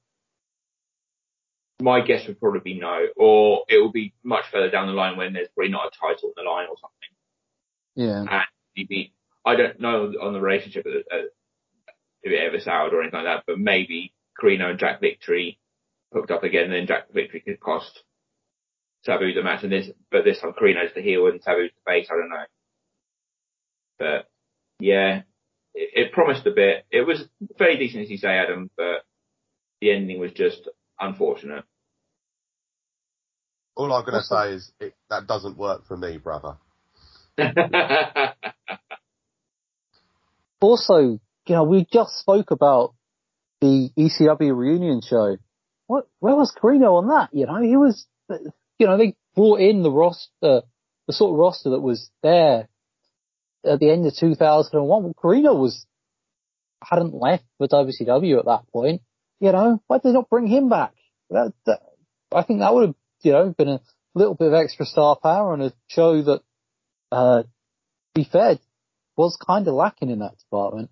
my 1.81 2.01
guess 2.01 2.26
would 2.26 2.39
probably 2.39 2.60
be 2.60 2.78
no, 2.78 3.06
or 3.16 3.64
it 3.68 3.78
will 3.78 3.93
be 3.93 4.12
much 4.22 4.44
further 4.52 4.70
down 4.70 4.86
the 4.86 4.93
line 4.93 5.16
when 5.16 5.32
there's 5.32 5.48
probably 5.55 5.72
not 5.72 5.86
a 5.86 5.98
title 5.98 6.32
in 6.36 6.44
the 6.44 6.48
line 6.48 6.66
or 6.68 6.76
something. 6.81 7.10
Yeah, 7.94 8.20
and 8.76 8.89
beat 8.89 9.12
I 9.44 9.56
don't 9.56 9.81
know 9.81 10.12
on 10.20 10.32
the 10.32 10.40
relationship 10.40 10.86
uh, 10.86 11.16
if 12.22 12.32
it 12.32 12.40
ever 12.40 12.60
soured 12.60 12.93
or 12.93 13.02
anything 13.02 13.24
like 13.24 13.36
that, 13.36 13.44
but 13.47 13.59
maybe 13.59 14.12
Corino 14.40 14.70
and 14.70 14.78
Jack 14.78 15.01
Victory 15.01 15.59
hooked 16.12 16.31
up 16.31 16.44
again, 16.44 16.64
and 16.64 16.72
then 16.72 16.86
Jack 16.86 17.12
Victory 17.12 17.40
could 17.40 17.60
cost 17.60 18.02
Sabu 19.05 19.32
the 19.32 19.43
match, 19.43 19.62
and 19.62 19.72
this, 19.72 19.90
but 20.10 20.24
this 20.24 20.40
time 20.40 20.52
Corino's 20.52 20.94
the 20.94 21.02
heel 21.02 21.26
and 21.26 21.43
Sabu's 21.43 21.70
the 21.72 21.90
face. 21.90 22.09
I 22.10 22.14
don't 22.14 22.31
know, 22.31 22.44
but 23.98 24.28
yeah, 24.78 25.22
it, 25.75 26.07
it 26.07 26.13
promised 26.13 26.47
a 26.47 26.51
bit. 26.51 26.87
It 26.91 27.07
was 27.07 27.25
very 27.59 27.77
decent, 27.77 28.05
as 28.05 28.11
you 28.11 28.19
say, 28.19 28.37
Adam, 28.37 28.71
but 28.77 29.05
the 29.81 29.93
ending 29.93 30.21
was 30.21 30.33
just 30.33 30.69
unfortunate. 30.99 31.65
All 33.77 33.93
I'm 33.93 34.05
going 34.05 34.21
to 34.21 34.23
say 34.23 34.53
is 34.53 34.71
it, 34.79 34.95
that 35.11 35.27
doesn't 35.27 35.59
work 35.59 35.87
for 35.87 35.97
me, 35.97 36.19
brother. 36.19 36.57
also, 40.61 40.99
you 41.01 41.55
know, 41.55 41.65
we 41.65 41.85
just 41.93 42.19
spoke 42.19 42.53
about 42.53 42.95
the 43.61 43.91
ECW 43.99 44.57
reunion 44.57 45.01
show. 45.03 45.37
What, 45.87 46.07
where 46.21 46.37
was 46.37 46.55
Corino 46.55 46.99
on 46.99 47.09
that? 47.09 47.31
You 47.33 47.47
know, 47.47 47.61
he 47.61 47.77
was, 47.77 48.07
you 48.79 48.87
know, 48.87 48.97
they 48.97 49.17
brought 49.35 49.61
in 49.61 49.83
the 49.83 49.91
roster, 49.91 50.31
uh, 50.43 50.61
the 51.07 51.13
sort 51.13 51.33
of 51.33 51.39
roster 51.39 51.71
that 51.71 51.81
was 51.81 52.09
there 52.23 52.69
at 53.65 53.81
the 53.81 53.91
end 53.91 54.07
of 54.07 54.15
2001. 54.16 55.15
Corino 55.15 55.59
was, 55.59 55.86
hadn't 56.82 57.15
left 57.15 57.45
for 57.59 57.69
WCW 57.69 58.39
at 58.39 58.45
that 58.47 58.62
point. 58.73 59.03
You 59.41 59.53
know, 59.53 59.82
why 59.86 59.99
did 59.99 60.09
they 60.09 60.12
not 60.12 60.31
bring 60.31 60.47
him 60.47 60.69
back? 60.69 60.93
That, 61.31 61.53
that, 61.66 61.81
I 62.32 62.43
think 62.43 62.61
that 62.61 62.73
would 62.73 62.89
have, 62.89 62.95
you 63.23 63.32
know, 63.32 63.55
been 63.57 63.69
a 63.69 63.81
little 64.15 64.35
bit 64.35 64.49
of 64.49 64.55
extra 64.55 64.86
star 64.86 65.16
power 65.20 65.53
on 65.53 65.62
a 65.62 65.73
show 65.89 66.23
that, 66.23 66.43
uh, 67.11 67.43
be 68.15 68.24
fair, 68.24 68.59
was 69.16 69.39
kind 69.45 69.66
of 69.66 69.74
lacking 69.74 70.11
in 70.11 70.20
that 70.20 70.39
department. 70.39 70.91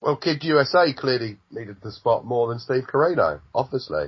Well, 0.00 0.16
Kid 0.16 0.42
USA 0.44 0.92
clearly 0.94 1.36
needed 1.50 1.76
the 1.82 1.92
spot 1.92 2.24
more 2.24 2.48
than 2.48 2.58
Steve 2.58 2.84
Corino, 2.92 3.40
obviously. 3.54 4.06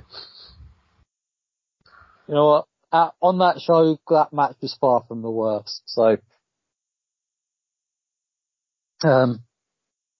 You 2.28 2.34
know 2.34 2.47
what? 2.47 2.66
Uh, 2.90 3.10
on 3.20 3.39
that 3.39 3.60
show, 3.60 3.98
that 4.09 4.32
match 4.32 4.56
was 4.60 4.76
far 4.80 5.05
from 5.06 5.22
the 5.22 5.30
worst. 5.30 5.82
So, 5.86 6.16
um, 9.04 9.42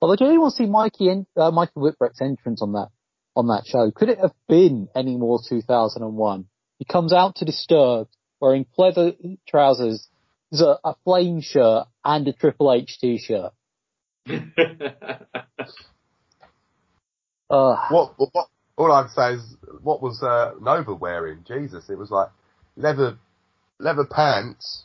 although 0.01 0.17
do 0.17 0.33
you 0.33 0.41
want 0.41 0.55
to 0.57 0.65
see 0.65 0.69
Mikey 0.69 1.09
in, 1.09 1.27
uh, 1.37 1.51
Mikey 1.51 1.73
Whipwreck's 1.77 2.21
entrance 2.21 2.63
on 2.63 2.73
that 2.73 2.89
on 3.35 3.49
that 3.49 3.65
show? 3.67 3.91
Could 3.91 4.09
it 4.09 4.19
have 4.19 4.35
been 4.49 4.89
any 4.95 5.17
more 5.17 5.41
2001? 5.47 6.47
He 6.79 6.85
comes 6.85 7.13
out 7.13 7.37
to 7.37 7.45
Disturbed 7.45 8.15
wearing 8.41 8.67
pleather 8.77 9.15
trousers, 9.49 10.09
a, 10.53 10.75
a 10.85 10.95
flame 11.05 11.41
shirt, 11.41 11.87
and 12.05 12.27
a 12.27 12.33
Triple 12.33 12.73
H 12.73 12.99
t-shirt. 13.01 13.53
uh, 14.29 14.35
what, 17.89 18.15
what, 18.17 18.49
all 18.77 18.93
I'd 18.93 19.11
say 19.11 19.35
is, 19.35 19.57
what 19.83 20.03
was 20.03 20.21
uh, 20.23 20.53
Nova 20.61 20.95
wearing? 20.95 21.45
Jesus, 21.47 21.89
it 21.89 21.97
was 21.97 22.11
like 22.11 22.29
leather, 22.77 23.19
leather 23.79 24.05
pants 24.05 24.83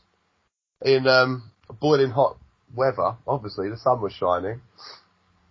in 0.83 1.07
um, 1.07 1.51
boiling 1.81 2.11
hot 2.11 2.37
weather. 2.73 3.15
Obviously, 3.27 3.69
the 3.69 3.77
sun 3.77 4.01
was 4.01 4.13
shining. 4.13 4.61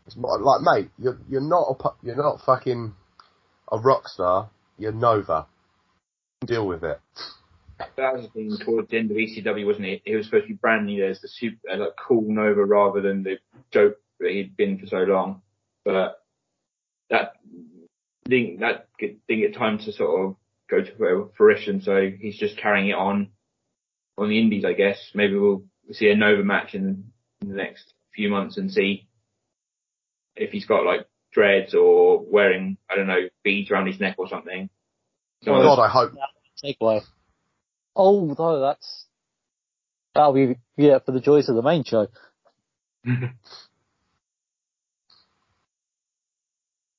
It's 0.07 0.17
like, 0.17 0.61
mate, 0.61 0.91
you're 0.99 1.19
you're 1.29 1.41
not 1.41 1.77
a, 1.81 2.07
you're 2.07 2.17
not 2.17 2.41
fucking 2.45 2.95
a 3.73 3.79
rock 3.79 4.09
star. 4.09 4.51
You're 4.79 4.93
Nova. 4.93 5.47
Deal 6.45 6.67
with 6.67 6.85
it. 6.85 7.01
That 7.97 8.15
was 8.15 8.23
the 8.23 8.29
thing 8.29 8.57
towards 8.65 8.91
the 8.91 8.99
end 8.99 9.11
of 9.11 9.17
ECW, 9.17 9.67
wasn't 9.67 9.87
it? 9.87 10.03
He 10.05 10.15
was 10.15 10.27
supposed 10.27 10.45
to 10.45 10.49
be 10.49 10.55
brand 10.55 10.87
new 10.87 11.05
as 11.05 11.21
the 11.21 11.29
super, 11.29 11.59
uh, 11.71 11.77
like 11.77 11.97
cool 11.97 12.25
Nova 12.27 12.65
rather 12.65 13.01
than 13.03 13.23
the 13.23 13.39
joke 13.71 13.97
that 14.21 14.31
he'd 14.31 14.57
been 14.57 14.79
for 14.79 14.87
so 14.87 14.99
long. 14.99 15.43
But 15.85 16.23
that 17.11 17.35
didn't 18.25 18.61
that 18.61 18.89
didn't 18.99 19.21
get 19.29 19.55
time 19.55 19.79
to 19.79 19.93
sort 19.93 20.25
of 20.25 20.37
go 20.71 20.83
to 20.83 21.31
fruition. 21.37 21.81
So 21.83 22.11
he's 22.19 22.39
just 22.39 22.57
carrying 22.57 22.89
it 22.89 22.95
on 22.97 23.31
on 24.19 24.29
the 24.29 24.39
Indies, 24.41 24.65
I 24.65 24.73
guess. 24.73 25.11
Maybe 25.15 25.37
we'll 25.37 25.65
see 25.93 26.11
a 26.11 26.17
Nova 26.17 26.43
match 26.43 26.75
in, 26.75 27.13
in 27.41 27.49
the 27.49 27.55
next 27.55 27.93
few 28.15 28.29
months 28.29 28.57
and 28.57 28.71
see 28.71 29.07
if 30.35 30.51
he's 30.51 30.67
got 30.67 30.85
like 30.85 31.07
dreads 31.33 31.75
or 31.75 32.25
wearing 32.25 32.77
I 32.91 32.97
don't 32.97 33.07
know 33.07 33.29
beads 33.45 33.71
around 33.71 33.87
his 33.87 34.01
neck 34.01 34.17
or 34.19 34.29
something. 34.29 34.71
So 35.43 35.55
oh 35.55 35.63
God, 35.63 35.83
I 35.83 35.89
hope. 35.89 36.13
Takeaway. 36.65 37.03
Oh, 37.95 38.35
no, 38.39 38.61
that's 38.61 39.07
that'll 40.15 40.33
be 40.33 40.57
yeah 40.77 40.99
for 41.05 41.13
the 41.13 41.21
joys 41.21 41.49
of 41.49 41.57
the 41.57 41.63
main 41.63 41.85
show. 41.85 42.09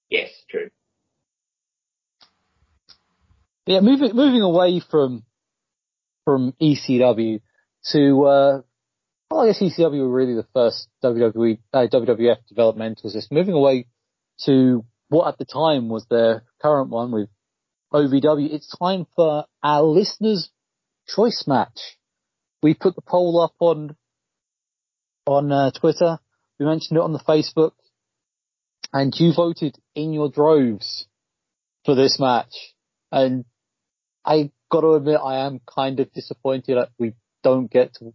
yes, 0.10 0.30
true. 0.50 0.70
Yeah, 3.66 3.82
moving 3.82 4.16
moving 4.16 4.42
away 4.42 4.80
from 4.80 5.24
from 6.24 6.54
ECW 6.62 7.42
to 7.92 8.24
uh, 8.26 8.62
well, 9.30 9.42
I 9.42 9.48
guess 9.48 9.62
ECW 9.62 10.00
were 10.02 10.10
really 10.10 10.36
the 10.36 10.48
first 10.54 10.88
WWE 11.04 11.60
uh, 11.74 11.88
WWF 11.92 12.38
developmentals. 12.54 13.14
Just 13.14 13.32
moving 13.32 13.54
away 13.54 13.88
to 14.46 14.86
what 15.10 15.28
at 15.28 15.38
the 15.38 15.46
time 15.46 15.90
was 15.90 16.06
their 16.10 16.44
current 16.62 16.90
one 16.90 17.12
with 17.12 17.30
OVW. 17.94 18.52
It's 18.52 18.74
time 18.78 19.06
for 19.16 19.46
our 19.64 19.84
listeners' 19.84 20.50
choice 21.08 21.46
match. 21.48 21.98
We 22.64 22.74
put 22.74 22.96
the 22.96 23.02
poll 23.02 23.42
up 23.42 23.56
on 23.60 23.96
on 25.26 25.52
uh, 25.52 25.72
Twitter. 25.72 26.20
We 26.60 26.66
mentioned 26.66 26.98
it 26.98 27.04
on 27.04 27.14
the 27.14 27.20
Facebook, 27.20 27.74
and 28.94 29.14
you 29.18 29.34
voted 29.34 29.78
in 29.94 30.14
your 30.14 30.30
droves 30.30 31.06
for 31.86 31.96
this 31.96 32.18
match. 32.20 32.54
And 33.12 33.46
I 34.26 34.52
got 34.72 34.82
to 34.82 34.94
admit, 34.94 35.20
I 35.24 35.46
am 35.46 35.60
kind 35.68 36.00
of 36.00 36.12
disappointed 36.14 36.78
that 36.78 36.90
we 36.98 37.14
don't 37.44 37.70
get 37.70 37.94
to 37.96 38.14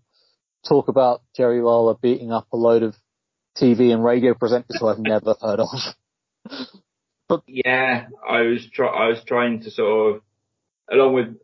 talk 0.66 0.88
about 0.88 1.22
Jerry 1.36 1.60
Lawler 1.60 1.94
beating 2.00 2.32
up 2.32 2.46
a 2.52 2.56
load 2.56 2.82
of 2.82 2.94
TV 3.56 3.92
and 3.92 4.04
radio 4.04 4.34
presenters 4.34 4.78
who 4.78 4.88
I've 4.88 4.98
never 4.98 5.34
heard 5.40 5.60
of. 5.60 5.68
but 7.28 7.42
yeah, 7.46 8.06
I 8.28 8.42
was 8.42 8.66
try- 8.72 8.88
I 8.88 9.08
was 9.08 9.22
trying 9.26 9.62
to 9.62 9.70
sort 9.70 10.16
of, 10.16 10.22
along 10.90 11.14
with 11.14 11.36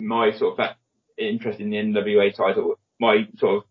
my 0.00 0.32
sort 0.36 0.58
of 0.58 0.76
interest 1.18 1.60
in 1.60 1.70
the 1.70 1.76
NWA 1.76 2.34
title, 2.34 2.78
my 3.00 3.28
sort 3.38 3.58
of 3.58 3.62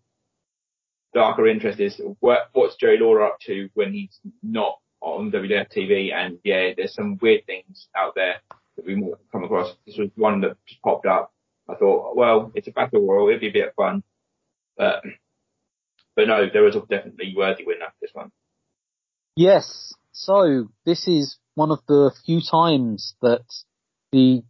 darker 1.14 1.48
interest 1.48 1.80
is 1.80 2.00
what, 2.20 2.50
what's 2.54 2.76
Jerry 2.76 2.98
Lawler 3.00 3.26
up 3.26 3.38
to 3.48 3.70
when 3.74 3.94
he's 3.94 4.20
not 4.44 4.80
on 5.02 5.32
WWF 5.32 5.72
TV? 5.76 6.14
And 6.14 6.40
yeah, 6.44 6.72
there's 6.76 6.94
some 6.94 7.18
weird 7.22 7.46
things 7.46 7.88
out 7.96 8.16
there 8.16 8.36
that 8.76 8.86
we 8.86 8.96
might 8.96 9.14
come 9.32 9.44
across. 9.44 9.74
This 9.86 9.98
was 9.98 10.10
one 10.16 10.42
that 10.42 10.58
just 10.68 10.82
popped 10.82 11.06
up. 11.06 11.34
I 11.70 11.76
thought, 11.76 12.16
well, 12.16 12.52
it's 12.56 12.68
a 12.68 12.72
battle 12.72 13.06
royal, 13.06 13.30
it'd 13.30 13.42
be 13.42 13.50
a 13.50 13.54
bit 13.54 13.68
of 13.70 13.76
fun. 13.76 14.04
But, 14.78 15.04
but 16.16 16.28
no, 16.28 16.48
there 16.52 16.64
was 16.64 16.76
definitely 16.90 17.34
worthy 17.36 17.64
winner 17.66 17.94
this 18.02 18.12
one. 18.14 18.32
Yes. 19.36 19.94
So 20.12 20.68
this 20.86 21.08
is 21.08 21.38
one 21.56 21.72
of 21.72 21.80
the 21.88 22.12
few 22.26 22.42
times 22.42 23.16
that 23.22 23.46
the 24.12 24.44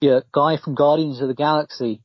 yeah, 0.00 0.20
guy 0.32 0.56
from 0.56 0.74
Guardians 0.74 1.20
of 1.20 1.28
the 1.28 1.34
Galaxy 1.34 2.02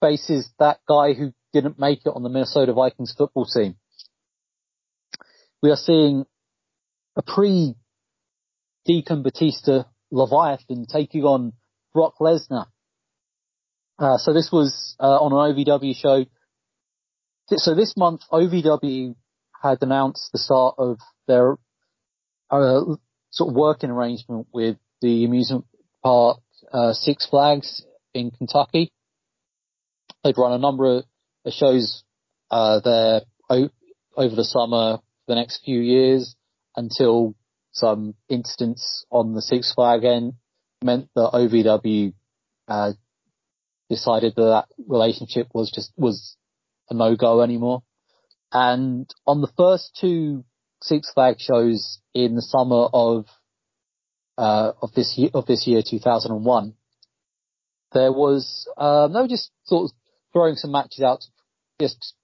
faces 0.00 0.50
that 0.58 0.80
guy 0.88 1.14
who 1.14 1.32
didn't 1.52 1.78
make 1.78 2.00
it 2.04 2.12
on 2.14 2.22
the 2.22 2.28
Minnesota 2.28 2.72
Vikings 2.72 3.14
football 3.16 3.46
team. 3.46 3.76
We 5.62 5.70
are 5.70 5.76
seeing 5.76 6.26
a 7.16 7.22
pre 7.22 7.74
Deacon 8.84 9.22
Batista 9.22 9.84
Leviathan 10.10 10.86
taking 10.86 11.24
on 11.24 11.54
Brock 11.94 12.16
Lesnar. 12.20 12.66
Uh, 13.98 14.18
so 14.18 14.32
this 14.32 14.50
was 14.52 14.96
uh, 14.98 15.04
on 15.20 15.32
an 15.32 15.54
OVW 15.64 15.94
show. 15.96 16.24
So 17.48 17.74
this 17.74 17.94
month, 17.96 18.22
OVW 18.32 19.14
had 19.62 19.78
announced 19.82 20.30
the 20.32 20.38
start 20.38 20.74
of 20.78 20.98
their 21.28 21.56
uh, 22.50 22.80
sort 23.30 23.50
of 23.50 23.54
working 23.54 23.90
arrangement 23.90 24.48
with 24.52 24.76
the 25.00 25.24
amusement 25.24 25.64
park 26.02 26.38
uh, 26.72 26.92
Six 26.92 27.26
Flags 27.26 27.84
in 28.14 28.30
Kentucky. 28.30 28.92
They'd 30.22 30.38
run 30.38 30.52
a 30.52 30.58
number 30.58 31.02
of 31.44 31.52
shows 31.52 32.02
uh, 32.50 32.80
there 32.80 33.20
o- 33.50 33.70
over 34.16 34.34
the 34.34 34.44
summer 34.44 34.98
for 34.98 35.02
the 35.28 35.34
next 35.34 35.62
few 35.64 35.80
years 35.80 36.34
until 36.76 37.34
some 37.72 38.14
incidents 38.28 39.04
on 39.10 39.34
the 39.34 39.42
Six 39.42 39.72
Flag 39.74 40.04
end 40.04 40.34
meant 40.82 41.08
that 41.14 41.30
OVW 41.34 42.14
uh, 42.68 42.92
decided 43.90 44.34
that 44.36 44.42
that 44.42 44.66
relationship 44.86 45.48
was 45.52 45.70
just 45.70 45.92
was 45.96 46.36
a 46.90 46.94
no 46.94 47.16
go 47.16 47.42
anymore. 47.42 47.82
And 48.52 49.08
on 49.26 49.40
the 49.40 49.52
first 49.56 49.98
two 50.00 50.44
Six 50.82 51.10
Flag 51.12 51.36
shows 51.38 51.98
in 52.14 52.34
the 52.34 52.42
summer 52.42 52.88
of 52.92 53.26
uh, 54.36 54.72
of 54.82 54.92
this 54.94 55.14
year 55.16 55.30
of 55.34 55.46
this 55.46 55.66
year 55.66 55.82
2001, 55.88 56.74
there 57.92 58.12
was 58.12 58.68
um, 58.76 59.12
they 59.12 59.20
were 59.20 59.28
just 59.28 59.50
sort 59.64 59.90
of 59.90 59.96
throwing 60.32 60.56
some 60.56 60.72
matches 60.72 61.02
out 61.02 61.24
just 61.80 62.14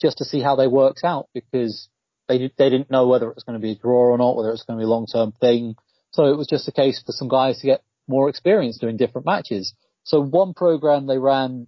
just 0.00 0.18
to 0.18 0.24
see 0.24 0.40
how 0.40 0.56
they 0.56 0.66
worked 0.66 1.04
out 1.04 1.28
because 1.32 1.88
they 2.28 2.50
they 2.58 2.70
didn't 2.70 2.90
know 2.90 3.06
whether 3.06 3.28
it 3.28 3.34
was 3.34 3.44
going 3.44 3.58
to 3.58 3.62
be 3.62 3.72
a 3.72 3.78
draw 3.78 4.12
or 4.12 4.18
not, 4.18 4.36
whether 4.36 4.48
it 4.48 4.52
was 4.52 4.64
going 4.64 4.78
to 4.78 4.82
be 4.82 4.86
a 4.86 4.90
long 4.90 5.06
term 5.06 5.32
thing. 5.32 5.76
So 6.10 6.24
it 6.26 6.36
was 6.36 6.46
just 6.46 6.68
a 6.68 6.72
case 6.72 7.02
for 7.04 7.12
some 7.12 7.28
guys 7.28 7.60
to 7.60 7.66
get 7.66 7.82
more 8.08 8.28
experience 8.28 8.78
doing 8.78 8.96
different 8.96 9.26
matches. 9.26 9.74
So 10.04 10.20
one 10.20 10.54
program 10.54 11.06
they 11.06 11.18
ran 11.18 11.66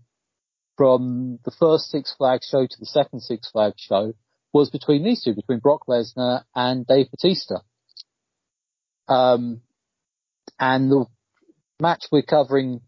from 0.77 1.39
the 1.45 1.51
first 1.51 1.91
Six 1.91 2.15
Flags 2.17 2.47
show 2.51 2.67
to 2.67 2.77
the 2.79 2.87
second 2.87 3.21
Six 3.21 3.51
Flags 3.51 3.81
show 3.81 4.13
was 4.53 4.71
between 4.71 5.05
these 5.05 5.25
two, 5.25 5.35
between 5.35 5.59
Brock 5.59 5.83
Lesnar 5.89 6.45
and 6.55 6.87
Dave 6.87 7.11
Batista. 7.11 7.57
Um, 9.09 9.63
and 10.59 10.91
the 10.91 11.07
match 11.81 12.07
we're 12.13 12.23
covering 12.23 12.81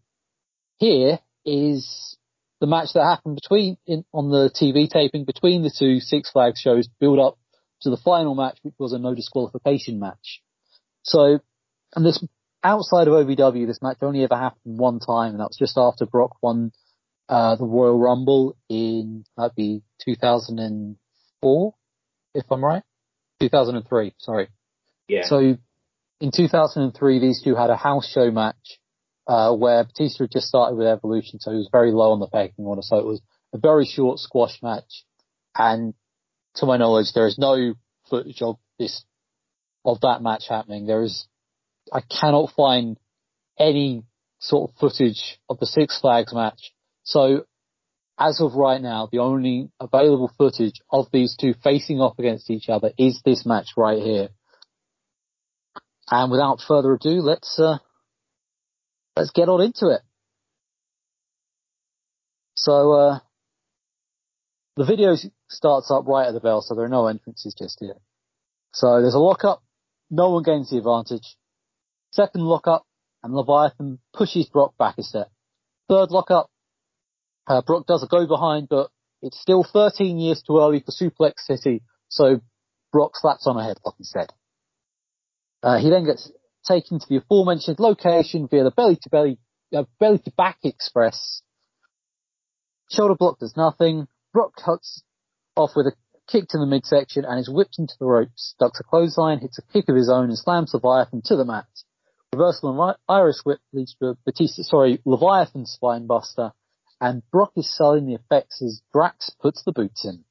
here 0.77 1.19
is 1.45 2.17
the 2.59 2.67
match 2.67 2.89
that 2.93 3.03
happened 3.03 3.35
between 3.35 3.77
in, 3.85 4.05
on 4.13 4.29
the 4.29 4.49
TV 4.49 4.89
taping 4.89 5.25
between 5.25 5.63
the 5.63 5.73
two 5.77 5.99
Six 5.99 6.31
Flags 6.31 6.59
shows 6.59 6.87
build 6.99 7.19
up 7.19 7.37
to 7.81 7.89
the 7.89 7.97
final 7.97 8.35
match, 8.35 8.57
which 8.61 8.75
was 8.77 8.93
a 8.93 8.99
no 8.99 9.15
disqualification 9.15 9.99
match. 9.99 10.41
So, 11.03 11.39
and 11.95 12.05
this 12.05 12.23
outside 12.63 13.07
of 13.07 13.13
OVW, 13.13 13.67
this 13.67 13.81
match 13.81 13.97
only 14.01 14.23
ever 14.23 14.35
happened 14.35 14.77
one 14.77 14.99
time, 14.99 15.31
and 15.31 15.39
that 15.39 15.49
was 15.49 15.57
just 15.57 15.77
after 15.77 16.05
Brock 16.05 16.37
won 16.41 16.71
uh, 17.27 17.55
the 17.55 17.65
Royal 17.65 17.97
Rumble 17.97 18.57
in 18.69 19.23
that'd 19.37 19.55
be 19.55 19.83
2004, 20.05 21.73
if 22.33 22.45
I'm 22.51 22.65
right. 22.65 22.83
2003, 23.39 24.13
sorry. 24.17 24.49
Yeah. 25.07 25.23
So 25.23 25.57
in 26.19 26.31
2003, 26.35 27.19
these 27.19 27.41
two 27.41 27.55
had 27.55 27.69
a 27.69 27.75
house 27.75 28.09
show 28.11 28.31
match 28.31 28.79
uh, 29.27 29.53
where 29.53 29.83
Batista 29.83 30.23
had 30.23 30.31
just 30.31 30.47
started 30.47 30.75
with 30.75 30.87
Evolution, 30.87 31.39
so 31.39 31.51
he 31.51 31.57
was 31.57 31.69
very 31.71 31.91
low 31.91 32.11
on 32.11 32.19
the 32.19 32.27
pecking 32.27 32.65
order. 32.65 32.81
So 32.81 32.97
it 32.97 33.05
was 33.05 33.21
a 33.53 33.57
very 33.57 33.85
short 33.85 34.19
squash 34.19 34.59
match. 34.61 35.05
And 35.55 35.93
to 36.55 36.65
my 36.65 36.77
knowledge, 36.77 37.13
there 37.13 37.27
is 37.27 37.37
no 37.37 37.73
footage 38.09 38.41
of 38.41 38.57
this, 38.77 39.03
of 39.85 40.01
that 40.01 40.21
match 40.21 40.45
happening. 40.49 40.87
There 40.87 41.03
is, 41.03 41.27
I 41.93 42.01
cannot 42.01 42.51
find 42.55 42.97
any 43.57 44.03
sort 44.39 44.69
of 44.69 44.77
footage 44.77 45.39
of 45.49 45.59
the 45.59 45.65
Six 45.65 45.99
Flags 45.99 46.33
match. 46.33 46.71
So 47.03 47.45
as 48.17 48.41
of 48.41 48.53
right 48.55 48.81
now, 48.81 49.07
the 49.11 49.19
only 49.19 49.71
available 49.79 50.31
footage 50.37 50.81
of 50.91 51.07
these 51.11 51.35
two 51.39 51.53
facing 51.63 51.99
off 51.99 52.19
against 52.19 52.49
each 52.49 52.69
other 52.69 52.91
is 52.97 53.21
this 53.23 53.45
match 53.45 53.69
right 53.77 54.01
here. 54.01 54.29
And 56.11 56.31
without 56.31 56.59
further 56.67 56.93
ado, 56.93 57.21
let's, 57.21 57.57
uh, 57.59 57.77
let's 59.15 59.31
get 59.31 59.47
on 59.47 59.61
into 59.61 59.87
it. 59.87 60.01
So, 62.55 62.91
uh, 62.91 63.19
the 64.75 64.85
video 64.85 65.15
starts 65.49 65.91
up 65.91 66.07
right 66.07 66.27
at 66.27 66.33
the 66.33 66.39
bell, 66.39 66.61
so 66.61 66.75
there 66.75 66.85
are 66.85 66.89
no 66.89 67.07
entrances 67.07 67.53
just 67.57 67.77
yet. 67.81 67.97
So 68.73 69.01
there's 69.01 69.13
a 69.13 69.19
lockup, 69.19 69.63
no 70.09 70.31
one 70.31 70.43
gains 70.43 70.69
the 70.69 70.77
advantage. 70.77 71.35
Second 72.11 72.41
lockup, 72.41 72.85
and 73.23 73.33
Leviathan 73.33 73.99
pushes 74.13 74.47
Brock 74.47 74.73
back 74.77 74.97
a 74.97 75.03
step. 75.03 75.29
Third 75.87 76.11
lockup, 76.11 76.49
uh, 77.47 77.61
Brock 77.61 77.85
does 77.87 78.03
a 78.03 78.07
go 78.07 78.27
behind, 78.27 78.69
but 78.69 78.89
it's 79.21 79.39
still 79.39 79.63
13 79.63 80.17
years 80.17 80.41
too 80.41 80.59
early 80.59 80.79
for 80.79 80.91
Suplex 80.91 81.33
City, 81.39 81.83
so 82.07 82.41
Brock 82.91 83.11
slaps 83.15 83.45
on 83.47 83.57
a 83.57 83.61
headlock 83.61 83.95
instead. 83.99 84.31
Uh, 85.61 85.77
he 85.77 85.89
then 85.89 86.05
gets 86.05 86.31
taken 86.65 86.99
to 86.99 87.05
the 87.09 87.17
aforementioned 87.17 87.79
location 87.79 88.47
via 88.49 88.63
the 88.63 88.71
belly 88.71 88.97
to 89.01 89.09
belly, 89.09 89.37
uh, 89.75 89.83
belly 89.99 90.19
to 90.19 90.31
back 90.31 90.57
express. 90.63 91.41
Shoulder 92.91 93.15
block 93.15 93.39
does 93.39 93.55
nothing. 93.57 94.07
Brock 94.33 94.53
cuts 94.55 95.03
off 95.55 95.71
with 95.75 95.87
a 95.87 95.93
kick 96.31 96.47
to 96.49 96.57
the 96.57 96.65
midsection 96.65 97.25
and 97.25 97.39
is 97.39 97.49
whipped 97.49 97.77
into 97.79 97.93
the 97.99 98.05
ropes, 98.05 98.55
ducks 98.59 98.79
a 98.79 98.83
clothesline, 98.83 99.39
hits 99.39 99.59
a 99.59 99.73
kick 99.73 99.89
of 99.89 99.95
his 99.95 100.09
own 100.09 100.25
and 100.25 100.37
slams 100.37 100.73
Leviathan 100.73 101.21
to 101.25 101.35
the 101.35 101.45
mat. 101.45 101.65
Reversal 102.33 102.81
and 102.81 102.95
Irish 103.07 103.37
whip 103.43 103.59
leads 103.73 103.95
to 103.95 104.09
a 104.09 104.17
Batista, 104.23 104.61
sorry, 104.61 105.01
Leviathan 105.03 105.65
spinebuster, 105.65 106.51
and 107.01 107.23
Brock 107.31 107.53
is 107.55 107.75
selling 107.75 108.05
the 108.05 108.13
effects 108.13 108.61
as 108.61 108.81
Drax 108.93 109.31
puts 109.41 109.63
the 109.63 109.71
boots 109.71 110.05
in. 110.05 110.23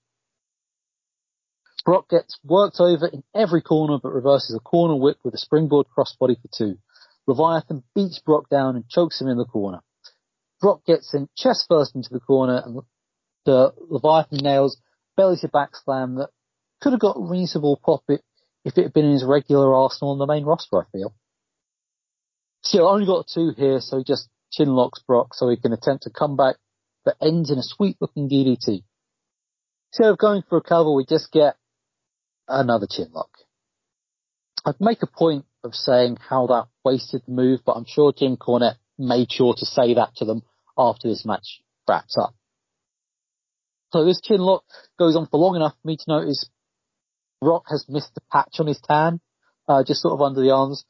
Brock 1.85 2.09
gets 2.09 2.39
worked 2.45 2.77
over 2.81 3.07
in 3.07 3.25
every 3.35 3.63
corner 3.63 3.99
but 4.01 4.13
reverses 4.13 4.55
a 4.55 4.61
corner 4.61 4.95
whip 4.95 5.19
with 5.25 5.35
a 5.35 5.39
springboard 5.39 5.87
crossbody 5.87 6.41
for 6.41 6.49
two. 6.57 6.79
Leviathan 7.27 7.83
beats 7.95 8.21
Brock 8.21 8.49
down 8.49 8.77
and 8.77 8.89
chokes 8.89 9.21
him 9.21 9.29
in 9.29 9.39
the 9.39 9.45
corner. 9.45 9.81
Brock 10.61 10.85
gets 10.85 11.15
in 11.15 11.29
chest 11.37 11.67
first 11.69 11.97
into 11.97 12.11
the 12.13 12.21
corner 12.21 12.63
and 12.65 12.81
the 13.45 13.73
Leviathan 13.89 14.39
nails 14.39 14.77
belly 15.17 15.37
to 15.41 15.49
back 15.49 15.71
slam 15.75 16.17
that 16.17 16.31
could 16.81 16.93
have 16.93 17.01
got 17.01 17.17
a 17.17 17.29
reasonable 17.29 17.77
profit 17.83 18.23
if 18.65 18.77
it 18.79 18.83
had 18.83 18.93
been 18.93 19.07
in 19.07 19.13
his 19.13 19.25
regular 19.25 19.75
arsenal 19.75 20.13
on 20.13 20.19
the 20.19 20.27
main 20.27 20.45
roster, 20.45 20.79
I 20.79 20.85
feel. 20.93 21.15
Still, 22.63 22.89
only 22.89 23.07
got 23.07 23.27
two 23.33 23.53
here, 23.57 23.81
so 23.81 23.99
he 23.99 24.05
just 24.05 24.29
chin 24.53 24.69
locks 24.69 25.01
Brock 25.07 25.35
so 25.35 25.49
he 25.49 25.57
can 25.57 25.73
attempt 25.73 26.07
a 26.07 26.11
comeback 26.11 26.57
that 27.05 27.17
ends 27.23 27.51
in 27.51 27.59
a 27.59 27.63
sweet 27.63 27.97
looking 28.01 28.29
DDT. 28.29 28.83
Instead 29.93 30.11
of 30.11 30.19
going 30.19 30.43
for 30.49 30.59
a 30.59 30.63
cover, 30.63 30.93
we 30.93 31.05
just 31.07 31.33
get 31.33 31.57
another 32.47 32.87
chin 32.91 33.09
lock. 33.13 33.31
I'd 34.67 34.81
make 34.81 35.03
a 35.03 35.07
point 35.07 35.47
of 35.65 35.75
saying 35.75 36.19
how 36.29 36.47
that 36.49 36.67
wasted 36.85 37.23
the 37.27 37.33
move, 37.33 37.61
but 37.65 37.73
I'm 37.73 37.87
sure 37.87 38.13
Jim 38.13 38.37
Cornette 38.37 38.77
made 38.99 39.33
sure 39.33 39.55
to 39.57 39.67
say 39.67 39.95
that 39.95 40.17
to 40.17 40.25
them 40.25 40.43
after 40.77 41.09
this 41.09 41.25
match 41.25 41.63
wraps 41.89 42.17
up. 42.19 42.35
So 43.93 44.05
this 44.05 44.21
chin 44.21 44.41
lock 44.41 44.65
goes 44.99 45.17
on 45.17 45.27
for 45.27 45.39
long 45.39 45.57
enough 45.57 45.75
for 45.81 45.89
me 45.89 45.97
to 45.97 46.05
notice 46.07 46.49
Brock 47.41 47.65
has 47.69 47.87
missed 47.89 48.15
the 48.15 48.21
patch 48.31 48.57
on 48.59 48.67
his 48.67 48.81
tan, 48.81 49.21
uh, 49.69 49.85
just 49.85 50.03
sort 50.03 50.15
of 50.15 50.21
under 50.21 50.41
the 50.41 50.51
arms. 50.51 50.85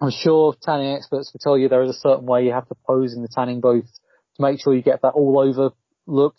I'm 0.00 0.10
sure 0.10 0.54
tanning 0.62 0.94
experts 0.94 1.32
will 1.32 1.40
tell 1.42 1.56
you 1.56 1.68
there 1.68 1.82
is 1.82 1.90
a 1.90 2.00
certain 2.00 2.26
way 2.26 2.44
you 2.44 2.52
have 2.52 2.68
to 2.68 2.76
pose 2.86 3.14
in 3.14 3.22
the 3.22 3.28
tanning 3.28 3.60
booth 3.60 3.90
to 4.36 4.42
make 4.42 4.60
sure 4.60 4.74
you 4.74 4.82
get 4.82 5.02
that 5.02 5.14
all 5.14 5.38
over 5.38 5.70
look. 6.06 6.36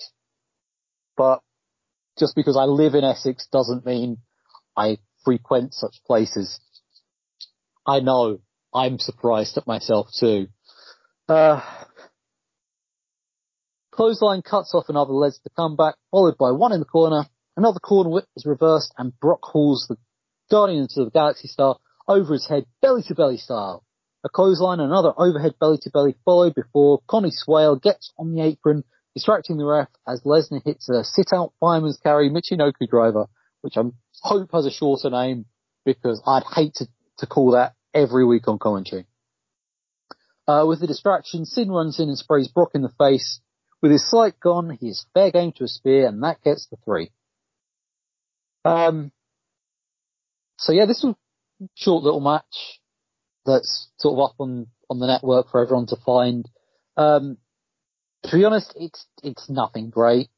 But 1.16 1.42
just 2.20 2.36
because 2.36 2.56
I 2.56 2.66
live 2.66 2.94
in 2.94 3.04
Essex 3.04 3.48
doesn't 3.52 3.86
mean 3.86 4.18
I 4.76 4.98
frequent 5.26 5.74
such 5.74 6.00
places. 6.06 6.60
I 7.86 8.00
know. 8.00 8.40
I'm 8.74 9.00
surprised 9.00 9.58
at 9.58 9.66
myself 9.66 10.10
too. 10.20 10.48
Uh, 11.28 11.62
clothesline 13.92 14.44
cuts 14.44 14.74
off 14.76 14.90
another 14.90 15.14
Lesnar 15.14 15.48
comeback, 15.56 15.96
followed 16.12 16.38
by 16.38 16.52
one 16.52 16.74
in 16.74 16.80
the 16.80 16.86
corner. 16.86 17.26
Another 17.56 17.80
corner 17.80 18.12
whip 18.12 18.26
is 18.36 18.46
reversed 18.46 18.94
and 19.00 19.20
Brock 19.20 19.40
hauls 19.42 19.88
the 19.90 19.98
Guardian 20.52 20.84
into 20.84 21.04
the 21.06 21.10
Galaxy 21.10 21.48
Star 21.48 21.78
over 22.08 22.34
his 22.34 22.48
head, 22.48 22.66
belly 22.82 23.04
to 23.08 23.16
belly 23.16 23.38
style. 23.38 23.84
A 24.24 24.30
clothesline, 24.30 24.80
and 24.80 24.92
another 24.92 25.14
overhead 25.18 25.54
belly 25.60 25.78
to 25.82 25.90
belly 25.90 26.16
followed 26.26 26.56
before 26.56 27.02
Connie 27.08 27.32
Swale 27.32 27.76
gets 27.76 28.12
on 28.18 28.34
the 28.34 28.42
apron, 28.42 28.84
distracting 29.14 29.58
the 29.58 29.66
ref 29.66 29.90
as 30.08 30.22
Lesnar 30.24 30.62
hits 30.66 30.90
a 30.90 31.04
sit 31.04 31.28
out 31.34 31.54
fireman's 31.60 32.00
carry 32.02 32.30
Michinoku 32.30 32.90
driver, 32.90 33.28
which 33.62 33.78
I 33.78 33.84
hope 34.22 34.50
has 34.54 34.66
a 34.66 34.72
shorter 34.72 35.10
name 35.10 35.46
because 35.86 36.22
I'd 36.26 36.44
hate 36.56 36.76
to, 36.76 36.88
to 37.20 37.28
call 37.28 37.52
that 37.52 37.74
every 37.94 38.26
week 38.26 38.48
on 38.48 38.60
commentary. 38.60 39.06
Uh, 40.48 40.66
with 40.68 40.80
the 40.80 40.88
distraction, 40.88 41.46
Sin 41.46 41.70
runs 41.70 42.00
in 42.00 42.10
and 42.10 42.18
sprays 42.18 42.48
Brock 42.48 42.72
in 42.74 42.82
the 42.82 42.94
face. 42.98 43.42
With 43.82 43.92
his 43.92 44.10
sight 44.10 44.40
gone, 44.40 44.78
he 44.80 44.88
is 44.90 45.06
fair 45.14 45.32
game 45.32 45.52
to 45.58 45.66
a 45.66 45.68
spear, 45.68 46.08
and 46.08 46.24
that 46.24 46.42
gets 46.42 46.68
the 46.68 46.78
three. 46.84 47.12
Um, 48.66 49.12
so 50.58 50.74
yeah, 50.74 50.86
this 50.86 51.04
was 51.04 51.16
short 51.76 52.04
little 52.04 52.20
match 52.22 52.80
that's 53.46 53.90
sort 53.98 54.14
of 54.14 54.30
up 54.30 54.36
on, 54.40 54.68
on 54.90 55.00
the 55.00 55.08
network 55.08 55.50
for 55.50 55.62
everyone 55.62 55.88
to 55.88 55.98
find. 56.06 56.48
Um, 56.98 57.38
to 58.24 58.36
be 58.36 58.44
honest, 58.44 58.74
it's, 58.76 59.06
it's 59.24 59.50
nothing 59.50 59.90
great. 59.90 60.30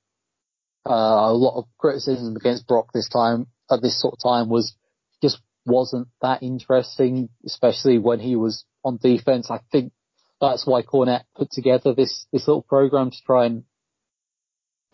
Uh, 0.87 1.29
a 1.29 1.33
lot 1.33 1.57
of 1.57 1.65
criticism 1.77 2.35
against 2.35 2.67
Brock 2.67 2.91
this 2.93 3.09
time, 3.09 3.47
at 3.71 3.81
this 3.81 3.99
sort 3.99 4.13
of 4.13 4.19
time 4.23 4.49
was 4.49 4.75
just 5.21 5.39
wasn't 5.65 6.07
that 6.21 6.41
interesting, 6.41 7.29
especially 7.45 7.99
when 7.99 8.19
he 8.19 8.35
was 8.35 8.65
on 8.83 8.97
defense. 9.01 9.49
I 9.51 9.59
think 9.71 9.91
that's 10.41 10.65
why 10.65 10.81
Cornette 10.81 11.25
put 11.35 11.51
together 11.51 11.93
this, 11.93 12.25
this 12.31 12.47
little 12.47 12.61
program 12.61 13.11
to 13.11 13.17
try 13.25 13.45
and 13.45 13.63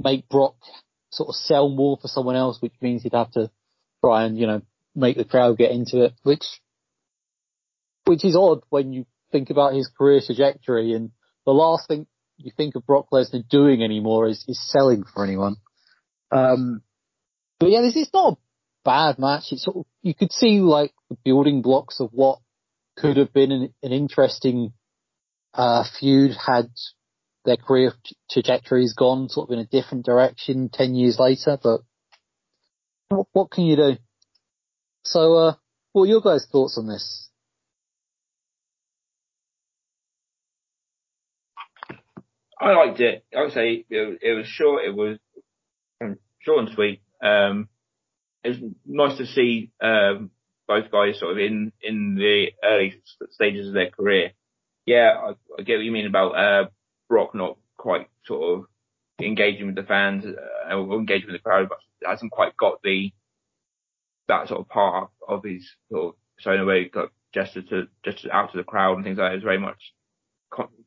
make 0.04 0.28
Brock 0.28 0.56
sort 1.12 1.30
of 1.30 1.36
sell 1.36 1.70
more 1.70 1.98
for 2.02 2.08
someone 2.08 2.36
else, 2.36 2.62
which 2.62 2.74
means 2.82 3.04
he'd 3.04 3.14
have 3.14 3.32
to 3.32 3.50
try 4.04 4.26
and, 4.26 4.38
you 4.38 4.48
know, 4.48 4.62
make 4.96 5.18
the 5.18 5.26
crowd 5.26 5.58
get 5.58 5.72
into 5.72 6.06
it, 6.06 6.14
which 6.24 6.46
which 8.06 8.24
is 8.24 8.36
odd 8.36 8.62
when 8.70 8.94
you 8.94 9.06
think 9.32 9.50
about 9.50 9.74
his 9.74 9.90
career 9.98 10.22
trajectory 10.24 10.94
and 10.94 11.12
the 11.46 11.52
last 11.52 11.88
thing 11.88 12.08
you 12.38 12.52
think 12.56 12.76
of 12.76 12.86
Brock 12.86 13.08
Lesnar 13.12 13.48
doing 13.48 13.84
anymore 13.84 14.28
is, 14.28 14.44
is 14.48 14.60
selling 14.72 15.04
for 15.04 15.24
anyone. 15.24 15.56
Um, 16.32 16.82
but 17.60 17.70
yeah, 17.70 17.82
this 17.82 17.96
is 17.96 18.10
not 18.14 18.34
a 18.34 18.38
bad 18.84 19.20
match. 19.20 19.46
It's 19.52 19.64
sort 19.64 19.78
of, 19.78 19.86
you 20.02 20.14
could 20.14 20.32
see 20.32 20.60
like 20.60 20.94
the 21.10 21.18
building 21.24 21.62
blocks 21.62 22.00
of 22.00 22.10
what 22.12 22.40
could 22.98 23.18
have 23.18 23.34
been 23.34 23.52
an, 23.52 23.74
an 23.82 23.92
interesting, 23.92 24.74
uh, 25.54 25.86
feud 26.00 26.36
had 26.36 26.70
their 27.46 27.58
career 27.58 27.94
trajectories 28.30 28.94
gone 28.94 29.30
sort 29.30 29.50
of 29.50 29.54
in 29.54 29.60
a 29.60 29.66
different 29.66 30.06
direction 30.06 30.70
10 30.72 30.96
years 30.96 31.18
later, 31.20 31.58
but 31.62 31.82
what, 33.10 33.28
what 33.32 33.52
can 33.52 33.66
you 33.66 33.76
do? 33.76 33.98
So, 35.06 35.36
uh, 35.36 35.54
what 35.94 36.04
are 36.04 36.08
your 36.08 36.22
guys' 36.22 36.48
thoughts 36.52 36.78
on 36.78 36.88
this? 36.88 37.30
I 42.60 42.72
liked 42.72 43.00
it. 43.00 43.24
I 43.36 43.42
would 43.42 43.54
say 43.54 43.86
it, 43.90 44.20
it 44.22 44.34
was 44.34 44.48
short. 44.48 44.84
It 44.84 44.96
was 44.96 45.20
um, 46.02 46.18
short 46.40 46.66
and 46.66 46.74
sweet. 46.74 47.02
Um, 47.24 47.70
it 48.44 48.50
was 48.50 48.72
nice 48.86 49.18
to 49.20 49.28
see 49.28 49.72
um, 49.82 50.32
both 50.68 50.92
guys 50.92 51.20
sort 51.20 51.34
of 51.34 51.38
in 51.38 51.72
in 51.82 52.16
the 52.16 52.48
early 52.64 52.96
stages 53.30 53.68
of 53.68 53.74
their 53.74 53.92
career. 53.92 54.32
Yeah, 54.88 55.12
I, 55.16 55.30
I 55.60 55.62
get 55.64 55.76
what 55.76 55.86
you 55.86 55.92
mean 55.92 56.08
about 56.08 56.32
uh, 56.32 56.70
Brock 57.10 57.36
not 57.36 57.58
quite 57.78 58.08
sort 58.26 58.60
of 58.60 58.66
engaging 59.22 59.68
with 59.68 59.76
the 59.76 59.84
fans 59.84 60.26
uh, 60.26 60.76
or 60.76 60.98
engaging 60.98 61.28
with 61.28 61.36
the 61.36 61.44
crowd, 61.44 61.70
but 61.70 61.78
hasn't 62.08 62.32
quite 62.32 62.58
got 62.58 62.82
the 62.84 63.12
that 64.28 64.48
sort 64.48 64.62
of 64.62 64.70
part 64.70 65.10
of 65.28 65.44
his 65.44 65.70
sort 65.92 66.08
of 66.08 66.16
showing 66.38 66.60
away 66.60 66.90
got 66.90 67.10
gesture 67.34 67.62
to 67.62 67.88
gesture 68.04 68.32
out 68.34 68.52
to 68.52 68.58
the 68.58 68.64
crowd 68.64 68.96
and 68.96 69.04
things 69.04 69.18
like 69.18 69.32
that 69.32 69.38
is 69.38 69.44
very 69.44 69.60
much 69.60 69.94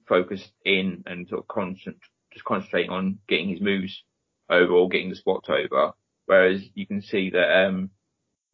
focused 0.09 0.51
in 0.65 1.02
and 1.06 1.28
sort 1.28 1.40
of 1.40 1.48
constant 1.48 1.97
just 2.32 2.44
concentrating 2.44 2.90
on 2.90 3.19
getting 3.28 3.48
his 3.48 3.60
moves 3.60 4.02
over 4.51 4.73
or 4.73 4.89
getting 4.89 5.10
the 5.10 5.16
spots 5.16 5.48
over. 5.48 5.93
Whereas 6.27 6.62
you 6.74 6.86
can 6.86 7.02
see 7.02 7.31
that 7.31 7.66
um 7.66 7.90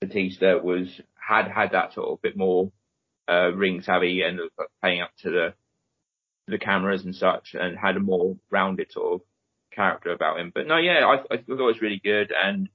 Batista 0.01 0.59
was 0.61 1.01
had 1.15 1.49
had 1.49 1.73
that 1.73 1.95
sort 1.95 2.09
of 2.11 2.23
bit 2.23 2.37
more 2.37 2.71
uh, 3.29 3.51
ring 3.55 3.81
savvy 3.83 4.23
and 4.23 4.39
playing 4.83 5.01
up 5.01 5.11
to 5.23 5.31
the 5.31 5.55
the 6.47 6.59
cameras 6.59 7.05
and 7.05 7.15
such 7.15 7.55
and 7.55 7.79
had 7.79 7.97
a 7.97 8.01
more 8.01 8.37
rounded 8.51 8.93
sort 8.93 9.15
of 9.15 9.21
character 9.73 10.13
about 10.13 10.39
him. 10.39 10.53
But 10.55 10.67
no, 10.67 10.77
yeah, 10.77 11.07
I, 11.07 11.35
I 11.35 11.39
thought 11.39 11.59
it 11.59 11.63
was 11.63 11.81
really 11.81 12.01
good, 12.03 12.33
and 12.33 12.69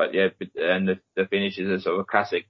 uh, 0.00 0.10
yeah, 0.12 0.28
and 0.56 0.88
the, 0.88 1.00
the 1.16 1.26
finish 1.26 1.58
is 1.58 1.68
a 1.68 1.80
sort 1.80 2.00
of 2.00 2.06
classic 2.06 2.46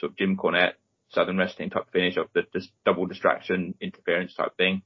sort 0.00 0.12
of 0.12 0.18
Jim 0.18 0.36
Cornette 0.36 0.74
Southern 1.10 1.38
wrestling 1.38 1.70
type 1.70 1.86
finish 1.92 2.16
of 2.16 2.26
the 2.34 2.42
just 2.52 2.70
double 2.84 3.06
distraction 3.06 3.74
interference 3.80 4.34
type 4.34 4.56
thing. 4.56 4.82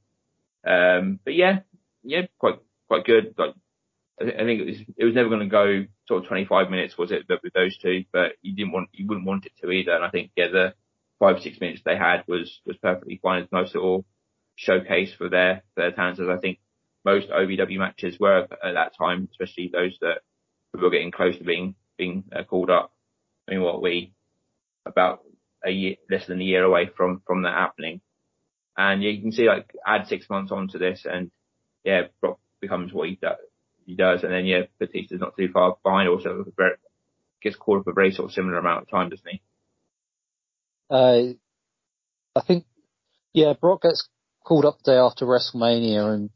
Um, 0.67 1.19
but 1.25 1.35
yeah, 1.35 1.61
yeah, 2.03 2.23
quite 2.39 2.59
quite 2.89 3.05
good. 3.05 3.35
Like 3.39 3.55
I 4.21 4.45
think 4.45 4.61
it 4.61 4.67
was 4.67 4.77
it 4.99 5.05
was 5.05 5.15
never 5.15 5.29
going 5.29 5.41
to 5.41 5.47
go 5.47 5.85
sort 6.07 6.23
of 6.23 6.29
25 6.29 6.71
minutes, 6.71 6.99
was 6.99 7.11
it? 7.11 7.27
But 7.27 7.43
with 7.43 7.55
those 7.55 7.77
two, 7.79 8.05
but 8.13 8.33
you 8.43 8.55
didn't 8.55 8.73
want 8.73 8.91
you 8.93 9.07
wouldn't 9.07 9.27
want 9.27 9.47
it 9.47 9.53
to 9.63 9.71
either. 9.71 9.93
And 9.93 10.05
I 10.05 10.11
think 10.11 10.33
yeah, 10.37 10.49
the 10.53 10.75
five 11.19 11.41
six 11.41 11.59
minutes 11.61 11.83
they 11.85 11.97
had 11.97 12.25
was 12.29 12.61
was 12.67 12.77
perfectly 12.77 13.19
fine. 13.23 13.43
It's 13.43 13.53
nice 13.53 13.75
little 13.75 14.05
showcase 14.57 15.13
for 15.17 15.31
their 15.31 15.63
their 15.77 15.93
talents, 15.93 16.21
as 16.21 16.29
I 16.29 16.37
think 16.37 16.59
most 17.05 17.29
OVW 17.31 17.79
matches 17.79 18.19
were 18.21 18.43
at 18.43 18.75
that 18.75 18.93
time, 18.99 19.29
especially 19.33 19.71
those 19.73 19.97
that 20.03 20.21
were 20.79 20.91
getting 20.91 21.11
close 21.11 21.37
to 21.39 21.45
being 21.45 21.75
being 22.01 22.25
uh, 22.35 22.45
called 22.45 22.71
up. 22.71 22.93
I 23.47 23.53
mean, 23.53 23.63
what 23.63 23.83
we 23.83 24.13
about 24.87 25.21
a 25.65 25.71
year 25.71 25.97
less 26.11 26.27
than 26.27 26.41
a 26.41 26.45
year 26.45 26.65
away 26.65 26.89
from 26.97 27.23
from 27.27 27.43
that 27.43 27.55
happening, 27.55 28.01
and 28.77 29.03
you 29.03 29.21
can 29.21 29.33
see 29.33 29.47
like 29.47 29.71
add 29.87 30.07
six 30.07 30.29
months 30.31 30.53
onto 30.53 30.79
this, 30.79 31.05
and 31.05 31.31
yeah, 31.85 32.03
Brock 32.21 32.39
becomes 32.61 32.93
what 32.93 33.09
he 33.09 33.17
does 33.17 33.39
he 33.91 33.97
does. 33.97 34.23
And 34.23 34.33
then 34.33 34.47
yeah, 34.47 34.63
Batista's 34.79 35.21
not 35.21 35.37
too 35.37 35.49
far 35.53 35.77
behind. 35.83 36.09
Also, 36.09 36.45
very, 36.57 36.77
gets 37.43 37.57
caught 37.57 37.81
up 37.81 37.87
a 37.89 37.93
very 37.93 38.13
sort 38.13 38.27
of 38.27 38.33
similar 38.33 38.59
amount 38.59 38.83
of 38.83 38.91
time, 38.91 39.11
doesn't 39.11 39.29
he? 39.29 39.43
Uh, 40.89 41.35
I 42.37 42.43
think 42.47 42.65
yeah, 43.33 43.53
Brock 43.61 43.83
gets 43.83 44.09
called 44.45 44.65
up 44.65 44.79
the 44.85 44.93
day 44.93 44.99
after 44.99 45.27
WrestleMania, 45.27 46.15
and 46.15 46.31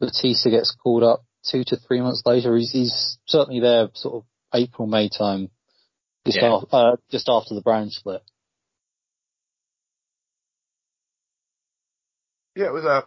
Batista 0.00 0.50
gets 0.50 0.74
called 0.82 1.02
up 1.02 1.24
two 1.50 1.64
to 1.66 1.76
three 1.76 2.00
months 2.00 2.22
later. 2.24 2.56
He's, 2.56 2.72
he's 2.72 3.18
certainly 3.26 3.60
there, 3.60 3.88
sort 3.94 4.16
of 4.16 4.24
April 4.54 4.86
May 4.86 5.08
time, 5.08 5.50
just, 6.26 6.38
yeah. 6.40 6.54
after, 6.54 6.68
uh, 6.72 6.96
just 7.10 7.28
after 7.28 7.54
the 7.54 7.60
Brown 7.60 7.90
split. 7.90 8.22
Yeah, 12.56 12.66
it 12.66 12.72
was 12.72 12.84
a 12.84 13.02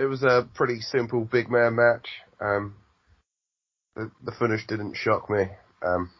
it 0.00 0.06
was 0.06 0.22
a 0.22 0.48
pretty 0.54 0.80
simple 0.80 1.28
big 1.30 1.50
man 1.50 1.76
match. 1.76 2.08
Um, 2.40 2.76
the, 3.94 4.10
the 4.24 4.32
finish 4.38 4.66
didn't 4.66 4.96
shock 4.96 5.28
me. 5.28 5.44
Um, 5.84 6.10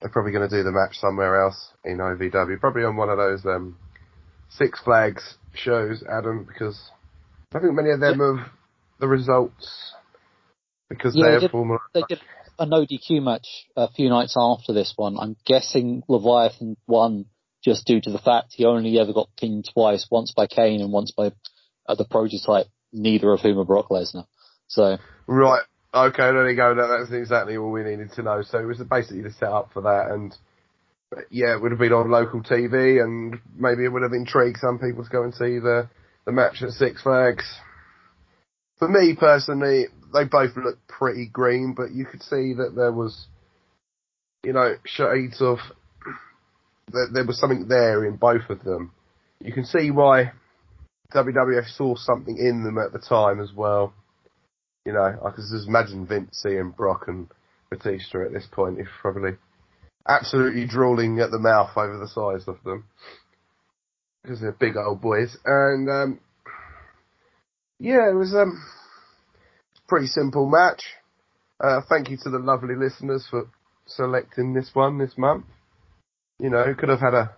they're 0.00 0.10
probably 0.10 0.32
going 0.32 0.48
to 0.48 0.54
do 0.54 0.62
the 0.62 0.72
match 0.72 0.98
somewhere 0.98 1.42
else 1.42 1.72
in 1.84 1.98
OVW, 1.98 2.60
probably 2.60 2.84
on 2.84 2.96
one 2.96 3.08
of 3.08 3.16
those 3.16 3.44
um, 3.46 3.78
Six 4.50 4.80
Flags 4.82 5.38
shows, 5.54 6.04
Adam, 6.10 6.44
because 6.44 6.90
I 7.54 7.60
think 7.60 7.72
many 7.72 7.90
of 7.90 8.00
them 8.00 8.20
yeah. 8.20 8.36
have 8.36 8.52
the 9.00 9.08
results 9.08 9.94
because 10.94 11.14
yeah, 11.16 11.24
they're 11.24 11.34
they 11.34 11.40
did, 11.46 11.50
former. 11.50 11.78
They 11.92 12.02
did 12.08 12.20
a 12.58 12.66
no 12.66 12.86
DQ 12.86 13.22
match 13.22 13.46
a 13.76 13.90
few 13.90 14.08
nights 14.08 14.34
after 14.38 14.72
this 14.72 14.92
one. 14.96 15.18
I'm 15.18 15.36
guessing 15.44 16.02
Leviathan 16.08 16.76
won 16.86 17.26
just 17.64 17.86
due 17.86 18.00
to 18.00 18.10
the 18.10 18.18
fact 18.18 18.52
he 18.54 18.64
only 18.64 18.98
ever 18.98 19.12
got 19.12 19.30
pinned 19.38 19.68
twice, 19.72 20.06
once 20.10 20.32
by 20.36 20.46
Kane 20.46 20.80
and 20.80 20.92
once 20.92 21.12
by 21.12 21.32
uh, 21.86 21.94
the 21.94 22.04
prototype, 22.04 22.66
neither 22.92 23.32
of 23.32 23.40
whom 23.40 23.58
are 23.58 23.64
Brock 23.64 23.88
Lesnar. 23.88 24.26
So 24.68 24.98
right, 25.26 25.62
okay, 25.92 26.22
there 26.22 26.50
you 26.50 26.56
go. 26.56 26.74
That's 26.74 27.12
exactly 27.12 27.56
all 27.56 27.70
we 27.70 27.82
needed 27.82 28.12
to 28.12 28.22
know. 28.22 28.42
So 28.42 28.58
it 28.58 28.66
was 28.66 28.78
basically 28.78 29.22
the 29.22 29.32
setup 29.32 29.72
for 29.72 29.82
that, 29.82 30.10
and 30.10 30.36
yeah, 31.30 31.54
it 31.54 31.62
would 31.62 31.72
have 31.72 31.80
been 31.80 31.92
on 31.92 32.10
local 32.10 32.42
TV, 32.42 33.02
and 33.02 33.40
maybe 33.56 33.84
it 33.84 33.88
would 33.88 34.02
have 34.02 34.12
intrigued 34.12 34.58
some 34.58 34.78
people 34.78 35.04
to 35.04 35.10
go 35.10 35.22
and 35.22 35.34
see 35.34 35.58
the 35.58 35.88
the 36.26 36.32
match 36.32 36.62
at 36.62 36.70
Six 36.70 37.02
Flags. 37.02 37.44
For 38.78 38.88
me 38.88 39.14
personally, 39.18 39.86
they 40.14 40.24
both 40.24 40.56
looked 40.56 40.86
pretty 40.88 41.26
green, 41.26 41.74
but 41.76 41.92
you 41.92 42.06
could 42.06 42.22
see 42.22 42.54
that 42.54 42.74
there 42.74 42.92
was, 42.92 43.26
you 44.44 44.52
know, 44.52 44.76
shades 44.86 45.42
of 45.42 45.58
that 46.92 47.10
there 47.12 47.26
was 47.26 47.38
something 47.38 47.66
there 47.66 48.04
in 48.04 48.16
both 48.16 48.48
of 48.48 48.62
them. 48.62 48.92
You 49.40 49.52
can 49.52 49.64
see 49.64 49.90
why 49.90 50.32
WWF 51.12 51.76
saw 51.76 51.96
something 51.96 52.38
in 52.38 52.62
them 52.62 52.78
at 52.78 52.92
the 52.92 52.98
time 52.98 53.40
as 53.40 53.52
well. 53.52 53.92
You 54.86 54.92
know, 54.92 55.18
I 55.24 55.30
can 55.30 55.44
just 55.50 55.66
imagine 55.66 56.06
Vince 56.06 56.38
seeing 56.42 56.70
Brock 56.70 57.04
and 57.08 57.28
Batista 57.70 58.24
at 58.24 58.32
this 58.32 58.46
point. 58.50 58.78
He's 58.78 58.86
probably 59.00 59.32
absolutely 60.06 60.66
drooling 60.66 61.20
at 61.20 61.30
the 61.30 61.38
mouth 61.38 61.70
over 61.76 61.98
the 61.98 62.08
size 62.08 62.46
of 62.46 62.62
them 62.64 62.84
because 64.22 64.40
they're 64.40 64.52
big 64.52 64.76
old 64.76 65.00
boys. 65.00 65.36
And 65.44 65.88
um, 65.90 66.20
yeah, 67.80 68.10
it 68.10 68.14
was 68.14 68.34
um, 68.34 68.62
pretty 69.88 70.06
simple 70.06 70.48
match. 70.48 70.82
Uh, 71.62 71.80
thank 71.88 72.10
you 72.10 72.16
to 72.22 72.30
the 72.30 72.38
lovely 72.38 72.74
listeners 72.74 73.26
for 73.30 73.48
selecting 73.86 74.54
this 74.54 74.70
one 74.72 74.98
this 74.98 75.16
month. 75.16 75.44
You 76.38 76.50
know, 76.50 76.74
could 76.78 76.88
have 76.88 77.00
had 77.00 77.14
a 77.14 77.36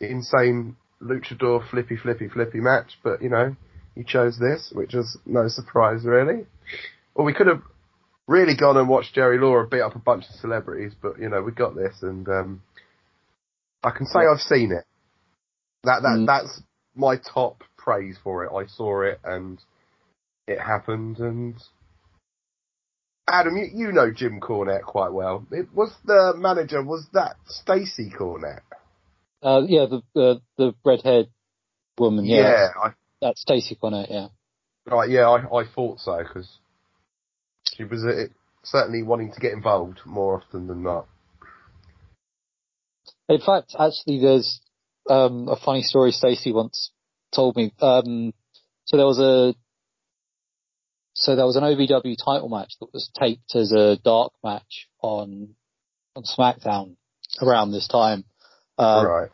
insane 0.00 0.76
luchador 1.02 1.68
flippy 1.70 1.96
flippy 1.96 2.28
flippy 2.28 2.60
match, 2.60 2.98
but 3.02 3.22
you 3.22 3.28
know, 3.28 3.56
you 3.94 4.04
chose 4.04 4.38
this, 4.38 4.72
which 4.74 4.94
is 4.94 5.18
no 5.26 5.48
surprise 5.48 6.04
really. 6.04 6.46
Or 7.14 7.24
we 7.24 7.32
could 7.32 7.46
have 7.46 7.62
really 8.26 8.54
gone 8.56 8.76
and 8.76 8.88
watched 8.88 9.14
Jerry 9.14 9.38
Lawler 9.38 9.66
beat 9.66 9.80
up 9.80 9.96
a 9.96 9.98
bunch 9.98 10.24
of 10.24 10.36
celebrities, 10.36 10.92
but 11.00 11.18
you 11.18 11.28
know, 11.28 11.42
we 11.42 11.52
got 11.52 11.74
this 11.74 11.96
and 12.02 12.28
um, 12.28 12.62
I 13.82 13.90
can 13.90 14.06
say 14.06 14.20
I've 14.20 14.40
seen 14.40 14.72
it. 14.72 14.84
That 15.84 16.02
that 16.02 16.18
mm. 16.18 16.26
that's 16.26 16.62
my 16.94 17.16
top 17.16 17.62
praise 17.78 18.18
for 18.22 18.44
it. 18.44 18.52
I 18.54 18.66
saw 18.66 19.02
it 19.02 19.18
and 19.24 19.58
it 20.50 20.60
happened 20.60 21.18
and 21.18 21.54
Adam, 23.28 23.56
you, 23.56 23.68
you 23.72 23.92
know 23.92 24.10
Jim 24.10 24.40
Cornette 24.40 24.82
quite 24.82 25.12
well. 25.12 25.46
It 25.52 25.72
was 25.72 25.92
the 26.04 26.34
manager, 26.36 26.82
was 26.82 27.06
that 27.12 27.36
Stacy 27.46 28.10
Cornette? 28.10 28.62
Uh, 29.42 29.62
yeah, 29.66 29.86
the 29.88 30.02
the, 30.14 30.40
the 30.58 30.74
red-haired 30.84 31.28
woman. 31.98 32.24
Yeah, 32.24 32.36
yeah 32.36 32.50
that's, 32.50 32.76
I, 32.82 32.88
that's 33.20 33.40
Stacy 33.40 33.78
Cornette. 33.80 34.10
Yeah. 34.10 34.28
Right. 34.86 35.10
Yeah, 35.10 35.28
I 35.28 35.60
I 35.60 35.64
thought 35.64 36.00
so 36.00 36.18
because 36.18 36.48
she 37.76 37.84
was 37.84 38.04
uh, 38.04 38.32
certainly 38.64 39.02
wanting 39.02 39.32
to 39.32 39.40
get 39.40 39.52
involved 39.52 40.00
more 40.04 40.42
often 40.42 40.66
than 40.66 40.82
not. 40.82 41.06
In 43.28 43.38
fact, 43.38 43.76
actually, 43.78 44.20
there's 44.20 44.60
um, 45.08 45.48
a 45.48 45.56
funny 45.56 45.82
story 45.82 46.10
Stacy 46.10 46.52
once 46.52 46.90
told 47.32 47.54
me. 47.54 47.72
Um, 47.80 48.34
so 48.84 48.96
there 48.96 49.06
was 49.06 49.20
a 49.20 49.54
so 51.20 51.36
there 51.36 51.44
was 51.44 51.56
an 51.56 51.64
OVW 51.64 52.16
title 52.16 52.48
match 52.48 52.72
that 52.80 52.92
was 52.94 53.10
taped 53.18 53.54
as 53.54 53.72
a 53.72 53.98
dark 54.02 54.32
match 54.42 54.88
on 55.02 55.54
on 56.16 56.24
SmackDown 56.24 56.96
around 57.42 57.72
this 57.72 57.86
time, 57.86 58.24
uh, 58.78 59.04
right. 59.06 59.30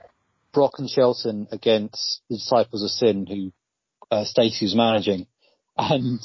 Brock 0.53 0.73
and 0.79 0.91
Shelton 0.91 1.47
against 1.53 2.23
the 2.29 2.37
Disciples 2.37 2.83
of 2.83 2.91
Sin, 2.91 3.27
who 3.27 3.53
uh, 4.11 4.25
Stacy 4.25 4.65
was 4.65 4.75
managing, 4.75 5.29
and 5.79 6.21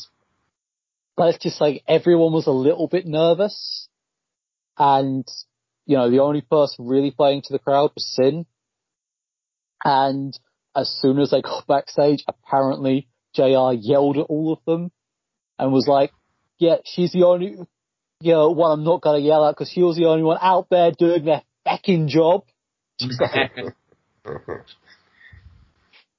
let's 1.15 1.37
just 1.37 1.59
say 1.59 1.83
everyone 1.87 2.33
was 2.33 2.47
a 2.47 2.51
little 2.51 2.87
bit 2.87 3.05
nervous, 3.05 3.87
and 4.79 5.27
you 5.85 5.95
know 5.95 6.09
the 6.09 6.21
only 6.21 6.41
person 6.41 6.87
really 6.87 7.11
playing 7.11 7.43
to 7.43 7.53
the 7.53 7.59
crowd 7.59 7.91
was 7.93 8.15
Sin, 8.15 8.47
and 9.85 10.37
as 10.75 10.89
soon 11.01 11.19
as 11.19 11.29
they 11.29 11.41
got 11.43 11.67
backstage, 11.67 12.23
apparently 12.27 13.07
JR 13.35 13.73
yelled 13.73 14.17
at 14.17 14.25
all 14.27 14.53
of 14.53 14.59
them 14.65 14.91
and 15.61 15.71
was 15.71 15.87
like, 15.87 16.11
"Yeah, 16.57 16.77
she's 16.83 17.13
the 17.13 17.23
only." 17.23 17.55
You 18.19 18.33
know, 18.33 18.51
one 18.51 18.71
I'm 18.79 18.83
not 18.83 19.01
gonna 19.01 19.19
yell 19.19 19.47
at 19.47 19.53
because 19.53 19.71
she 19.71 19.81
was 19.81 19.95
the 19.95 20.05
only 20.05 20.23
one 20.23 20.37
out 20.41 20.67
there 20.69 20.91
doing 20.91 21.25
their 21.25 21.43
fucking 21.65 22.07
job. 22.07 22.43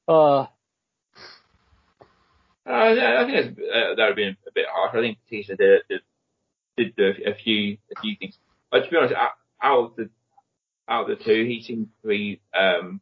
uh, 0.08 0.46
I 2.66 3.24
think 3.26 3.58
uh, 3.58 3.94
that 3.94 3.98
would 3.98 3.98
have 3.98 4.16
been 4.16 4.36
a 4.48 4.52
bit 4.52 4.66
harsh. 4.72 4.94
I 4.94 5.00
think 5.00 5.18
Batista 5.28 5.54
did, 5.56 5.82
did, 5.88 6.00
did 6.76 6.96
do 6.96 7.12
a 7.24 7.34
few 7.34 7.78
a 7.96 8.00
few 8.00 8.16
things. 8.18 8.36
But 8.70 8.84
to 8.84 8.90
be 8.90 8.96
honest, 8.96 9.14
out, 9.14 9.32
out 9.62 9.84
of 9.84 9.96
the 9.96 10.10
out 10.88 11.08
of 11.08 11.18
the 11.18 11.24
two, 11.24 11.44
he 11.44 11.62
seemed 11.62 11.88
to 12.02 12.08
be 12.08 12.40
um, 12.58 13.00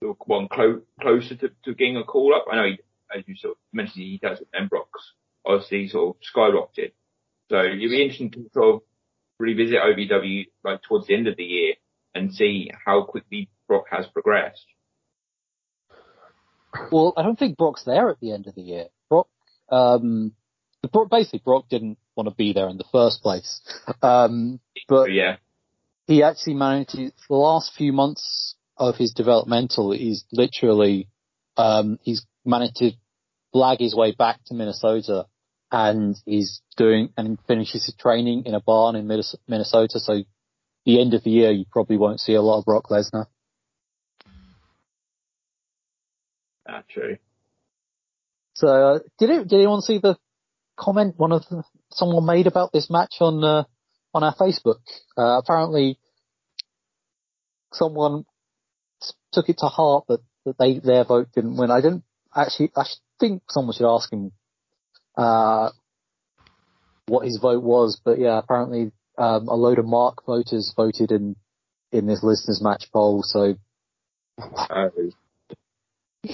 one 0.00 0.48
clo- 0.48 0.82
closer 1.00 1.36
to, 1.36 1.50
to 1.64 1.74
getting 1.74 1.96
a 1.96 2.04
call 2.04 2.34
up. 2.34 2.46
I 2.50 2.56
know, 2.56 2.66
he, 2.66 2.78
as 3.14 3.24
you 3.26 3.36
sort 3.36 3.52
of 3.52 3.58
mentioned, 3.72 4.04
he 4.04 4.18
does 4.22 4.40
it, 4.40 4.48
and 4.52 4.70
Brock's 4.70 5.12
obviously 5.44 5.88
sort 5.88 6.16
of 6.16 6.22
skyrocketed. 6.34 6.92
So 7.50 7.60
it'd 7.60 7.78
be 7.78 8.02
interesting 8.02 8.30
to 8.32 8.50
sort 8.52 8.74
of 8.76 8.80
revisit 9.38 9.76
OVW 9.76 10.46
like 10.64 10.82
towards 10.82 11.06
the 11.06 11.14
end 11.14 11.28
of 11.28 11.36
the 11.36 11.44
year 11.44 11.74
and 12.14 12.34
see 12.34 12.70
how 12.84 13.02
quickly 13.02 13.48
Brock 13.68 13.84
has 13.90 14.06
progressed. 14.06 14.64
Well, 16.90 17.14
I 17.16 17.22
don't 17.22 17.38
think 17.38 17.56
Brock's 17.56 17.84
there 17.84 18.10
at 18.10 18.20
the 18.20 18.32
end 18.32 18.46
of 18.46 18.54
the 18.54 18.62
year. 18.62 18.86
Brock, 19.08 19.28
um, 19.70 20.32
basically 21.10 21.42
Brock 21.44 21.66
didn't 21.68 21.98
want 22.16 22.28
to 22.28 22.34
be 22.34 22.52
there 22.52 22.68
in 22.68 22.78
the 22.78 22.84
first 22.92 23.22
place. 23.22 23.60
Um, 24.02 24.60
but 24.88 25.12
yeah, 25.12 25.36
he 26.06 26.22
actually 26.22 26.54
managed 26.54 26.90
to, 26.90 27.10
the 27.28 27.34
last 27.34 27.72
few 27.76 27.92
months 27.92 28.54
of 28.76 28.96
his 28.96 29.12
developmental, 29.12 29.92
he's 29.92 30.24
literally, 30.32 31.08
um, 31.56 31.98
he's 32.02 32.26
managed 32.46 32.76
to 32.76 32.92
blag 33.54 33.80
his 33.80 33.94
way 33.94 34.12
back 34.12 34.38
to 34.46 34.54
Minnesota 34.54 35.26
and 35.70 36.16
he's 36.24 36.60
doing 36.76 37.10
and 37.16 37.38
finishes 37.46 37.86
his 37.86 37.94
training 37.98 38.44
in 38.46 38.54
a 38.54 38.60
barn 38.60 38.96
in 38.96 39.06
Minnesota. 39.06 39.98
So 39.98 40.22
the 40.84 41.00
end 41.00 41.14
of 41.14 41.24
the 41.24 41.30
year, 41.30 41.50
you 41.50 41.64
probably 41.70 41.96
won't 41.96 42.20
see 42.20 42.34
a 42.34 42.42
lot 42.42 42.58
of 42.58 42.64
Brock 42.64 42.84
Lesnar. 42.90 43.26
That's 46.66 46.86
true. 46.88 47.16
So 48.54 48.68
uh, 48.68 48.98
did 49.18 49.30
it? 49.30 49.48
Did 49.48 49.56
anyone 49.56 49.82
see 49.82 49.98
the 49.98 50.16
comment 50.76 51.14
one 51.16 51.32
of 51.32 51.42
the, 51.48 51.62
someone 51.90 52.26
made 52.26 52.46
about 52.46 52.72
this 52.72 52.88
match 52.90 53.16
on 53.20 53.44
uh, 53.44 53.64
on 54.14 54.24
our 54.24 54.34
Facebook? 54.34 54.80
Uh, 55.16 55.38
apparently, 55.38 55.98
someone 57.72 58.24
took 59.32 59.48
it 59.48 59.58
to 59.58 59.66
heart 59.66 60.04
that, 60.08 60.20
that 60.44 60.58
they 60.58 60.78
their 60.78 61.04
vote 61.04 61.28
didn't 61.34 61.56
win. 61.56 61.70
I 61.70 61.80
didn't 61.80 62.04
actually. 62.36 62.70
I 62.76 62.84
think 63.18 63.42
someone 63.48 63.74
should 63.74 63.92
ask 63.92 64.12
him 64.12 64.32
uh, 65.16 65.70
what 67.06 67.24
his 67.24 67.38
vote 67.40 67.62
was, 67.62 68.00
but 68.04 68.18
yeah, 68.18 68.38
apparently 68.38 68.92
um, 69.18 69.48
a 69.48 69.54
load 69.54 69.78
of 69.78 69.86
Mark 69.86 70.24
voters 70.26 70.72
voted 70.76 71.10
in 71.10 71.36
in 71.92 72.06
this 72.06 72.22
listeners 72.22 72.60
match 72.62 72.84
poll. 72.92 73.22
So, 73.22 73.54
uh, 74.38 74.88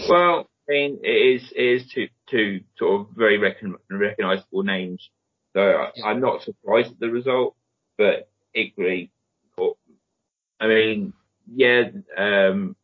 well, 0.08 0.46
I 0.68 0.72
mean, 0.72 1.00
it 1.02 1.42
is 1.42 1.52
it 1.54 1.62
is 1.62 1.90
two 1.92 2.08
two 2.28 2.60
sort 2.76 3.00
of 3.00 3.06
very 3.16 3.38
recon, 3.38 3.76
recognisable 3.90 4.62
names. 4.62 5.08
So 5.54 5.60
I, 5.60 6.10
am 6.10 6.20
not 6.20 6.42
surprised 6.42 6.92
at 6.92 6.98
the 6.98 7.10
result, 7.10 7.54
but 7.98 8.30
equally, 8.54 9.10
I 10.58 10.66
mean, 10.66 11.12
yeah, 11.54 11.82
um, 12.16 12.74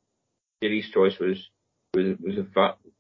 Billy's 0.61 0.91
choice 0.91 1.19
was 1.19 1.49
was 1.95 2.17
was 2.21 2.37
a 2.37 2.45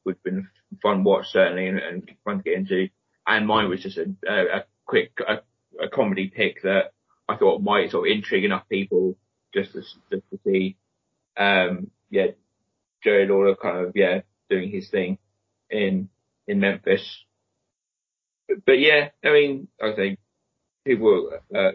would 0.09 0.23
been 0.23 0.49
fun 0.83 1.05
watch 1.05 1.27
certainly 1.29 1.69
and, 1.69 1.79
and 1.79 2.11
fun 2.25 2.39
to 2.39 2.43
get 2.43 2.55
into. 2.55 2.89
And 3.27 3.47
mine 3.47 3.69
was 3.69 3.83
just 3.83 3.99
a, 3.99 4.07
a, 4.27 4.59
a 4.59 4.65
quick 4.87 5.13
a, 5.27 5.41
a 5.85 5.89
comedy 5.89 6.33
pick 6.35 6.63
that 6.63 6.93
I 7.29 7.37
thought 7.37 7.63
might 7.63 7.91
sort 7.91 8.09
of 8.09 8.17
intrigue 8.17 8.45
enough 8.45 8.69
people 8.71 9.17
just 9.55 9.73
to, 9.73 9.81
just 10.11 10.31
to 10.31 10.39
see, 10.45 10.77
um, 11.37 11.91
yeah, 12.11 12.29
Jerry 13.05 13.29
Lawler 13.29 13.55
kind 13.55 13.87
of, 13.87 13.93
yeah, 13.95 14.23
doing 14.49 14.71
his 14.71 14.89
thing 14.91 15.19
in, 15.71 16.09
in 16.47 16.61
Memphis. 16.61 17.25
But 18.65 18.79
yeah, 18.79 19.11
I 19.23 19.31
mean, 19.31 19.69
I 19.83 19.93
think 19.95 20.19
people, 20.87 21.31
uh, 21.55 21.73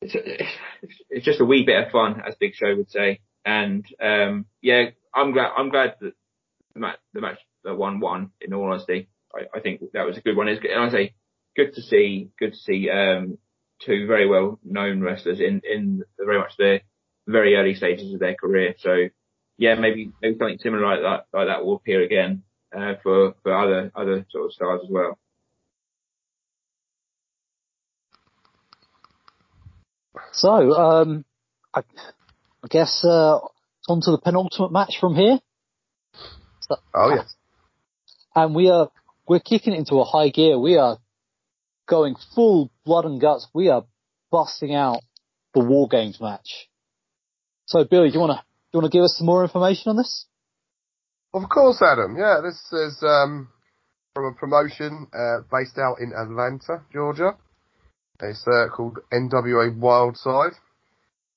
it's, 0.00 0.14
it's 1.10 1.24
just 1.24 1.40
a 1.40 1.44
wee 1.44 1.64
bit 1.64 1.86
of 1.86 1.90
fun, 1.90 2.22
as 2.26 2.36
Big 2.36 2.54
Show 2.54 2.74
would 2.76 2.90
say. 2.90 3.20
And, 3.44 3.84
um, 4.00 4.46
yeah, 4.62 4.90
I'm 5.12 5.32
glad, 5.32 5.50
I'm 5.56 5.70
glad 5.70 5.96
that 6.00 6.14
the 6.74 6.80
match, 6.80 6.98
the 7.12 7.20
match 7.20 7.38
won, 7.64 8.30
in 8.40 8.52
all 8.52 8.70
honesty. 8.70 9.08
I, 9.34 9.58
I 9.58 9.60
think 9.60 9.80
that 9.92 10.06
was 10.06 10.18
a 10.18 10.20
good 10.20 10.36
one. 10.36 10.48
And 10.48 10.58
I 10.74 10.90
say, 10.90 11.14
good 11.56 11.74
to 11.74 11.82
see, 11.82 12.30
good 12.38 12.52
to 12.52 12.58
see, 12.58 12.90
um, 12.90 13.38
two 13.84 14.06
very 14.06 14.28
well 14.28 14.58
known 14.64 15.00
wrestlers 15.00 15.40
in, 15.40 15.62
in 15.64 16.02
very 16.18 16.38
much 16.38 16.52
their 16.58 16.82
very 17.26 17.56
early 17.56 17.74
stages 17.74 18.12
of 18.12 18.20
their 18.20 18.34
career. 18.34 18.74
So 18.78 19.08
yeah, 19.56 19.74
maybe, 19.76 20.10
maybe 20.20 20.36
something 20.38 20.58
similar 20.58 20.84
like 20.84 21.00
that, 21.00 21.36
like 21.36 21.48
that 21.48 21.64
will 21.64 21.76
appear 21.76 22.02
again, 22.02 22.42
uh, 22.76 22.94
for, 23.02 23.34
for 23.42 23.56
other, 23.56 23.92
other 23.94 24.26
sort 24.30 24.46
of 24.46 24.52
stars 24.52 24.80
as 24.84 24.90
well. 24.90 25.18
So, 30.32 30.48
um, 30.48 31.24
I, 31.72 31.80
I 32.62 32.68
guess, 32.68 33.04
uh, 33.04 33.38
on 33.88 34.00
to 34.00 34.10
the 34.10 34.18
penultimate 34.18 34.72
match 34.72 34.96
from 35.00 35.14
here. 35.14 35.38
So, 36.68 36.76
oh 36.94 37.14
yes. 37.14 37.34
And 38.34 38.54
we 38.54 38.68
are, 38.70 38.90
we're 39.28 39.40
kicking 39.40 39.74
it 39.74 39.78
into 39.78 39.96
a 39.96 40.04
high 40.04 40.30
gear. 40.30 40.58
We 40.58 40.76
are 40.76 40.98
going 41.86 42.16
full 42.34 42.70
blood 42.84 43.04
and 43.04 43.20
guts. 43.20 43.48
We 43.54 43.68
are 43.68 43.84
busting 44.30 44.74
out 44.74 45.00
the 45.54 45.60
War 45.60 45.88
Games 45.88 46.20
match. 46.20 46.68
So, 47.66 47.84
Billy, 47.84 48.08
do 48.08 48.14
you 48.14 48.20
want 48.20 48.32
to 48.32 48.42
do 48.42 48.78
you 48.78 48.80
want 48.80 48.92
to 48.92 48.96
give 48.96 49.04
us 49.04 49.14
some 49.16 49.26
more 49.26 49.44
information 49.44 49.90
on 49.90 49.96
this? 49.96 50.26
Of 51.32 51.48
course, 51.48 51.80
Adam. 51.80 52.16
Yeah, 52.18 52.40
this 52.42 52.60
is 52.72 53.02
um, 53.02 53.48
from 54.14 54.26
a 54.26 54.32
promotion 54.32 55.06
uh, 55.12 55.42
based 55.50 55.78
out 55.78 55.96
in 56.00 56.12
Atlanta, 56.12 56.82
Georgia. 56.92 57.36
It's 58.20 58.46
uh, 58.46 58.66
called 58.74 58.98
NWA 59.12 59.78
Wildside. 59.78 60.54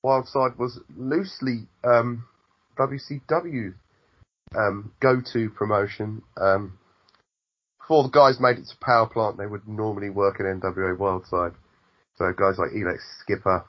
Wildside 0.04 0.58
was 0.58 0.80
loosely 0.96 1.66
um, 1.84 2.24
WCW 2.78 3.74
um, 4.56 4.92
go-to 5.00 5.50
promotion. 5.50 6.22
Um, 6.36 6.78
before 7.80 8.02
the 8.04 8.10
guys 8.10 8.38
made 8.40 8.58
it 8.58 8.66
to 8.68 8.76
Power 8.80 9.06
Plant, 9.06 9.38
they 9.38 9.46
would 9.46 9.66
normally 9.66 10.10
work 10.10 10.40
in 10.40 10.46
NWA 10.46 10.96
Wildside. 10.96 11.54
So 12.16 12.32
guys 12.36 12.58
like 12.58 12.70
Elix 12.70 12.98
Skipper, 13.20 13.64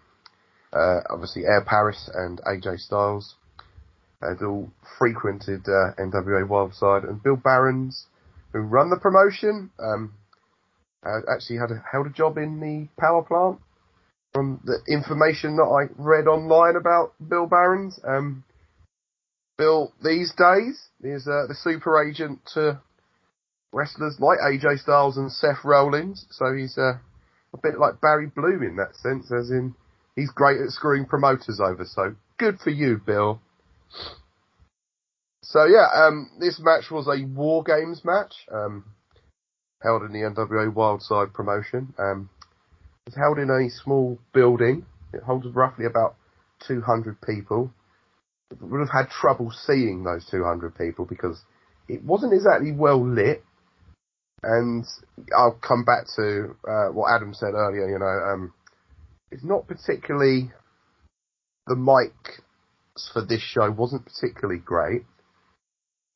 uh, 0.74 1.00
obviously 1.10 1.46
Air 1.46 1.62
Paris 1.62 2.10
and 2.14 2.42
AJ 2.42 2.80
Styles 2.80 3.36
had 4.22 4.44
all 4.44 4.70
frequented 4.98 5.62
uh, 5.68 5.96
NWA 5.98 6.48
Wildside, 6.48 7.08
and 7.08 7.24
Bill 7.24 7.38
Behrens, 7.38 8.08
who 8.52 8.60
run 8.60 8.90
the 8.90 8.98
promotion, 8.98 9.70
um, 9.80 10.14
actually 11.06 11.58
had 11.58 11.72
a, 11.72 11.82
held 11.90 12.08
a 12.08 12.10
job 12.10 12.38
in 12.38 12.60
the 12.60 12.88
power 13.02 13.24
plant. 13.24 13.60
From 14.34 14.60
the 14.64 14.80
information 14.88 15.56
that 15.56 15.64
I 15.64 15.92
read 15.98 16.28
online 16.28 16.76
about 16.76 17.14
Bill 17.26 17.48
Behrens, 17.48 18.00
um, 18.04 18.44
Bill 19.60 19.92
these 20.02 20.34
days 20.38 20.88
is 21.04 21.28
uh, 21.28 21.46
the 21.48 21.54
super 21.54 22.02
agent 22.02 22.40
to 22.54 22.80
wrestlers 23.74 24.16
like 24.20 24.40
AJ 24.40 24.80
Styles 24.80 25.18
and 25.18 25.30
Seth 25.30 25.64
Rollins. 25.66 26.26
So 26.32 26.54
he's 26.54 26.78
uh, 26.78 26.94
a 27.54 27.58
bit 27.62 27.78
like 27.78 28.02
Barry 28.02 28.28
Bloom 28.28 28.64
in 28.64 28.78
that 28.78 28.96
sense, 28.96 29.32
as 29.32 29.52
in 29.52 29.76
he's 30.16 30.32
great 30.32 30.62
at 30.62 30.70
screwing 30.70 31.06
promoters 31.06 31.60
over. 31.60 31.86
So 31.86 32.16
good 32.38 32.60
for 32.60 32.70
you, 32.70 33.02
Bill. 33.06 33.42
So 35.44 35.66
yeah, 35.66 35.88
um, 35.94 36.32
this 36.40 36.60
match 36.64 36.90
was 36.90 37.08
a 37.08 37.26
War 37.26 37.64
Games 37.64 38.04
match, 38.06 38.34
um, 38.52 38.86
held 39.84 40.04
in 40.04 40.14
the 40.14 40.20
NWA 40.20 40.74
Wildside 40.74 41.34
promotion. 41.34 41.94
Um, 42.00 42.30
it's 43.08 43.18
held 43.18 43.40
in 43.40 43.50
a 43.50 43.70
small 43.70 44.20
building. 44.34 44.86
It 45.14 45.24
holds 45.24 45.48
roughly 45.48 45.86
about 45.86 46.16
200 46.66 47.20
people. 47.22 47.74
Would 48.62 48.80
have 48.80 48.90
had 48.90 49.10
trouble 49.10 49.52
seeing 49.52 50.04
those 50.04 50.26
200 50.30 50.76
people 50.76 51.06
because 51.06 51.42
it 51.88 52.04
wasn't 52.04 52.34
exactly 52.34 52.72
well 52.72 53.06
lit. 53.06 53.44
And 54.42 54.86
I'll 55.38 55.60
come 55.62 55.84
back 55.84 56.06
to 56.16 56.56
uh, 56.68 56.88
what 56.94 57.12
Adam 57.14 57.34
said 57.34 57.54
earlier. 57.54 57.90
You 57.90 58.00
know, 58.00 58.06
um, 58.06 58.54
it's 59.32 59.44
not 59.44 59.68
particularly 59.68 60.52
the 61.68 61.76
mic 61.76 62.14
for 63.14 63.24
this 63.24 63.42
show 63.42 63.72
wasn't 63.72 64.06
particularly 64.06 64.60
great, 64.60 65.04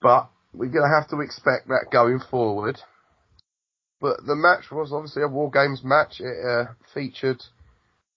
but 0.01 0.29
we're 0.53 0.69
going 0.69 0.89
to 0.89 0.95
have 0.99 1.09
to 1.09 1.21
expect 1.21 1.67
that 1.67 1.87
going 1.91 2.19
forward. 2.29 2.79
But 4.01 4.25
the 4.25 4.35
match 4.35 4.65
was 4.71 4.91
obviously 4.91 5.23
a 5.23 5.27
War 5.27 5.49
Games 5.49 5.81
match. 5.83 6.19
It 6.19 6.35
uh, 6.45 6.73
featured 6.93 7.41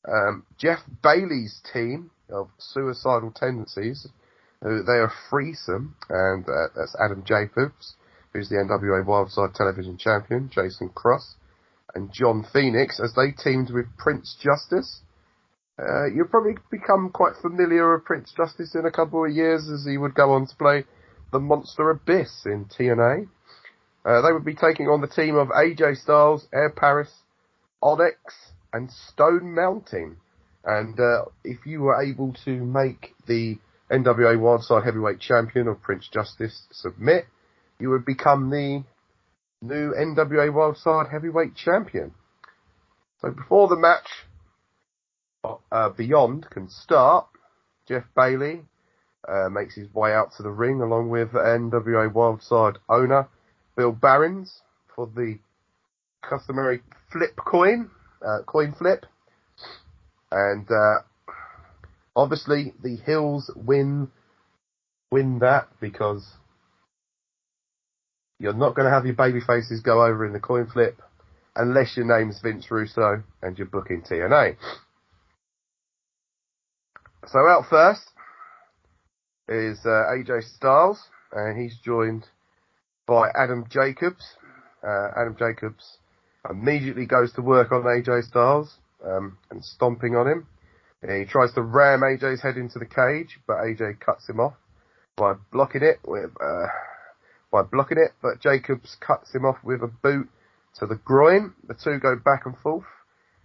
um, 0.09 0.45
Jeff 0.59 0.81
Bailey's 1.03 1.61
team 1.73 2.11
of 2.31 2.51
suicidal 2.59 3.31
tendencies. 3.31 4.09
They 4.63 4.99
are 4.99 5.13
threesome, 5.29 5.97
and 6.09 6.45
uh, 6.49 6.69
that's 6.75 6.97
Adam 6.99 7.25
Jacobs, 7.25 7.95
who's 8.33 8.49
the 8.49 8.57
NWA 8.57 9.05
Wildside 9.05 9.55
Television 9.55 9.97
Champion, 9.99 10.51
Jason 10.53 10.89
Cross, 10.89 11.37
and 11.95 12.13
John 12.13 12.45
Phoenix, 12.53 13.01
as 13.01 13.15
they 13.15 13.33
teamed 13.33 13.71
with 13.71 13.87
Prince 13.99 14.37
Justice. 14.41 15.01
Uh, 15.79 16.07
you'll 16.07 16.27
probably 16.27 16.57
become 16.71 17.11
quite 17.11 17.35
familiar 17.43 17.95
with 17.95 18.05
Prince 18.05 18.33
Justice 18.35 18.75
in 18.75 18.87
a 18.87 18.91
couple 18.91 19.25
of 19.25 19.31
years 19.31 19.69
as 19.69 19.85
he 19.87 19.99
would 19.99 20.15
go 20.15 20.33
on 20.33 20.47
to 20.47 20.57
play 20.57 20.85
the 21.33 21.39
Monster 21.39 21.91
Abyss 21.91 22.47
in 22.47 22.65
TNA. 22.65 23.29
Uh, 24.05 24.23
they 24.23 24.33
would 24.33 24.45
be 24.45 24.55
taking 24.55 24.87
on 24.87 25.01
the 25.01 25.09
team 25.09 25.37
of 25.37 25.49
AJ 25.49 25.99
Styles, 25.99 26.47
Air 26.53 26.71
Paris, 26.71 27.11
Onyx, 27.83 28.17
and 28.73 28.91
Stone 28.91 29.55
Mountain. 29.55 30.17
And 30.67 30.99
uh, 30.99 31.27
if 31.45 31.65
you 31.65 31.81
were 31.83 32.03
able 32.03 32.35
to 32.45 32.51
make 32.51 33.15
the 33.27 33.57
NWA 33.91 34.37
Wildside 34.37 34.85
Heavyweight 34.85 35.21
Champion 35.21 35.69
of 35.69 35.81
Prince 35.81 36.09
Justice 36.13 36.63
submit, 36.73 37.27
you 37.79 37.91
would 37.91 38.05
become 38.05 38.51
the 38.51 38.83
new 39.63 39.95
NWA 39.95 40.51
Wildside 40.53 41.11
Heavyweight 41.11 41.55
Champion. 41.55 42.13
So 43.21 43.31
before 43.31 43.69
the 43.69 43.77
match, 43.77 44.09
uh, 45.71 45.91
Beyond 45.91 46.51
can 46.51 46.69
start. 46.69 47.29
Jeff 47.87 48.03
Bailey 48.17 48.63
uh, 49.29 49.49
makes 49.49 49.77
his 49.77 49.93
way 49.95 50.13
out 50.13 50.33
to 50.37 50.43
the 50.43 50.51
ring 50.51 50.81
along 50.81 51.09
with 51.09 51.31
NWA 51.31 52.13
Wildside 52.13 52.79
owner 52.89 53.29
Bill 53.77 53.93
Behrens 53.93 54.63
for 54.95 55.07
the 55.07 55.39
customary 56.23 56.81
flip 57.13 57.37
coin, 57.37 57.91
uh, 58.27 58.39
coin 58.47 58.75
flip. 58.77 59.07
And 60.31 60.69
uh, 60.71 61.03
obviously 62.17 62.75
the 62.83 62.97
heels 63.07 63.51
win 63.57 64.09
win 65.11 65.39
that 65.41 65.69
because 65.81 66.27
You're 68.39 68.53
not 68.53 68.75
going 68.75 68.87
to 68.87 68.93
have 68.93 69.07
your 69.07 69.15
baby 69.15 69.41
faces 69.41 69.81
go 69.81 70.05
over 70.05 70.27
in 70.27 70.33
the 70.33 70.41
coin 70.41 70.67
flip 70.67 71.01
unless 71.55 71.97
your 71.97 72.07
name's 72.07 72.41
Vince 72.41 72.71
Russo 72.71 73.23
and 73.43 73.59
you're 73.59 73.67
booking 73.67 74.03
TNA. 74.03 74.57
So 77.27 77.39
out 77.41 77.65
first 77.71 78.03
is 79.49 79.79
uh, 79.85 79.89
AJ 80.13 80.45
Styles, 80.57 81.01
and 81.33 81.61
he's 81.61 81.79
joined 81.79 82.27
by 83.07 83.31
Adam 83.35 83.67
Jacobs. 83.71 84.25
Uh, 84.87 85.09
Adam 85.17 85.37
Jacobs 85.39 85.99
immediately 86.49 87.07
goes 87.07 87.33
to 87.35 87.43
work 87.43 87.73
on 87.73 87.83
AJ 87.85 88.25
Styles 88.25 88.79
um, 89.05 89.39
and 89.51 89.65
stomping 89.65 90.17
on 90.17 90.27
him. 90.27 90.47
And 91.03 91.19
he 91.19 91.31
tries 91.31 91.53
to 91.55 91.63
ram 91.63 92.01
AJ's 92.01 92.43
head 92.43 92.57
into 92.57 92.79
the 92.79 92.87
cage, 92.87 93.39
but 93.47 93.57
AJ 93.57 94.01
cuts 94.01 94.29
him 94.29 94.41
off 94.41 94.55
by 95.17 95.35
blocking 95.53 95.83
it 95.83 96.01
with 96.07 96.31
uh, 96.41 96.67
by 97.53 97.63
blocking 97.63 97.99
it. 97.99 98.13
But 98.23 98.41
Jacobs 98.41 98.97
cuts 99.01 99.35
him 99.35 99.45
off 99.45 99.59
with 99.63 99.83
a 99.83 99.89
boot 99.89 100.29
to 100.79 100.87
the 100.87 100.97
groin. 100.97 101.55
The 101.67 101.75
two 101.75 101.99
go 101.99 102.17
back 102.17 102.47
and 102.47 102.57
forth. 102.59 102.85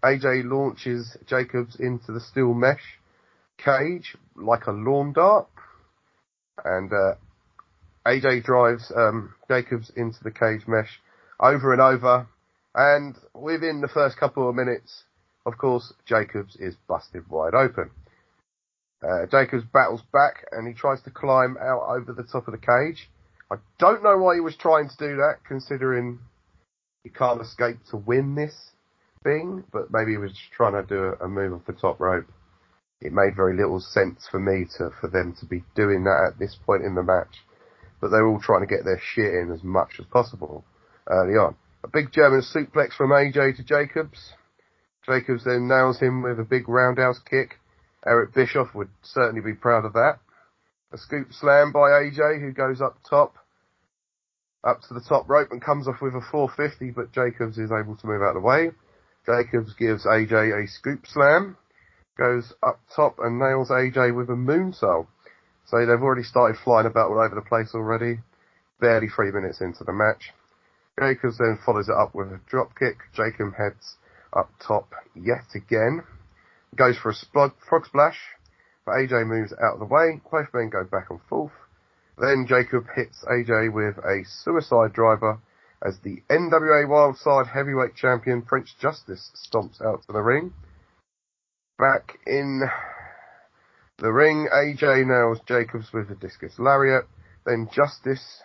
AJ 0.03 0.49
launches 0.49 1.17
Jacobs 1.27 1.75
into 1.79 2.11
the 2.11 2.19
steel 2.19 2.53
mesh 2.53 2.99
cage 3.57 4.15
like 4.35 4.65
a 4.65 4.71
lawn 4.71 5.13
dart, 5.13 5.47
and 6.65 6.91
uh, 6.91 7.13
AJ 8.05 8.43
drives 8.43 8.91
um, 8.95 9.33
Jacobs 9.47 9.91
into 9.95 10.23
the 10.23 10.31
cage 10.31 10.67
mesh 10.67 10.99
over 11.39 11.73
and 11.73 11.81
over. 11.81 12.27
And 12.73 13.15
within 13.33 13.81
the 13.81 13.89
first 13.89 14.17
couple 14.17 14.47
of 14.49 14.55
minutes, 14.55 15.03
of 15.45 15.57
course, 15.57 15.93
Jacobs 16.05 16.55
is 16.55 16.75
busted 16.87 17.29
wide 17.29 17.53
open. 17.53 17.91
Uh, 19.03 19.25
Jacobs 19.25 19.63
battles 19.73 20.01
back 20.13 20.45
and 20.51 20.67
he 20.67 20.73
tries 20.73 21.01
to 21.01 21.09
climb 21.09 21.57
out 21.59 21.87
over 21.89 22.13
the 22.13 22.23
top 22.23 22.47
of 22.47 22.51
the 22.51 22.59
cage. 22.59 23.09
I 23.51 23.55
don't 23.79 24.03
know 24.03 24.17
why 24.17 24.35
he 24.35 24.41
was 24.41 24.55
trying 24.55 24.89
to 24.89 24.97
do 24.97 25.15
that, 25.17 25.39
considering 25.47 26.19
he 27.03 27.09
can't 27.09 27.41
escape 27.41 27.77
to 27.89 27.97
win 27.97 28.35
this 28.35 28.53
thing, 29.23 29.63
but 29.73 29.91
maybe 29.91 30.11
he 30.11 30.17
was 30.17 30.31
just 30.31 30.51
trying 30.55 30.73
to 30.73 30.83
do 30.83 31.15
a 31.19 31.27
move 31.27 31.53
off 31.53 31.65
the 31.65 31.73
top 31.73 31.99
rope. 31.99 32.27
It 33.01 33.11
made 33.11 33.35
very 33.35 33.57
little 33.57 33.79
sense 33.79 34.27
for 34.29 34.39
me 34.39 34.65
to 34.77 34.91
for 35.01 35.09
them 35.09 35.35
to 35.39 35.45
be 35.47 35.63
doing 35.75 36.03
that 36.03 36.31
at 36.31 36.39
this 36.39 36.55
point 36.65 36.83
in 36.83 36.93
the 36.93 37.03
match, 37.03 37.43
but 37.99 38.09
they're 38.09 38.27
all 38.27 38.39
trying 38.39 38.61
to 38.61 38.67
get 38.67 38.85
their 38.85 39.01
shit 39.03 39.33
in 39.33 39.51
as 39.51 39.63
much 39.63 39.93
as 39.99 40.05
possible 40.05 40.63
early 41.09 41.33
on. 41.33 41.55
A 41.83 41.87
big 41.87 42.11
German 42.11 42.41
suplex 42.41 42.93
from 42.93 43.09
AJ 43.09 43.57
to 43.57 43.63
Jacobs. 43.63 44.33
Jacobs 45.05 45.43
then 45.43 45.67
nails 45.67 45.99
him 45.99 46.21
with 46.21 46.39
a 46.39 46.43
big 46.43 46.69
roundhouse 46.69 47.19
kick. 47.19 47.59
Eric 48.05 48.33
Bischoff 48.33 48.73
would 48.75 48.89
certainly 49.01 49.41
be 49.41 49.53
proud 49.53 49.85
of 49.85 49.93
that. 49.93 50.19
A 50.91 50.97
scoop 50.97 51.31
slam 51.31 51.71
by 51.71 51.89
AJ 51.89 52.41
who 52.41 52.51
goes 52.51 52.81
up 52.81 52.97
top, 53.09 53.35
up 54.63 54.81
to 54.87 54.93
the 54.93 55.01
top 55.07 55.29
rope 55.29 55.49
and 55.51 55.61
comes 55.61 55.87
off 55.87 56.01
with 56.01 56.13
a 56.13 56.21
450, 56.31 56.91
but 56.91 57.11
Jacobs 57.11 57.57
is 57.57 57.71
able 57.71 57.95
to 57.95 58.07
move 58.07 58.21
out 58.21 58.35
of 58.35 58.41
the 58.41 58.47
way. 58.47 58.71
Jacobs 59.25 59.73
gives 59.73 60.05
AJ 60.05 60.63
a 60.63 60.67
scoop 60.67 61.05
slam, 61.07 61.57
goes 62.17 62.53
up 62.61 62.79
top 62.95 63.17
and 63.19 63.39
nails 63.39 63.69
AJ 63.69 64.15
with 64.15 64.29
a 64.29 64.33
moonsault. 64.33 65.07
So 65.65 65.79
they've 65.79 66.01
already 66.01 66.23
started 66.23 66.57
flying 66.63 66.87
about 66.87 67.09
all 67.09 67.21
over 67.21 67.35
the 67.35 67.47
place 67.47 67.71
already. 67.73 68.19
Barely 68.79 69.07
three 69.07 69.31
minutes 69.31 69.61
into 69.61 69.83
the 69.83 69.93
match. 69.93 70.33
Jacobs 70.99 71.37
then 71.37 71.57
follows 71.65 71.87
it 71.87 71.95
up 71.95 72.13
with 72.13 72.27
a 72.27 72.41
drop 72.49 72.77
kick. 72.77 72.97
Jacob 73.15 73.55
heads 73.55 73.95
up 74.33 74.49
top 74.59 74.93
yet 75.15 75.47
again. 75.55 76.03
Goes 76.75 76.97
for 76.97 77.09
a 77.09 77.51
frog 77.67 77.85
splash, 77.85 78.17
but 78.85 78.93
AJ 78.93 79.27
moves 79.27 79.53
out 79.53 79.73
of 79.73 79.79
the 79.79 79.85
way. 79.85 80.21
Both 80.31 80.53
men 80.53 80.69
go 80.69 80.83
back 80.83 81.09
and 81.09 81.19
forth. 81.29 81.51
Then 82.17 82.45
Jacob 82.47 82.85
hits 82.95 83.23
AJ 83.29 83.73
with 83.73 83.97
a 83.97 84.23
suicide 84.25 84.93
driver 84.93 85.39
as 85.83 85.99
the 85.99 86.21
NWA 86.29 86.85
Wildside 86.87 87.47
Heavyweight 87.47 87.95
Champion 87.95 88.41
Prince 88.41 88.73
Justice 88.79 89.31
stomps 89.35 89.81
out 89.81 90.03
to 90.03 90.13
the 90.13 90.21
ring. 90.21 90.53
Back 91.77 92.19
in 92.27 92.61
the 93.97 94.11
ring, 94.11 94.47
AJ 94.53 95.07
nails 95.07 95.39
Jacobs 95.47 95.91
with 95.91 96.11
a 96.11 96.15
discus 96.15 96.59
lariat. 96.59 97.05
Then 97.45 97.69
Justice 97.73 98.41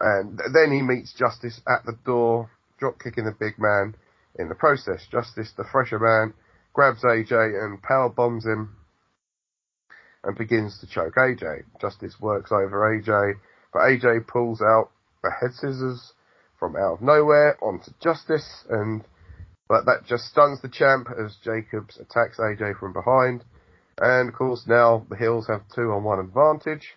and 0.00 0.38
then 0.52 0.70
he 0.70 0.82
meets 0.82 1.12
Justice 1.12 1.60
at 1.66 1.84
the 1.84 1.98
door, 2.04 2.50
drop 2.78 3.00
kicking 3.02 3.24
the 3.24 3.32
big 3.32 3.58
man. 3.58 3.94
In 4.38 4.48
the 4.48 4.54
process, 4.54 5.06
Justice, 5.10 5.52
the 5.56 5.64
fresher 5.64 5.98
man, 5.98 6.32
grabs 6.72 7.02
AJ 7.02 7.62
and 7.64 7.82
power 7.82 8.08
bombs 8.08 8.46
him 8.46 8.76
and 10.22 10.36
begins 10.36 10.78
to 10.78 10.86
choke 10.86 11.16
AJ. 11.16 11.64
Justice 11.80 12.20
works 12.20 12.52
over 12.52 12.96
AJ, 12.96 13.34
but 13.72 13.80
AJ 13.80 14.26
pulls 14.28 14.62
out 14.62 14.90
the 15.22 15.30
head 15.30 15.52
scissors 15.52 16.12
from 16.58 16.76
out 16.76 16.94
of 16.94 17.02
nowhere 17.02 17.56
onto 17.62 17.90
Justice 18.00 18.64
and 18.70 19.04
but 19.68 19.84
that 19.84 20.06
just 20.06 20.24
stuns 20.24 20.62
the 20.62 20.68
champ 20.68 21.08
as 21.10 21.36
Jacobs 21.44 21.98
attacks 21.98 22.38
AJ 22.38 22.78
from 22.78 22.92
behind. 22.92 23.44
And 23.98 24.28
of 24.28 24.34
course 24.34 24.64
now 24.66 25.04
the 25.10 25.16
heels 25.16 25.46
have 25.48 25.62
two 25.74 25.92
on 25.92 26.04
one 26.04 26.20
advantage 26.20 26.94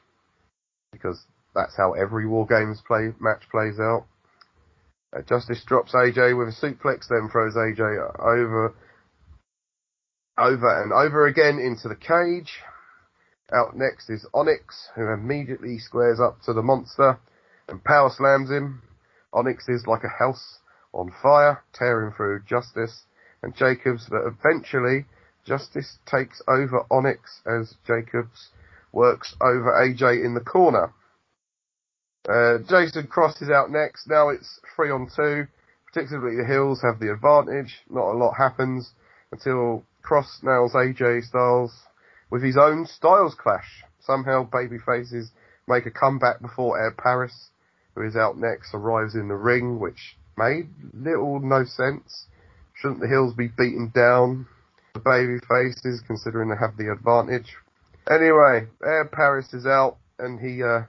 because 0.91 1.25
that's 1.53 1.75
how 1.75 1.93
every 1.93 2.27
War 2.27 2.45
Games 2.45 2.81
play 2.85 3.13
match 3.19 3.43
plays 3.49 3.79
out. 3.79 4.05
Uh, 5.15 5.21
Justice 5.21 5.63
drops 5.65 5.93
AJ 5.93 6.37
with 6.37 6.47
a 6.47 6.57
suplex, 6.57 7.07
then 7.09 7.29
throws 7.31 7.55
AJ 7.55 7.81
over, 8.19 8.73
over 10.37 10.83
and 10.83 10.93
over 10.93 11.27
again 11.27 11.59
into 11.59 11.89
the 11.89 11.95
cage. 11.95 12.59
Out 13.53 13.75
next 13.75 14.09
is 14.09 14.25
Onyx, 14.33 14.89
who 14.95 15.09
immediately 15.09 15.77
squares 15.77 16.21
up 16.21 16.41
to 16.43 16.53
the 16.53 16.61
monster 16.61 17.19
and 17.67 17.83
power 17.83 18.09
slams 18.09 18.49
him. 18.49 18.81
Onyx 19.33 19.67
is 19.67 19.87
like 19.87 20.03
a 20.05 20.23
house 20.23 20.59
on 20.93 21.11
fire, 21.21 21.61
tearing 21.73 22.13
through 22.13 22.43
Justice 22.45 23.03
and 23.43 23.55
Jacobs, 23.55 24.07
but 24.09 24.25
eventually 24.25 25.05
Justice 25.45 25.97
takes 26.05 26.41
over 26.47 26.85
Onyx 26.89 27.41
as 27.45 27.75
Jacobs 27.85 28.51
works 28.93 29.35
over 29.41 29.71
AJ 29.71 30.23
in 30.23 30.33
the 30.33 30.41
corner. 30.41 30.93
Uh, 32.27 32.59
Jason 32.69 33.07
Cross 33.07 33.41
is 33.41 33.49
out 33.49 33.71
next. 33.71 34.07
Now 34.07 34.29
it's 34.29 34.59
three 34.75 34.91
on 34.91 35.09
two. 35.15 35.47
Particularly 35.91 36.37
the 36.37 36.47
heels 36.47 36.81
have 36.81 36.99
the 36.99 37.11
advantage. 37.11 37.81
Not 37.89 38.11
a 38.11 38.17
lot 38.17 38.33
happens 38.33 38.91
until 39.31 39.83
Cross 40.01 40.39
nails 40.43 40.73
AJ 40.73 41.25
Styles 41.25 41.73
with 42.29 42.43
his 42.43 42.57
own 42.57 42.85
Styles 42.85 43.35
clash. 43.35 43.83
Somehow 43.99 44.43
baby 44.43 44.77
faces 44.77 45.31
make 45.67 45.85
a 45.85 45.91
comeback 45.91 46.41
before 46.41 46.81
Air 46.81 46.91
Paris, 46.91 47.49
who 47.95 48.03
is 48.03 48.15
out 48.15 48.37
next, 48.37 48.73
arrives 48.73 49.15
in 49.15 49.27
the 49.27 49.35
ring, 49.35 49.79
which 49.79 50.17
made 50.37 50.69
little 50.93 51.39
no 51.39 51.65
sense. 51.65 52.27
Shouldn't 52.73 53.01
the 53.01 53.07
heels 53.07 53.33
be 53.33 53.47
beaten 53.47 53.91
down? 53.93 54.47
The 54.93 54.99
baby 54.99 55.39
faces, 55.47 56.01
considering 56.07 56.49
they 56.49 56.55
have 56.59 56.77
the 56.77 56.91
advantage. 56.91 57.55
Anyway, 58.09 58.67
Air 58.83 59.05
Paris 59.05 59.53
is 59.53 59.65
out, 59.65 59.97
and 60.17 60.39
he 60.39 60.63
uh, 60.63 60.81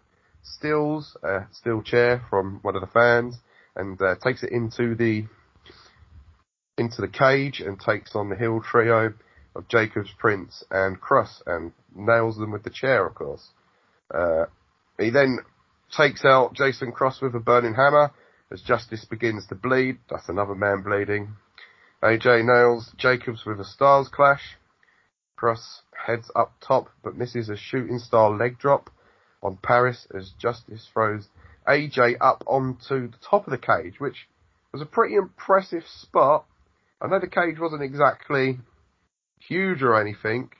steals 0.43 1.17
a 1.23 1.47
steel 1.53 1.83
chair 1.83 2.23
from 2.29 2.59
one 2.63 2.75
of 2.75 2.81
the 2.81 2.87
fans 2.87 3.37
and 3.77 4.01
uh, 4.03 4.15
takes 4.23 4.43
it 4.43 4.53
into 4.53 4.95
the 4.95 5.25
into 6.79 7.01
the 7.01 7.09
cage 7.09 7.61
and 7.61 7.79
takes 7.79 8.15
on 8.15 8.29
the 8.29 8.37
heel 8.37 8.61
trio 8.61 9.13
of 9.55 9.69
Jacobs, 9.69 10.11
Prince, 10.19 10.65
and 10.71 11.01
Cross 11.01 11.43
and 11.47 11.73
nails 11.95 12.39
them 12.39 12.51
with 12.51 12.63
the 12.65 12.71
chair, 12.71 13.07
of 13.07 13.15
course. 13.15 13.49
Uh, 14.13 14.47
he 14.99 15.11
then 15.11 15.39
takes 15.95 16.25
out 16.25 16.55
Jason 16.55 16.93
Cross 16.93 17.21
with 17.21 17.35
a 17.35 17.41
burning 17.41 17.75
hammer 17.75 18.11
as 18.51 18.63
Justice 18.63 19.05
begins 19.05 19.47
to 19.49 19.55
bleed. 19.55 19.99
That's 20.11 20.29
another 20.29 20.55
man 20.55 20.83
bleeding. 20.83 21.37
AJ 22.03 22.47
nails 22.47 22.93
Jacobs 22.97 23.45
with 23.45 23.61
a 23.61 23.65
Styles 23.65 24.09
clash. 24.09 24.57
Cross 25.37 25.83
heads 26.07 26.31
up 26.35 26.53
top 26.67 26.89
but 27.05 27.17
misses 27.17 27.49
a 27.49 27.57
shooting 27.57 27.99
star 27.99 28.31
leg 28.31 28.59
drop 28.59 28.91
on 29.43 29.59
Paris 29.63 30.07
as 30.15 30.31
Justice 30.39 30.89
throws 30.93 31.29
AJ 31.67 32.17
up 32.21 32.45
onto 32.47 33.09
the 33.09 33.17
top 33.29 33.47
of 33.47 33.51
the 33.51 33.59
cage, 33.59 33.99
which 33.99 34.29
was 34.73 34.83
a 34.83 34.87
pretty 34.87 35.15
impressive 35.15 35.85
spot. 35.87 36.45
I 37.01 37.09
know 37.09 37.19
the 37.19 37.27
cage 37.27 37.59
wasn't 37.59 37.83
exactly 37.83 38.59
huge 39.41 39.83
or 39.83 40.01
anything, 40.01 40.51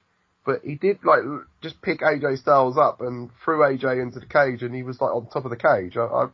but 0.45 0.63
he 0.65 0.75
did 0.75 0.99
like 1.05 1.21
just 1.63 1.81
pick 1.83 2.01
AJ 2.01 2.39
Styles 2.39 2.77
up 2.77 3.01
and 3.01 3.31
threw 3.45 3.61
AJ 3.61 4.03
into 4.03 4.21
the 4.21 4.27
cage, 4.27 4.63
and 4.63 4.75
he 4.75 4.83
was 4.83 5.01
like 5.01 5.13
on 5.13 5.29
top 5.29 5.45
of 5.45 5.51
the 5.51 5.57
cage. 5.57 5.97
I, 5.97 6.03
I, 6.03 6.25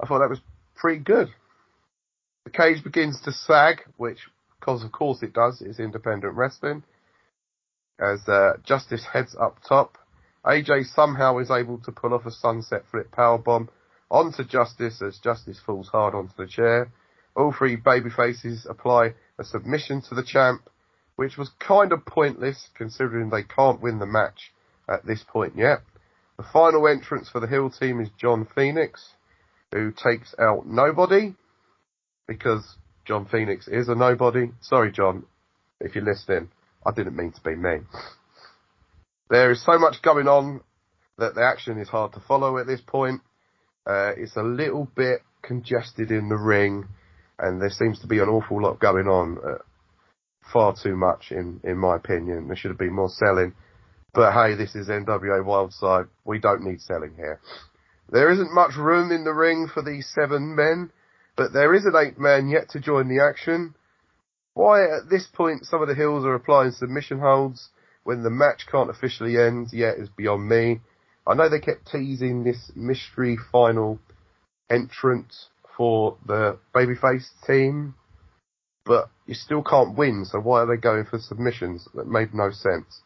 I 0.00 0.06
thought 0.06 0.20
that 0.20 0.30
was 0.30 0.40
pretty 0.76 1.00
good. 1.00 1.28
The 2.44 2.50
cage 2.50 2.82
begins 2.82 3.20
to 3.22 3.32
sag, 3.32 3.82
which, 3.96 4.20
because 4.58 4.82
of 4.84 4.92
course 4.92 5.22
it 5.22 5.32
does, 5.32 5.60
it's 5.60 5.80
independent 5.80 6.34
wrestling. 6.34 6.82
As 8.00 8.26
uh, 8.28 8.52
Justice 8.64 9.04
heads 9.12 9.36
up 9.38 9.58
top, 9.68 9.98
AJ 10.44 10.94
somehow 10.94 11.38
is 11.38 11.50
able 11.50 11.78
to 11.78 11.92
pull 11.92 12.14
off 12.14 12.26
a 12.26 12.30
sunset 12.30 12.84
flip 12.90 13.10
powerbomb 13.10 13.68
onto 14.10 14.44
Justice 14.44 15.02
as 15.02 15.18
Justice 15.18 15.60
falls 15.64 15.88
hard 15.88 16.14
onto 16.14 16.34
the 16.36 16.46
chair. 16.46 16.90
All 17.36 17.52
three 17.52 17.76
babyfaces 17.76 18.68
apply 18.68 19.14
a 19.38 19.44
submission 19.44 20.02
to 20.08 20.14
the 20.14 20.24
champ, 20.24 20.68
which 21.16 21.36
was 21.36 21.50
kind 21.58 21.92
of 21.92 22.06
pointless 22.06 22.68
considering 22.74 23.30
they 23.30 23.42
can't 23.42 23.80
win 23.80 23.98
the 23.98 24.06
match 24.06 24.52
at 24.88 25.04
this 25.06 25.22
point 25.28 25.56
yet. 25.56 25.80
The 26.36 26.44
final 26.52 26.86
entrance 26.88 27.28
for 27.28 27.40
the 27.40 27.48
heel 27.48 27.70
team 27.70 28.00
is 28.00 28.08
John 28.18 28.46
Phoenix. 28.54 29.14
who 29.72 29.92
takes 29.92 30.34
out 30.38 30.66
nobody 30.66 31.34
because 32.26 32.76
John 33.04 33.26
Phoenix 33.26 33.68
is 33.68 33.88
a 33.88 33.94
nobody. 33.94 34.50
Sorry, 34.60 34.92
John, 34.92 35.24
if 35.80 35.94
you're 35.94 36.04
listening. 36.04 36.50
I 36.86 36.92
didn't 36.92 37.16
mean 37.16 37.32
to 37.32 37.40
be 37.42 37.54
mean. 37.54 37.86
There 39.30 39.50
is 39.50 39.64
so 39.64 39.78
much 39.78 40.00
going 40.02 40.26
on 40.26 40.62
that 41.18 41.34
the 41.34 41.42
action 41.42 41.78
is 41.78 41.88
hard 41.88 42.12
to 42.14 42.20
follow 42.20 42.58
at 42.58 42.66
this 42.66 42.80
point. 42.80 43.20
Uh, 43.86 44.12
it's 44.16 44.36
a 44.36 44.42
little 44.42 44.88
bit 44.96 45.20
congested 45.42 46.10
in 46.10 46.28
the 46.28 46.36
ring, 46.36 46.86
and 47.38 47.60
there 47.60 47.70
seems 47.70 48.00
to 48.00 48.06
be 48.06 48.18
an 48.18 48.28
awful 48.28 48.62
lot 48.62 48.80
going 48.80 49.06
on. 49.06 49.38
Uh, 49.38 49.58
far 50.52 50.74
too 50.82 50.96
much, 50.96 51.30
in 51.30 51.60
in 51.62 51.76
my 51.76 51.96
opinion. 51.96 52.46
There 52.46 52.56
should 52.56 52.70
have 52.70 52.78
been 52.78 52.94
more 52.94 53.10
selling. 53.10 53.54
But 54.14 54.32
hey, 54.32 54.54
this 54.54 54.74
is 54.74 54.88
NWA 54.88 55.44
Wildside. 55.44 56.08
We 56.24 56.38
don't 56.38 56.64
need 56.64 56.80
selling 56.80 57.14
here. 57.14 57.40
There 58.10 58.30
isn't 58.30 58.54
much 58.54 58.76
room 58.76 59.12
in 59.12 59.24
the 59.24 59.34
ring 59.34 59.68
for 59.72 59.82
these 59.82 60.10
seven 60.14 60.56
men, 60.56 60.90
but 61.36 61.52
there 61.52 61.74
is 61.74 61.84
an 61.84 61.94
eighth 61.94 62.18
man 62.18 62.48
yet 62.48 62.70
to 62.70 62.80
join 62.80 63.08
the 63.08 63.22
action. 63.22 63.74
Why 64.54 64.84
at 64.84 65.10
this 65.10 65.26
point 65.26 65.66
some 65.66 65.82
of 65.82 65.88
the 65.88 65.94
heels 65.94 66.24
are 66.24 66.34
applying 66.34 66.72
submission 66.72 67.20
holds 67.20 67.68
when 68.08 68.22
the 68.22 68.30
match 68.30 68.64
can't 68.72 68.88
officially 68.88 69.36
end 69.36 69.68
yet 69.70 69.98
is 69.98 70.08
beyond 70.08 70.48
me. 70.48 70.80
I 71.26 71.34
know 71.34 71.50
they 71.50 71.60
kept 71.60 71.92
teasing 71.92 72.42
this 72.42 72.72
mystery 72.74 73.36
final 73.52 73.98
entrant 74.70 75.30
for 75.76 76.16
the 76.24 76.58
babyface 76.74 77.28
team, 77.46 77.96
but 78.86 79.10
you 79.26 79.34
still 79.34 79.62
can't 79.62 79.94
win, 79.94 80.24
so 80.24 80.40
why 80.40 80.60
are 80.60 80.66
they 80.66 80.80
going 80.80 81.04
for 81.04 81.18
submissions? 81.18 81.86
That 81.94 82.08
made 82.08 82.32
no 82.32 82.50
sense. 82.50 83.02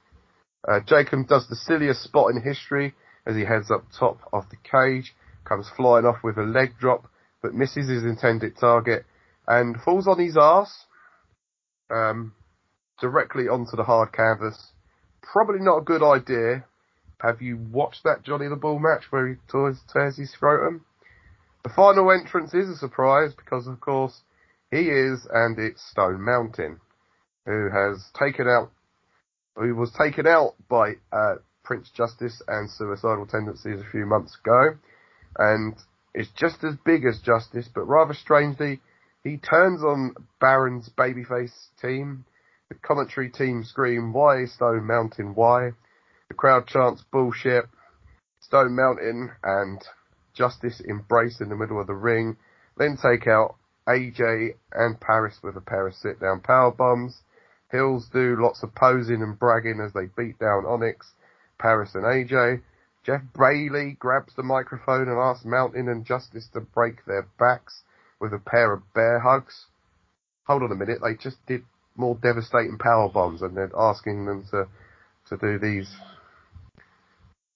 Uh, 0.69 0.79
Jacob 0.87 1.27
does 1.27 1.49
the 1.49 1.57
silliest 1.57 2.05
spot 2.05 2.31
in 2.31 2.41
history 2.41 2.95
as 3.27 3.35
he 3.35 3.45
heads 3.45 3.73
up 3.73 3.83
top 3.99 4.21
of 4.33 4.45
the 4.51 4.57
cage, 4.63 5.17
comes 5.45 5.69
flying 5.77 6.07
off 6.07 6.23
with 6.23 6.39
a 6.39 6.45
leg 6.45 6.79
drop, 6.79 7.09
but 7.43 7.55
misses 7.55 7.89
his 7.89 8.05
intended 8.05 8.57
target 8.57 9.05
and 9.49 9.81
falls 9.85 10.07
on 10.07 10.21
his 10.21 10.37
ass 10.37 10.85
um, 11.91 12.35
directly 13.01 13.49
onto 13.49 13.77
the 13.77 13.83
hard 13.83 14.13
canvas. 14.13 14.69
Probably 15.23 15.61
not 15.61 15.79
a 15.79 15.85
good 15.85 16.03
idea. 16.03 16.65
Have 17.21 17.41
you 17.41 17.57
watched 17.57 18.03
that 18.05 18.23
Johnny 18.25 18.49
the 18.49 18.57
Bull 18.57 18.79
match 18.79 19.05
where 19.11 19.29
he 19.29 19.35
tears, 19.51 19.79
tears 19.93 20.17
his 20.17 20.33
scrotum? 20.33 20.85
The 21.63 21.71
final 21.71 22.11
entrance 22.11 22.53
is 22.53 22.69
a 22.69 22.77
surprise 22.77 23.33
because, 23.35 23.69
of 23.69 23.81
course, 23.81 24.23
he 24.71 24.89
is, 24.89 25.27
and 25.33 25.59
it's 25.59 25.83
Stone 25.91 26.21
Mountain, 26.21 26.81
who 27.47 27.71
has 27.71 28.11
taken 28.19 28.49
out 28.49 28.73
who 29.55 29.75
was 29.75 29.93
taken 29.93 30.27
out 30.27 30.55
by 30.69 30.95
uh, 31.13 31.35
Prince 31.63 31.91
Justice 31.91 32.41
and 32.49 32.71
Suicidal 32.71 33.27
Tendencies 33.27 33.81
a 33.81 33.91
few 33.91 34.07
months 34.07 34.37
ago, 34.43 34.77
and 35.39 35.75
is 36.15 36.29
just 36.37 36.65
as 36.65 36.75
big 36.85 37.05
as 37.05 37.21
Justice, 37.21 37.69
but 37.73 37.85
rather 37.85 38.15
strangely, 38.15 38.81
he 39.23 39.37
turns 39.37 39.83
on 39.83 40.15
Behrens' 40.41 40.91
babyface 40.97 41.69
team. 41.81 42.25
The 42.73 42.79
commentary 42.79 43.29
team 43.29 43.65
scream, 43.65 44.15
"Why 44.15 44.47
Stone 44.47 44.87
Mountain? 44.87 45.35
Why?" 45.35 45.75
The 46.29 46.35
crowd 46.35 46.67
chants 46.67 47.03
bullshit. 47.03 47.69
Stone 48.41 48.75
Mountain 48.75 49.31
and 49.43 49.87
Justice 50.33 50.81
embrace 50.81 51.43
in 51.43 51.51
the 51.51 51.55
middle 51.55 51.79
of 51.79 51.87
the 51.87 51.95
ring, 51.95 52.39
then 52.79 52.97
take 52.97 53.27
out 53.27 53.57
AJ 53.87 54.57
and 54.73 54.99
Paris 54.99 55.43
with 55.43 55.59
a 55.59 55.61
pair 55.61 55.87
of 55.87 55.95
sit 55.95 56.19
down 56.19 56.41
power 56.41 56.71
bombs. 56.71 57.23
heels 57.71 58.09
do 58.09 58.37
lots 58.37 58.63
of 58.63 58.75
posing 58.75 59.21
and 59.21 59.39
bragging 59.39 59.79
as 59.79 59.93
they 59.93 60.07
beat 60.07 60.39
down 60.39 60.65
Onyx, 60.65 61.15
Paris 61.59 61.95
and 61.95 62.07
AJ. 62.07 62.63
Jeff 63.03 63.21
Bailey 63.35 63.99
grabs 64.01 64.35
the 64.35 64.43
microphone 64.43 65.11
and 65.11 65.19
asks 65.19 65.45
Mountain 65.45 65.91
and 65.91 66.07
Justice 66.07 66.49
to 66.49 66.63
break 66.63 67.05
their 67.05 67.27
backs 67.39 67.85
with 68.19 68.33
a 68.33 68.39
pair 68.39 68.73
of 68.73 68.95
bear 68.95 69.19
hugs. 69.19 69.67
Hold 70.45 70.63
on 70.63 70.73
a 70.73 70.75
minute, 70.75 71.03
they 71.03 71.15
just 71.17 71.45
did 71.45 71.67
more 71.97 72.17
devastating 72.23 72.79
power 72.79 73.09
bombs 73.09 73.43
and 73.43 73.57
they're 73.57 73.71
asking 73.77 74.27
them 74.27 74.45
to 74.51 74.67
to 75.29 75.37
do 75.37 75.59
these 75.59 75.95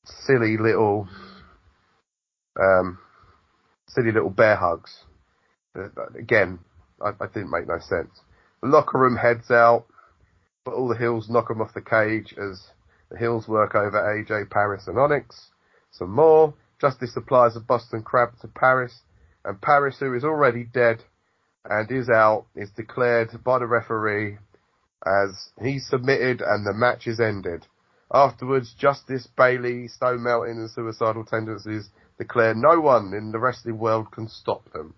silly 0.04 0.56
little 0.56 1.08
um, 2.60 2.98
silly 3.88 4.12
little 4.12 4.30
bear 4.30 4.56
hugs. 4.56 5.04
Again, 6.18 6.58
I, 7.04 7.10
I 7.20 7.26
didn't 7.26 7.50
make 7.50 7.66
no 7.66 7.78
sense. 7.80 8.20
The 8.62 8.68
locker 8.68 8.98
room 8.98 9.16
heads 9.16 9.50
out 9.50 9.86
but 10.66 10.74
all 10.74 10.88
the 10.88 10.98
heels 10.98 11.30
knock 11.30 11.48
them 11.48 11.62
off 11.62 11.72
the 11.72 11.80
cage 11.80 12.34
as 12.36 12.60
the 13.08 13.16
heels 13.16 13.46
work 13.46 13.76
over 13.76 13.96
AJ, 14.02 14.50
Paris 14.50 14.88
and 14.88 14.98
Onyx. 14.98 15.50
Some 15.92 16.10
more. 16.10 16.52
Justice 16.80 17.14
supplies 17.14 17.56
a 17.56 17.60
Boston 17.60 18.02
Crab 18.02 18.38
to 18.40 18.48
Paris, 18.48 19.00
and 19.44 19.62
Paris, 19.62 19.96
who 19.98 20.12
is 20.12 20.24
already 20.24 20.64
dead 20.64 21.04
and 21.68 21.90
is 21.90 22.09
out, 22.09 22.47
is 22.55 22.70
declared 22.70 23.30
by 23.44 23.59
the 23.59 23.66
referee 23.66 24.38
as 25.05 25.51
he 25.62 25.78
submitted 25.78 26.40
and 26.40 26.66
the 26.66 26.72
match 26.72 27.06
is 27.06 27.20
ended. 27.20 27.66
Afterwards, 28.12 28.74
Justice, 28.78 29.26
Bailey, 29.36 29.88
Stone 29.88 30.22
Mountain 30.22 30.59
and 30.59 30.70
Suicidal 30.70 31.24
Tendencies 31.24 31.90
declare 32.18 32.55
no 32.55 32.80
one 32.80 33.12
in 33.12 33.32
the 33.32 33.38
wrestling 33.38 33.78
world 33.78 34.10
can 34.12 34.28
stop 34.28 34.72
them. 34.72 34.94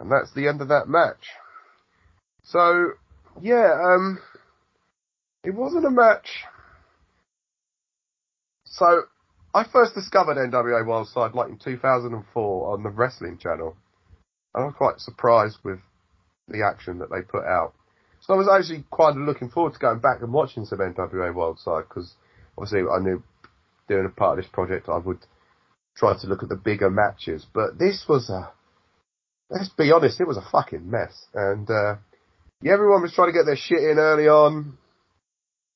And 0.00 0.10
that's 0.10 0.32
the 0.34 0.48
end 0.48 0.60
of 0.60 0.68
that 0.68 0.88
match. 0.88 1.26
So, 2.42 2.92
yeah, 3.40 3.72
um, 3.82 4.18
it 5.44 5.54
wasn't 5.54 5.86
a 5.86 5.90
match. 5.90 6.44
So, 8.64 9.02
I 9.54 9.64
first 9.64 9.94
discovered 9.94 10.36
NWA 10.36 10.84
Wildside 10.84 11.34
like 11.34 11.48
in 11.48 11.58
2004 11.58 12.72
on 12.72 12.82
the 12.82 12.90
Wrestling 12.90 13.38
Channel. 13.38 13.76
I 14.54 14.64
was 14.64 14.74
quite 14.76 14.98
surprised 14.98 15.58
with 15.62 15.78
the 16.48 16.64
action 16.64 16.98
that 16.98 17.10
they 17.10 17.22
put 17.22 17.44
out. 17.44 17.74
So 18.20 18.34
I 18.34 18.36
was 18.36 18.48
actually 18.48 18.84
quite 18.90 19.14
looking 19.14 19.48
forward 19.48 19.74
to 19.74 19.78
going 19.78 20.00
back 20.00 20.22
and 20.22 20.32
watching 20.32 20.64
some 20.64 20.78
NWA 20.78 21.32
Wildside 21.32 21.88
because 21.88 22.14
obviously 22.56 22.80
I 22.80 22.98
knew 22.98 23.22
doing 23.88 24.06
a 24.06 24.08
part 24.08 24.38
of 24.38 24.44
this 24.44 24.52
project 24.52 24.88
I 24.88 24.98
would 24.98 25.24
try 25.96 26.18
to 26.18 26.26
look 26.26 26.42
at 26.42 26.48
the 26.48 26.56
bigger 26.56 26.90
matches. 26.90 27.46
But 27.52 27.78
this 27.78 28.04
was 28.08 28.30
a, 28.30 28.52
let's 29.50 29.68
be 29.70 29.92
honest, 29.92 30.20
it 30.20 30.26
was 30.26 30.36
a 30.36 30.48
fucking 30.50 30.88
mess. 30.90 31.26
And, 31.34 31.68
uh, 31.70 31.96
yeah, 32.62 32.72
everyone 32.72 33.02
was 33.02 33.12
trying 33.12 33.28
to 33.28 33.38
get 33.38 33.46
their 33.46 33.56
shit 33.56 33.78
in 33.78 33.98
early 33.98 34.28
on. 34.28 34.78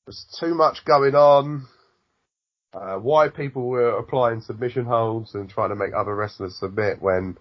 There's 0.05 0.25
too 0.39 0.53
much 0.53 0.85
going 0.85 1.15
on. 1.15 1.67
Uh, 2.73 2.97
why 2.97 3.29
people 3.29 3.67
were 3.67 3.97
applying 3.97 4.41
submission 4.41 4.85
holds 4.85 5.35
and 5.35 5.49
trying 5.49 5.69
to 5.69 5.75
make 5.75 5.93
other 5.95 6.15
wrestlers 6.15 6.57
submit 6.59 7.01
when 7.01 7.37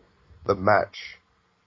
the 0.47 0.55
match 0.55 1.19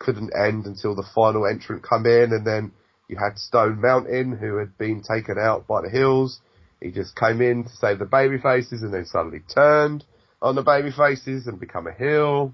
couldn't 0.05 0.31
end 0.37 0.65
until 0.67 0.95
the 0.95 1.05
final 1.15 1.47
entrant 1.47 1.81
come 1.81 2.05
in 2.05 2.31
and 2.31 2.45
then 2.45 2.71
you 3.07 3.17
had 3.17 3.37
Stone 3.39 3.81
Mountain 3.81 4.37
who 4.37 4.57
had 4.57 4.77
been 4.77 5.01
taken 5.01 5.37
out 5.39 5.67
by 5.67 5.81
the 5.81 5.89
heels. 5.89 6.39
He 6.79 6.91
just 6.91 7.15
came 7.15 7.41
in 7.41 7.63
to 7.63 7.69
save 7.69 7.99
the 7.99 8.05
baby 8.05 8.37
faces 8.37 8.83
and 8.83 8.93
then 8.93 9.05
suddenly 9.05 9.41
turned 9.53 10.03
on 10.41 10.55
the 10.55 10.61
baby 10.61 10.91
faces 10.91 11.47
and 11.47 11.59
become 11.59 11.87
a 11.87 11.93
heel. 11.93 12.53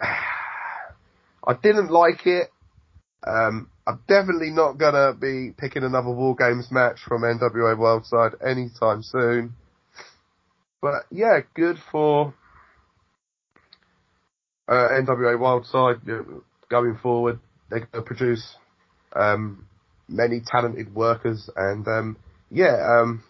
I 0.00 1.54
didn't 1.60 1.90
like 1.90 2.26
it. 2.26 2.48
Um, 3.26 3.70
I'm 3.86 4.00
definitely 4.06 4.50
not 4.50 4.78
gonna 4.78 5.12
be 5.12 5.52
picking 5.56 5.82
another 5.82 6.10
War 6.10 6.36
Games 6.36 6.68
match 6.70 7.00
from 7.06 7.22
NWA 7.22 7.76
Wildside 7.76 8.34
anytime 8.46 9.02
soon. 9.02 9.54
But 10.80 11.06
yeah, 11.10 11.40
good 11.54 11.78
for 11.90 12.34
NWA 14.74 15.38
Wildside 15.38 16.06
you 16.06 16.12
know, 16.12 16.44
going 16.68 16.98
forward. 17.02 17.40
They're 17.68 17.80
going 17.80 17.90
to 17.92 18.02
produce 18.02 18.56
um, 19.14 19.66
many 20.08 20.40
talented 20.44 20.94
workers, 20.94 21.48
and 21.56 21.86
um, 21.86 22.16
yeah, 22.50 22.76
um, 23.00 23.22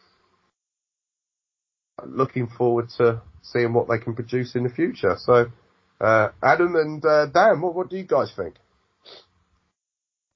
looking 2.07 2.47
forward 2.47 2.89
to 2.99 3.23
seeing 3.43 3.73
what 3.73 3.89
they 3.89 3.99
can 3.99 4.15
produce 4.15 4.55
in 4.55 4.65
the 4.65 4.71
future. 4.71 5.17
So, 5.19 5.47
uh, 6.01 6.29
Adam 6.43 6.77
and 6.77 7.05
uh, 7.05 7.27
Dan, 7.27 7.61
what, 7.61 7.75
what 7.75 7.91
do 7.91 7.97
you 7.97 8.05
guys 8.05 8.33
think? 8.37 8.55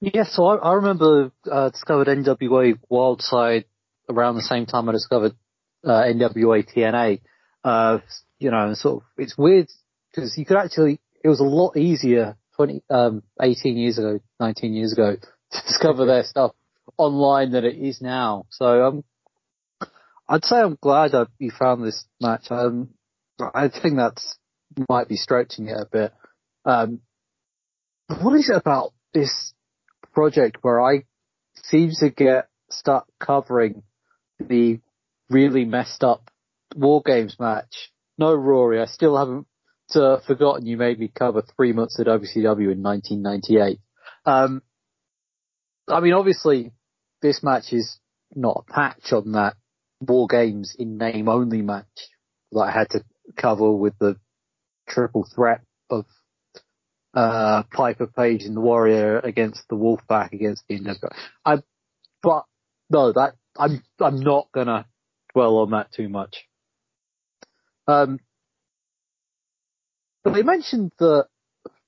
Yeah, 0.01 0.23
so 0.25 0.45
I, 0.45 0.55
I 0.57 0.73
remember 0.73 1.31
uh, 1.49 1.69
discovered 1.69 2.07
NWA 2.07 2.77
Wildside 2.91 3.65
around 4.09 4.35
the 4.35 4.41
same 4.41 4.65
time 4.65 4.87
I 4.89 4.91
discovered 4.91 5.33
uh, 5.83 6.03
NWA 6.03 6.67
TNA. 6.67 7.21
Uh, 7.63 7.99
you 8.37 8.51
know, 8.51 8.73
sort 8.73 8.97
of, 8.97 9.03
it's 9.17 9.37
weird 9.37 9.67
because 10.15 10.37
you 10.37 10.45
could 10.45 10.57
actually, 10.57 10.99
it 11.23 11.27
was 11.27 11.39
a 11.39 11.43
lot 11.43 11.75
easier 11.75 12.37
20, 12.55 12.83
um, 12.89 13.23
18 13.41 13.77
years 13.77 13.97
ago, 13.97 14.19
19 14.39 14.73
years 14.73 14.93
ago 14.93 15.15
to 15.51 15.61
discover 15.67 16.05
their 16.05 16.23
stuff 16.23 16.51
online 16.97 17.51
than 17.51 17.65
it 17.65 17.75
is 17.75 18.01
now. 18.01 18.45
So, 18.49 18.85
um, 18.85 19.03
I'd 20.27 20.45
say 20.45 20.57
I'm 20.57 20.77
glad 20.81 21.11
that 21.11 21.27
you 21.37 21.51
found 21.51 21.83
this 21.83 22.05
match. 22.19 22.47
Um, 22.49 22.89
I 23.39 23.67
think 23.69 23.97
that's 23.97 24.37
might 24.89 25.07
be 25.07 25.17
stretching 25.17 25.67
it 25.67 25.77
a 25.77 25.85
bit. 25.85 26.13
Um, 26.65 27.01
what 28.21 28.35
is 28.35 28.49
it 28.49 28.55
about 28.55 28.93
this 29.13 29.53
project 30.13 30.57
where 30.61 30.81
I 30.81 31.03
seem 31.55 31.91
to 31.99 32.09
get 32.09 32.47
stuck 32.71 33.07
covering 33.19 33.83
the 34.39 34.79
really 35.29 35.65
messed 35.65 36.03
up 36.03 36.29
War 36.75 37.01
Games 37.05 37.37
match. 37.39 37.91
No 38.17 38.33
Rory, 38.33 38.81
I 38.81 38.85
still 38.85 39.17
haven't 39.17 39.47
uh, 39.95 40.19
forgotten 40.25 40.65
you 40.65 40.77
made 40.77 40.99
me 40.99 41.11
cover 41.13 41.43
three 41.55 41.73
months 41.73 41.99
at 41.99 42.07
WCW 42.07 42.71
in 42.71 42.81
1998. 42.81 43.79
Um, 44.25 44.61
I 45.87 45.99
mean, 45.99 46.13
obviously, 46.13 46.71
this 47.21 47.43
match 47.43 47.71
is 47.71 47.99
not 48.35 48.65
a 48.67 48.73
patch 48.73 49.11
on 49.11 49.33
that 49.33 49.55
War 50.01 50.27
Games 50.27 50.75
in 50.77 50.97
name 50.97 51.29
only 51.29 51.61
match 51.61 52.09
that 52.51 52.59
I 52.59 52.71
had 52.71 52.89
to 52.91 53.03
cover 53.37 53.71
with 53.71 53.93
the 53.99 54.17
triple 54.87 55.27
threat 55.35 55.61
of 55.89 56.05
uh, 57.13 57.63
Piper 57.71 58.07
Page 58.07 58.43
and 58.43 58.55
the 58.55 58.61
Warrior 58.61 59.19
against 59.19 59.63
the 59.69 59.75
Wolfpac 59.75 60.33
against 60.33 60.63
the 60.67 60.75
Indigo. 60.75 61.09
I, 61.45 61.57
but 62.21 62.45
no, 62.89 63.13
that 63.13 63.35
I'm 63.57 63.83
I'm 63.99 64.19
not 64.19 64.49
gonna 64.53 64.85
dwell 65.33 65.57
on 65.57 65.71
that 65.71 65.91
too 65.93 66.09
much. 66.09 66.45
Um, 67.87 68.19
but 70.25 70.33
they 70.33 70.41
mentioned 70.41 70.91
that 70.99 71.27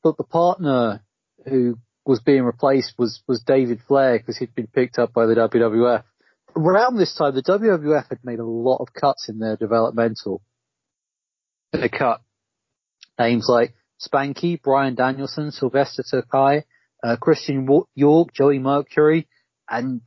that 0.03 0.15
the 0.15 0.23
partner 0.23 1.03
who 1.49 1.77
was 2.05 2.21
being 2.21 2.43
replaced 2.43 2.93
was 2.97 3.21
was 3.27 3.41
David 3.41 3.81
Flair 3.85 4.19
because 4.19 4.37
he'd 4.37 4.55
been 4.55 4.67
picked 4.67 4.99
up 4.99 5.11
by 5.11 5.25
the 5.25 5.33
WWF. 5.33 6.03
Around 6.55 6.97
this 6.97 7.15
time, 7.15 7.35
the 7.35 7.41
WWF 7.41 8.07
had 8.07 8.19
made 8.23 8.39
a 8.39 8.45
lot 8.45 8.77
of 8.77 8.93
cuts 8.93 9.27
in 9.27 9.39
their 9.39 9.57
developmental. 9.57 10.41
They 11.73 11.89
cut 11.89 12.21
names 13.19 13.47
like 13.49 13.73
Spanky, 13.99 14.61
Brian 14.61 14.95
Danielson, 14.95 15.51
Sylvester 15.51 16.03
Terkay, 16.03 16.63
uh, 17.03 17.17
Christian 17.17 17.67
York, 17.95 18.33
Joey 18.33 18.59
Mercury, 18.59 19.27
and 19.69 20.01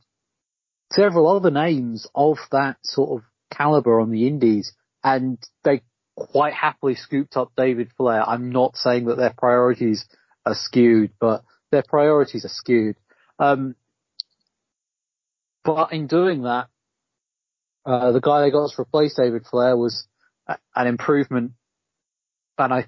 several 0.93 1.27
other 1.27 1.51
names 1.51 2.07
of 2.15 2.37
that 2.51 2.77
sort 2.83 3.21
of 3.21 3.25
caliber 3.55 3.99
on 3.99 4.09
the 4.09 4.27
indies. 4.27 4.73
And 5.03 5.37
they 5.63 5.81
quite 6.27 6.53
happily 6.53 6.95
scooped 6.95 7.37
up 7.37 7.51
David 7.55 7.91
Flair. 7.97 8.27
I'm 8.27 8.51
not 8.51 8.75
saying 8.75 9.05
that 9.05 9.17
their 9.17 9.33
priorities 9.35 10.05
are 10.45 10.55
skewed, 10.55 11.11
but 11.19 11.43
their 11.71 11.83
priorities 11.87 12.45
are 12.45 12.49
skewed. 12.49 12.97
Um, 13.39 13.75
but 15.63 15.93
in 15.93 16.07
doing 16.07 16.43
that, 16.43 16.67
uh, 17.85 18.11
the 18.11 18.19
guy 18.19 18.41
they 18.41 18.51
got 18.51 18.69
to 18.69 18.81
replace 18.81 19.15
David 19.15 19.45
Flair 19.49 19.75
was 19.75 20.07
a, 20.47 20.57
an 20.75 20.87
improvement, 20.87 21.51
and 22.57 22.73
I 22.73 22.87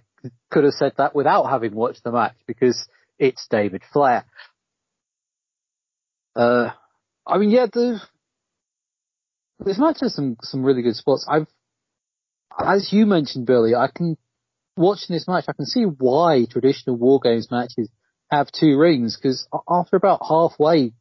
could 0.51 0.63
have 0.63 0.73
said 0.73 0.93
that 0.97 1.15
without 1.15 1.45
having 1.45 1.73
watched 1.73 2.03
the 2.03 2.11
match 2.11 2.35
because 2.47 2.87
it's 3.17 3.47
David 3.49 3.81
Flair. 3.91 4.25
Uh, 6.35 6.71
I 7.25 7.37
mean, 7.37 7.49
yeah, 7.49 7.67
the, 7.71 8.01
this 9.59 9.79
match 9.79 9.97
has 10.01 10.15
some 10.15 10.37
some 10.41 10.63
really 10.63 10.81
good 10.81 10.95
spots. 10.95 11.25
I've, 11.29 11.47
as 12.59 12.91
you 12.91 13.05
mentioned, 13.05 13.45
Billy, 13.45 13.75
I 13.75 13.87
can 13.93 14.17
watching 14.75 15.13
this 15.13 15.27
match, 15.27 15.45
I 15.47 15.53
can 15.53 15.65
see 15.65 15.83
why 15.83 16.45
traditional 16.49 16.97
war 16.97 17.19
games 17.21 17.49
matches 17.51 17.89
have 18.31 18.51
two 18.51 18.77
rings 18.77 19.17
because 19.17 19.47
after 19.69 19.95
about 19.95 20.21
halfway, 20.27 20.93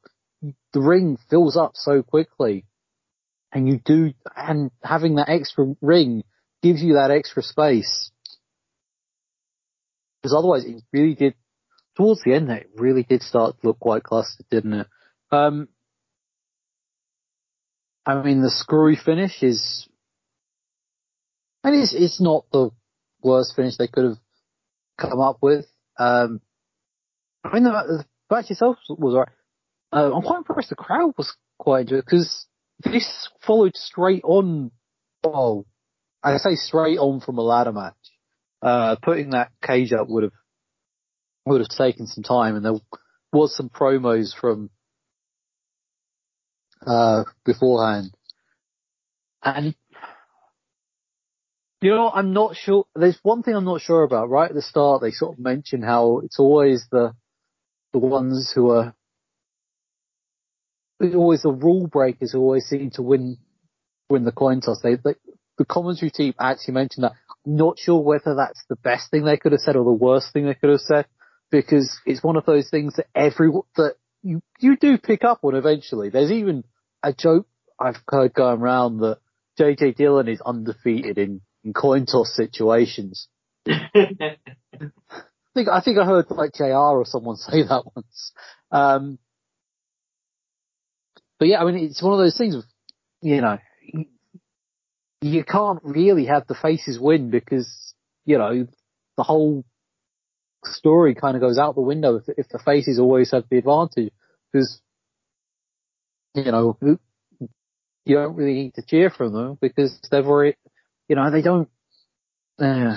the 0.73 0.81
ring 0.81 1.19
fills 1.31 1.57
up 1.57 1.73
so 1.75 2.03
quickly, 2.03 2.67
and 3.53 3.69
you 3.69 3.81
do, 3.85 4.13
and 4.37 4.71
having 4.83 5.17
that 5.17 5.29
extra 5.29 5.75
ring 5.81 6.25
gives 6.63 6.83
you 6.83 6.95
that 6.95 7.11
extra 7.11 7.43
space. 7.43 8.11
Because 10.21 10.35
otherwise, 10.35 10.65
it 10.65 10.83
really 10.93 11.15
did. 11.15 11.35
Towards 11.97 12.23
the 12.25 12.35
end, 12.35 12.51
it 12.51 12.71
really 12.77 13.03
did 13.03 13.23
start 13.23 13.61
to 13.61 13.67
look 13.67 13.79
quite 13.79 14.03
clustered, 14.03 14.47
didn't 14.51 14.73
it? 14.73 14.87
Um, 15.31 15.69
I 18.07 18.23
mean, 18.23 18.41
the 18.41 18.51
screwy 18.51 18.97
finish 18.97 19.43
is, 19.43 19.87
and 21.65 21.75
it's 21.75 21.95
it's 21.95 22.21
not 22.21 22.45
the 22.53 22.71
worst 23.23 23.55
finish 23.55 23.77
they 23.77 23.89
could 23.89 24.05
have 24.05 24.19
come 24.99 25.21
up 25.21 25.39
with. 25.41 25.67
Um, 25.99 26.41
I 27.45 27.55
mean, 27.55 27.65
the, 27.65 27.71
the 27.71 28.05
match 28.31 28.51
itself 28.51 28.77
was 28.89 29.15
alright. 29.15 29.29
Uh, 29.93 30.15
I'm 30.15 30.23
quite 30.23 30.39
impressed 30.39 30.71
the 30.71 30.77
crowd 30.77 31.15
was 31.17 31.35
quite 31.59 31.83
into 31.83 31.99
it 31.99 32.05
because 32.05 32.47
this 32.83 33.29
followed 33.47 33.77
straight 33.77 34.25
on. 34.25 34.71
Well, 35.23 35.67
I 36.23 36.37
say 36.39 36.55
straight 36.55 36.99
on 36.99 37.21
from 37.21 37.39
a 37.39 37.43
ladder 37.43 37.73
match. 37.73 37.95
Uh, 38.61 38.97
putting 39.03 39.31
that 39.31 39.51
cage 39.65 39.93
up 39.93 40.09
would 40.09 40.23
have 40.23 40.33
would 41.45 41.61
have 41.61 41.69
taken 41.69 42.07
some 42.07 42.23
time, 42.23 42.57
and 42.57 42.65
there 42.65 42.79
was 43.33 43.57
some 43.57 43.69
promos 43.69 44.33
from 44.39 44.71
uh, 46.87 47.25
beforehand. 47.45 48.15
And 49.45 49.75
you 51.83 51.91
know, 51.91 52.11
I'm 52.11 52.33
not 52.33 52.57
sure. 52.57 52.87
There's 52.95 53.19
one 53.23 53.43
thing 53.43 53.55
I'm 53.55 53.65
not 53.65 53.81
sure 53.81 54.03
about. 54.03 54.31
Right 54.31 54.49
at 54.49 54.55
the 54.55 54.63
start, 54.63 55.03
they 55.03 55.11
sort 55.11 55.35
of 55.35 55.45
mention 55.45 55.83
how 55.83 56.21
it's 56.25 56.39
always 56.39 56.87
the 56.91 57.15
the 57.93 57.99
ones 57.99 58.53
who 58.55 58.71
are 58.71 58.95
always 61.15 61.43
the 61.43 61.53
rule 61.53 61.89
breakers 61.89 62.33
who 62.33 62.39
always 62.39 62.65
seem 62.67 62.91
to 62.93 63.03
win 63.03 63.39
win 64.09 64.25
the 64.25 64.33
coin 64.33 64.61
toss. 64.61 64.81
They, 64.83 64.95
they 64.95 65.15
the 65.59 65.65
commentary 65.65 66.11
team 66.11 66.35
actually 66.41 66.75
mentioned 66.75 67.05
that. 67.05 67.13
I'm 67.45 67.57
not 67.57 67.79
sure 67.79 68.01
whether 68.01 68.35
that's 68.37 68.63
the 68.69 68.77
best 68.77 69.11
thing 69.11 69.25
they 69.25 69.37
could 69.37 69.53
have 69.53 69.61
said 69.61 69.77
or 69.77 69.85
the 69.85 69.91
worst 69.91 70.33
thing 70.33 70.47
they 70.47 70.55
could 70.55 70.71
have 70.71 70.81
said 70.81 71.07
because 71.51 71.99
it's 72.07 72.23
one 72.23 72.37
of 72.37 72.47
those 72.47 72.71
things 72.71 72.95
that 72.97 73.07
every 73.15 73.51
that 73.77 73.97
you 74.23 74.41
you 74.61 74.77
do 74.77 74.99
pick 74.99 75.25
up 75.25 75.41
on 75.43 75.55
eventually. 75.55 76.11
There's 76.11 76.31
even 76.31 76.65
a 77.03 77.13
joke 77.13 77.47
I've 77.79 77.99
heard 78.09 78.33
going 78.33 78.61
around 78.61 78.99
that 79.01 79.19
JJ 79.61 79.97
Dillon 79.97 80.29
is 80.29 80.41
undefeated 80.41 81.19
in, 81.19 81.41
in 81.65 81.73
coin 81.73 82.07
toss 82.07 82.35
situations. 82.35 83.29
I 83.67 84.37
think 85.55 85.69
I 85.69 85.81
think 85.81 85.99
I 85.99 86.05
heard 86.05 86.31
like 86.31 86.55
JR 86.55 86.73
or 86.73 87.05
someone 87.05 87.37
say 87.37 87.63
that 87.63 87.85
once. 87.95 88.33
Um, 88.71 89.19
but 91.39 91.49
yeah, 91.49 91.61
I 91.61 91.65
mean, 91.65 91.85
it's 91.85 92.03
one 92.03 92.13
of 92.15 92.19
those 92.19 92.39
things. 92.39 92.57
You 93.21 93.41
know, 93.41 93.59
you 95.21 95.45
can't 95.45 95.81
really 95.83 96.27
have 96.27 96.47
the 96.47 96.55
faces 96.55 96.99
win 96.99 97.31
because 97.31 97.95
you 98.25 98.39
know 98.39 98.67
the 99.17 99.23
whole 99.23 99.65
story 100.65 101.15
kind 101.15 101.37
of 101.37 101.41
goes 101.41 101.59
out 101.59 101.75
the 101.75 101.81
window 101.81 102.17
if, 102.17 102.25
if 102.37 102.49
the 102.49 102.59
faces 102.59 102.99
always 102.99 103.31
have 103.33 103.45
the 103.51 103.59
advantage 103.59 104.13
because 104.53 104.81
you 106.35 106.51
know 106.51 106.77
you 108.05 108.17
don't 108.17 108.37
really 108.37 108.55
need 108.55 108.75
to 108.75 108.83
cheer 108.83 109.11
for 109.11 109.29
them 109.29 109.59
because 109.61 109.99
they've 110.11 110.27
already 110.27 110.57
you 111.13 111.17
know 111.17 111.31
they 111.31 111.43
don't. 111.43 111.69
Uh, 112.59 112.97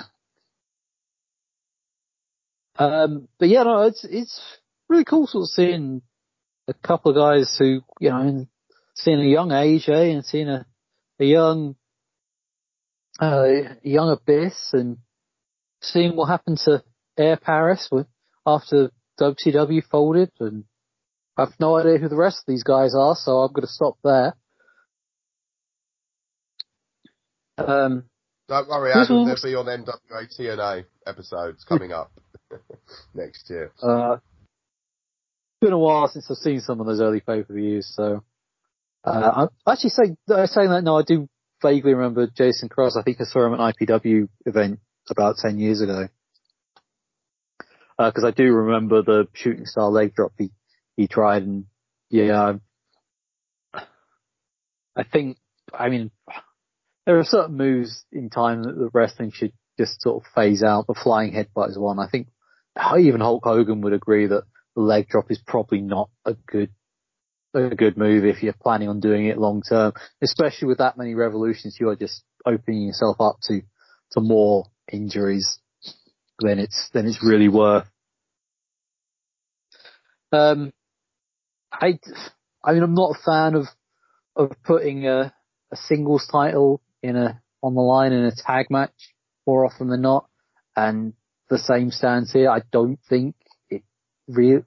um, 2.78 3.28
but 3.38 3.50
yeah, 3.50 3.62
no, 3.62 3.82
it's 3.82 4.06
it's 4.08 4.40
really 4.88 5.04
cool 5.04 5.26
sort 5.26 5.42
of 5.42 5.48
seeing 5.48 6.00
a 6.66 6.72
couple 6.72 7.10
of 7.10 7.16
guys 7.18 7.54
who 7.58 7.82
you 8.00 8.08
know, 8.08 8.46
seeing 8.94 9.20
a 9.20 9.24
young 9.24 9.50
AJ 9.50 10.14
and 10.14 10.24
seeing 10.24 10.48
a 10.48 10.64
a 11.20 11.24
young 11.26 11.76
uh, 13.20 13.44
young 13.82 14.08
Abyss 14.08 14.70
and 14.72 14.96
seeing 15.82 16.16
what 16.16 16.30
happened 16.30 16.56
to 16.64 16.82
Air 17.18 17.36
Paris 17.36 17.86
with, 17.92 18.06
after 18.46 18.92
WCW 19.20 19.84
folded 19.90 20.30
and 20.40 20.64
I've 21.36 21.60
no 21.60 21.76
idea 21.76 21.98
who 21.98 22.08
the 22.08 22.16
rest 22.16 22.38
of 22.38 22.44
these 22.46 22.64
guys 22.64 22.94
are, 22.94 23.14
so 23.14 23.40
I'm 23.40 23.52
going 23.52 23.66
to 23.66 23.70
stop 23.70 23.98
there. 24.02 24.36
Um, 27.58 28.04
Don't 28.48 28.68
worry, 28.68 28.92
Adam, 28.92 29.26
they'll 29.26 29.36
be 29.42 29.54
on 29.54 29.66
NWA 29.66 30.38
TNA 30.38 30.84
episodes 31.06 31.64
coming 31.64 31.92
up. 31.92 32.12
next 33.14 33.48
year. 33.50 33.72
Uh, 33.82 34.14
it's 34.14 35.60
been 35.60 35.72
a 35.72 35.78
while 35.78 36.08
since 36.08 36.30
I've 36.30 36.36
seen 36.36 36.60
some 36.60 36.80
of 36.80 36.86
those 36.86 37.00
early 37.00 37.20
pay 37.20 37.42
per 37.42 37.54
views, 37.54 37.90
so 37.94 38.22
uh, 39.04 39.48
I 39.66 39.72
actually 39.72 39.90
say 39.90 40.16
uh, 40.30 40.46
saying 40.46 40.70
that 40.70 40.84
no, 40.84 40.98
I 40.98 41.02
do 41.02 41.28
vaguely 41.62 41.94
remember 41.94 42.26
Jason 42.26 42.68
Cross. 42.68 42.96
I 42.96 43.02
think 43.02 43.20
I 43.20 43.24
saw 43.24 43.46
him 43.46 43.54
at 43.54 43.60
an 43.60 43.72
IPW 43.72 44.28
event 44.44 44.80
about 45.10 45.36
ten 45.38 45.58
years 45.58 45.80
ago. 45.80 46.08
Because 47.98 48.24
uh, 48.24 48.28
I 48.28 48.30
do 48.32 48.52
remember 48.52 49.02
the 49.02 49.26
shooting 49.32 49.64
star 49.64 49.88
leg 49.88 50.14
drop 50.14 50.32
he 50.36 50.50
he 50.96 51.06
tried, 51.08 51.44
and 51.44 51.64
yeah, 52.10 52.54
I 54.94 55.02
think 55.02 55.38
I 55.72 55.88
mean 55.88 56.10
there 57.06 57.18
are 57.18 57.24
certain 57.24 57.56
moves 57.56 58.04
in 58.12 58.28
time 58.28 58.64
that 58.64 58.76
the 58.76 58.90
wrestling 58.92 59.30
should 59.32 59.52
just 59.78 60.02
sort 60.02 60.22
of 60.22 60.32
phase 60.34 60.62
out. 60.62 60.86
The 60.86 60.94
flying 60.94 61.32
headbutt 61.32 61.70
is 61.70 61.78
one. 61.78 61.98
I 61.98 62.08
think 62.10 62.28
even 62.98 63.20
Hulk 63.20 63.44
Hogan 63.44 63.80
would 63.82 63.92
agree 63.92 64.26
that 64.26 64.42
the 64.74 64.82
leg 64.82 65.08
drop 65.08 65.30
is 65.30 65.40
probably 65.46 65.80
not 65.80 66.10
a 66.24 66.34
good 66.34 66.70
a 67.54 67.74
good 67.74 67.96
move 67.96 68.24
if 68.26 68.42
you're 68.42 68.52
planning 68.52 68.88
on 68.88 69.00
doing 69.00 69.26
it 69.26 69.38
long 69.38 69.62
term, 69.62 69.94
especially 70.22 70.68
with 70.68 70.78
that 70.78 70.98
many 70.98 71.14
revolutions. 71.14 71.78
You 71.80 71.88
are 71.88 71.96
just 71.96 72.22
opening 72.44 72.82
yourself 72.82 73.16
up 73.20 73.36
to 73.44 73.62
to 74.12 74.20
more 74.20 74.66
injuries 74.92 75.58
than 76.40 76.58
it's 76.58 76.90
than 76.92 77.06
it's 77.06 77.24
really 77.24 77.48
worth. 77.48 77.86
Um, 80.32 80.72
I 81.72 81.98
I 82.62 82.72
mean 82.72 82.82
I'm 82.82 82.94
not 82.94 83.16
a 83.16 83.22
fan 83.24 83.54
of 83.54 83.66
of 84.34 84.52
putting 84.64 85.06
a 85.06 85.32
a 85.72 85.76
singles 85.76 86.28
title 86.30 86.82
in 87.02 87.16
a 87.16 87.40
on 87.62 87.74
the 87.74 87.80
line 87.80 88.12
in 88.12 88.24
a 88.24 88.32
tag 88.34 88.66
match 88.70 89.14
more 89.46 89.64
often 89.64 89.88
than 89.88 90.02
not. 90.02 90.28
and 90.76 91.14
the 91.48 91.58
same 91.58 91.90
stands 91.90 92.32
here. 92.32 92.50
I 92.50 92.60
don't 92.72 92.98
think 93.08 93.34
it 93.70 93.82
really, 94.28 94.64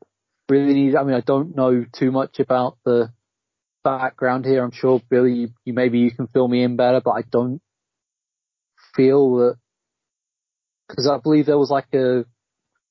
really 0.48 0.74
needs, 0.74 0.96
I 0.96 1.04
mean, 1.04 1.16
I 1.16 1.22
don't 1.22 1.56
know 1.56 1.86
too 1.98 2.12
much 2.12 2.40
about 2.40 2.78
the 2.86 3.12
background 3.84 4.46
here. 4.46 4.64
I'm 4.64 4.72
sure 4.72 5.02
Billy, 5.10 5.34
you, 5.34 5.50
you 5.66 5.74
maybe 5.74 6.00
you 6.00 6.12
can 6.12 6.28
fill 6.28 6.48
me 6.48 6.64
in 6.64 6.76
better, 6.76 7.02
but 7.04 7.12
I 7.12 7.22
don't 7.30 7.62
feel 8.96 9.36
that, 9.38 9.56
because 10.88 11.08
I 11.08 11.18
believe 11.22 11.46
there 11.46 11.58
was 11.58 11.70
like 11.70 11.94
a, 11.94 12.26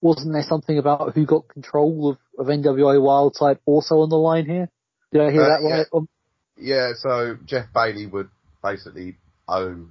wasn't 0.00 0.32
there 0.32 0.44
something 0.46 0.78
about 0.78 1.14
who 1.14 1.26
got 1.26 1.48
control 1.48 2.10
of, 2.10 2.18
of 2.38 2.46
NWA 2.46 3.02
Wild 3.02 3.34
Side 3.34 3.58
also 3.66 3.96
on 3.96 4.10
the 4.10 4.16
line 4.16 4.46
here? 4.46 4.68
Did 5.12 5.22
I 5.22 5.30
hear 5.32 5.42
uh, 5.42 5.48
that 5.48 5.60
yeah. 5.62 5.76
right? 5.76 5.86
Um, 5.92 6.08
yeah, 6.56 6.92
so 6.96 7.36
Jeff 7.46 7.66
Bailey 7.74 8.06
would 8.06 8.28
basically 8.62 9.16
own 9.48 9.90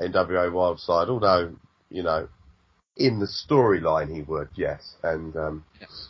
NWA 0.00 0.52
Wild 0.52 0.80
Side, 0.80 1.08
although, 1.08 1.56
you 1.88 2.02
know, 2.02 2.28
in 2.96 3.18
the 3.18 3.26
storyline 3.26 4.14
he 4.14 4.22
would, 4.22 4.48
yes. 4.54 4.94
And 5.02 5.34
um, 5.36 5.64
yes. 5.80 6.08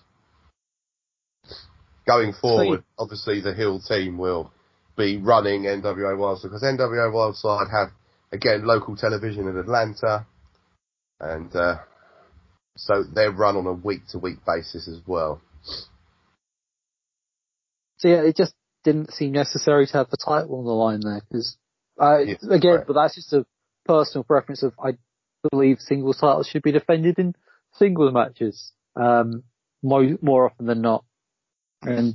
going 2.07 2.33
forward, 2.33 2.85
obviously 2.99 3.41
the 3.41 3.55
Hill 3.55 3.81
team 3.81 4.19
will 4.19 4.53
be 4.97 5.17
running 5.17 5.63
NWA 5.63 6.17
Wildside 6.17 6.43
because 6.43 6.63
NWA 6.63 7.13
Wildside 7.13 7.71
have 7.71 7.89
again 8.33 8.67
local 8.67 8.97
television 8.97 9.49
in 9.49 9.57
Atlanta, 9.57 10.27
and 11.21 11.55
uh, 11.55 11.79
so 12.77 13.05
they're 13.05 13.31
run 13.31 13.57
on 13.57 13.67
a 13.67 13.73
week 13.73 14.07
to 14.09 14.19
week 14.19 14.39
basis 14.47 14.89
as 14.89 15.01
well. 15.07 15.41
So 17.99 18.09
yeah, 18.09 18.23
it 18.23 18.37
just 18.37 18.55
didn't 18.85 19.13
seem 19.13 19.33
necessary 19.33 19.87
to 19.87 19.93
have 19.93 20.11
the 20.11 20.17
title 20.17 20.59
on 20.59 20.65
the 20.65 20.71
line 20.71 21.01
there 21.01 21.23
because 21.29 21.57
uh, 22.01 22.19
yeah, 22.19 22.35
again, 22.51 22.75
right. 22.77 22.87
but 22.87 22.95
that's 22.95 23.15
just 23.15 23.33
a 23.33 23.47
personal 23.87 24.25
preference 24.25 24.63
of 24.63 24.73
I 24.83 24.97
believe 25.51 25.79
singles 25.81 26.19
titles 26.19 26.49
should 26.49 26.63
be 26.63 26.73
defended 26.73 27.19
in 27.19 27.35
singles 27.75 28.13
matches 28.13 28.73
um, 28.97 29.43
more 29.83 30.19
more 30.21 30.47
often 30.47 30.67
than 30.67 30.83
not, 30.83 31.05
and 31.83 32.15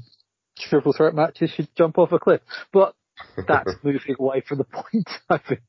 triple 0.58 0.94
threat 0.94 1.16
matches 1.16 1.52
should 1.52 1.68
jump 1.76 1.98
off 1.98 2.12
a 2.12 2.20
cliff. 2.20 2.42
But 2.72 2.96
that's 3.48 3.72
moving 3.84 4.16
away 4.20 4.42
from 4.48 4.60
the 4.60 4.64
point. 4.66 5.10
I 5.30 5.38
think. 5.38 5.62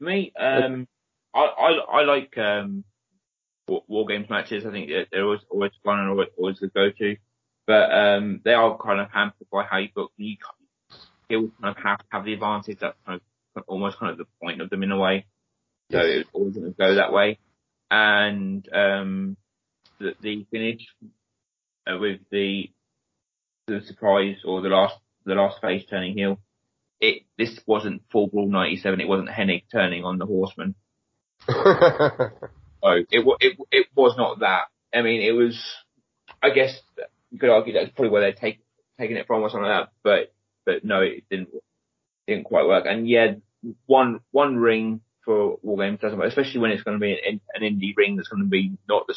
Me, 0.00 0.32
um, 0.38 0.86
I, 1.34 1.40
I, 1.40 1.98
I 1.98 2.02
like 2.04 2.38
um, 2.38 2.84
war, 3.68 4.06
games 4.06 4.30
matches. 4.30 4.64
I 4.66 4.70
think 4.70 4.90
they're 5.10 5.24
always 5.24 5.40
always 5.50 5.72
fun 5.84 6.00
and 6.00 6.10
always, 6.10 6.28
always 6.36 6.58
the 6.58 6.68
go 6.68 6.90
to. 6.90 7.16
But 7.66 7.92
um, 7.92 8.40
they 8.44 8.54
are 8.54 8.78
kind 8.78 9.00
of 9.00 9.10
hampered 9.10 9.48
by 9.52 9.64
how 9.64 9.78
you 9.78 9.88
book. 9.94 10.12
You 10.16 10.36
still 11.24 11.50
kind 11.60 11.76
of 11.76 11.82
have 11.82 12.00
have 12.10 12.24
the 12.24 12.32
advantage. 12.32 12.78
That's 12.80 12.96
kind 13.06 13.20
of 13.56 13.64
almost 13.66 13.98
kind 13.98 14.12
of 14.12 14.18
the 14.18 14.26
point 14.42 14.60
of 14.60 14.70
them 14.70 14.82
in 14.82 14.92
a 14.92 14.98
way. 14.98 15.26
So 15.90 15.98
yes. 15.98 16.20
it's 16.20 16.30
always 16.32 16.54
going 16.54 16.72
to 16.72 16.76
go 16.76 16.94
that 16.96 17.12
way. 17.12 17.38
And 17.90 18.68
um, 18.72 19.36
the, 19.98 20.14
the 20.20 20.46
finish 20.50 20.86
uh, 21.86 21.98
with 21.98 22.20
the 22.30 22.70
the 23.66 23.82
surprise 23.86 24.36
or 24.44 24.60
the 24.62 24.68
last 24.68 24.96
the 25.24 25.34
last 25.34 25.60
face 25.60 25.84
turning 25.88 26.16
heel. 26.16 26.38
It 27.00 27.22
this 27.36 27.58
wasn't 27.66 28.02
Fall 28.10 28.26
Brawl 28.26 28.48
'97. 28.48 29.00
It 29.00 29.08
wasn't 29.08 29.28
Hennig 29.28 29.64
turning 29.70 30.04
on 30.04 30.18
the 30.18 30.26
Horseman. 30.26 30.74
oh, 32.82 32.92
it 33.10 33.26
it 33.40 33.58
it 33.70 33.86
was 33.94 34.14
not 34.16 34.40
that. 34.40 34.64
I 34.94 35.02
mean, 35.02 35.20
it 35.20 35.32
was. 35.32 35.58
I 36.42 36.50
guess 36.50 36.78
you 37.30 37.38
could 37.38 37.50
argue 37.50 37.74
that's 37.74 37.90
probably 37.90 38.10
where 38.10 38.20
they're 38.22 38.32
take, 38.32 38.60
taking 38.98 39.16
it 39.16 39.26
from 39.26 39.42
or 39.42 39.50
something 39.50 39.68
like 39.68 39.86
that. 39.86 39.92
But 40.02 40.32
but 40.64 40.84
no, 40.84 41.00
it 41.02 41.24
didn't 41.30 41.48
didn't 42.26 42.44
quite 42.44 42.66
work. 42.66 42.84
And 42.86 43.08
yeah, 43.08 43.34
one 43.86 44.20
one 44.30 44.56
ring 44.56 45.00
for 45.24 45.58
War 45.62 45.78
Games 45.78 46.00
doesn't 46.00 46.18
work, 46.18 46.28
especially 46.28 46.60
when 46.60 46.70
it's 46.70 46.82
going 46.82 46.98
to 46.98 47.00
be 47.00 47.12
an, 47.12 47.40
an 47.54 47.62
indie 47.62 47.96
ring 47.96 48.16
that's 48.16 48.28
going 48.28 48.42
to 48.42 48.48
be 48.48 48.76
not 48.88 49.06
the 49.06 49.14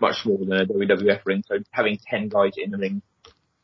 much 0.00 0.22
smaller 0.22 0.44
than 0.44 0.60
a 0.60 0.66
WWF 0.66 1.20
ring. 1.24 1.44
So 1.46 1.58
having 1.70 1.98
ten 2.04 2.28
guys 2.28 2.52
in 2.56 2.70
the 2.70 2.78
ring 2.78 3.02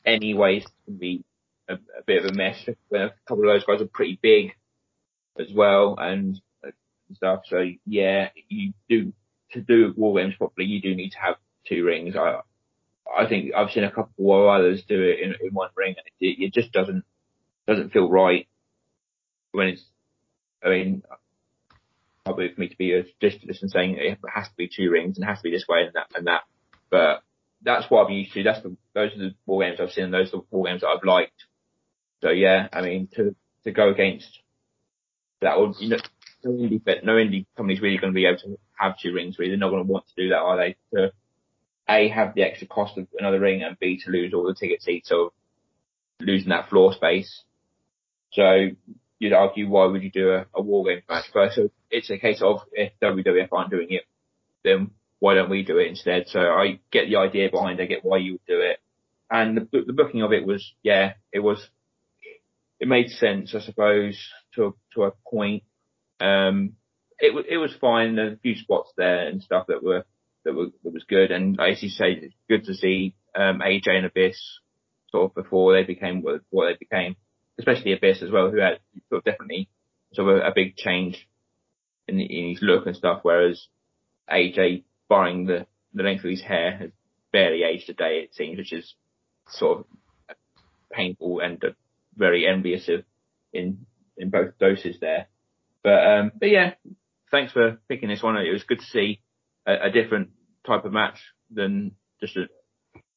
anyways 0.06 0.64
can 0.84 0.96
be 0.96 1.24
a, 1.68 1.74
a 1.74 2.02
bit 2.06 2.24
of 2.24 2.30
a 2.30 2.34
mess. 2.34 2.68
When 2.88 3.02
a 3.02 3.12
couple 3.26 3.44
of 3.44 3.54
those 3.54 3.64
guys 3.64 3.82
are 3.82 3.90
pretty 3.92 4.18
big 4.20 4.52
as 5.38 5.52
well 5.54 5.96
and, 5.98 6.40
and 7.08 7.16
stuff. 7.16 7.42
So 7.46 7.64
yeah, 7.86 8.28
you 8.48 8.72
do 8.88 9.12
to 9.52 9.60
do 9.60 9.94
War 9.96 10.20
Games 10.20 10.34
properly, 10.36 10.66
you 10.66 10.80
do 10.80 10.94
need 10.94 11.10
to 11.10 11.18
have 11.18 11.36
two 11.68 11.84
rings. 11.84 12.16
I 12.16 12.40
I 13.16 13.26
think 13.26 13.52
I've 13.54 13.70
seen 13.70 13.84
a 13.84 13.90
couple 13.90 14.42
of 14.42 14.48
others 14.48 14.82
do 14.86 15.00
it 15.00 15.20
in, 15.20 15.34
in 15.40 15.54
one 15.54 15.70
ring, 15.76 15.94
and 15.96 16.06
it, 16.20 16.44
it 16.44 16.52
just 16.52 16.72
doesn't 16.72 17.04
doesn't 17.66 17.92
feel 17.92 18.10
right 18.10 18.46
when 19.52 19.68
it's. 19.68 19.84
I 20.62 20.70
mean, 20.70 21.02
probably 22.24 22.52
for 22.52 22.60
me 22.60 22.68
to 22.68 22.76
be 22.76 22.92
a 22.92 23.04
ridiculous 23.20 23.62
and 23.62 23.70
saying 23.70 23.96
it 23.96 24.18
has 24.34 24.48
to 24.48 24.54
be 24.56 24.68
two 24.68 24.90
rings 24.90 25.16
and 25.16 25.24
it 25.24 25.28
has 25.28 25.38
to 25.38 25.44
be 25.44 25.50
this 25.50 25.66
way 25.68 25.84
and 25.84 25.94
that 25.94 26.08
and 26.14 26.26
that, 26.26 26.42
but 26.90 27.22
that's 27.62 27.90
what 27.90 28.06
I'm 28.06 28.12
used 28.12 28.32
to. 28.34 28.42
That's 28.42 28.62
the 28.62 28.76
those 28.94 29.12
are 29.14 29.18
the 29.18 29.34
war 29.46 29.62
games 29.62 29.78
I've 29.80 29.90
seen, 29.90 30.10
those 30.10 30.28
are 30.28 30.38
the 30.38 30.42
war 30.50 30.66
games 30.66 30.82
that 30.82 30.88
I've 30.88 31.04
liked. 31.04 31.44
So 32.22 32.30
yeah, 32.30 32.68
I 32.72 32.82
mean 32.82 33.08
to 33.14 33.34
to 33.64 33.70
go 33.70 33.88
against 33.88 34.40
that, 35.40 35.54
or 35.54 35.72
you 35.78 35.90
know, 35.90 35.98
no 36.44 36.50
indie, 36.50 36.82
no 37.04 37.14
indie 37.14 37.46
company's 37.56 37.80
really 37.80 37.98
going 37.98 38.12
to 38.12 38.16
be 38.16 38.26
able 38.26 38.38
to 38.38 38.58
have 38.74 38.98
two 38.98 39.12
rings. 39.12 39.38
Really, 39.38 39.52
they're 39.52 39.58
not 39.58 39.70
going 39.70 39.84
to 39.84 39.90
want 39.90 40.06
to 40.08 40.22
do 40.22 40.28
that, 40.30 40.38
are 40.38 40.56
they? 40.56 40.76
To 40.94 41.12
a, 41.88 42.08
have 42.08 42.34
the 42.34 42.42
extra 42.42 42.66
cost 42.66 42.98
of 42.98 43.06
another 43.18 43.40
ring, 43.40 43.62
and 43.62 43.78
B, 43.78 44.00
to 44.04 44.10
lose 44.10 44.34
all 44.34 44.44
the 44.44 44.54
ticket 44.54 44.82
seats 44.82 45.10
or 45.10 45.30
losing 46.20 46.50
that 46.50 46.68
floor 46.68 46.92
space. 46.92 47.42
So 48.32 48.68
you'd 49.18 49.32
argue, 49.32 49.68
why 49.68 49.86
would 49.86 50.02
you 50.02 50.10
do 50.10 50.30
a, 50.30 50.46
a 50.54 50.62
war 50.62 50.84
games 50.84 51.02
match 51.08 51.26
first? 51.32 51.56
So 51.56 51.70
it's 51.90 52.10
a 52.10 52.18
case 52.18 52.42
of 52.42 52.60
if 52.72 52.92
WWF 53.02 53.48
aren't 53.52 53.70
doing 53.70 53.88
it, 53.90 54.02
then 54.64 54.90
why 55.18 55.34
don't 55.34 55.50
we 55.50 55.62
do 55.62 55.78
it 55.78 55.88
instead? 55.88 56.24
So 56.28 56.40
I 56.40 56.80
get 56.90 57.08
the 57.08 57.16
idea 57.16 57.50
behind 57.50 57.80
I 57.80 57.86
get 57.86 58.04
why 58.04 58.18
you 58.18 58.32
would 58.32 58.46
do 58.46 58.60
it. 58.60 58.78
And 59.30 59.56
the, 59.56 59.84
the 59.86 59.92
booking 59.92 60.22
of 60.22 60.32
it 60.32 60.46
was, 60.46 60.72
yeah, 60.82 61.14
it 61.32 61.40
was, 61.40 61.66
it 62.80 62.88
made 62.88 63.10
sense, 63.10 63.54
I 63.54 63.60
suppose, 63.60 64.18
to, 64.54 64.74
to 64.94 65.04
a 65.04 65.12
point. 65.28 65.64
Um, 66.20 66.74
it, 67.18 67.46
it 67.48 67.56
was 67.58 67.74
fine. 67.80 68.16
There's 68.16 68.34
a 68.34 68.40
few 68.40 68.56
spots 68.56 68.92
there 68.96 69.26
and 69.26 69.42
stuff 69.42 69.66
that 69.68 69.82
were 69.82 70.04
that, 70.44 70.54
were, 70.54 70.68
that 70.84 70.92
was 70.92 71.04
good. 71.08 71.30
And 71.30 71.58
as 71.60 71.82
you 71.82 71.88
say, 71.88 72.12
it's 72.12 72.34
good 72.48 72.64
to 72.64 72.74
see 72.74 73.14
um, 73.34 73.60
AJ 73.60 73.88
and 73.88 74.06
Abyss 74.06 74.40
sort 75.10 75.30
of 75.30 75.34
before 75.34 75.72
they 75.74 75.84
became 75.84 76.22
what, 76.22 76.42
what 76.50 76.66
they 76.66 76.76
became, 76.78 77.16
especially 77.58 77.92
Abyss 77.92 78.22
as 78.22 78.30
well, 78.30 78.50
who 78.50 78.60
had 78.60 78.78
sort 79.08 79.18
of 79.18 79.24
definitely 79.24 79.68
sort 80.12 80.28
of 80.28 80.42
a, 80.42 80.48
a 80.48 80.52
big 80.54 80.76
change 80.76 81.28
in, 82.06 82.20
in 82.20 82.50
his 82.50 82.62
look 82.62 82.86
and 82.86 82.96
stuff. 82.96 83.20
Whereas 83.22 83.66
AJ, 84.30 84.84
barring 85.08 85.46
the 85.46 85.66
the 85.94 86.02
length 86.02 86.24
of 86.24 86.30
his 86.30 86.42
hair, 86.42 86.76
has 86.76 86.90
barely 87.32 87.62
aged 87.62 87.88
a 87.90 87.94
day 87.94 88.20
it 88.20 88.34
seems, 88.34 88.58
which 88.58 88.72
is 88.72 88.94
sort 89.48 89.78
of 89.78 90.36
painful 90.92 91.40
and 91.40 91.62
uh, 91.64 91.68
very 92.16 92.46
envious 92.46 92.88
of 92.88 93.04
in 93.52 93.86
in 94.16 94.30
both 94.30 94.58
doses 94.58 94.96
there. 95.00 95.26
But 95.88 96.06
um, 96.06 96.32
but 96.38 96.50
yeah, 96.50 96.74
thanks 97.30 97.54
for 97.54 97.80
picking 97.88 98.10
this 98.10 98.22
one. 98.22 98.36
It 98.36 98.52
was 98.52 98.62
good 98.62 98.80
to 98.80 98.84
see 98.84 99.22
a, 99.66 99.86
a 99.86 99.90
different 99.90 100.32
type 100.66 100.84
of 100.84 100.92
match 100.92 101.18
than 101.50 101.92
just 102.20 102.36
a, 102.36 102.44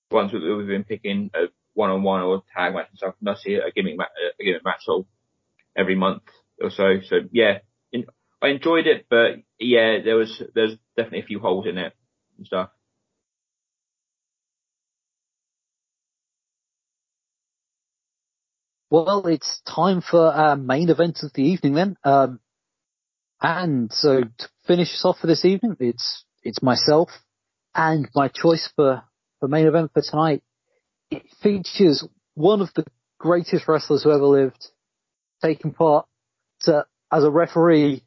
ones 0.09 0.31
that 0.31 0.39
we've 0.39 0.67
been 0.67 0.85
picking 0.85 1.31
a 1.35 1.47
one-on-one 1.73 2.21
or 2.21 2.43
tag 2.55 2.73
match 2.73 2.87
and 2.89 2.97
stuff. 2.97 3.15
And 3.19 3.29
I 3.29 3.35
see 3.35 3.55
a 3.55 3.71
gimmick, 3.75 3.97
ma- 3.97 4.05
a 4.39 4.41
gimmick 4.41 4.63
match 4.63 4.83
sort 4.83 4.99
of 5.01 5.05
every 5.75 5.95
month 5.95 6.23
or 6.61 6.69
so. 6.69 7.01
So 7.09 7.17
yeah, 7.33 7.57
in, 7.91 8.05
I 8.41 8.47
enjoyed 8.47 8.87
it, 8.87 9.07
but 9.09 9.31
yeah, 9.59 9.97
there 10.05 10.15
was 10.15 10.41
there's 10.55 10.77
definitely 10.95 11.23
a 11.23 11.25
few 11.25 11.41
holes 11.41 11.65
in 11.67 11.77
it 11.77 11.91
and 12.37 12.47
stuff. 12.47 12.69
Well, 18.89 19.27
it's 19.27 19.61
time 19.67 20.01
for 20.01 20.31
our 20.31 20.55
main 20.55 20.89
event 20.89 21.19
of 21.23 21.33
the 21.33 21.43
evening 21.43 21.73
then. 21.73 21.97
Um, 22.05 22.39
and 23.41 23.91
so 23.91 24.21
to 24.21 24.49
finish 24.67 24.89
us 24.93 25.05
off 25.05 25.19
for 25.19 25.27
this 25.27 25.45
evening, 25.45 25.75
it's 25.79 26.23
it's 26.43 26.61
myself 26.61 27.09
and 27.75 28.09
my 28.15 28.27
choice 28.27 28.69
for, 28.75 29.03
for 29.39 29.47
main 29.47 29.67
event 29.67 29.91
for 29.93 30.01
tonight. 30.01 30.43
It 31.09 31.23
features 31.41 32.07
one 32.33 32.61
of 32.61 32.69
the 32.75 32.85
greatest 33.19 33.67
wrestlers 33.67 34.03
who 34.03 34.11
ever 34.11 34.25
lived 34.25 34.65
taking 35.43 35.71
part 35.71 36.05
to, 36.61 36.85
as 37.11 37.23
a 37.23 37.29
referee 37.29 38.03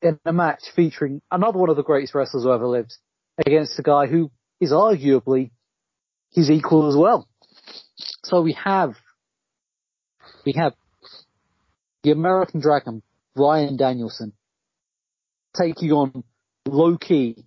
in 0.00 0.18
a 0.24 0.32
match 0.32 0.62
featuring 0.74 1.22
another 1.30 1.58
one 1.58 1.70
of 1.70 1.76
the 1.76 1.82
greatest 1.82 2.14
wrestlers 2.14 2.44
who 2.44 2.52
ever 2.52 2.66
lived 2.66 2.92
against 3.44 3.78
a 3.78 3.82
guy 3.82 4.06
who 4.06 4.30
is 4.60 4.72
arguably 4.72 5.50
his 6.30 6.50
equal 6.50 6.88
as 6.88 6.96
well. 6.96 7.28
So 8.24 8.40
we 8.42 8.56
have, 8.64 8.94
we 10.44 10.54
have 10.56 10.74
the 12.02 12.10
American 12.10 12.60
Dragon, 12.60 13.02
Bryan 13.34 13.76
Danielson, 13.76 14.32
taking 15.56 15.92
on 15.92 16.24
Low 16.66 16.96
Ki 16.96 17.44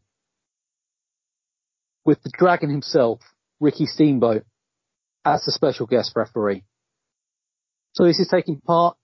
with 2.03 2.21
the 2.23 2.31
Dragon 2.37 2.69
himself, 2.69 3.21
Ricky 3.59 3.85
Steamboat, 3.85 4.43
as 5.23 5.43
the 5.45 5.51
special 5.51 5.85
guest 5.87 6.13
referee. 6.15 6.63
So 7.93 8.05
this 8.05 8.19
is 8.19 8.27
taking 8.27 8.61
part 8.61 8.97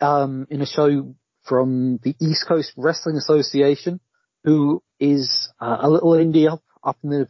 um, 0.00 0.46
in 0.50 0.60
a 0.62 0.66
show 0.66 1.14
from 1.44 1.98
the 2.02 2.14
East 2.20 2.46
Coast 2.46 2.72
Wrestling 2.76 3.16
Association, 3.16 4.00
who 4.44 4.82
is 4.98 5.48
uh, 5.60 5.78
a 5.80 5.90
little 5.90 6.12
indie 6.12 6.50
up, 6.50 6.62
up 6.82 6.98
in 7.02 7.10
the 7.10 7.28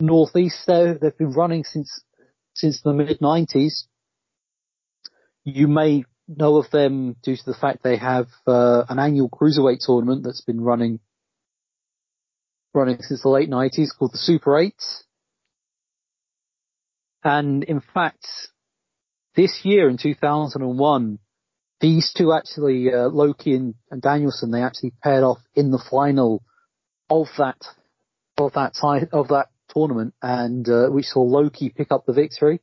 northeast 0.00 0.64
there. 0.66 0.94
They've 0.94 1.16
been 1.16 1.32
running 1.32 1.64
since 1.64 2.02
since 2.54 2.82
the 2.82 2.92
mid 2.92 3.20
90s. 3.20 3.84
You 5.44 5.68
may 5.68 6.04
know 6.36 6.56
of 6.56 6.70
them 6.70 7.16
due 7.22 7.36
to 7.36 7.42
the 7.44 7.54
fact 7.54 7.82
they 7.82 7.96
have 7.96 8.26
uh, 8.46 8.84
an 8.88 8.98
annual 8.98 9.28
cruiserweight 9.28 9.84
tournament 9.84 10.24
that's 10.24 10.42
been 10.42 10.60
running 10.60 11.00
running 12.74 12.98
since 13.00 13.22
the 13.22 13.28
late 13.28 13.50
90s 13.50 13.88
called 13.96 14.12
the 14.12 14.18
Super 14.18 14.58
8. 14.58 14.74
And 17.24 17.62
in 17.64 17.80
fact, 17.80 18.26
this 19.36 19.60
year 19.62 19.88
in 19.88 19.98
2001, 19.98 21.18
these 21.80 22.12
two 22.16 22.32
actually, 22.32 22.92
uh, 22.92 23.08
Low 23.08 23.34
Ki 23.34 23.54
and, 23.54 23.74
and, 23.90 24.00
Danielson, 24.00 24.50
they 24.50 24.62
actually 24.62 24.92
paired 25.02 25.24
off 25.24 25.38
in 25.54 25.70
the 25.70 25.82
final 25.90 26.42
of 27.10 27.26
that 27.38 27.58
of 28.38 28.52
that 28.54 28.72
of 29.12 29.28
that 29.28 29.48
tournament, 29.68 30.14
and 30.22 30.68
uh, 30.68 30.88
we 30.90 31.02
saw 31.02 31.20
Low 31.20 31.50
Ki 31.50 31.70
pick 31.70 31.90
up 31.90 32.06
the 32.06 32.12
victory. 32.12 32.60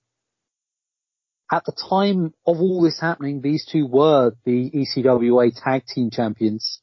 At 1.51 1.65
the 1.65 1.71
time 1.71 2.33
of 2.45 2.59
all 2.59 2.83
this 2.83 2.99
happening, 2.99 3.41
these 3.41 3.65
two 3.65 3.87
were 3.87 4.33
the 4.45 4.69
ECWA 4.69 5.51
Tag 5.63 5.83
Team 5.85 6.11
Champions. 6.11 6.79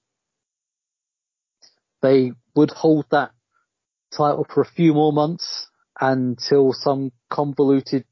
They 2.02 2.32
would 2.54 2.70
hold 2.70 3.06
that 3.10 3.30
title 4.16 4.46
for 4.52 4.62
a 4.62 4.66
few 4.66 4.92
more 4.92 5.12
months 5.12 5.68
until 6.00 6.72
some 6.72 7.12
convoluted 7.30 8.04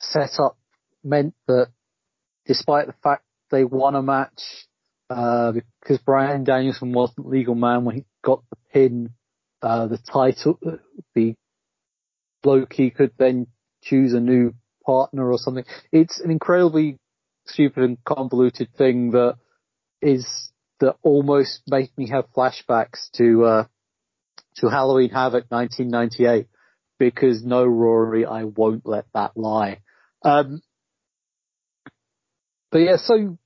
setup 0.00 0.56
meant 1.04 1.34
that 1.46 1.68
despite 2.46 2.86
the 2.86 2.94
fact 3.02 3.24
they 3.50 3.64
won 3.64 3.94
a 3.94 4.02
match, 4.02 4.40
uh, 5.10 5.52
because 5.52 5.98
Bryan 5.98 6.44
Danielson 6.44 6.92
wasn't 6.92 7.28
legal 7.28 7.54
man 7.54 7.84
when 7.84 7.96
he 7.96 8.04
got 8.24 8.42
the 8.48 8.56
pin, 8.72 9.10
uh, 9.60 9.86
the 9.86 9.98
title, 9.98 10.58
the 11.14 11.34
Low 12.42 12.64
Ki 12.64 12.90
could 12.90 13.12
then 13.18 13.48
choose 13.82 14.14
a 14.14 14.20
new 14.20 14.54
partner 14.90 15.30
or 15.30 15.38
something. 15.38 15.64
It's 15.92 16.18
an 16.20 16.32
incredibly 16.32 16.98
stupid 17.46 17.84
and 17.84 18.04
convoluted 18.04 18.68
thing 18.76 19.12
that 19.12 19.36
is, 20.02 20.26
that 20.80 20.96
almost 21.02 21.62
makes 21.68 21.96
me 21.96 22.08
have 22.08 22.24
flashbacks 22.36 23.10
to, 23.16 23.44
uh, 23.44 23.64
to 24.56 24.68
Halloween 24.68 25.10
Havoc 25.10 25.44
1998 25.48 26.48
because 26.98 27.44
no 27.44 27.64
Rory, 27.64 28.26
I 28.26 28.44
won't 28.44 28.84
let 28.84 29.06
that 29.14 29.36
lie. 29.36 29.80
Um, 30.22 30.60
but 32.72 32.78
yeah, 32.78 32.96
so 32.96 33.38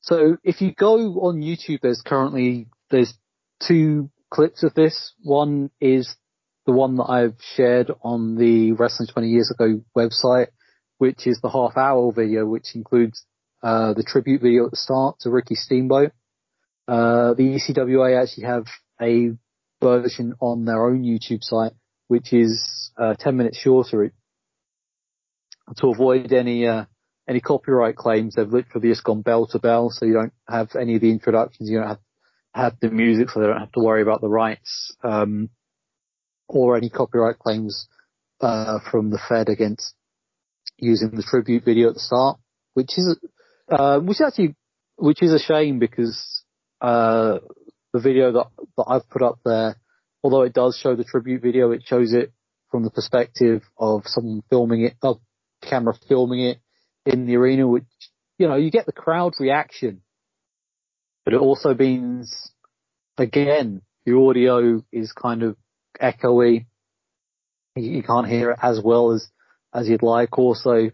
so 0.00 0.36
if 0.44 0.60
you 0.60 0.72
go 0.72 0.96
on 1.22 1.40
YouTube, 1.40 1.80
there's 1.82 2.02
currently 2.06 2.68
there's 2.90 3.12
two 3.66 4.10
clips 4.30 4.62
of 4.62 4.74
this. 4.74 5.12
One 5.22 5.70
is 5.80 6.14
the 6.66 6.72
one 6.72 6.96
that 6.96 7.04
I've 7.08 7.36
shared 7.54 7.90
on 8.02 8.36
the 8.36 8.72
Wrestling 8.72 9.08
20 9.12 9.28
Years 9.28 9.50
Ago 9.50 9.80
website, 9.96 10.48
which 10.98 11.26
is 11.26 11.40
the 11.40 11.48
half 11.48 11.76
hour 11.76 12.12
video, 12.12 12.44
which 12.44 12.74
includes 12.74 13.24
uh, 13.62 13.94
the 13.94 14.02
tribute 14.02 14.42
video 14.42 14.66
at 14.66 14.72
the 14.72 14.76
start 14.76 15.20
to 15.20 15.30
Ricky 15.30 15.54
Steamboat. 15.54 16.12
Uh, 16.88 17.34
the 17.34 17.58
ECWA 17.58 18.20
actually 18.20 18.44
have 18.44 18.66
a 19.00 19.30
version 19.82 20.34
on 20.40 20.64
their 20.64 20.86
own 20.86 21.02
YouTube 21.02 21.42
site, 21.42 21.72
which 22.08 22.32
is 22.32 22.90
uh, 22.98 23.14
10 23.18 23.36
minutes 23.36 23.58
shorter. 23.58 24.12
To 25.78 25.90
avoid 25.90 26.32
any 26.32 26.66
uh, 26.66 26.84
any 27.28 27.40
copyright 27.40 27.96
claims, 27.96 28.34
they've 28.36 28.48
literally 28.48 28.88
just 28.88 29.02
gone 29.02 29.22
bell 29.22 29.46
to 29.48 29.58
bell, 29.58 29.90
so 29.90 30.04
you 30.06 30.14
don't 30.14 30.32
have 30.48 30.76
any 30.80 30.94
of 30.94 31.00
the 31.00 31.10
introductions, 31.10 31.68
you 31.68 31.78
don't 31.78 31.88
have, 31.88 31.98
have 32.54 32.76
the 32.80 32.88
music, 32.88 33.30
so 33.30 33.40
they 33.40 33.46
don't 33.46 33.58
have 33.58 33.72
to 33.72 33.82
worry 33.82 34.02
about 34.02 34.20
the 34.20 34.28
rights, 34.28 34.94
um, 35.02 35.50
or 36.48 36.76
any 36.76 36.90
copyright 36.90 37.38
claims, 37.38 37.88
uh, 38.40 38.78
from 38.90 39.10
the 39.10 39.18
Fed 39.28 39.48
against 39.48 39.94
using 40.78 41.10
the 41.10 41.22
tribute 41.22 41.64
video 41.64 41.88
at 41.88 41.94
the 41.94 42.00
start, 42.00 42.38
which 42.74 42.98
is, 42.98 43.18
uh, 43.70 43.98
which 44.00 44.20
is 44.20 44.26
actually, 44.26 44.54
which 44.96 45.22
is 45.22 45.32
a 45.32 45.38
shame 45.38 45.78
because, 45.78 46.44
uh, 46.80 47.38
the 47.92 48.00
video 48.00 48.32
that, 48.32 48.46
that 48.76 48.84
I've 48.86 49.08
put 49.08 49.22
up 49.22 49.38
there, 49.44 49.76
although 50.22 50.42
it 50.42 50.52
does 50.52 50.78
show 50.78 50.94
the 50.94 51.04
tribute 51.04 51.42
video, 51.42 51.70
it 51.70 51.82
shows 51.86 52.12
it 52.12 52.32
from 52.70 52.84
the 52.84 52.90
perspective 52.90 53.62
of 53.78 54.02
someone 54.04 54.42
filming 54.50 54.84
it, 54.84 54.94
of 55.02 55.20
camera 55.62 55.94
filming 56.08 56.40
it 56.40 56.58
in 57.06 57.26
the 57.26 57.36
arena, 57.36 57.66
which, 57.66 57.84
you 58.38 58.48
know, 58.48 58.56
you 58.56 58.70
get 58.70 58.86
the 58.86 58.92
crowd 58.92 59.32
reaction, 59.38 60.02
but 61.24 61.34
it 61.34 61.40
also 61.40 61.74
means, 61.74 62.52
again, 63.16 63.82
the 64.04 64.16
audio 64.16 64.82
is 64.92 65.12
kind 65.12 65.42
of 65.42 65.56
echoey. 66.00 66.66
You, 67.74 68.02
can't 68.02 68.26
hear 68.26 68.52
it 68.52 68.58
as 68.62 68.80
well 68.82 69.12
as, 69.12 69.28
as 69.74 69.88
you'd 69.88 70.02
like. 70.02 70.38
Also, 70.38 70.90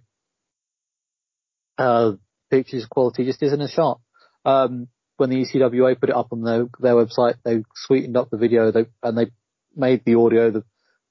uh, 1.79 2.12
pictures 2.51 2.87
quality 2.87 3.24
just 3.24 3.43
isn't 3.43 3.61
as 3.61 3.70
sharp. 3.70 3.99
Um, 4.45 4.89
when 5.16 5.31
the 5.31 5.37
ECWA 5.37 5.99
put 6.01 6.09
it 6.09 6.16
up 6.16 6.33
on 6.33 6.43
their, 6.43 6.66
their 6.81 6.95
website, 6.95 7.35
they 7.45 7.62
sweetened 7.74 8.16
up 8.16 8.31
the 8.31 8.37
video 8.37 8.73
they, 8.73 8.87
and 9.03 9.16
they 9.16 9.31
made 9.77 10.03
the 10.05 10.16
audio 10.16 10.51
the, 10.51 10.65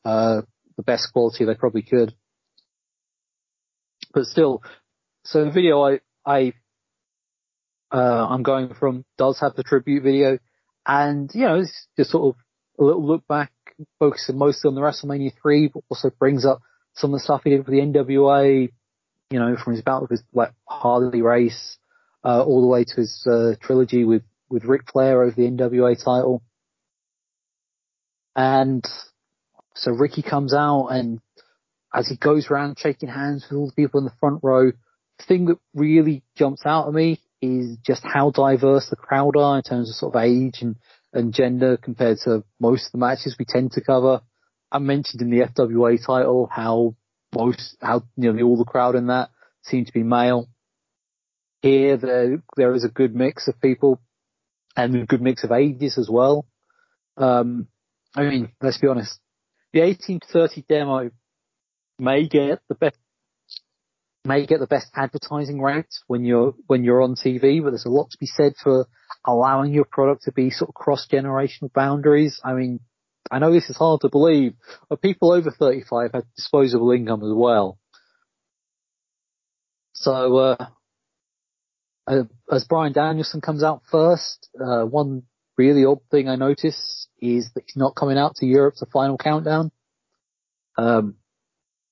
uh, 0.03 0.41
the 0.75 0.83
best 0.83 1.09
quality 1.13 1.45
they 1.45 1.55
probably 1.55 1.83
could. 1.83 2.13
But 4.13 4.25
still, 4.25 4.61
so 5.23 5.45
the 5.45 5.51
video 5.51 5.81
I, 5.81 5.99
I, 6.25 6.53
uh, 7.91 8.27
I'm 8.29 8.43
going 8.43 8.73
from 8.73 9.05
does 9.17 9.39
have 9.39 9.55
the 9.55 9.63
tribute 9.63 10.03
video 10.03 10.39
and, 10.85 11.29
you 11.33 11.45
know, 11.45 11.59
it's 11.59 11.87
just 11.97 12.11
sort 12.11 12.35
of 12.35 12.41
a 12.81 12.83
little 12.83 13.05
look 13.05 13.25
back, 13.27 13.51
focusing 13.99 14.37
mostly 14.37 14.67
on 14.67 14.75
the 14.75 14.81
WrestleMania 14.81 15.31
3, 15.41 15.69
but 15.73 15.83
also 15.89 16.09
brings 16.09 16.45
up 16.45 16.61
some 16.95 17.13
of 17.13 17.19
the 17.19 17.23
stuff 17.23 17.41
he 17.43 17.51
did 17.51 17.59
with 17.59 17.67
the 17.67 17.79
NWA, 17.79 18.69
you 19.29 19.39
know, 19.39 19.55
from 19.55 19.73
his 19.73 19.81
battle 19.81 20.07
with 20.09 20.23
like 20.33 20.51
Harley 20.67 21.21
Race, 21.21 21.77
uh, 22.25 22.43
all 22.43 22.61
the 22.61 22.67
way 22.67 22.83
to 22.83 22.95
his, 22.95 23.25
uh, 23.29 23.53
trilogy 23.61 24.03
with, 24.03 24.23
with 24.49 24.65
Ric 24.65 24.91
Flair 24.91 25.21
over 25.21 25.35
the 25.35 25.43
NWA 25.43 25.95
title. 25.97 26.41
And 28.35 28.83
so 29.75 29.91
Ricky 29.91 30.21
comes 30.21 30.53
out 30.53 30.87
and 30.87 31.19
as 31.93 32.07
he 32.07 32.15
goes 32.15 32.49
around 32.49 32.79
shaking 32.79 33.09
hands 33.09 33.45
with 33.49 33.57
all 33.57 33.67
the 33.67 33.73
people 33.73 33.99
in 33.99 34.05
the 34.05 34.13
front 34.19 34.39
row, 34.43 34.71
the 34.71 35.25
thing 35.27 35.45
that 35.45 35.57
really 35.73 36.23
jumps 36.35 36.65
out 36.65 36.87
at 36.87 36.93
me 36.93 37.19
is 37.41 37.77
just 37.85 38.01
how 38.03 38.31
diverse 38.31 38.89
the 38.89 38.95
crowd 38.95 39.35
are 39.35 39.57
in 39.57 39.63
terms 39.63 39.89
of 39.89 39.95
sort 39.95 40.15
of 40.15 40.21
age 40.21 40.61
and, 40.61 40.75
and 41.13 41.33
gender 41.33 41.77
compared 41.77 42.17
to 42.23 42.43
most 42.59 42.87
of 42.87 42.91
the 42.93 42.97
matches 42.97 43.35
we 43.37 43.45
tend 43.45 43.71
to 43.73 43.81
cover. 43.81 44.21
I 44.71 44.79
mentioned 44.79 45.21
in 45.21 45.29
the 45.29 45.45
FWA 45.45 46.03
title 46.05 46.49
how 46.49 46.95
most, 47.35 47.77
how, 47.81 48.03
know, 48.15 48.45
all 48.45 48.57
the 48.57 48.65
crowd 48.65 48.95
in 48.95 49.07
that 49.07 49.29
seem 49.63 49.85
to 49.85 49.93
be 49.93 50.03
male. 50.03 50.47
Here, 51.61 51.97
there, 51.97 52.41
there 52.55 52.73
is 52.73 52.83
a 52.83 52.89
good 52.89 53.15
mix 53.15 53.47
of 53.47 53.61
people 53.61 54.01
and 54.75 54.95
a 54.95 55.05
good 55.05 55.21
mix 55.21 55.43
of 55.43 55.51
ages 55.51 55.97
as 55.97 56.09
well. 56.09 56.45
Um, 57.17 57.67
I 58.15 58.23
mean, 58.23 58.51
let's 58.61 58.79
be 58.79 58.87
honest. 58.87 59.19
The 59.73 59.81
18 59.81 60.21
to 60.21 60.27
30 60.27 60.65
demo 60.67 61.11
may 61.99 62.27
get 62.27 62.59
the 62.67 62.75
best 62.75 62.97
may 64.23 64.45
get 64.45 64.59
the 64.59 64.67
best 64.67 64.87
advertising 64.95 65.61
rate 65.61 65.93
when 66.07 66.23
you're 66.23 66.53
when 66.67 66.83
you're 66.83 67.01
on 67.01 67.15
TV, 67.15 67.61
but 67.63 67.71
there's 67.71 67.85
a 67.85 67.89
lot 67.89 68.11
to 68.11 68.17
be 68.19 68.27
said 68.27 68.53
for 68.61 68.87
allowing 69.25 69.73
your 69.73 69.85
product 69.85 70.23
to 70.23 70.31
be 70.31 70.49
sort 70.49 70.69
of 70.69 70.75
cross 70.75 71.07
generational 71.11 71.71
boundaries. 71.73 72.39
I 72.43 72.53
mean, 72.53 72.79
I 73.31 73.39
know 73.39 73.51
this 73.51 73.69
is 73.69 73.77
hard 73.77 74.01
to 74.01 74.09
believe, 74.09 74.53
but 74.89 75.01
people 75.01 75.31
over 75.31 75.51
35 75.51 76.11
have 76.13 76.23
disposable 76.35 76.91
income 76.91 77.23
as 77.23 77.33
well. 77.33 77.77
So, 79.93 80.37
uh, 80.37 80.65
uh, 82.07 82.23
as 82.51 82.65
Bryan 82.65 82.93
Danielson 82.93 83.41
comes 83.41 83.63
out 83.63 83.83
first, 83.91 84.49
uh, 84.59 84.83
one 84.83 85.23
really 85.57 85.85
odd 85.85 85.99
thing 86.09 86.27
I 86.27 86.35
notice 86.35 87.07
is 87.19 87.51
that 87.53 87.63
he's 87.67 87.77
not 87.77 87.95
coming 87.95 88.17
out 88.17 88.35
to 88.37 88.45
Europe 88.45 88.75
for 88.79 88.87
Final 88.87 89.17
Countdown. 89.17 89.71
Um, 90.77 91.15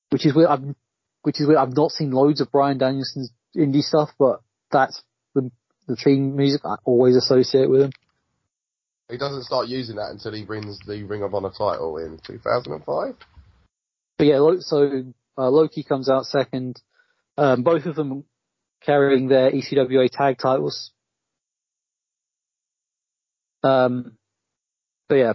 which 0.09 0.25
is 0.25 0.33
weird. 0.33 0.49
I've 0.49 0.75
which 1.23 1.39
is 1.39 1.47
weird. 1.47 1.59
I've 1.59 1.75
not 1.75 1.91
seen 1.91 2.11
loads 2.11 2.41
of 2.41 2.51
Bryan 2.51 2.77
Danielson's 2.77 3.31
indie 3.55 3.81
stuff, 3.81 4.09
but 4.17 4.41
that's 4.71 5.01
the, 5.35 5.51
the 5.87 5.95
theme 5.95 6.35
music 6.35 6.61
I 6.65 6.75
always 6.85 7.15
associate 7.15 7.69
with 7.69 7.81
him. 7.81 7.91
He 9.09 9.17
doesn't 9.17 9.43
start 9.43 9.67
using 9.67 9.95
that 9.95 10.11
until 10.11 10.33
he 10.33 10.43
wins 10.43 10.79
the 10.85 11.03
Ring 11.03 11.23
of 11.23 11.33
Honor 11.33 11.49
title 11.49 11.97
in 11.97 12.19
2005. 12.23 13.15
But 14.17 14.27
yeah, 14.27 14.37
so 14.59 15.13
uh, 15.37 15.49
Low 15.49 15.67
Ki 15.67 15.83
comes 15.83 16.09
out 16.09 16.25
second. 16.25 16.79
Um, 17.37 17.63
both 17.63 17.85
of 17.85 17.95
them 17.95 18.25
carrying 18.85 19.27
their 19.27 19.51
ECWA 19.51 20.09
tag 20.11 20.37
titles. 20.37 20.91
Um, 23.63 24.17
but 25.07 25.15
yeah, 25.15 25.33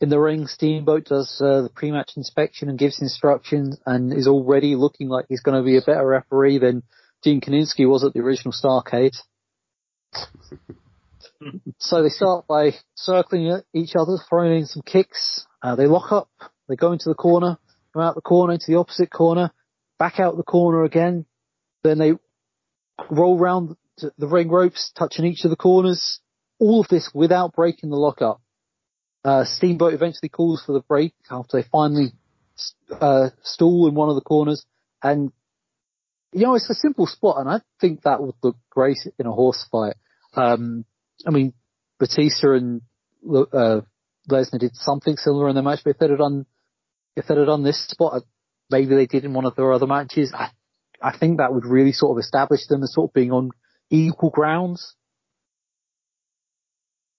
in 0.00 0.08
the 0.10 0.18
ring, 0.18 0.46
Steamboat 0.46 1.06
does 1.06 1.40
uh, 1.40 1.62
the 1.62 1.70
pre-match 1.74 2.12
inspection 2.16 2.68
and 2.68 2.78
gives 2.78 3.00
instructions 3.00 3.78
and 3.86 4.12
is 4.12 4.28
already 4.28 4.76
looking 4.76 5.08
like 5.08 5.26
he's 5.28 5.40
going 5.40 5.56
to 5.56 5.64
be 5.64 5.78
a 5.78 5.82
better 5.82 6.06
referee 6.06 6.58
than 6.58 6.82
Gene 7.24 7.40
Kiniski 7.40 7.88
was 7.88 8.04
at 8.04 8.12
the 8.12 8.20
original 8.20 8.52
Starcade. 8.52 9.16
so 11.78 12.02
they 12.02 12.10
start 12.10 12.46
by 12.46 12.72
circling 12.94 13.62
each 13.72 13.94
other, 13.96 14.18
throwing 14.28 14.58
in 14.58 14.66
some 14.66 14.82
kicks. 14.82 15.46
Uh, 15.62 15.76
they 15.76 15.86
lock 15.86 16.12
up. 16.12 16.28
They 16.68 16.76
go 16.76 16.92
into 16.92 17.08
the 17.08 17.14
corner, 17.14 17.58
come 17.92 18.02
out 18.02 18.14
the 18.16 18.20
corner 18.20 18.52
into 18.52 18.66
the 18.68 18.78
opposite 18.78 19.10
corner, 19.10 19.50
back 19.98 20.20
out 20.20 20.36
the 20.36 20.42
corner 20.42 20.84
again. 20.84 21.24
Then 21.82 21.98
they 21.98 22.12
roll 23.10 23.38
round 23.38 23.76
the 23.96 24.28
ring 24.28 24.50
ropes, 24.50 24.92
touching 24.94 25.24
each 25.24 25.44
of 25.44 25.50
the 25.50 25.56
corners. 25.56 26.20
All 26.58 26.80
of 26.80 26.88
this 26.88 27.10
without 27.14 27.54
breaking 27.54 27.90
the 27.90 27.96
lockup. 27.96 28.40
Uh, 29.26 29.44
Steamboat 29.44 29.92
eventually 29.92 30.28
calls 30.28 30.62
for 30.64 30.72
the 30.72 30.82
break 30.82 31.12
after 31.28 31.60
they 31.60 31.68
finally 31.72 32.12
uh, 33.00 33.30
stall 33.42 33.88
in 33.88 33.94
one 33.96 34.08
of 34.08 34.14
the 34.14 34.20
corners. 34.20 34.64
And, 35.02 35.32
you 36.32 36.44
know, 36.44 36.54
it's 36.54 36.70
a 36.70 36.74
simple 36.74 37.08
spot, 37.08 37.38
and 37.40 37.48
I 37.48 37.60
think 37.80 38.02
that 38.02 38.22
would 38.22 38.36
look 38.44 38.56
great 38.70 38.98
in 39.18 39.26
a 39.26 39.32
horse 39.32 39.66
fight. 39.72 39.96
Um, 40.34 40.84
I 41.26 41.30
mean, 41.30 41.54
Batista 41.98 42.52
and 42.52 42.82
uh, 43.28 43.80
Lesnar 44.30 44.60
did 44.60 44.76
something 44.76 45.16
similar 45.16 45.48
in 45.48 45.56
the 45.56 45.62
match, 45.62 45.80
but 45.82 45.90
if 45.90 45.98
they'd 45.98 46.10
have 46.10 46.20
done, 46.20 46.46
if 47.16 47.26
they'd 47.26 47.36
have 47.36 47.48
done 47.48 47.64
this 47.64 47.84
spot, 47.88 48.22
maybe 48.70 48.94
they 48.94 49.06
did 49.06 49.24
in 49.24 49.34
one 49.34 49.44
of 49.44 49.56
their 49.56 49.72
other 49.72 49.88
matches, 49.88 50.32
I, 50.32 50.50
I 51.02 51.18
think 51.18 51.38
that 51.38 51.52
would 51.52 51.66
really 51.66 51.92
sort 51.92 52.16
of 52.16 52.20
establish 52.22 52.68
them 52.68 52.84
as 52.84 52.94
sort 52.94 53.10
of 53.10 53.14
being 53.14 53.32
on 53.32 53.50
equal 53.90 54.30
grounds. 54.30 54.94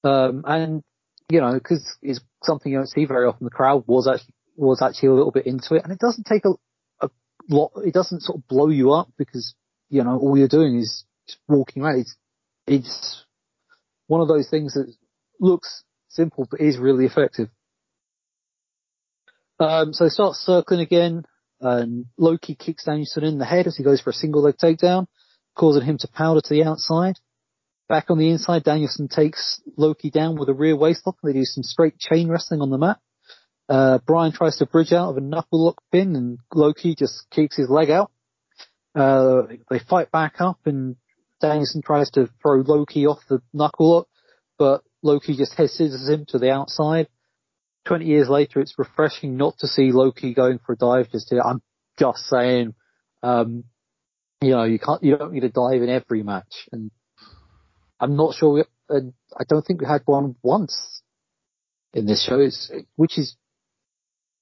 Um, 0.05 0.45
and 0.47 0.83
you 1.29 1.41
know, 1.41 1.53
because 1.53 1.97
it's 2.01 2.21
something 2.43 2.71
you 2.71 2.77
don't 2.77 2.89
see 2.89 3.05
very 3.05 3.27
often. 3.27 3.45
The 3.45 3.51
crowd 3.51 3.83
was 3.87 4.07
actually 4.07 4.33
was 4.55 4.81
actually 4.81 5.09
a 5.09 5.13
little 5.13 5.31
bit 5.31 5.45
into 5.45 5.75
it, 5.75 5.83
and 5.83 5.93
it 5.93 5.99
doesn't 5.99 6.25
take 6.25 6.43
a, 6.45 7.05
a 7.05 7.09
lot. 7.49 7.71
It 7.85 7.93
doesn't 7.93 8.21
sort 8.21 8.39
of 8.39 8.47
blow 8.47 8.69
you 8.69 8.91
up 8.91 9.09
because 9.17 9.55
you 9.89 10.03
know 10.03 10.17
all 10.17 10.37
you're 10.37 10.47
doing 10.47 10.77
is 10.77 11.05
walking 11.47 11.83
around. 11.83 11.99
It's 11.99 12.15
it's 12.65 13.25
one 14.07 14.21
of 14.21 14.27
those 14.27 14.49
things 14.49 14.73
that 14.73 14.91
looks 15.39 15.83
simple 16.07 16.47
but 16.49 16.61
is 16.61 16.77
really 16.77 17.05
effective. 17.05 17.49
Um, 19.59 19.93
so 19.93 20.05
they 20.05 20.09
start 20.09 20.35
circling 20.35 20.81
again, 20.81 21.25
and 21.59 22.05
Low 22.17 22.37
Ki 22.37 22.55
kicks 22.55 22.85
Danielson 22.85 23.23
in 23.23 23.37
the 23.37 23.45
head 23.45 23.67
as 23.67 23.75
he 23.75 23.83
goes 23.83 24.01
for 24.01 24.11
a 24.11 24.13
single 24.13 24.43
leg 24.43 24.55
takedown, 24.61 25.07
causing 25.55 25.83
him 25.83 25.97
to 25.99 26.07
powder 26.07 26.41
to 26.41 26.53
the 26.53 26.63
outside. 26.63 27.15
Back 27.89 28.09
on 28.09 28.17
the 28.17 28.29
inside, 28.29 28.63
Danielson 28.63 29.07
takes 29.07 29.61
Low 29.77 29.93
Ki 29.93 30.09
down 30.09 30.37
with 30.37 30.49
a 30.49 30.53
rear 30.53 30.75
waistlock. 30.75 31.15
And 31.23 31.33
they 31.33 31.39
do 31.39 31.45
some 31.45 31.63
straight 31.63 31.97
chain 31.97 32.27
wrestling 32.27 32.61
on 32.61 32.69
the 32.69 32.77
mat. 32.77 32.99
Uh, 33.69 33.99
Bryan 34.05 34.31
tries 34.31 34.57
to 34.57 34.65
bridge 34.65 34.93
out 34.93 35.09
of 35.09 35.17
a 35.17 35.21
knuckle 35.21 35.65
lock 35.65 35.81
pin 35.91 36.15
and 36.15 36.39
Low 36.53 36.73
Ki 36.73 36.95
just 36.95 37.25
kicks 37.31 37.57
his 37.57 37.69
leg 37.69 37.89
out. 37.89 38.11
Uh, 38.95 39.43
they 39.69 39.79
fight 39.79 40.11
back 40.11 40.35
up 40.39 40.59
and 40.65 40.95
Danielson 41.41 41.81
tries 41.81 42.09
to 42.11 42.29
throw 42.41 42.61
Low 42.61 42.85
Ki 42.85 43.05
off 43.05 43.19
the 43.29 43.41
knuckle 43.53 43.91
lock, 43.91 44.07
but 44.57 44.83
Low 45.03 45.19
Ki 45.19 45.37
just 45.37 45.53
head 45.53 45.69
scissors 45.69 46.09
him 46.09 46.25
to 46.29 46.39
the 46.39 46.51
outside. 46.51 47.07
20 47.85 48.05
years 48.05 48.29
later, 48.29 48.59
it's 48.59 48.77
refreshing 48.77 49.37
not 49.37 49.57
to 49.59 49.67
see 49.67 49.91
Low 49.91 50.11
Ki 50.11 50.33
going 50.33 50.59
for 50.65 50.73
a 50.73 50.77
dive 50.77 51.11
just 51.11 51.29
here. 51.29 51.41
I'm 51.41 51.61
just 51.99 52.19
saying, 52.25 52.73
um, 53.23 53.65
you 54.41 54.51
know, 54.51 54.63
you 54.63 54.79
can't, 54.79 55.03
you 55.03 55.17
don't 55.17 55.33
need 55.33 55.43
a 55.43 55.49
dive 55.49 55.81
in 55.81 55.89
every 55.89 56.23
match. 56.23 56.67
And 56.71 56.91
I'm 57.99 58.15
not 58.15 58.35
sure. 58.35 58.53
We, 58.53 58.63
uh, 58.89 59.01
I 59.37 59.43
don't 59.47 59.65
think 59.65 59.81
we 59.81 59.87
had 59.87 60.01
one 60.05 60.35
once 60.41 61.01
in 61.93 62.05
this 62.05 62.23
show, 62.23 62.39
it's, 62.39 62.71
which 62.95 63.17
is 63.17 63.35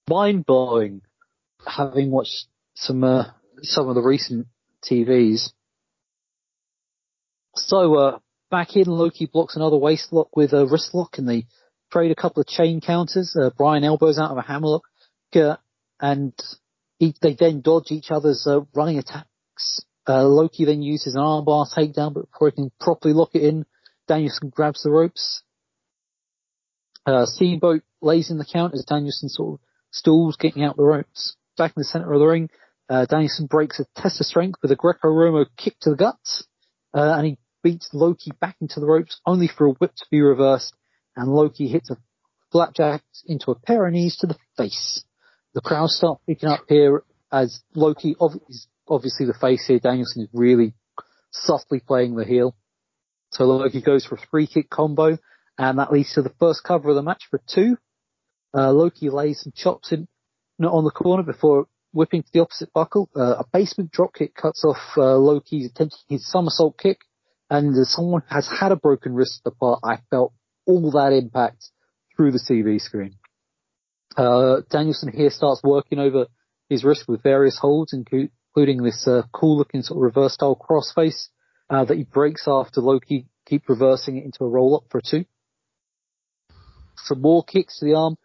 mind 0.10 0.46
blowing. 0.46 1.02
Having 1.66 2.12
watched 2.12 2.46
some 2.76 3.04
uh, 3.04 3.26
some 3.64 3.90
of 3.90 3.96
the 3.96 4.02
recent 4.02 4.48
TVs. 4.84 5.52
So 7.56 7.96
uh, 7.96 8.20
back 8.52 8.76
in, 8.76 8.86
Low 8.86 9.10
Ki 9.10 9.26
blocks 9.32 9.56
another 9.56 9.78
waist 9.78 10.14
lock 10.14 10.36
with 10.36 10.54
a 10.54 10.68
wrist 10.68 10.94
lock, 10.94 11.18
and 11.18 11.28
they 11.28 11.48
trade 11.92 12.12
a 12.12 12.16
couple 12.16 12.42
of 12.42 12.48
chain 12.48 12.82
counters. 12.82 13.36
Uh, 13.40 13.50
Bryan 13.58 13.84
elbows 13.84 14.20
out 14.20 14.32
of 14.32 14.38
a 14.38 14.42
hammerlock, 14.42 14.84
uh, 15.36 15.56
and 16.00 16.34
he, 17.00 17.16
they 17.22 17.34
then 17.34 17.62
dodge 17.62 17.92
each 17.92 18.12
other's 18.12 18.46
uh, 18.46 18.62
running 18.74 19.00
attacks. 19.00 19.82
Uh, 20.08 20.24
Low 20.24 20.50
Ki 20.50 20.66
then 20.66 20.82
uses 20.82 21.16
an 21.16 21.22
armbar 21.22 21.66
takedown, 21.76 22.14
but 22.14 22.30
before 22.32 22.50
he 22.50 22.56
can 22.56 22.72
properly 22.80 23.14
lock 23.14 23.32
it 23.34 23.44
in, 23.44 23.66
Danielson 24.08 24.50
grabs 24.50 24.84
the 24.84 24.92
ropes. 24.92 25.42
Uh, 27.06 27.26
Steamboat 27.26 27.82
lays 28.02 28.30
in 28.30 28.38
the 28.38 28.46
count 28.46 28.74
as 28.74 28.86
Danielson 28.86 29.30
sort 29.30 29.56
of 29.56 29.66
stalls, 29.92 30.38
getting 30.38 30.64
out 30.64 30.78
the 30.78 30.84
ropes. 30.84 31.36
Back 31.58 31.72
in 31.72 31.82
the 31.82 31.86
center 31.86 32.12
of 32.14 32.20
the 32.20 32.26
ring, 32.26 32.50
uh, 32.90 33.06
Danielson 33.06 33.48
breaks 33.48 33.80
a 33.80 33.86
test 34.00 34.20
of 34.20 34.28
strength 34.28 34.60
with 34.62 34.72
a 34.72 34.76
Greco-Romo 34.76 35.46
kick 35.58 35.76
to 35.82 35.92
the 35.92 35.96
guts, 35.96 36.46
uh, 36.94 37.16
and 37.18 37.26
he 37.26 37.38
beats 37.64 37.90
Low 37.94 38.14
Ki 38.14 38.32
back 38.40 38.58
into 38.62 38.80
the 38.80 38.86
ropes, 38.86 39.20
only 39.26 39.48
for 39.48 39.68
a 39.68 39.72
whip 39.72 39.96
to 39.96 40.06
be 40.12 40.22
reversed, 40.22 40.74
and 41.16 41.32
Low 41.32 41.50
Ki 41.50 41.68
hits 41.68 41.90
a 41.90 41.98
flapjack 42.52 43.04
into 43.26 43.52
a 43.52 43.60
pair 43.60 43.88
of 43.88 43.94
knees 43.94 44.18
to 44.18 44.28
the 44.28 44.38
face. 44.56 45.04
The 45.54 45.62
crowd 45.62 45.90
start 45.90 46.20
picking 46.28 46.50
up 46.50 46.66
here 46.68 47.04
as 47.32 47.62
Low 47.74 47.96
Ki 47.96 48.16
is 48.50 48.68
obviously 48.88 49.26
the 49.26 49.34
face 49.34 49.66
here. 49.68 49.80
Danielson 49.80 50.24
is 50.24 50.30
really 50.34 50.74
softly 51.32 51.80
playing 51.80 52.16
the 52.16 52.26
heel. 52.26 52.56
So 53.32 53.46
Low 53.46 53.70
Ki 53.70 53.82
goes 53.82 54.06
for 54.06 54.16
a 54.16 54.28
free 54.32 54.48
kick 54.48 54.70
combo, 54.70 55.18
and 55.58 55.80
that 55.80 55.92
leads 55.92 56.14
to 56.14 56.22
the 56.22 56.34
first 56.40 56.64
cover 56.64 56.90
of 56.90 56.96
the 56.96 57.02
match 57.02 57.24
for 57.30 57.42
two. 57.48 57.78
Uh, 58.54 58.72
Low 58.72 58.90
Ki 58.90 59.10
lays 59.10 59.42
some 59.42 59.54
chops 59.56 59.92
in 59.92 60.08
on 60.64 60.86
the 60.86 60.92
corner 60.92 61.24
before 61.24 61.68
whipping 61.92 62.24
to 62.24 62.30
the 62.34 62.42
opposite 62.42 62.72
buckle. 62.74 63.10
Uh, 63.16 63.36
a 63.40 63.46
basement 63.52 63.92
dropkick 63.92 64.34
cuts 64.36 64.64
off 64.64 64.78
uh, 64.98 65.18
Low 65.18 65.42
Ki's 65.42 65.70
attempt 65.70 65.96
his 66.08 66.30
somersault 66.30 66.78
kick, 66.78 67.00
and 67.50 67.76
as 67.78 67.92
someone 67.92 68.24
has 68.30 68.48
had 68.48 68.72
a 68.72 68.78
broken 68.78 69.14
wrist 69.14 69.42
apart, 69.46 69.80
I 69.84 69.98
felt 70.10 70.34
all 70.66 70.92
that 70.92 71.14
impact 71.14 71.70
through 72.16 72.32
the 72.32 72.40
TV 72.40 72.80
screen. 72.80 73.18
Uh, 74.16 74.62
Danielson 74.70 75.12
here 75.12 75.30
starts 75.30 75.62
working 75.64 76.00
over 76.00 76.28
his 76.70 76.84
wrist 76.84 77.06
with 77.08 77.22
various 77.22 77.58
holds, 77.60 77.94
including 77.94 78.32
including 78.56 78.84
this 78.84 79.06
uh, 79.08 79.24
cool 79.34 79.58
looking 79.58 79.82
sort 79.82 79.98
of 79.98 80.04
reverse 80.04 80.34
style 80.34 80.56
crossface 80.56 81.28
uh, 81.70 81.84
that 81.84 81.98
he 81.98 82.04
breaks 82.04 82.44
after 82.48 82.80
Low 82.80 83.00
Ki 83.00 83.26
keep 83.46 83.68
reversing 83.68 84.18
it 84.18 84.24
into 84.24 84.44
a 84.44 84.48
roll 84.48 84.78
up 84.78 84.84
for 84.90 85.00
a 85.00 85.02
two. 85.02 85.26
Some 86.98 87.22
more 87.22 87.44
kicks 87.44 87.80
to 87.80 87.86
the 87.86 87.96
arm 87.96 88.18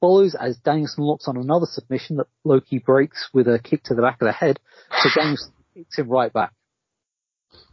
follows 0.00 0.34
as 0.34 0.56
Danielson 0.56 1.04
locks 1.04 1.28
on 1.28 1.36
another 1.36 1.66
submission 1.66 2.16
that 2.16 2.28
Low 2.44 2.60
Ki 2.60 2.78
breaks 2.78 3.28
with 3.34 3.46
a 3.46 3.58
kick 3.62 3.82
to 3.84 3.94
the 3.94 4.00
back 4.00 4.22
of 4.22 4.26
the 4.26 4.32
head. 4.32 4.58
So 5.02 5.10
Danielson 5.14 5.52
kicks 5.74 5.98
him 5.98 6.08
right 6.08 6.32
back. 6.32 6.52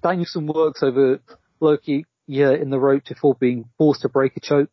Danielson 0.04 0.48
works 0.48 0.84
over 0.84 1.22
Low 1.62 1.78
Ki 1.78 2.06
yeah, 2.28 2.52
in 2.52 2.72
the 2.72 2.80
rope 2.80 3.04
before 3.08 3.36
being 3.40 3.70
forced 3.78 4.02
to 4.02 4.10
break 4.10 4.36
a 4.36 4.42
choke. 4.42 4.70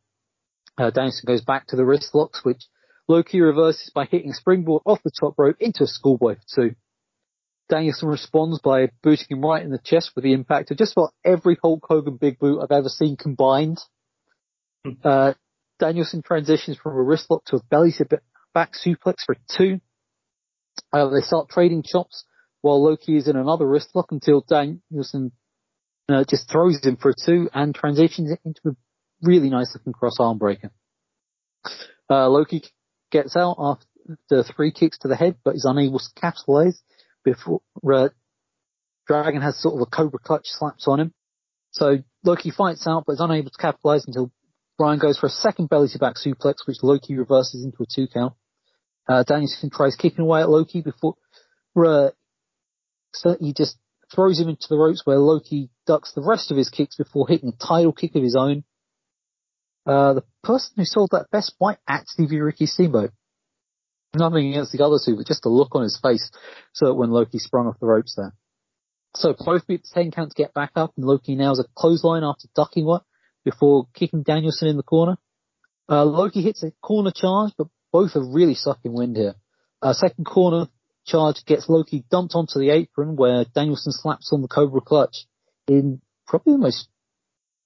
Uh, 0.76 0.90
Danielson 0.90 1.24
goes 1.26 1.42
back 1.42 1.68
to 1.68 1.76
the 1.76 1.84
wrist 1.84 2.14
locks, 2.14 2.44
which 2.44 2.64
Low 3.06 3.22
Ki 3.22 3.40
reverses 3.40 3.90
by 3.94 4.06
hitting 4.06 4.32
springboard 4.32 4.82
off 4.84 5.02
the 5.04 5.12
top 5.18 5.34
rope 5.38 5.56
into 5.60 5.84
a 5.84 5.86
schoolboy 5.86 6.34
for 6.34 6.62
two. 6.62 6.76
Danielson 7.68 8.08
responds 8.08 8.60
by 8.60 8.88
booting 9.02 9.26
him 9.28 9.42
right 9.42 9.62
in 9.62 9.70
the 9.70 9.80
chest 9.82 10.12
with 10.14 10.24
the 10.24 10.32
impact 10.32 10.70
of 10.70 10.78
just 10.78 10.94
about 10.96 11.12
every 11.24 11.56
Hulk 11.60 11.84
Hogan 11.86 12.16
big 12.16 12.38
boot 12.38 12.60
I've 12.62 12.76
ever 12.76 12.88
seen 12.88 13.16
combined. 13.16 13.78
Hmm. 14.84 14.92
Uh, 15.04 15.34
Danielson 15.78 16.22
transitions 16.22 16.76
from 16.76 16.96
a 16.96 17.02
wrist 17.02 17.26
lock 17.30 17.44
to 17.46 17.56
a 17.56 17.62
belly 17.70 17.92
to 17.98 18.20
back 18.54 18.72
suplex 18.74 19.16
for 19.24 19.36
two. 19.56 19.80
Uh, 20.92 21.08
they 21.08 21.20
start 21.20 21.48
trading 21.50 21.82
chops 21.82 22.24
while 22.62 22.82
Low 22.82 22.96
Ki 22.96 23.16
is 23.16 23.28
in 23.28 23.36
another 23.36 23.66
wrist 23.66 23.90
lock 23.94 24.10
until 24.10 24.44
Danielson 24.48 25.32
uh, 26.08 26.24
just 26.28 26.50
throws 26.50 26.84
him 26.84 26.96
for 26.96 27.10
a 27.10 27.14
two 27.14 27.48
and 27.52 27.74
transitions 27.74 28.30
it 28.30 28.40
into 28.44 28.60
a 28.66 28.76
really 29.22 29.50
nice 29.50 29.74
looking 29.74 29.92
cross 29.92 30.16
arm 30.18 30.38
breaker. 30.38 30.70
Uh, 32.10 32.28
Low 32.28 32.44
gets 33.10 33.36
out 33.36 33.56
after 33.58 34.42
three 34.54 34.72
kicks 34.72 34.98
to 34.98 35.08
the 35.08 35.16
head, 35.16 35.36
but 35.44 35.54
is 35.54 35.66
unable 35.68 35.98
to 35.98 36.08
capitalize 36.16 36.80
before 37.32 37.60
uh, 37.92 38.08
Dragon 39.06 39.42
has 39.42 39.60
sort 39.60 39.74
of 39.74 39.80
a 39.80 39.86
Cobra 39.86 40.18
clutch 40.18 40.46
slaps 40.46 40.86
on 40.86 41.00
him. 41.00 41.14
So 41.70 41.98
Low 42.24 42.36
Ki 42.36 42.50
fights 42.50 42.86
out 42.86 43.04
but 43.06 43.14
is 43.14 43.20
unable 43.20 43.50
to 43.50 43.58
capitalize 43.58 44.04
until 44.06 44.32
Bryan 44.76 44.98
goes 44.98 45.18
for 45.18 45.26
a 45.26 45.30
second 45.30 45.68
belly 45.68 45.88
to 45.88 45.98
back 45.98 46.14
suplex, 46.14 46.66
which 46.66 46.82
Low 46.82 46.98
Ki 46.98 47.16
reverses 47.16 47.64
into 47.64 47.82
a 47.82 47.86
two 47.92 48.06
count. 48.12 48.34
Uh, 49.08 49.22
Danielson 49.22 49.70
tries 49.70 49.96
kicking 49.96 50.20
away 50.20 50.40
at 50.40 50.50
Low 50.50 50.64
Ki 50.64 50.82
before 50.82 51.14
uh, 51.76 52.10
so 53.14 53.36
he 53.40 53.52
just 53.52 53.76
throws 54.14 54.40
him 54.40 54.48
into 54.48 54.66
the 54.68 54.76
ropes 54.76 55.02
where 55.04 55.18
Low 55.18 55.40
Ki 55.40 55.70
ducks 55.86 56.12
the 56.14 56.22
rest 56.22 56.50
of 56.50 56.56
his 56.56 56.70
kicks 56.70 56.96
before 56.96 57.28
hitting 57.28 57.50
a 57.50 57.64
title 57.64 57.92
kick 57.92 58.14
of 58.14 58.22
his 58.22 58.36
own. 58.36 58.64
Uh, 59.86 60.14
the 60.14 60.24
person 60.42 60.72
who 60.76 60.84
sold 60.84 61.10
that 61.12 61.30
best 61.30 61.54
might 61.60 61.78
actually 61.88 62.26
be 62.26 62.40
Ricky 62.40 62.66
Steamboat. 62.66 63.10
Nothing 64.14 64.50
against 64.50 64.72
the 64.72 64.84
other 64.84 64.98
two, 65.04 65.16
but 65.16 65.26
just 65.26 65.42
the 65.42 65.48
look 65.50 65.74
on 65.74 65.82
his 65.82 65.98
face 66.02 66.30
so 66.72 66.86
that 66.86 66.94
when 66.94 67.10
Low 67.10 67.26
Ki 67.26 67.38
sprung 67.38 67.66
off 67.66 67.78
the 67.78 67.86
ropes 67.86 68.14
there. 68.16 68.34
So 69.14 69.34
both 69.38 69.66
beat 69.66 69.82
the 69.82 70.02
10 70.02 70.12
count 70.12 70.30
to 70.30 70.42
get 70.42 70.54
back 70.54 70.72
up 70.76 70.92
and 70.96 71.04
Low 71.04 71.18
Ki 71.18 71.34
nails 71.34 71.60
a 71.60 71.64
clothesline 71.76 72.24
after 72.24 72.48
ducking 72.54 72.86
one 72.86 73.00
before 73.44 73.86
kicking 73.94 74.22
Danielson 74.22 74.68
in 74.68 74.76
the 74.76 74.82
corner. 74.82 75.16
Uh, 75.88 76.04
Low 76.04 76.30
Ki 76.30 76.42
hits 76.42 76.62
a 76.62 76.72
corner 76.82 77.10
charge, 77.10 77.52
but 77.56 77.68
both 77.92 78.16
are 78.16 78.24
really 78.24 78.54
sucking 78.54 78.92
wind 78.92 79.16
here. 79.16 79.34
Uh, 79.80 79.92
second 79.92 80.24
corner 80.24 80.68
charge 81.06 81.44
gets 81.46 81.68
Low 81.68 81.84
Ki 81.84 82.04
dumped 82.10 82.34
onto 82.34 82.58
the 82.58 82.70
apron 82.70 83.16
where 83.16 83.44
Danielson 83.54 83.92
slaps 83.92 84.32
on 84.32 84.42
the 84.42 84.48
Cobra 84.48 84.80
clutch 84.80 85.26
in 85.66 86.00
probably 86.26 86.54
the 86.54 86.58
most 86.58 86.88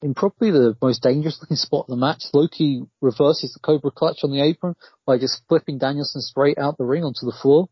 in 0.02 0.14
probably 0.14 0.50
the 0.50 0.76
most 0.82 1.02
dangerous 1.02 1.38
looking 1.40 1.56
spot 1.56 1.86
in 1.88 1.92
the 1.92 2.00
match. 2.00 2.24
Low 2.32 2.48
Ki 2.48 2.82
reverses 3.00 3.52
the 3.52 3.60
Cobra 3.60 3.90
clutch 3.90 4.18
on 4.24 4.32
the 4.32 4.42
apron 4.42 4.74
by 5.06 5.18
just 5.18 5.42
flipping 5.48 5.78
Danielson 5.78 6.20
straight 6.20 6.58
out 6.58 6.76
the 6.76 6.84
ring 6.84 7.04
onto 7.04 7.24
the 7.24 7.36
floor. 7.40 7.68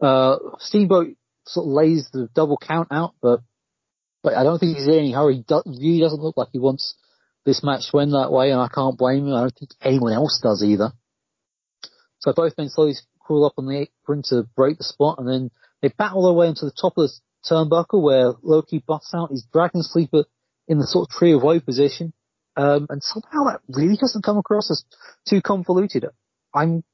Uh, 0.00 0.38
Steamboat 0.58 1.08
sort 1.46 1.66
of 1.66 1.72
lays 1.72 2.08
the 2.12 2.28
double 2.34 2.56
count 2.56 2.88
out, 2.90 3.14
but 3.20 3.40
but 4.22 4.34
I 4.34 4.44
don't 4.44 4.58
think 4.58 4.76
he's 4.76 4.86
in 4.86 4.94
any 4.94 5.12
hurry. 5.12 5.36
He 5.36 5.42
do, 5.42 6.00
doesn't 6.00 6.22
look 6.22 6.36
like 6.36 6.48
he 6.52 6.58
wants 6.58 6.94
this 7.44 7.62
match 7.62 7.90
to 7.90 7.98
end 7.98 8.12
that 8.12 8.32
way, 8.32 8.50
and 8.50 8.60
I 8.60 8.68
can't 8.68 8.96
blame 8.96 9.26
him. 9.26 9.34
I 9.34 9.40
don't 9.40 9.54
think 9.58 9.72
anyone 9.82 10.12
else 10.12 10.40
does 10.42 10.62
either. 10.62 10.92
So 12.20 12.32
both 12.32 12.56
men 12.56 12.68
slowly 12.68 12.94
crawl 13.20 13.46
up 13.46 13.54
on 13.58 13.66
the 13.66 13.78
apron 13.78 14.22
to 14.26 14.44
break 14.56 14.78
the 14.78 14.84
spot, 14.84 15.18
and 15.18 15.28
then 15.28 15.50
they 15.80 15.88
battle 15.88 16.24
their 16.24 16.34
way 16.34 16.48
into 16.48 16.64
the 16.64 16.72
top 16.72 16.96
of 16.96 17.08
the 17.08 17.12
turnbuckle 17.50 18.02
where 18.02 18.32
Low 18.42 18.62
Ki 18.62 18.82
busts 18.86 19.12
out 19.12 19.32
his 19.32 19.44
Dragon 19.52 19.82
Sleeper 19.82 20.24
in 20.68 20.78
the 20.78 20.86
sort 20.86 21.08
of 21.08 21.16
tree 21.16 21.32
of 21.32 21.42
woe 21.42 21.60
position. 21.60 22.12
Um, 22.56 22.86
and 22.90 23.02
somehow 23.02 23.44
that 23.44 23.60
really 23.68 23.96
doesn't 23.96 24.24
come 24.24 24.38
across 24.38 24.70
as 24.70 24.84
too 25.28 25.40
convoluted. 25.40 26.06
I'm, 26.54 26.84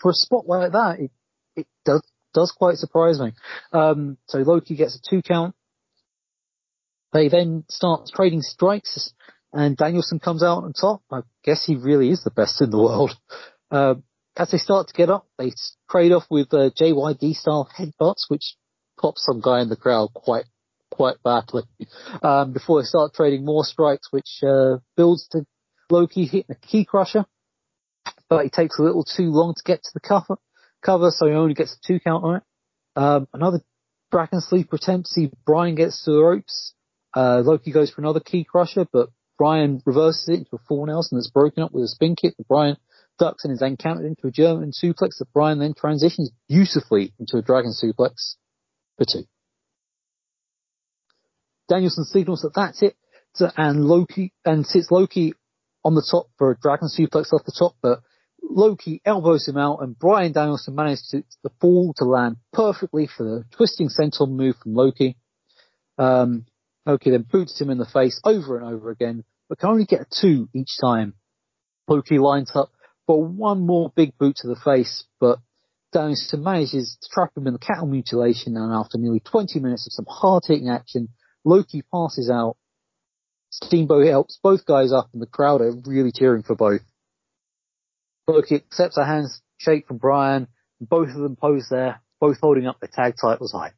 for 0.00 0.10
a 0.10 0.14
spot 0.14 0.46
like 0.46 0.72
that, 0.72 1.00
it, 1.00 1.10
it 1.56 1.66
does, 1.84 2.02
does 2.34 2.52
quite 2.52 2.76
surprise 2.76 3.18
me. 3.18 3.32
Um, 3.72 4.18
so 4.26 4.38
Low 4.38 4.60
Ki 4.60 4.76
gets 4.76 4.96
a 4.96 5.10
two 5.10 5.22
count. 5.22 5.54
They 7.12 7.28
then 7.28 7.64
start 7.68 8.10
trading 8.14 8.42
strikes 8.42 9.12
and 9.52 9.76
Danielson 9.76 10.20
comes 10.20 10.42
out 10.42 10.64
on 10.64 10.72
top. 10.72 11.02
I 11.10 11.20
guess 11.42 11.64
he 11.64 11.76
really 11.76 12.10
is 12.10 12.22
the 12.22 12.30
best 12.30 12.60
in 12.60 12.70
the 12.70 12.78
world. 12.78 13.16
Uh, 13.70 13.94
as 14.36 14.50
they 14.50 14.58
start 14.58 14.88
to 14.88 14.94
get 14.94 15.08
up, 15.08 15.26
they 15.38 15.52
trade 15.90 16.12
off 16.12 16.24
with 16.30 16.52
uh, 16.52 16.70
JYD 16.78 17.34
style 17.34 17.68
headbutts, 17.76 18.28
which 18.28 18.54
pops 19.00 19.24
some 19.24 19.40
guy 19.40 19.62
in 19.62 19.68
the 19.68 19.76
crowd 19.76 20.10
quite 20.14 20.44
quite 20.90 21.16
badly. 21.22 21.62
Um, 22.22 22.52
before 22.52 22.80
they 22.80 22.86
start 22.86 23.14
trading 23.14 23.44
more 23.44 23.64
strikes, 23.64 24.08
which 24.10 24.40
uh, 24.42 24.78
builds 24.96 25.28
to 25.32 25.46
Low 25.90 26.06
Ki 26.06 26.26
hitting 26.26 26.50
a 26.50 26.66
Ki 26.66 26.86
Krusher, 26.90 27.24
but 28.28 28.44
he 28.44 28.50
takes 28.50 28.78
a 28.78 28.82
little 28.82 29.04
too 29.04 29.30
long 29.30 29.54
to 29.54 29.62
get 29.64 29.82
to 29.82 29.90
the 29.94 30.00
cover, 30.00 30.36
cover 30.84 31.10
so 31.10 31.26
he 31.26 31.32
only 31.32 31.54
gets 31.54 31.74
a 31.74 31.86
two 31.86 32.00
count 32.00 32.24
on 32.24 32.36
it. 32.36 32.42
Um, 32.96 33.28
another 33.32 33.60
Dragon 34.10 34.40
Sleeper 34.40 34.76
attempt. 34.76 35.08
See 35.08 35.30
Bryan 35.44 35.74
gets 35.74 36.04
to 36.04 36.12
the 36.12 36.22
ropes. 36.22 36.74
Uh, 37.14 37.42
Low 37.44 37.58
Ki 37.58 37.72
goes 37.72 37.90
for 37.90 38.00
another 38.00 38.20
Ki 38.20 38.46
Krusher, 38.52 38.86
but 38.92 39.10
Bryan 39.38 39.82
reverses 39.84 40.28
it 40.28 40.38
into 40.38 40.56
a 40.56 40.58
full 40.66 40.86
Nelson 40.86 41.18
that's 41.18 41.30
broken 41.30 41.62
up 41.62 41.72
with 41.72 41.84
a 41.84 41.88
spin 41.88 42.16
kick. 42.16 42.34
Bryan 42.48 42.76
ducks 43.18 43.44
and 43.44 43.52
is 43.52 43.60
then 43.60 43.76
countered 43.76 44.06
into 44.06 44.26
a 44.26 44.30
German 44.30 44.72
suplex 44.72 45.18
that 45.18 45.32
Bryan 45.32 45.58
then 45.58 45.74
transitions 45.74 46.30
beautifully 46.48 47.12
into 47.18 47.36
a 47.38 47.42
Dragon 47.42 47.72
suplex 47.72 48.36
for 48.96 49.04
two. 49.10 49.24
Danielson 51.68 52.04
signals 52.04 52.42
that 52.42 52.54
that's 52.54 52.82
it, 52.82 52.96
and 53.56 53.84
Low 53.84 54.06
Ki, 54.06 54.32
and 54.44 54.66
sits 54.66 54.90
Low 54.90 55.06
Ki 55.06 55.34
on 55.84 55.94
the 55.94 56.06
top 56.10 56.26
for 56.38 56.50
a 56.50 56.58
dragon 56.58 56.88
suplex 56.88 57.32
off 57.32 57.44
the 57.44 57.54
top, 57.56 57.76
but 57.82 58.00
Low 58.42 58.76
Ki 58.76 59.00
elbows 59.04 59.46
him 59.46 59.56
out 59.56 59.82
and 59.82 59.98
Bryan 59.98 60.32
Danielson 60.32 60.74
manages 60.74 61.08
to, 61.10 61.22
the 61.42 61.50
fall 61.60 61.94
to 61.98 62.04
land 62.04 62.36
perfectly 62.52 63.06
for 63.06 63.24
the 63.24 63.44
twisting 63.56 63.88
senton 63.88 64.30
move 64.30 64.56
from 64.62 64.74
Low 64.74 64.92
Ki. 64.92 65.16
Um, 65.98 66.46
Low 66.84 66.98
Ki 66.98 67.10
then 67.10 67.26
boots 67.30 67.60
him 67.60 67.70
in 67.70 67.78
the 67.78 67.86
face 67.86 68.20
over 68.24 68.58
and 68.58 68.66
over 68.66 68.90
again, 68.90 69.24
but 69.48 69.58
can 69.58 69.70
only 69.70 69.84
get 69.84 70.00
a 70.02 70.06
two 70.20 70.48
each 70.54 70.76
time. 70.80 71.14
Low 71.88 72.02
Ki 72.02 72.18
lines 72.18 72.50
up 72.54 72.70
for 73.06 73.24
one 73.24 73.64
more 73.64 73.92
big 73.94 74.16
boot 74.18 74.36
to 74.36 74.48
the 74.48 74.60
face, 74.64 75.04
but 75.20 75.38
Danielson 75.92 76.42
manages 76.42 76.98
to 77.00 77.08
trap 77.12 77.30
him 77.36 77.46
in 77.46 77.52
the 77.52 77.58
cattle 77.58 77.86
mutilation 77.86 78.56
and 78.56 78.72
after 78.72 78.98
nearly 78.98 79.20
20 79.20 79.60
minutes 79.60 79.86
of 79.86 79.92
some 79.92 80.06
hard-hitting 80.08 80.68
action, 80.68 81.08
Low 81.46 81.62
Ki 81.62 81.82
passes 81.92 82.28
out. 82.28 82.56
Steamboat 83.50 84.08
helps 84.08 84.38
both 84.42 84.66
guys 84.66 84.92
up 84.92 85.08
and 85.12 85.22
the 85.22 85.26
crowd 85.26 85.60
are 85.60 85.72
really 85.86 86.10
cheering 86.10 86.42
for 86.42 86.56
both. 86.56 86.80
Low 88.26 88.42
Ki 88.42 88.56
accepts 88.56 88.96
a 88.96 89.04
handshake 89.04 89.86
from 89.86 89.98
Bryan. 89.98 90.48
both 90.80 91.10
of 91.10 91.14
them 91.14 91.36
pose 91.36 91.68
there, 91.70 92.02
both 92.20 92.38
holding 92.40 92.66
up 92.66 92.80
their 92.80 92.90
tag 92.92 93.14
titles 93.20 93.52
high. 93.52 93.70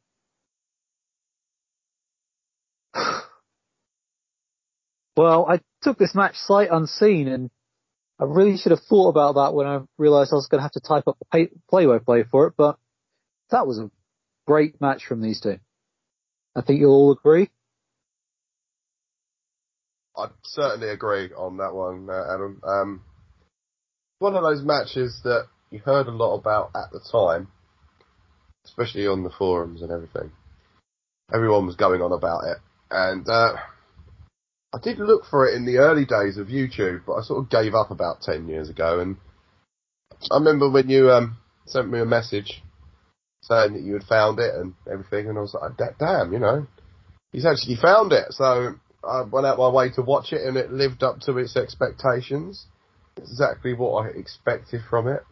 well, 5.15 5.45
I 5.47 5.59
took 5.83 5.99
this 5.99 6.15
match 6.15 6.37
sight 6.37 6.69
unseen 6.71 7.27
and 7.27 7.51
I 8.19 8.23
really 8.23 8.57
should 8.57 8.71
have 8.71 8.81
thought 8.89 9.09
about 9.09 9.35
that 9.35 9.53
when 9.53 9.67
I 9.67 9.81
realised 9.99 10.33
I 10.33 10.37
was 10.37 10.47
going 10.47 10.57
to 10.57 10.63
have 10.63 10.71
to 10.71 10.79
type 10.79 11.07
up 11.07 11.19
the 11.19 11.49
play-by-play 11.69 12.23
for 12.31 12.47
it, 12.47 12.55
but 12.57 12.79
that 13.51 13.67
was 13.67 13.77
a 13.77 13.91
great 14.47 14.81
match 14.81 15.05
from 15.05 15.21
these 15.21 15.39
two. 15.39 15.59
I 16.55 16.61
think 16.61 16.79
you'll 16.79 16.93
all 16.93 17.11
agree. 17.11 17.51
I 20.19 20.27
certainly 20.43 20.89
agree 20.89 21.29
on 21.35 21.57
that 21.57 21.73
one, 21.73 22.09
uh, 22.09 22.33
Adam. 22.33 22.61
Um, 22.63 23.01
one 24.19 24.35
of 24.35 24.43
those 24.43 24.63
matches 24.63 25.21
that 25.23 25.47
you 25.71 25.79
heard 25.79 26.07
a 26.07 26.11
lot 26.11 26.35
about 26.35 26.71
at 26.75 26.91
the 26.91 26.99
time, 27.11 27.47
especially 28.65 29.07
on 29.07 29.23
the 29.23 29.29
forums 29.29 29.81
and 29.81 29.91
everything. 29.91 30.31
Everyone 31.33 31.65
was 31.65 31.75
going 31.75 32.01
on 32.01 32.11
about 32.11 32.43
it, 32.45 32.57
and 32.91 33.27
uh, 33.29 33.55
I 34.73 34.77
did 34.81 34.99
look 34.99 35.25
for 35.29 35.47
it 35.47 35.55
in 35.55 35.65
the 35.65 35.77
early 35.77 36.05
days 36.05 36.37
of 36.37 36.47
YouTube, 36.47 37.03
but 37.05 37.13
I 37.13 37.21
sort 37.21 37.43
of 37.43 37.49
gave 37.49 37.73
up 37.73 37.91
about 37.91 38.21
ten 38.21 38.47
years 38.47 38.69
ago. 38.69 38.99
And 38.99 39.17
I 40.31 40.37
remember 40.37 40.69
when 40.69 40.89
you 40.89 41.11
um, 41.11 41.37
sent 41.65 41.89
me 41.89 41.99
a 41.99 42.05
message 42.05 42.61
saying 43.43 43.73
that 43.73 43.83
you 43.83 43.93
had 43.93 44.03
found 44.03 44.39
it 44.39 44.53
and 44.53 44.73
everything, 44.91 45.29
and 45.29 45.37
I 45.37 45.41
was 45.41 45.53
like, 45.53 45.97
"Damn, 45.97 46.33
you 46.33 46.39
know, 46.39 46.67
he's 47.31 47.45
actually 47.45 47.77
found 47.77 48.11
it." 48.11 48.33
So 48.33 48.75
I 49.03 49.21
went 49.21 49.45
out 49.45 49.57
my 49.57 49.69
way 49.69 49.89
to 49.91 50.01
watch 50.01 50.33
it, 50.33 50.45
and 50.45 50.57
it 50.57 50.71
lived 50.71 51.03
up 51.03 51.19
to 51.21 51.37
its 51.37 51.55
expectations. 51.55 52.65
Exactly 53.17 53.73
what 53.73 54.05
I 54.05 54.09
expected 54.09 54.81
from 54.89 55.07
it. 55.07 55.23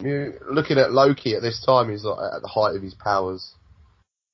You 0.00 0.34
looking 0.50 0.78
at 0.78 0.92
Low 0.92 1.14
Ki 1.14 1.34
at 1.34 1.42
this 1.42 1.64
time, 1.64 1.90
he's 1.90 2.04
like 2.04 2.18
at 2.34 2.42
the 2.42 2.48
height 2.48 2.76
of 2.76 2.82
his 2.82 2.94
powers 2.94 3.54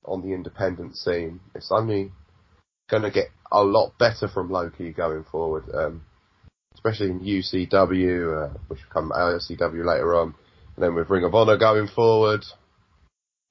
on 0.03 0.21
the 0.21 0.33
independent 0.33 0.95
scene. 0.95 1.39
It's 1.55 1.71
only 1.71 2.11
going 2.89 3.03
to 3.03 3.11
get 3.11 3.29
a 3.51 3.63
lot 3.63 3.97
better 3.97 4.27
from 4.27 4.51
Low 4.51 4.69
Ki 4.69 4.91
going 4.91 5.23
forward, 5.23 5.63
um, 5.73 6.03
especially 6.75 7.07
in 7.07 7.21
UCW, 7.21 8.45
uh, 8.45 8.57
which 8.67 8.79
will 8.79 8.93
come 8.93 9.11
LCW 9.11 9.85
later 9.85 10.15
on, 10.15 10.35
and 10.75 10.83
then 10.83 10.93
with 10.93 11.09
Ring 11.09 11.23
of 11.23 11.33
Honor 11.33 11.57
going 11.57 11.87
forward, 11.87 12.45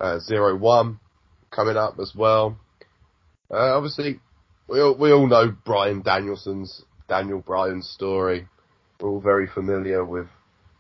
uh, 0.00 0.18
Zero 0.20 0.56
One 0.56 1.00
coming 1.50 1.76
up 1.76 1.98
as 2.00 2.12
well. 2.14 2.58
Uh, 3.50 3.76
obviously, 3.76 4.20
we 4.68 4.80
all, 4.80 4.96
we 4.96 5.12
all 5.12 5.26
know 5.26 5.54
Bryan 5.64 6.02
Danielson's 6.02 6.82
Daniel 7.08 7.40
Bryan's 7.40 7.88
story. 7.88 8.48
We're 9.00 9.10
all 9.10 9.20
very 9.20 9.46
familiar 9.46 10.04
with 10.04 10.26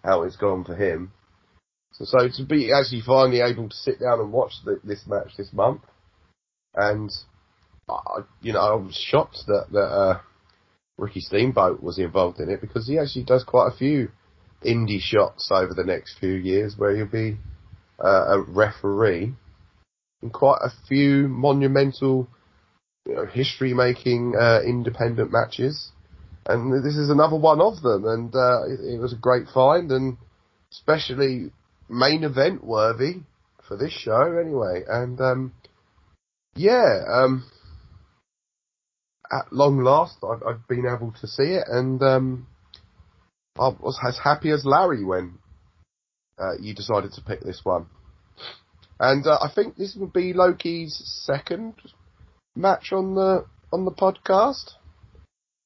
how 0.02 0.22
it's 0.22 0.36
gone 0.36 0.64
for 0.64 0.74
him. 0.74 1.12
So, 1.92 2.04
so 2.04 2.28
to 2.36 2.44
be 2.44 2.72
actually 2.72 3.02
finally 3.02 3.40
able 3.40 3.68
to 3.68 3.76
sit 3.76 4.00
down 4.00 4.20
and 4.20 4.32
watch 4.32 4.52
the, 4.64 4.80
this 4.82 5.04
match 5.06 5.36
this 5.36 5.52
month, 5.52 5.82
and 6.74 7.10
uh, 7.88 8.22
you 8.40 8.52
know, 8.52 8.60
I 8.60 8.74
was 8.74 8.96
shocked 8.96 9.44
that 9.46 9.66
that 9.72 9.78
uh, 9.78 10.20
Ricky 10.98 11.20
Steamboat 11.20 11.82
was 11.82 11.98
involved 11.98 12.40
in 12.40 12.50
it 12.50 12.60
because 12.60 12.86
he 12.86 12.98
actually 12.98 13.24
does 13.24 13.44
quite 13.44 13.68
a 13.72 13.76
few 13.76 14.10
indie 14.64 15.00
shots 15.00 15.50
over 15.52 15.74
the 15.74 15.84
next 15.84 16.18
few 16.18 16.32
years 16.32 16.74
where 16.76 16.96
he'll 16.96 17.06
be 17.06 17.36
uh, 18.02 18.38
a 18.38 18.40
referee 18.40 19.34
in 20.22 20.30
quite 20.30 20.58
a 20.62 20.70
few 20.88 21.28
monumental 21.28 22.26
you 23.06 23.14
know, 23.14 23.26
history 23.26 23.74
making 23.74 24.34
uh, 24.38 24.60
independent 24.66 25.30
matches. 25.30 25.90
And 26.46 26.84
this 26.84 26.96
is 26.96 27.08
another 27.10 27.36
one 27.36 27.60
of 27.60 27.80
them, 27.80 28.04
and 28.04 28.34
uh, 28.34 28.64
it, 28.66 28.94
it, 28.94 29.00
was 29.00 29.14
a 29.14 29.16
great 29.16 29.48
find, 29.48 29.90
and 29.90 30.18
especially 30.70 31.50
main 31.88 32.22
event 32.22 32.62
worthy 32.62 33.22
for 33.66 33.78
this 33.78 33.92
show, 33.92 34.36
anyway. 34.38 34.82
And 34.86 35.18
um, 35.22 35.54
yeah, 36.54 37.00
um, 37.08 37.50
at 39.32 39.52
long 39.52 39.82
last, 39.82 40.18
I've, 40.22 40.42
I've, 40.46 40.68
been 40.68 40.84
able 40.86 41.14
to 41.20 41.26
see 41.26 41.42
it, 41.54 41.64
and 41.66 42.02
um, 42.02 42.46
I 43.58 43.68
was 43.68 43.98
as 44.06 44.18
happy 44.22 44.50
as 44.50 44.66
Larry 44.66 45.02
when 45.02 45.38
uh, 46.38 46.58
you 46.60 46.74
decided 46.74 47.12
to 47.12 47.22
pick 47.22 47.40
this 47.40 47.60
one. 47.64 47.86
And 49.00 49.26
uh, 49.26 49.38
I 49.40 49.50
think 49.52 49.76
this 49.76 49.96
would 49.96 50.12
be 50.12 50.34
Low 50.34 50.52
Ki's 50.54 51.00
second 51.24 51.74
match 52.54 52.92
on 52.92 53.14
the 53.14 53.44
on 53.72 53.84
the 53.84 53.90
podcast. 53.90 54.72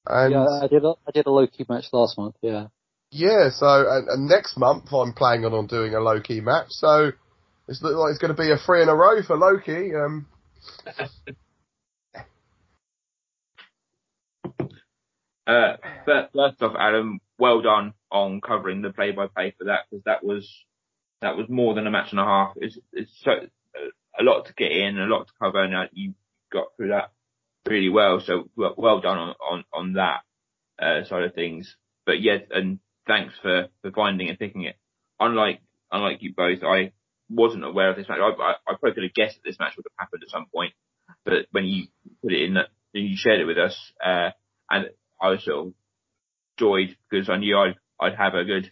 And 0.07 0.33
yeah, 0.33 0.61
I 0.63 0.67
did 0.67 0.85
a, 0.85 0.95
I 1.07 1.11
did 1.13 1.27
a 1.27 1.31
Low 1.31 1.47
Ki 1.47 1.67
match 1.69 1.87
last 1.93 2.17
month. 2.19 2.37
Yeah. 2.41 2.69
Yeah. 3.11 3.51
So 3.51 3.67
and, 3.67 4.09
and 4.09 4.29
next 4.29 4.57
month 4.57 4.93
I'm 4.93 5.13
planning 5.13 5.45
on 5.45 5.67
doing 5.67 5.95
a 5.95 6.01
Low 6.01 6.21
Ki 6.21 6.41
match. 6.41 6.69
So 6.71 7.13
it's 7.67 7.83
looks 7.83 7.97
like 7.97 8.11
it's 8.11 8.19
going 8.19 8.35
to 8.35 8.41
be 8.41 8.51
a 8.51 8.57
three 8.57 8.83
in 8.83 8.89
a 8.89 8.95
row 8.95 9.23
for 9.23 9.37
Low 9.37 9.59
Ki. 9.59 9.95
Um, 9.95 10.27
Uh, 15.49 15.79
first 16.05 16.63
off, 16.63 16.75
Adam, 16.79 17.21
well 17.39 17.63
done 17.63 17.95
on 18.13 18.43
covering 18.43 18.83
the 18.83 18.93
play-by-play 18.93 19.55
for 19.57 19.65
that 19.65 19.87
because 19.89 20.05
that 20.05 20.23
was 20.23 20.47
that 21.23 21.39
was 21.39 21.49
more 21.49 21.75
than 21.75 21.87
a 21.87 21.91
match 21.91 22.09
and 22.11 22.21
a 22.21 22.25
half. 22.25 22.53
It's, 22.57 22.79
it's 22.93 23.11
so 23.25 23.31
a 24.21 24.23
lot 24.23 24.45
to 24.47 24.53
get 24.53 24.73
in, 24.73 24.99
a 24.99 25.07
lot 25.07 25.27
to 25.27 25.33
cover, 25.41 25.65
and 25.65 25.89
you 25.93 26.13
got 26.53 26.69
through 26.77 26.89
that 26.89 27.11
really 27.67 27.89
well. 27.89 28.21
So 28.21 28.49
well, 28.57 28.75
well 28.77 29.01
done 29.01 29.19
on 29.19 29.35
on 29.41 29.65
on 29.73 29.93
that 29.95 30.21
uh, 30.79 31.05
side 31.05 31.25
of 31.25 31.35
things. 31.35 31.77
But 32.07 32.21
yeah, 32.21 32.39
and 32.51 32.79
thanks 33.07 33.35
for 33.43 33.69
for 33.83 33.91
finding 33.93 34.29
and 34.29 34.39
picking 34.39 34.63
it. 34.63 34.77
Unlike 35.21 35.61
unlike 35.91 36.19
you 36.21 36.33
both, 36.35 36.63
I 36.63 36.93
wasn't 37.31 37.65
aware 37.65 37.91
of 37.91 37.97
this 37.97 38.09
match. 38.09 38.19
I, 38.21 38.43
I, 38.43 38.51
I 38.67 38.75
probably 38.79 38.93
could 38.93 39.03
have 39.05 39.15
guessed 39.15 39.37
that 39.37 39.49
this 39.49 39.59
match 39.59 39.75
would 39.77 39.87
have 39.91 40.07
happened 40.07 40.23
at 40.23 40.31
some 40.31 40.47
point, 40.55 40.73
but 41.25 41.47
when 41.51 41.65
you 41.65 41.89
put 42.23 42.33
it 42.33 42.43
in 42.43 42.55
that 42.55 42.69
you 42.93 43.17
shared 43.17 43.41
it 43.41 43.47
with 43.47 43.59
us, 43.59 43.77
uh, 44.05 44.31
and 44.71 44.91
I 45.21 45.31
was 45.31 45.45
sort 45.45 45.69
of 45.69 45.75
joyed 46.59 46.97
because 47.11 47.29
I 47.29 47.37
knew 47.37 47.57
I'd 47.57 47.77
I'd 48.01 48.17
have 48.17 48.35
a 48.35 48.45
good 48.45 48.71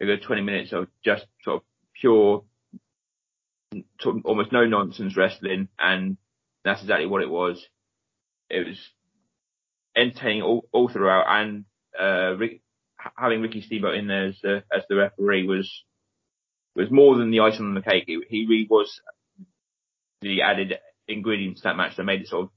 a 0.00 0.06
good 0.06 0.22
20 0.22 0.42
minutes 0.42 0.72
of 0.72 0.88
just 1.04 1.26
sort 1.42 1.56
of 1.56 1.62
pure, 2.00 2.44
sort 4.00 4.16
of 4.16 4.24
almost 4.24 4.52
no 4.52 4.64
nonsense 4.64 5.16
wrestling, 5.16 5.68
and 5.78 6.16
that's 6.64 6.82
exactly 6.82 7.06
what 7.06 7.22
it 7.22 7.30
was. 7.30 7.64
It 8.48 8.66
was 8.66 8.78
entertaining 9.96 10.42
all, 10.42 10.68
all 10.72 10.88
throughout, 10.88 11.26
and 11.28 11.64
uh, 11.98 12.36
Rick, 12.36 12.62
having 13.16 13.42
Ricky 13.42 13.62
Steamboat 13.62 13.94
in 13.94 14.06
there 14.06 14.26
as 14.26 14.38
the 14.42 14.62
as 14.74 14.82
the 14.88 14.96
referee 14.96 15.46
was 15.46 15.70
was 16.74 16.90
more 16.90 17.16
than 17.16 17.30
the 17.30 17.40
icing 17.40 17.66
on 17.66 17.74
the 17.74 17.82
cake. 17.82 18.04
He, 18.06 18.20
he 18.28 18.46
really 18.46 18.66
was 18.68 19.00
the 20.20 20.42
added 20.42 20.74
ingredients 21.08 21.62
to 21.62 21.68
that 21.68 21.76
match 21.76 21.96
that 21.96 22.04
made 22.04 22.20
it 22.20 22.28
sort 22.28 22.44
of 22.44 22.50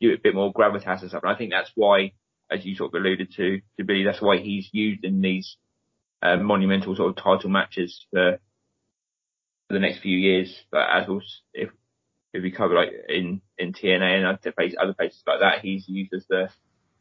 give 0.00 0.10
it 0.10 0.20
a 0.20 0.22
bit 0.22 0.34
more 0.34 0.52
gravitas 0.52 1.00
and 1.00 1.10
stuff. 1.10 1.22
And 1.22 1.32
I 1.32 1.36
think 1.36 1.50
that's 1.50 1.70
why, 1.74 2.12
as 2.50 2.64
you 2.64 2.74
sort 2.74 2.94
of 2.94 3.00
alluded 3.00 3.32
to, 3.36 3.60
to 3.76 3.84
Billy, 3.84 4.04
that's 4.04 4.22
why 4.22 4.38
he's 4.38 4.68
used 4.72 5.04
in 5.04 5.20
these 5.20 5.56
uh, 6.22 6.36
monumental 6.36 6.96
sort 6.96 7.10
of 7.10 7.22
title 7.22 7.50
matches 7.50 8.06
for, 8.10 8.38
for 9.68 9.74
the 9.74 9.80
next 9.80 10.00
few 10.00 10.16
years. 10.16 10.54
But 10.70 10.86
as 10.92 11.08
we'll, 11.08 11.22
if 11.52 11.70
if 12.32 12.42
we 12.42 12.50
cover 12.50 12.74
like 12.74 12.90
in 13.08 13.40
in 13.58 13.72
TNA 13.72 14.18
and 14.18 14.26
other 14.26 14.52
places, 14.52 14.76
other 14.80 14.94
places 14.94 15.22
like 15.26 15.40
that, 15.40 15.60
he's 15.62 15.88
used 15.88 16.12
as 16.14 16.26
the 16.28 16.48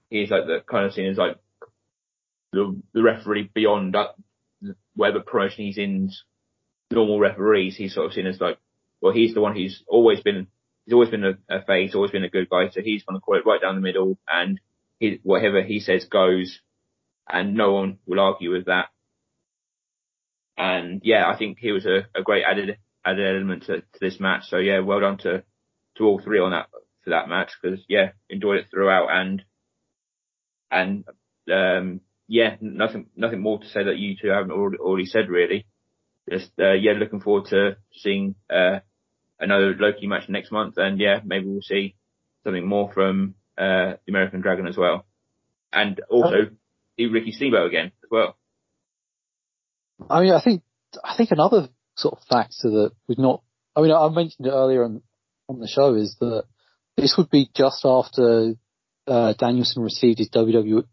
he's 0.10 0.32
like 0.32 0.46
the 0.46 0.64
kind 0.70 0.86
of 0.86 0.94
seen 0.94 1.08
as 1.08 1.18
like 1.18 1.38
the, 2.52 2.80
the 2.94 3.04
referee 3.04 3.50
beyond 3.54 3.94
that, 3.94 4.16
whatever 4.96 5.22
promotion 5.22 5.66
he's 5.66 5.78
in. 5.78 6.12
Normal 6.92 7.20
referees, 7.20 7.76
he's 7.78 7.94
sort 7.94 8.08
of 8.08 8.14
seen 8.14 8.26
as 8.26 8.42
like, 8.42 8.58
well, 9.00 9.14
he's 9.14 9.36
the 9.36 9.42
one 9.42 9.56
who's 9.56 9.84
always 9.88 10.22
been 10.22 10.48
he's 10.86 10.94
always 10.94 11.10
been 11.10 11.24
a, 11.24 11.38
a 11.48 11.64
face, 11.64 11.94
always 11.94 12.10
been 12.10 12.24
a 12.24 12.30
good 12.30 12.50
guy, 12.50 12.68
so 12.72 12.82
he's 12.82 13.04
going 13.04 13.16
to 13.16 13.22
call 13.22 13.38
it 13.38 13.46
right 13.46 13.62
down 13.62 13.76
the 13.76 13.82
middle, 13.82 14.18
and 14.28 14.60
he, 15.00 15.20
whatever 15.22 15.62
he 15.62 15.80
says 15.80 16.06
goes, 16.06 16.60
and 17.30 17.54
no 17.54 17.74
one 17.74 18.00
will 18.08 18.20
argue 18.20 18.52
with 18.52 18.66
that. 18.66 18.88
And 20.58 21.02
yeah, 21.04 21.30
I 21.30 21.38
think 21.38 21.60
he 21.60 21.72
was 21.72 21.86
a, 21.86 22.08
a 22.20 22.24
great 22.24 22.44
added 22.44 22.78
added 23.12 23.36
element 23.36 23.64
to, 23.64 23.82
to, 23.82 24.00
this 24.00 24.20
match. 24.20 24.44
So 24.48 24.58
yeah, 24.58 24.80
well 24.80 25.00
done 25.00 25.18
to 25.20 25.44
to 25.98 26.04
all 26.04 26.22
three 26.24 26.40
on 26.40 26.52
that 26.52 26.68
for 27.04 27.12
that 27.12 27.30
match 27.30 27.52
because 27.62 27.80
yeah, 27.88 28.12
enjoyed 28.30 28.60
it 28.60 28.68
throughout 28.72 29.10
and 29.10 29.44
and 30.72 31.04
um 31.52 32.02
yeah, 32.30 32.56
nothing 32.62 33.08
nothing 33.16 33.42
more 33.42 33.60
to 33.60 33.68
say 33.68 33.84
that 33.84 33.98
you 33.98 34.16
two 34.16 34.30
haven't 34.30 34.52
already, 34.52 34.78
already 34.78 35.06
said 35.06 35.30
really. 35.30 35.66
Just 36.30 36.52
uh, 36.60 36.74
yeah, 36.74 36.92
looking 36.92 37.22
forward 37.22 37.50
to 37.50 37.78
seeing 37.92 38.36
uh, 38.52 38.80
another 39.40 39.74
Low 39.78 39.92
Ki 40.00 40.06
match 40.06 40.30
next 40.30 40.52
month, 40.52 40.76
and 40.78 41.00
yeah, 41.00 41.22
maybe 41.26 41.48
we'll 41.48 41.62
see 41.64 41.96
something 42.44 42.68
more 42.68 42.94
from 42.94 43.34
uh, 43.58 43.98
the 44.06 44.10
American 44.10 44.42
Dragon 44.42 44.68
as 44.68 44.78
well, 44.78 45.08
and 45.74 46.00
also 46.08 46.52
see 46.98 47.08
Ricky 47.08 47.32
Steamboat 47.32 47.66
again 47.66 47.92
as 48.04 48.10
well. 48.12 48.38
I 50.08 50.22
mean, 50.22 50.34
I 50.34 50.42
think 50.42 50.62
I 51.04 51.18
think 51.18 51.32
another 51.32 51.70
sort 52.00 52.18
of 52.18 52.28
factor 52.28 52.70
that 52.70 52.92
we've 53.08 53.18
not. 53.18 53.42
I 53.76 53.82
mean, 53.82 53.92
I 53.92 54.08
mentioned 54.10 54.48
it 54.48 54.52
earlier 54.52 54.84
on 54.84 55.02
on 55.48 55.60
the 55.60 55.68
show 55.68 55.96
is 55.96 56.16
that 56.20 56.44
this 56.98 57.16
would 57.18 57.30
be 57.30 57.50
just 57.56 57.82
after 57.86 58.54
uh, 59.08 59.34
Danielson 59.34 59.84
received 59.84 60.20
his 60.20 60.30
WWF 60.30 60.84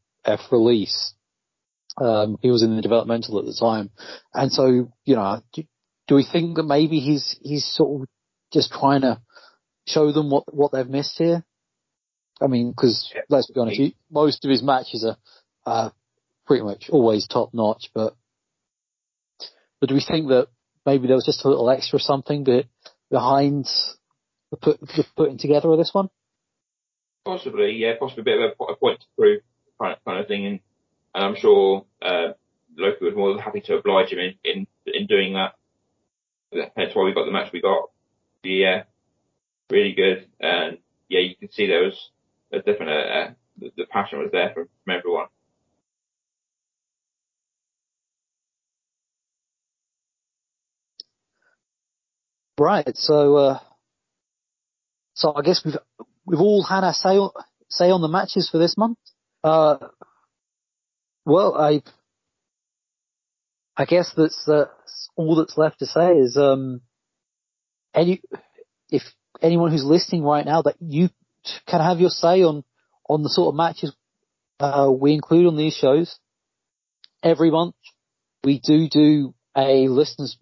release. 0.50 1.14
Um, 1.98 2.38
he 2.42 2.50
was 2.50 2.62
in 2.62 2.76
the 2.76 2.82
developmental 2.82 3.38
at 3.38 3.46
the 3.46 3.56
time, 3.58 3.90
and 4.34 4.52
so 4.52 4.92
you 5.04 5.16
know, 5.16 5.40
do, 5.52 5.62
do 6.08 6.14
we 6.14 6.26
think 6.30 6.56
that 6.56 6.64
maybe 6.64 6.98
he's 7.00 7.36
he's 7.40 7.64
sort 7.64 8.02
of 8.02 8.08
just 8.52 8.70
trying 8.70 9.00
to 9.00 9.20
show 9.86 10.12
them 10.12 10.30
what 10.30 10.52
what 10.54 10.72
they've 10.72 10.88
missed 10.88 11.16
here? 11.16 11.44
I 12.40 12.48
mean, 12.48 12.70
because 12.70 13.10
yeah. 13.14 13.22
let's 13.30 13.50
be 13.50 13.60
honest, 13.60 13.78
he, 13.78 13.96
most 14.10 14.44
of 14.44 14.50
his 14.50 14.62
matches 14.62 15.06
are 15.06 15.16
uh, 15.64 15.90
pretty 16.46 16.64
much 16.64 16.90
always 16.90 17.26
top 17.26 17.54
notch, 17.54 17.90
but 17.94 18.14
but 19.80 19.88
do 19.88 19.94
we 19.94 20.04
think 20.06 20.28
that 20.28 20.48
maybe 20.86 21.06
there 21.06 21.16
was 21.16 21.26
just 21.26 21.44
a 21.44 21.48
little 21.48 21.68
extra 21.68 21.98
something 21.98 22.44
behind 23.10 23.68
the, 24.50 24.56
put, 24.56 24.80
the 24.80 25.04
putting 25.16 25.38
together 25.38 25.70
of 25.70 25.78
this 25.78 25.90
one? 25.92 26.08
Possibly, 27.24 27.72
yeah, 27.72 27.94
possibly 27.98 28.22
a 28.22 28.24
bit 28.24 28.40
of 28.40 28.52
a, 28.60 28.72
a 28.72 28.76
point 28.76 29.00
to 29.00 29.06
prove 29.18 29.42
kind 29.80 29.96
of, 30.06 30.26
thing, 30.28 30.46
and, 30.46 30.60
and 31.14 31.24
I'm 31.24 31.36
sure 31.36 31.84
uh, 32.00 32.28
Low 32.76 32.92
Ki 32.92 33.04
was 33.04 33.14
more 33.16 33.32
than 33.32 33.42
happy 33.42 33.60
to 33.62 33.76
oblige 33.76 34.10
him 34.10 34.18
in, 34.18 34.34
in 34.44 34.66
in 34.86 35.06
doing 35.06 35.34
that. 35.34 35.54
That's 36.52 36.94
why 36.94 37.04
we 37.04 37.14
got 37.14 37.24
the 37.24 37.32
match 37.32 37.52
we 37.52 37.60
got. 37.60 37.90
Yeah, 38.42 38.84
really 39.70 39.92
good, 39.92 40.28
and 40.40 40.78
yeah, 41.08 41.20
you 41.20 41.34
can 41.36 41.50
see 41.50 41.66
there 41.66 41.82
was 41.82 42.10
a 42.52 42.60
different 42.60 42.92
uh, 42.92 42.94
uh, 42.94 43.30
the, 43.58 43.72
the 43.76 43.86
passion 43.86 44.20
was 44.20 44.30
there 44.32 44.52
from, 44.54 44.68
from 44.84 44.96
everyone. 44.96 45.26
Right. 52.58 52.96
So, 52.96 53.36
uh, 53.36 53.58
so 55.14 55.34
I 55.36 55.42
guess 55.42 55.62
we've 55.64 55.76
we've 56.24 56.40
all 56.40 56.62
had 56.62 56.84
our 56.84 56.94
say 56.94 57.18
on, 57.18 57.30
say 57.68 57.90
on 57.90 58.00
the 58.00 58.08
matches 58.08 58.48
for 58.50 58.58
this 58.58 58.76
month. 58.76 58.98
Uh, 59.44 59.76
well, 61.24 61.54
I 61.54 61.82
I 63.76 63.84
guess 63.84 64.12
that's 64.16 64.48
uh, 64.48 64.66
all 65.16 65.36
that's 65.36 65.58
left 65.58 65.80
to 65.80 65.86
say 65.86 66.12
is 66.12 66.36
um, 66.36 66.80
any 67.94 68.22
if 68.90 69.02
anyone 69.42 69.70
who's 69.70 69.84
listening 69.84 70.22
right 70.22 70.46
now 70.46 70.62
that 70.62 70.76
you 70.80 71.10
can 71.66 71.80
have 71.80 72.00
your 72.00 72.10
say 72.10 72.42
on 72.42 72.64
on 73.08 73.22
the 73.22 73.28
sort 73.28 73.48
of 73.48 73.54
matches 73.54 73.94
uh, 74.60 74.90
we 74.90 75.12
include 75.12 75.46
on 75.46 75.56
these 75.56 75.74
shows 75.74 76.18
every 77.22 77.50
month. 77.50 77.74
We 78.44 78.60
do 78.60 78.88
do 78.88 79.34
a 79.56 79.88
listeners 79.88 80.38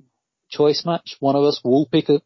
choice 0.50 0.84
match. 0.84 1.16
One 1.20 1.36
of 1.36 1.44
us 1.44 1.60
will 1.64 1.86
pick 1.86 2.08
a 2.08 2.20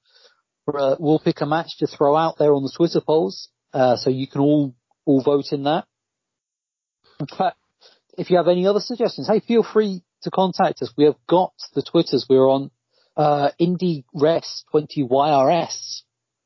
uh, 0.68 0.96
will 0.98 1.18
pick 1.18 1.40
a 1.40 1.46
match 1.46 1.78
to 1.78 1.86
throw 1.86 2.14
out 2.14 2.36
there 2.38 2.52
on 2.52 2.62
the 2.62 2.72
Twitter 2.76 3.00
polls, 3.00 3.48
uh, 3.72 3.96
so 3.96 4.10
you 4.10 4.26
can 4.26 4.40
all 4.40 4.74
all 5.04 5.22
vote 5.22 5.52
in 5.52 5.64
that. 5.64 5.86
In 7.20 7.26
fact, 7.26 7.56
if 8.16 8.30
you 8.30 8.36
have 8.36 8.48
any 8.48 8.66
other 8.66 8.80
suggestions, 8.80 9.28
hey, 9.28 9.40
feel 9.40 9.62
free 9.62 10.02
to 10.22 10.30
contact 10.30 10.82
us. 10.82 10.92
We 10.96 11.04
have 11.04 11.16
got 11.28 11.52
the 11.74 11.82
Twitters. 11.82 12.26
We're 12.28 12.48
on 12.48 12.70
uh, 13.16 13.50
IndieRes20YRS 13.60 16.02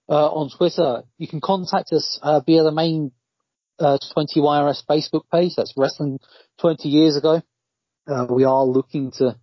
uh, 0.09 0.29
on 0.29 0.51
Twitter. 0.57 1.03
You 1.19 1.29
can 1.29 1.41
contact 1.41 1.93
us 1.93 2.19
uh, 2.23 2.41
via 2.41 2.63
the 2.63 2.73
main 2.73 3.13
uh, 3.79 3.99
20YRS 4.17 4.83
Facebook 4.89 5.25
page. 5.33 5.53
That's 5.57 5.75
Wrestling 5.77 6.21
20 6.61 6.89
Years 6.89 7.17
Ago. 7.17 7.43
Uh, 8.07 8.27
we 8.29 8.45
are 8.45 8.65
looking 8.65 9.13
to 9.19 9.37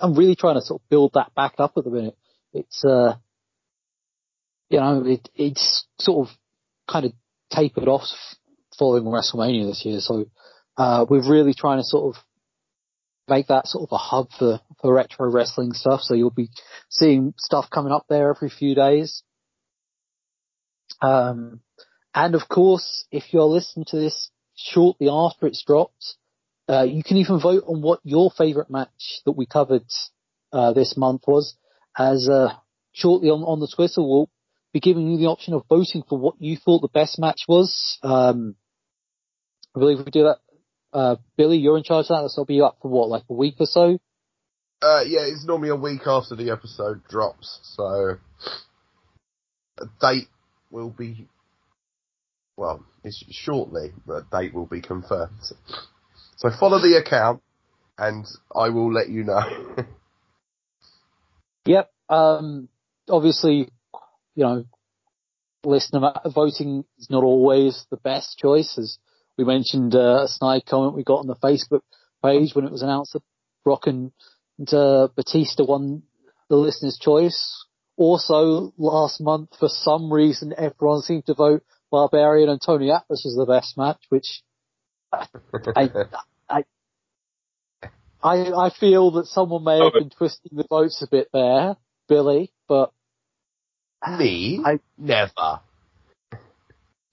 I'm 0.00 0.14
really 0.14 0.36
trying 0.36 0.56
to 0.56 0.62
sort 0.62 0.82
of 0.82 0.88
build 0.88 1.12
that 1.14 1.34
back 1.34 1.54
up 1.58 1.72
at 1.76 1.84
the 1.84 1.90
minute. 1.90 2.16
It's, 2.52 2.84
uh, 2.84 3.14
you 4.68 4.80
know, 4.80 5.04
it, 5.06 5.28
it's 5.34 5.86
sort 5.98 6.28
of 6.28 6.34
kind 6.90 7.06
of 7.06 7.12
tapered 7.50 7.88
off 7.88 8.06
following 8.78 9.04
WrestleMania 9.04 9.66
this 9.68 9.84
year. 9.84 10.00
So, 10.00 10.26
uh, 10.76 11.06
we're 11.08 11.28
really 11.28 11.54
trying 11.54 11.78
to 11.78 11.84
sort 11.84 12.16
of 12.16 12.22
make 13.28 13.46
that 13.48 13.66
sort 13.66 13.88
of 13.88 13.92
a 13.92 13.98
hub 13.98 14.28
for, 14.38 14.60
for 14.80 14.92
retro 14.92 15.30
wrestling 15.30 15.72
stuff. 15.72 16.00
So 16.02 16.14
you'll 16.14 16.30
be 16.30 16.50
seeing 16.88 17.34
stuff 17.38 17.66
coming 17.70 17.92
up 17.92 18.06
there 18.08 18.34
every 18.34 18.50
few 18.50 18.74
days. 18.74 19.22
Um, 21.00 21.60
and 22.14 22.34
of 22.34 22.48
course, 22.48 23.06
if 23.10 23.32
you're 23.32 23.44
listening 23.44 23.86
to 23.88 23.96
this 23.96 24.30
shortly 24.56 25.08
after 25.10 25.46
it's 25.46 25.64
dropped, 25.64 26.16
uh, 26.68 26.82
you 26.82 27.02
can 27.02 27.18
even 27.18 27.40
vote 27.40 27.64
on 27.66 27.82
what 27.82 28.00
your 28.04 28.30
favourite 28.30 28.70
match 28.70 29.20
that 29.26 29.32
we 29.32 29.46
covered 29.46 29.84
uh, 30.52 30.72
this 30.72 30.96
month 30.96 31.22
was. 31.26 31.56
As 31.96 32.28
uh, 32.28 32.52
shortly 32.92 33.28
on, 33.28 33.42
on 33.42 33.60
the 33.60 33.68
Twitter, 33.72 34.02
we'll 34.02 34.30
be 34.72 34.80
giving 34.80 35.06
you 35.06 35.18
the 35.18 35.26
option 35.26 35.54
of 35.54 35.64
voting 35.68 36.02
for 36.08 36.18
what 36.18 36.34
you 36.40 36.56
thought 36.56 36.80
the 36.80 36.88
best 36.88 37.18
match 37.18 37.42
was. 37.48 37.98
Um, 38.02 38.56
I 39.74 39.78
believe 39.78 39.98
we 39.98 40.10
do 40.10 40.24
that. 40.24 40.38
Uh, 40.92 41.16
Billy, 41.36 41.58
you're 41.58 41.76
in 41.76 41.84
charge 41.84 42.06
of 42.06 42.16
that. 42.16 42.28
That'll 42.28 42.44
be 42.44 42.60
up 42.60 42.78
for 42.80 42.90
what, 42.90 43.08
like 43.08 43.24
a 43.28 43.34
week 43.34 43.56
or 43.58 43.66
so? 43.66 43.98
Uh, 44.82 45.02
yeah, 45.06 45.20
it's 45.22 45.44
normally 45.44 45.70
a 45.70 45.76
week 45.76 46.02
after 46.06 46.36
the 46.36 46.50
episode 46.50 47.02
drops, 47.08 47.58
so 47.76 48.18
a 49.78 49.86
date 50.00 50.28
will 50.70 50.90
be, 50.90 51.26
well, 52.56 52.84
it's 53.02 53.24
shortly, 53.30 53.92
but 54.06 54.12
a 54.14 54.26
date 54.30 54.52
will 54.52 54.66
be 54.66 54.80
confirmed. 54.80 55.40
So 56.44 56.50
follow 56.50 56.78
the 56.78 57.02
account, 57.02 57.40
and 57.96 58.26
I 58.54 58.68
will 58.68 58.92
let 58.92 59.08
you 59.08 59.24
know. 59.24 59.40
yep. 61.64 61.90
Um, 62.10 62.68
obviously, 63.08 63.70
you 64.34 64.44
know, 64.44 64.64
listener 65.64 66.12
voting 66.26 66.84
is 66.98 67.08
not 67.08 67.24
always 67.24 67.86
the 67.90 67.96
best 67.96 68.36
choice, 68.36 68.76
as 68.76 68.98
we 69.38 69.44
mentioned 69.44 69.94
uh, 69.94 70.24
a 70.24 70.28
snide 70.28 70.66
comment 70.66 70.94
we 70.94 71.02
got 71.02 71.20
on 71.20 71.28
the 71.28 71.34
Facebook 71.36 71.80
page 72.22 72.54
when 72.54 72.66
it 72.66 72.72
was 72.72 72.82
announced 72.82 73.14
that 73.14 73.22
Brock 73.64 73.86
and 73.86 74.12
uh, 74.70 75.08
Batista 75.16 75.64
won 75.64 76.02
the 76.50 76.56
listener's 76.56 76.98
choice. 76.98 77.64
Also, 77.96 78.74
last 78.76 79.18
month, 79.18 79.48
for 79.58 79.70
some 79.70 80.12
reason, 80.12 80.52
everyone 80.58 81.00
seemed 81.00 81.24
to 81.24 81.32
vote 81.32 81.62
Barbarian 81.90 82.50
and 82.50 82.60
Tony 82.60 82.90
Atlas 82.90 83.24
as 83.24 83.34
the 83.34 83.46
best 83.46 83.78
match, 83.78 84.02
which 84.10 84.42
I, 85.74 85.88
I, 88.24 88.36
I, 88.36 88.66
I 88.66 88.70
feel 88.70 89.10
that 89.12 89.26
someone 89.26 89.64
may 89.64 89.78
have 89.78 89.92
been 89.92 90.08
twisting 90.10 90.52
the 90.56 90.64
votes 90.68 91.02
a 91.02 91.06
bit 91.06 91.28
there, 91.32 91.76
Billy, 92.08 92.50
but 92.66 92.90
me, 94.18 94.62
I, 94.64 94.80
never. 94.96 95.60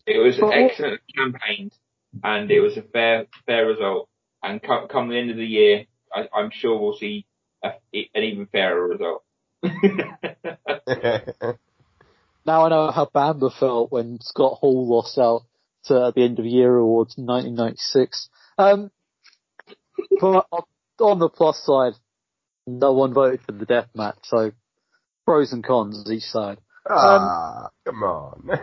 It 0.08 0.18
was 0.18 0.40
excellent 0.42 1.02
campaign, 1.16 1.72
and 2.24 2.50
it 2.50 2.62
was 2.62 2.78
a 2.78 2.82
fair, 2.82 3.28
fair 3.46 3.68
result. 3.68 4.08
And 4.42 4.64
come, 4.64 4.88
come 4.88 5.10
the 5.10 5.18
end 5.18 5.30
of 5.32 5.38
the 5.38 5.46
year, 5.46 5.86
I, 6.14 6.28
am 6.34 6.50
sure 6.52 6.80
we'll 6.80 6.98
see 6.98 7.26
a, 7.64 7.74
an 7.94 8.24
even 8.24 8.48
fairer 8.48 8.88
result. 8.88 9.24
now 12.46 12.66
I 12.66 12.70
know 12.70 12.90
how 12.90 13.10
Bamba 13.14 13.54
felt 13.54 13.92
when 13.92 14.20
Scott 14.22 14.58
Hall 14.60 14.88
lost 14.88 15.18
out 15.20 15.44
to 15.86 16.12
the 16.16 16.24
end 16.24 16.40
of 16.40 16.46
year 16.46 16.76
awards 16.76 17.18
in 17.18 17.26
1996. 17.26 18.30
Um, 18.58 18.92
but 20.20 20.48
on 21.02 21.20
the 21.20 21.30
plus 21.30 21.62
side, 21.66 21.94
no 22.68 22.94
one 22.94 23.14
voted 23.14 23.42
for 23.42 23.52
the 23.52 23.66
death 23.66 23.90
match, 23.96 24.18
so 24.24 24.52
pros 25.26 25.52
and 25.52 25.64
cons 25.64 26.10
each 26.12 26.24
side. 26.24 26.58
Ah, 26.90 27.66
um, 27.66 27.70
come 27.86 28.04
on. 28.04 28.50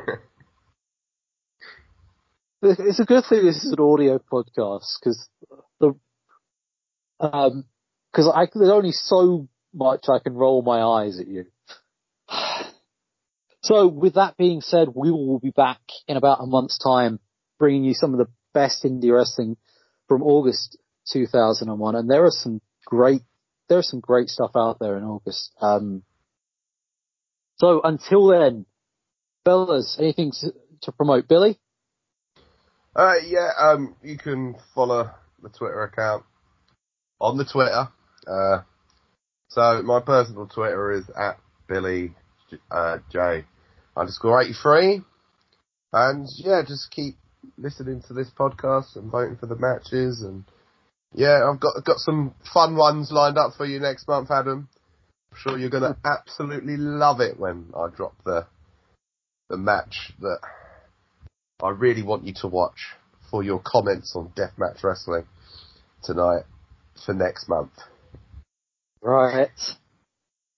it's 2.63 3.01
a 3.01 3.05
good 3.05 3.25
thing 3.29 3.45
this 3.45 3.65
is 3.65 3.73
an 3.73 3.81
audio 3.81 4.19
podcast 4.19 4.95
because 5.01 5.29
the 5.81 5.95
um 7.21 7.65
because 8.13 8.29
I 8.35 8.47
there's 8.53 8.71
only 8.71 8.93
so 8.93 9.49
much 9.73 10.07
I 10.09 10.19
can 10.19 10.35
roll 10.35 10.63
my 10.63 10.81
eyes 10.81 11.21
at 11.21 11.29
you. 11.29 11.47
so 13.63 13.87
with 13.87 14.15
that 14.15 14.37
being 14.37 14.61
said, 14.61 14.89
we 14.95 15.11
will 15.11 15.39
be 15.39 15.51
back 15.51 15.81
in 16.09 16.17
about 16.17 16.41
a 16.41 16.47
month's 16.47 16.79
time, 16.79 17.21
bringing 17.59 17.85
you 17.85 17.95
some 17.95 18.13
of 18.13 18.19
the 18.19 18.29
best 18.55 18.85
indie 18.85 19.15
wrestling 19.15 19.57
from 20.09 20.23
August 20.23 20.77
2001, 21.13 21.97
and 21.97 22.11
there 22.11 22.25
are 22.25 22.31
some 22.31 22.61
great 22.85 23.23
there's 23.69 23.89
some 23.91 24.01
great 24.01 24.29
stuff 24.29 24.53
out 24.57 24.79
there 24.79 24.97
in 24.97 25.05
August. 25.05 25.53
Um, 25.61 26.03
so 27.57 27.81
until 27.85 28.29
then, 28.29 28.67
fellas, 29.45 29.97
anything 29.99 30.33
to, 30.41 30.53
to 30.83 30.93
promote, 30.93 31.29
Billy? 31.29 31.59
Uh, 32.97 33.17
yeah, 33.27 33.51
um, 33.59 33.95
you 34.03 34.17
can 34.17 34.57
follow 34.75 35.11
the 35.43 35.49
Twitter 35.51 35.83
account 35.83 36.25
on 37.21 37.37
the 37.37 37.45
Twitter. 37.45 37.89
Uh, 38.27 38.63
so 39.49 39.83
my 39.83 40.01
personal 40.01 40.47
Twitter 40.47 40.93
is 40.93 41.05
at 41.11 41.39
Billy 41.69 42.15
uh, 42.71 42.99
J 43.11 43.45
underscore 43.97 44.43
eighty 44.43 44.55
three, 44.55 45.03
and 45.93 46.27
yeah, 46.37 46.63
just 46.67 46.91
keep 46.91 47.17
listening 47.57 48.03
to 48.09 48.15
this 48.15 48.31
podcast 48.31 48.97
and 48.97 49.11
voting 49.11 49.37
for 49.37 49.47
the 49.47 49.57
matches 49.57 50.21
and 50.23 50.45
yeah, 51.15 51.49
I've 51.49 51.61
got 51.61 51.85
got 51.85 51.99
some 51.99 52.35
fun 52.53 52.77
ones 52.77 53.11
lined 53.11 53.39
up 53.39 53.55
for 53.57 53.67
you 53.67 53.81
next 53.81 54.07
month, 54.09 54.31
Adam. 54.31 54.69
I'm 55.33 55.39
sure 55.39 55.59
you're 55.59 55.71
gonna 55.71 55.97
absolutely 56.05 56.77
love 56.77 57.21
it 57.21 57.39
when 57.39 57.73
I 57.77 57.89
drop 57.95 58.15
the 58.25 58.47
the 59.49 59.57
match 59.57 60.13
that 60.21 60.39
I 61.63 61.71
really 61.71 62.03
want 62.03 62.25
you 62.25 62.35
to 62.43 62.49
watch 62.49 62.95
for 63.31 63.43
your 63.43 63.61
comments 63.65 64.15
on 64.15 64.33
Deathmatch 64.37 64.83
Wrestling 64.85 65.27
tonight 66.03 66.45
for 67.05 67.15
next 67.15 67.49
month. 67.49 67.73
Right. 69.01 69.49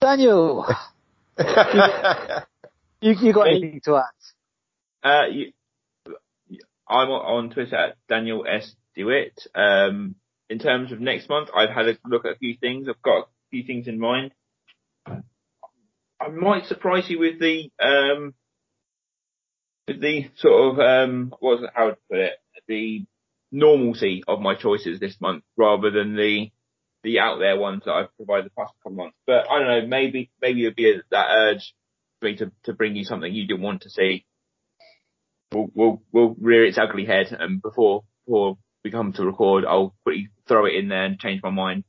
Daniel! 0.00 0.66
you, 1.38 3.14
you 3.20 3.32
got 3.32 3.48
anything 3.48 3.80
to 3.84 3.96
add? 3.96 4.04
Uh, 5.02 5.26
you, 5.30 5.52
I'm 6.88 7.08
on 7.08 7.50
Twitter 7.50 7.76
at 7.76 7.96
Daniel 8.08 8.44
S. 8.48 8.74
Dewitt. 8.96 9.46
Um, 9.54 10.16
in 10.50 10.58
terms 10.58 10.90
of 10.90 11.00
next 11.00 11.28
month, 11.28 11.48
I've 11.54 11.70
had 11.70 11.86
a 11.86 11.96
look 12.04 12.26
at 12.26 12.32
a 12.32 12.38
few 12.38 12.56
things. 12.60 12.88
I've 12.88 13.00
got 13.00 13.20
a 13.20 13.26
few 13.50 13.62
things 13.62 13.86
in 13.86 14.00
mind. 14.00 14.32
I 15.06 16.28
might 16.28 16.66
surprise 16.66 17.08
you 17.08 17.20
with 17.20 17.38
the 17.38 17.70
um, 17.80 18.34
with 19.86 20.00
the 20.00 20.28
sort 20.36 20.72
of 20.72 20.80
um, 20.80 21.32
what 21.38 21.60
was 21.60 21.70
how 21.72 21.86
would 21.86 21.96
put 22.10 22.18
it? 22.18 22.32
The 22.66 23.06
normalcy 23.52 24.22
of 24.26 24.40
my 24.40 24.56
choices 24.56 24.98
this 24.98 25.20
month, 25.20 25.44
rather 25.56 25.90
than 25.90 26.16
the 26.16 26.50
the 27.04 27.20
out 27.20 27.38
there 27.38 27.58
ones 27.58 27.84
that 27.86 27.92
I've 27.92 28.16
provided 28.16 28.46
the 28.46 28.60
past 28.60 28.74
couple 28.82 28.92
of 28.92 28.96
months. 28.96 29.16
But 29.26 29.48
I 29.48 29.58
don't 29.60 29.68
know, 29.68 29.86
maybe 29.86 30.30
maybe 30.42 30.64
it'd 30.64 30.76
be 30.76 30.90
a, 30.90 31.02
that 31.12 31.28
urge 31.30 31.74
for 32.18 32.26
me 32.26 32.36
to, 32.36 32.52
to 32.64 32.72
bring 32.74 32.96
you 32.96 33.04
something 33.04 33.32
you 33.32 33.46
didn't 33.46 33.62
want 33.62 33.82
to 33.82 33.90
see. 33.90 34.26
We'll 35.52 35.70
we'll, 35.74 36.02
we'll 36.12 36.36
rear 36.40 36.66
its 36.66 36.76
ugly 36.76 37.06
head, 37.06 37.28
and 37.38 37.62
before 37.62 38.02
before 38.26 38.58
we 38.84 38.90
come 38.90 39.12
to 39.12 39.24
record, 39.24 39.64
I'll 39.64 39.94
quickly 40.04 40.28
throw 40.50 40.66
it 40.66 40.74
in 40.74 40.88
there 40.88 41.04
and 41.04 41.18
change 41.18 41.40
my 41.42 41.50
mind. 41.50 41.84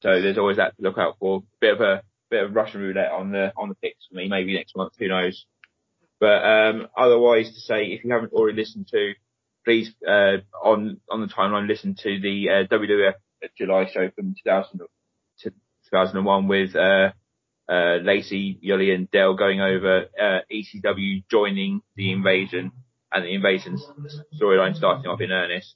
So 0.00 0.20
there's 0.20 0.38
always 0.38 0.56
that 0.56 0.74
to 0.76 0.82
look 0.82 0.98
out 0.98 1.16
for. 1.20 1.42
Bit 1.60 1.74
of 1.74 1.80
a 1.82 2.02
bit 2.30 2.42
of 2.42 2.56
Russian 2.56 2.80
roulette 2.80 3.12
on 3.12 3.30
the 3.30 3.52
on 3.56 3.68
the 3.68 3.74
picks 3.76 4.06
for 4.08 4.16
me. 4.16 4.28
Maybe 4.28 4.54
next 4.54 4.74
month, 4.74 4.94
who 4.98 5.08
knows? 5.08 5.44
But 6.18 6.42
um, 6.44 6.88
otherwise, 6.96 7.52
to 7.52 7.60
say 7.60 7.84
if 7.86 8.02
you 8.02 8.12
haven't 8.12 8.32
already 8.32 8.56
listened 8.56 8.88
to, 8.88 9.12
please 9.64 9.92
uh, 10.08 10.38
on 10.64 11.00
on 11.10 11.20
the 11.20 11.26
timeline 11.26 11.68
listen 11.68 11.94
to 12.02 12.20
the 12.20 12.48
uh, 12.48 12.74
WWF 12.74 13.14
July 13.58 13.86
show 13.92 14.08
from 14.16 14.34
2000, 14.42 14.80
2001 15.42 16.48
with 16.48 16.74
uh, 16.74 17.10
uh, 17.68 17.96
Lacey, 18.02 18.58
Yuli, 18.64 18.94
and 18.94 19.10
Dale 19.10 19.34
going 19.34 19.60
over 19.60 20.06
uh, 20.20 20.38
ECW 20.50 21.24
joining 21.30 21.82
the 21.96 22.12
invasion 22.12 22.72
and 23.12 23.24
the 23.24 23.34
invasion 23.34 23.78
storyline 24.40 24.74
starting 24.74 25.06
off 25.06 25.20
in 25.20 25.30
earnest. 25.30 25.74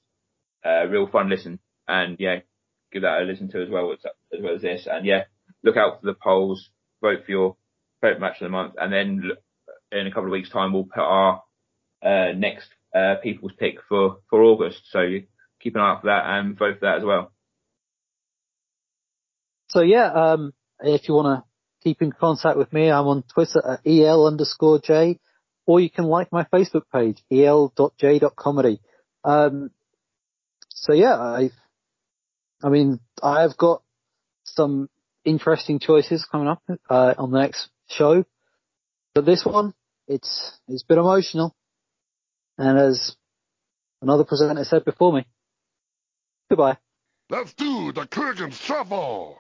Uh, 0.64 0.86
real 0.88 1.06
fun 1.06 1.28
listen, 1.28 1.60
and 1.88 2.16
yeah, 2.18 2.40
give 2.92 3.02
that 3.02 3.22
a 3.22 3.24
listen 3.24 3.50
to 3.50 3.62
as 3.62 3.68
well 3.68 3.92
as, 3.92 3.98
as 4.34 4.42
well 4.42 4.54
as 4.54 4.62
this. 4.62 4.86
And 4.90 5.06
yeah, 5.06 5.24
look 5.62 5.76
out 5.76 6.00
for 6.00 6.06
the 6.06 6.14
polls, 6.14 6.70
vote 7.00 7.24
for 7.24 7.30
your 7.30 7.56
favorite 8.00 8.20
match 8.20 8.40
of 8.40 8.46
the 8.46 8.50
month, 8.50 8.74
and 8.78 8.92
then 8.92 9.30
in 9.92 10.06
a 10.06 10.10
couple 10.10 10.26
of 10.26 10.32
weeks' 10.32 10.50
time 10.50 10.72
we'll 10.72 10.84
put 10.84 11.00
our 11.00 11.42
uh, 12.02 12.32
next 12.36 12.68
uh, 12.94 13.16
people's 13.22 13.52
pick 13.58 13.76
for 13.88 14.18
for 14.30 14.42
August. 14.42 14.80
So 14.90 15.00
keep 15.60 15.74
an 15.74 15.80
eye 15.80 15.92
out 15.92 16.00
for 16.02 16.06
that 16.08 16.24
and 16.26 16.58
vote 16.58 16.78
for 16.78 16.86
that 16.86 16.98
as 16.98 17.04
well. 17.04 17.32
So 19.68 19.82
yeah, 19.82 20.10
um, 20.12 20.54
if 20.80 21.08
you 21.08 21.14
want 21.14 21.40
to 21.40 21.84
keep 21.84 22.02
in 22.02 22.12
contact 22.12 22.56
with 22.56 22.72
me, 22.72 22.90
I'm 22.90 23.06
on 23.06 23.24
Twitter 23.32 23.62
at 23.66 23.80
el 23.86 24.26
underscore 24.26 24.80
j, 24.80 25.18
or 25.66 25.80
you 25.80 25.90
can 25.90 26.04
like 26.04 26.32
my 26.32 26.44
Facebook 26.44 26.84
page 26.92 27.22
el.j.comedy. 27.30 28.80
Um, 29.24 29.70
so 30.68 30.92
yeah, 30.92 31.16
I, 31.16 31.50
I 32.62 32.68
mean, 32.68 33.00
I've 33.22 33.56
got 33.56 33.82
some 34.44 34.88
interesting 35.24 35.78
choices 35.78 36.24
coming 36.30 36.48
up 36.48 36.62
uh, 36.88 37.14
on 37.18 37.30
the 37.30 37.40
next 37.40 37.68
show, 37.88 38.24
but 39.14 39.26
this 39.26 39.44
one, 39.44 39.74
it's 40.08 40.52
it's 40.68 40.84
been 40.84 40.98
emotional, 40.98 41.54
and 42.58 42.78
as 42.78 43.16
another 44.00 44.24
presenter 44.24 44.64
said 44.64 44.84
before 44.84 45.12
me, 45.12 45.26
goodbye. 46.48 46.78
Let's 47.28 47.52
do 47.54 47.90
the 47.92 48.06
Kurgan 48.06 48.52
shuffle. 48.52 49.34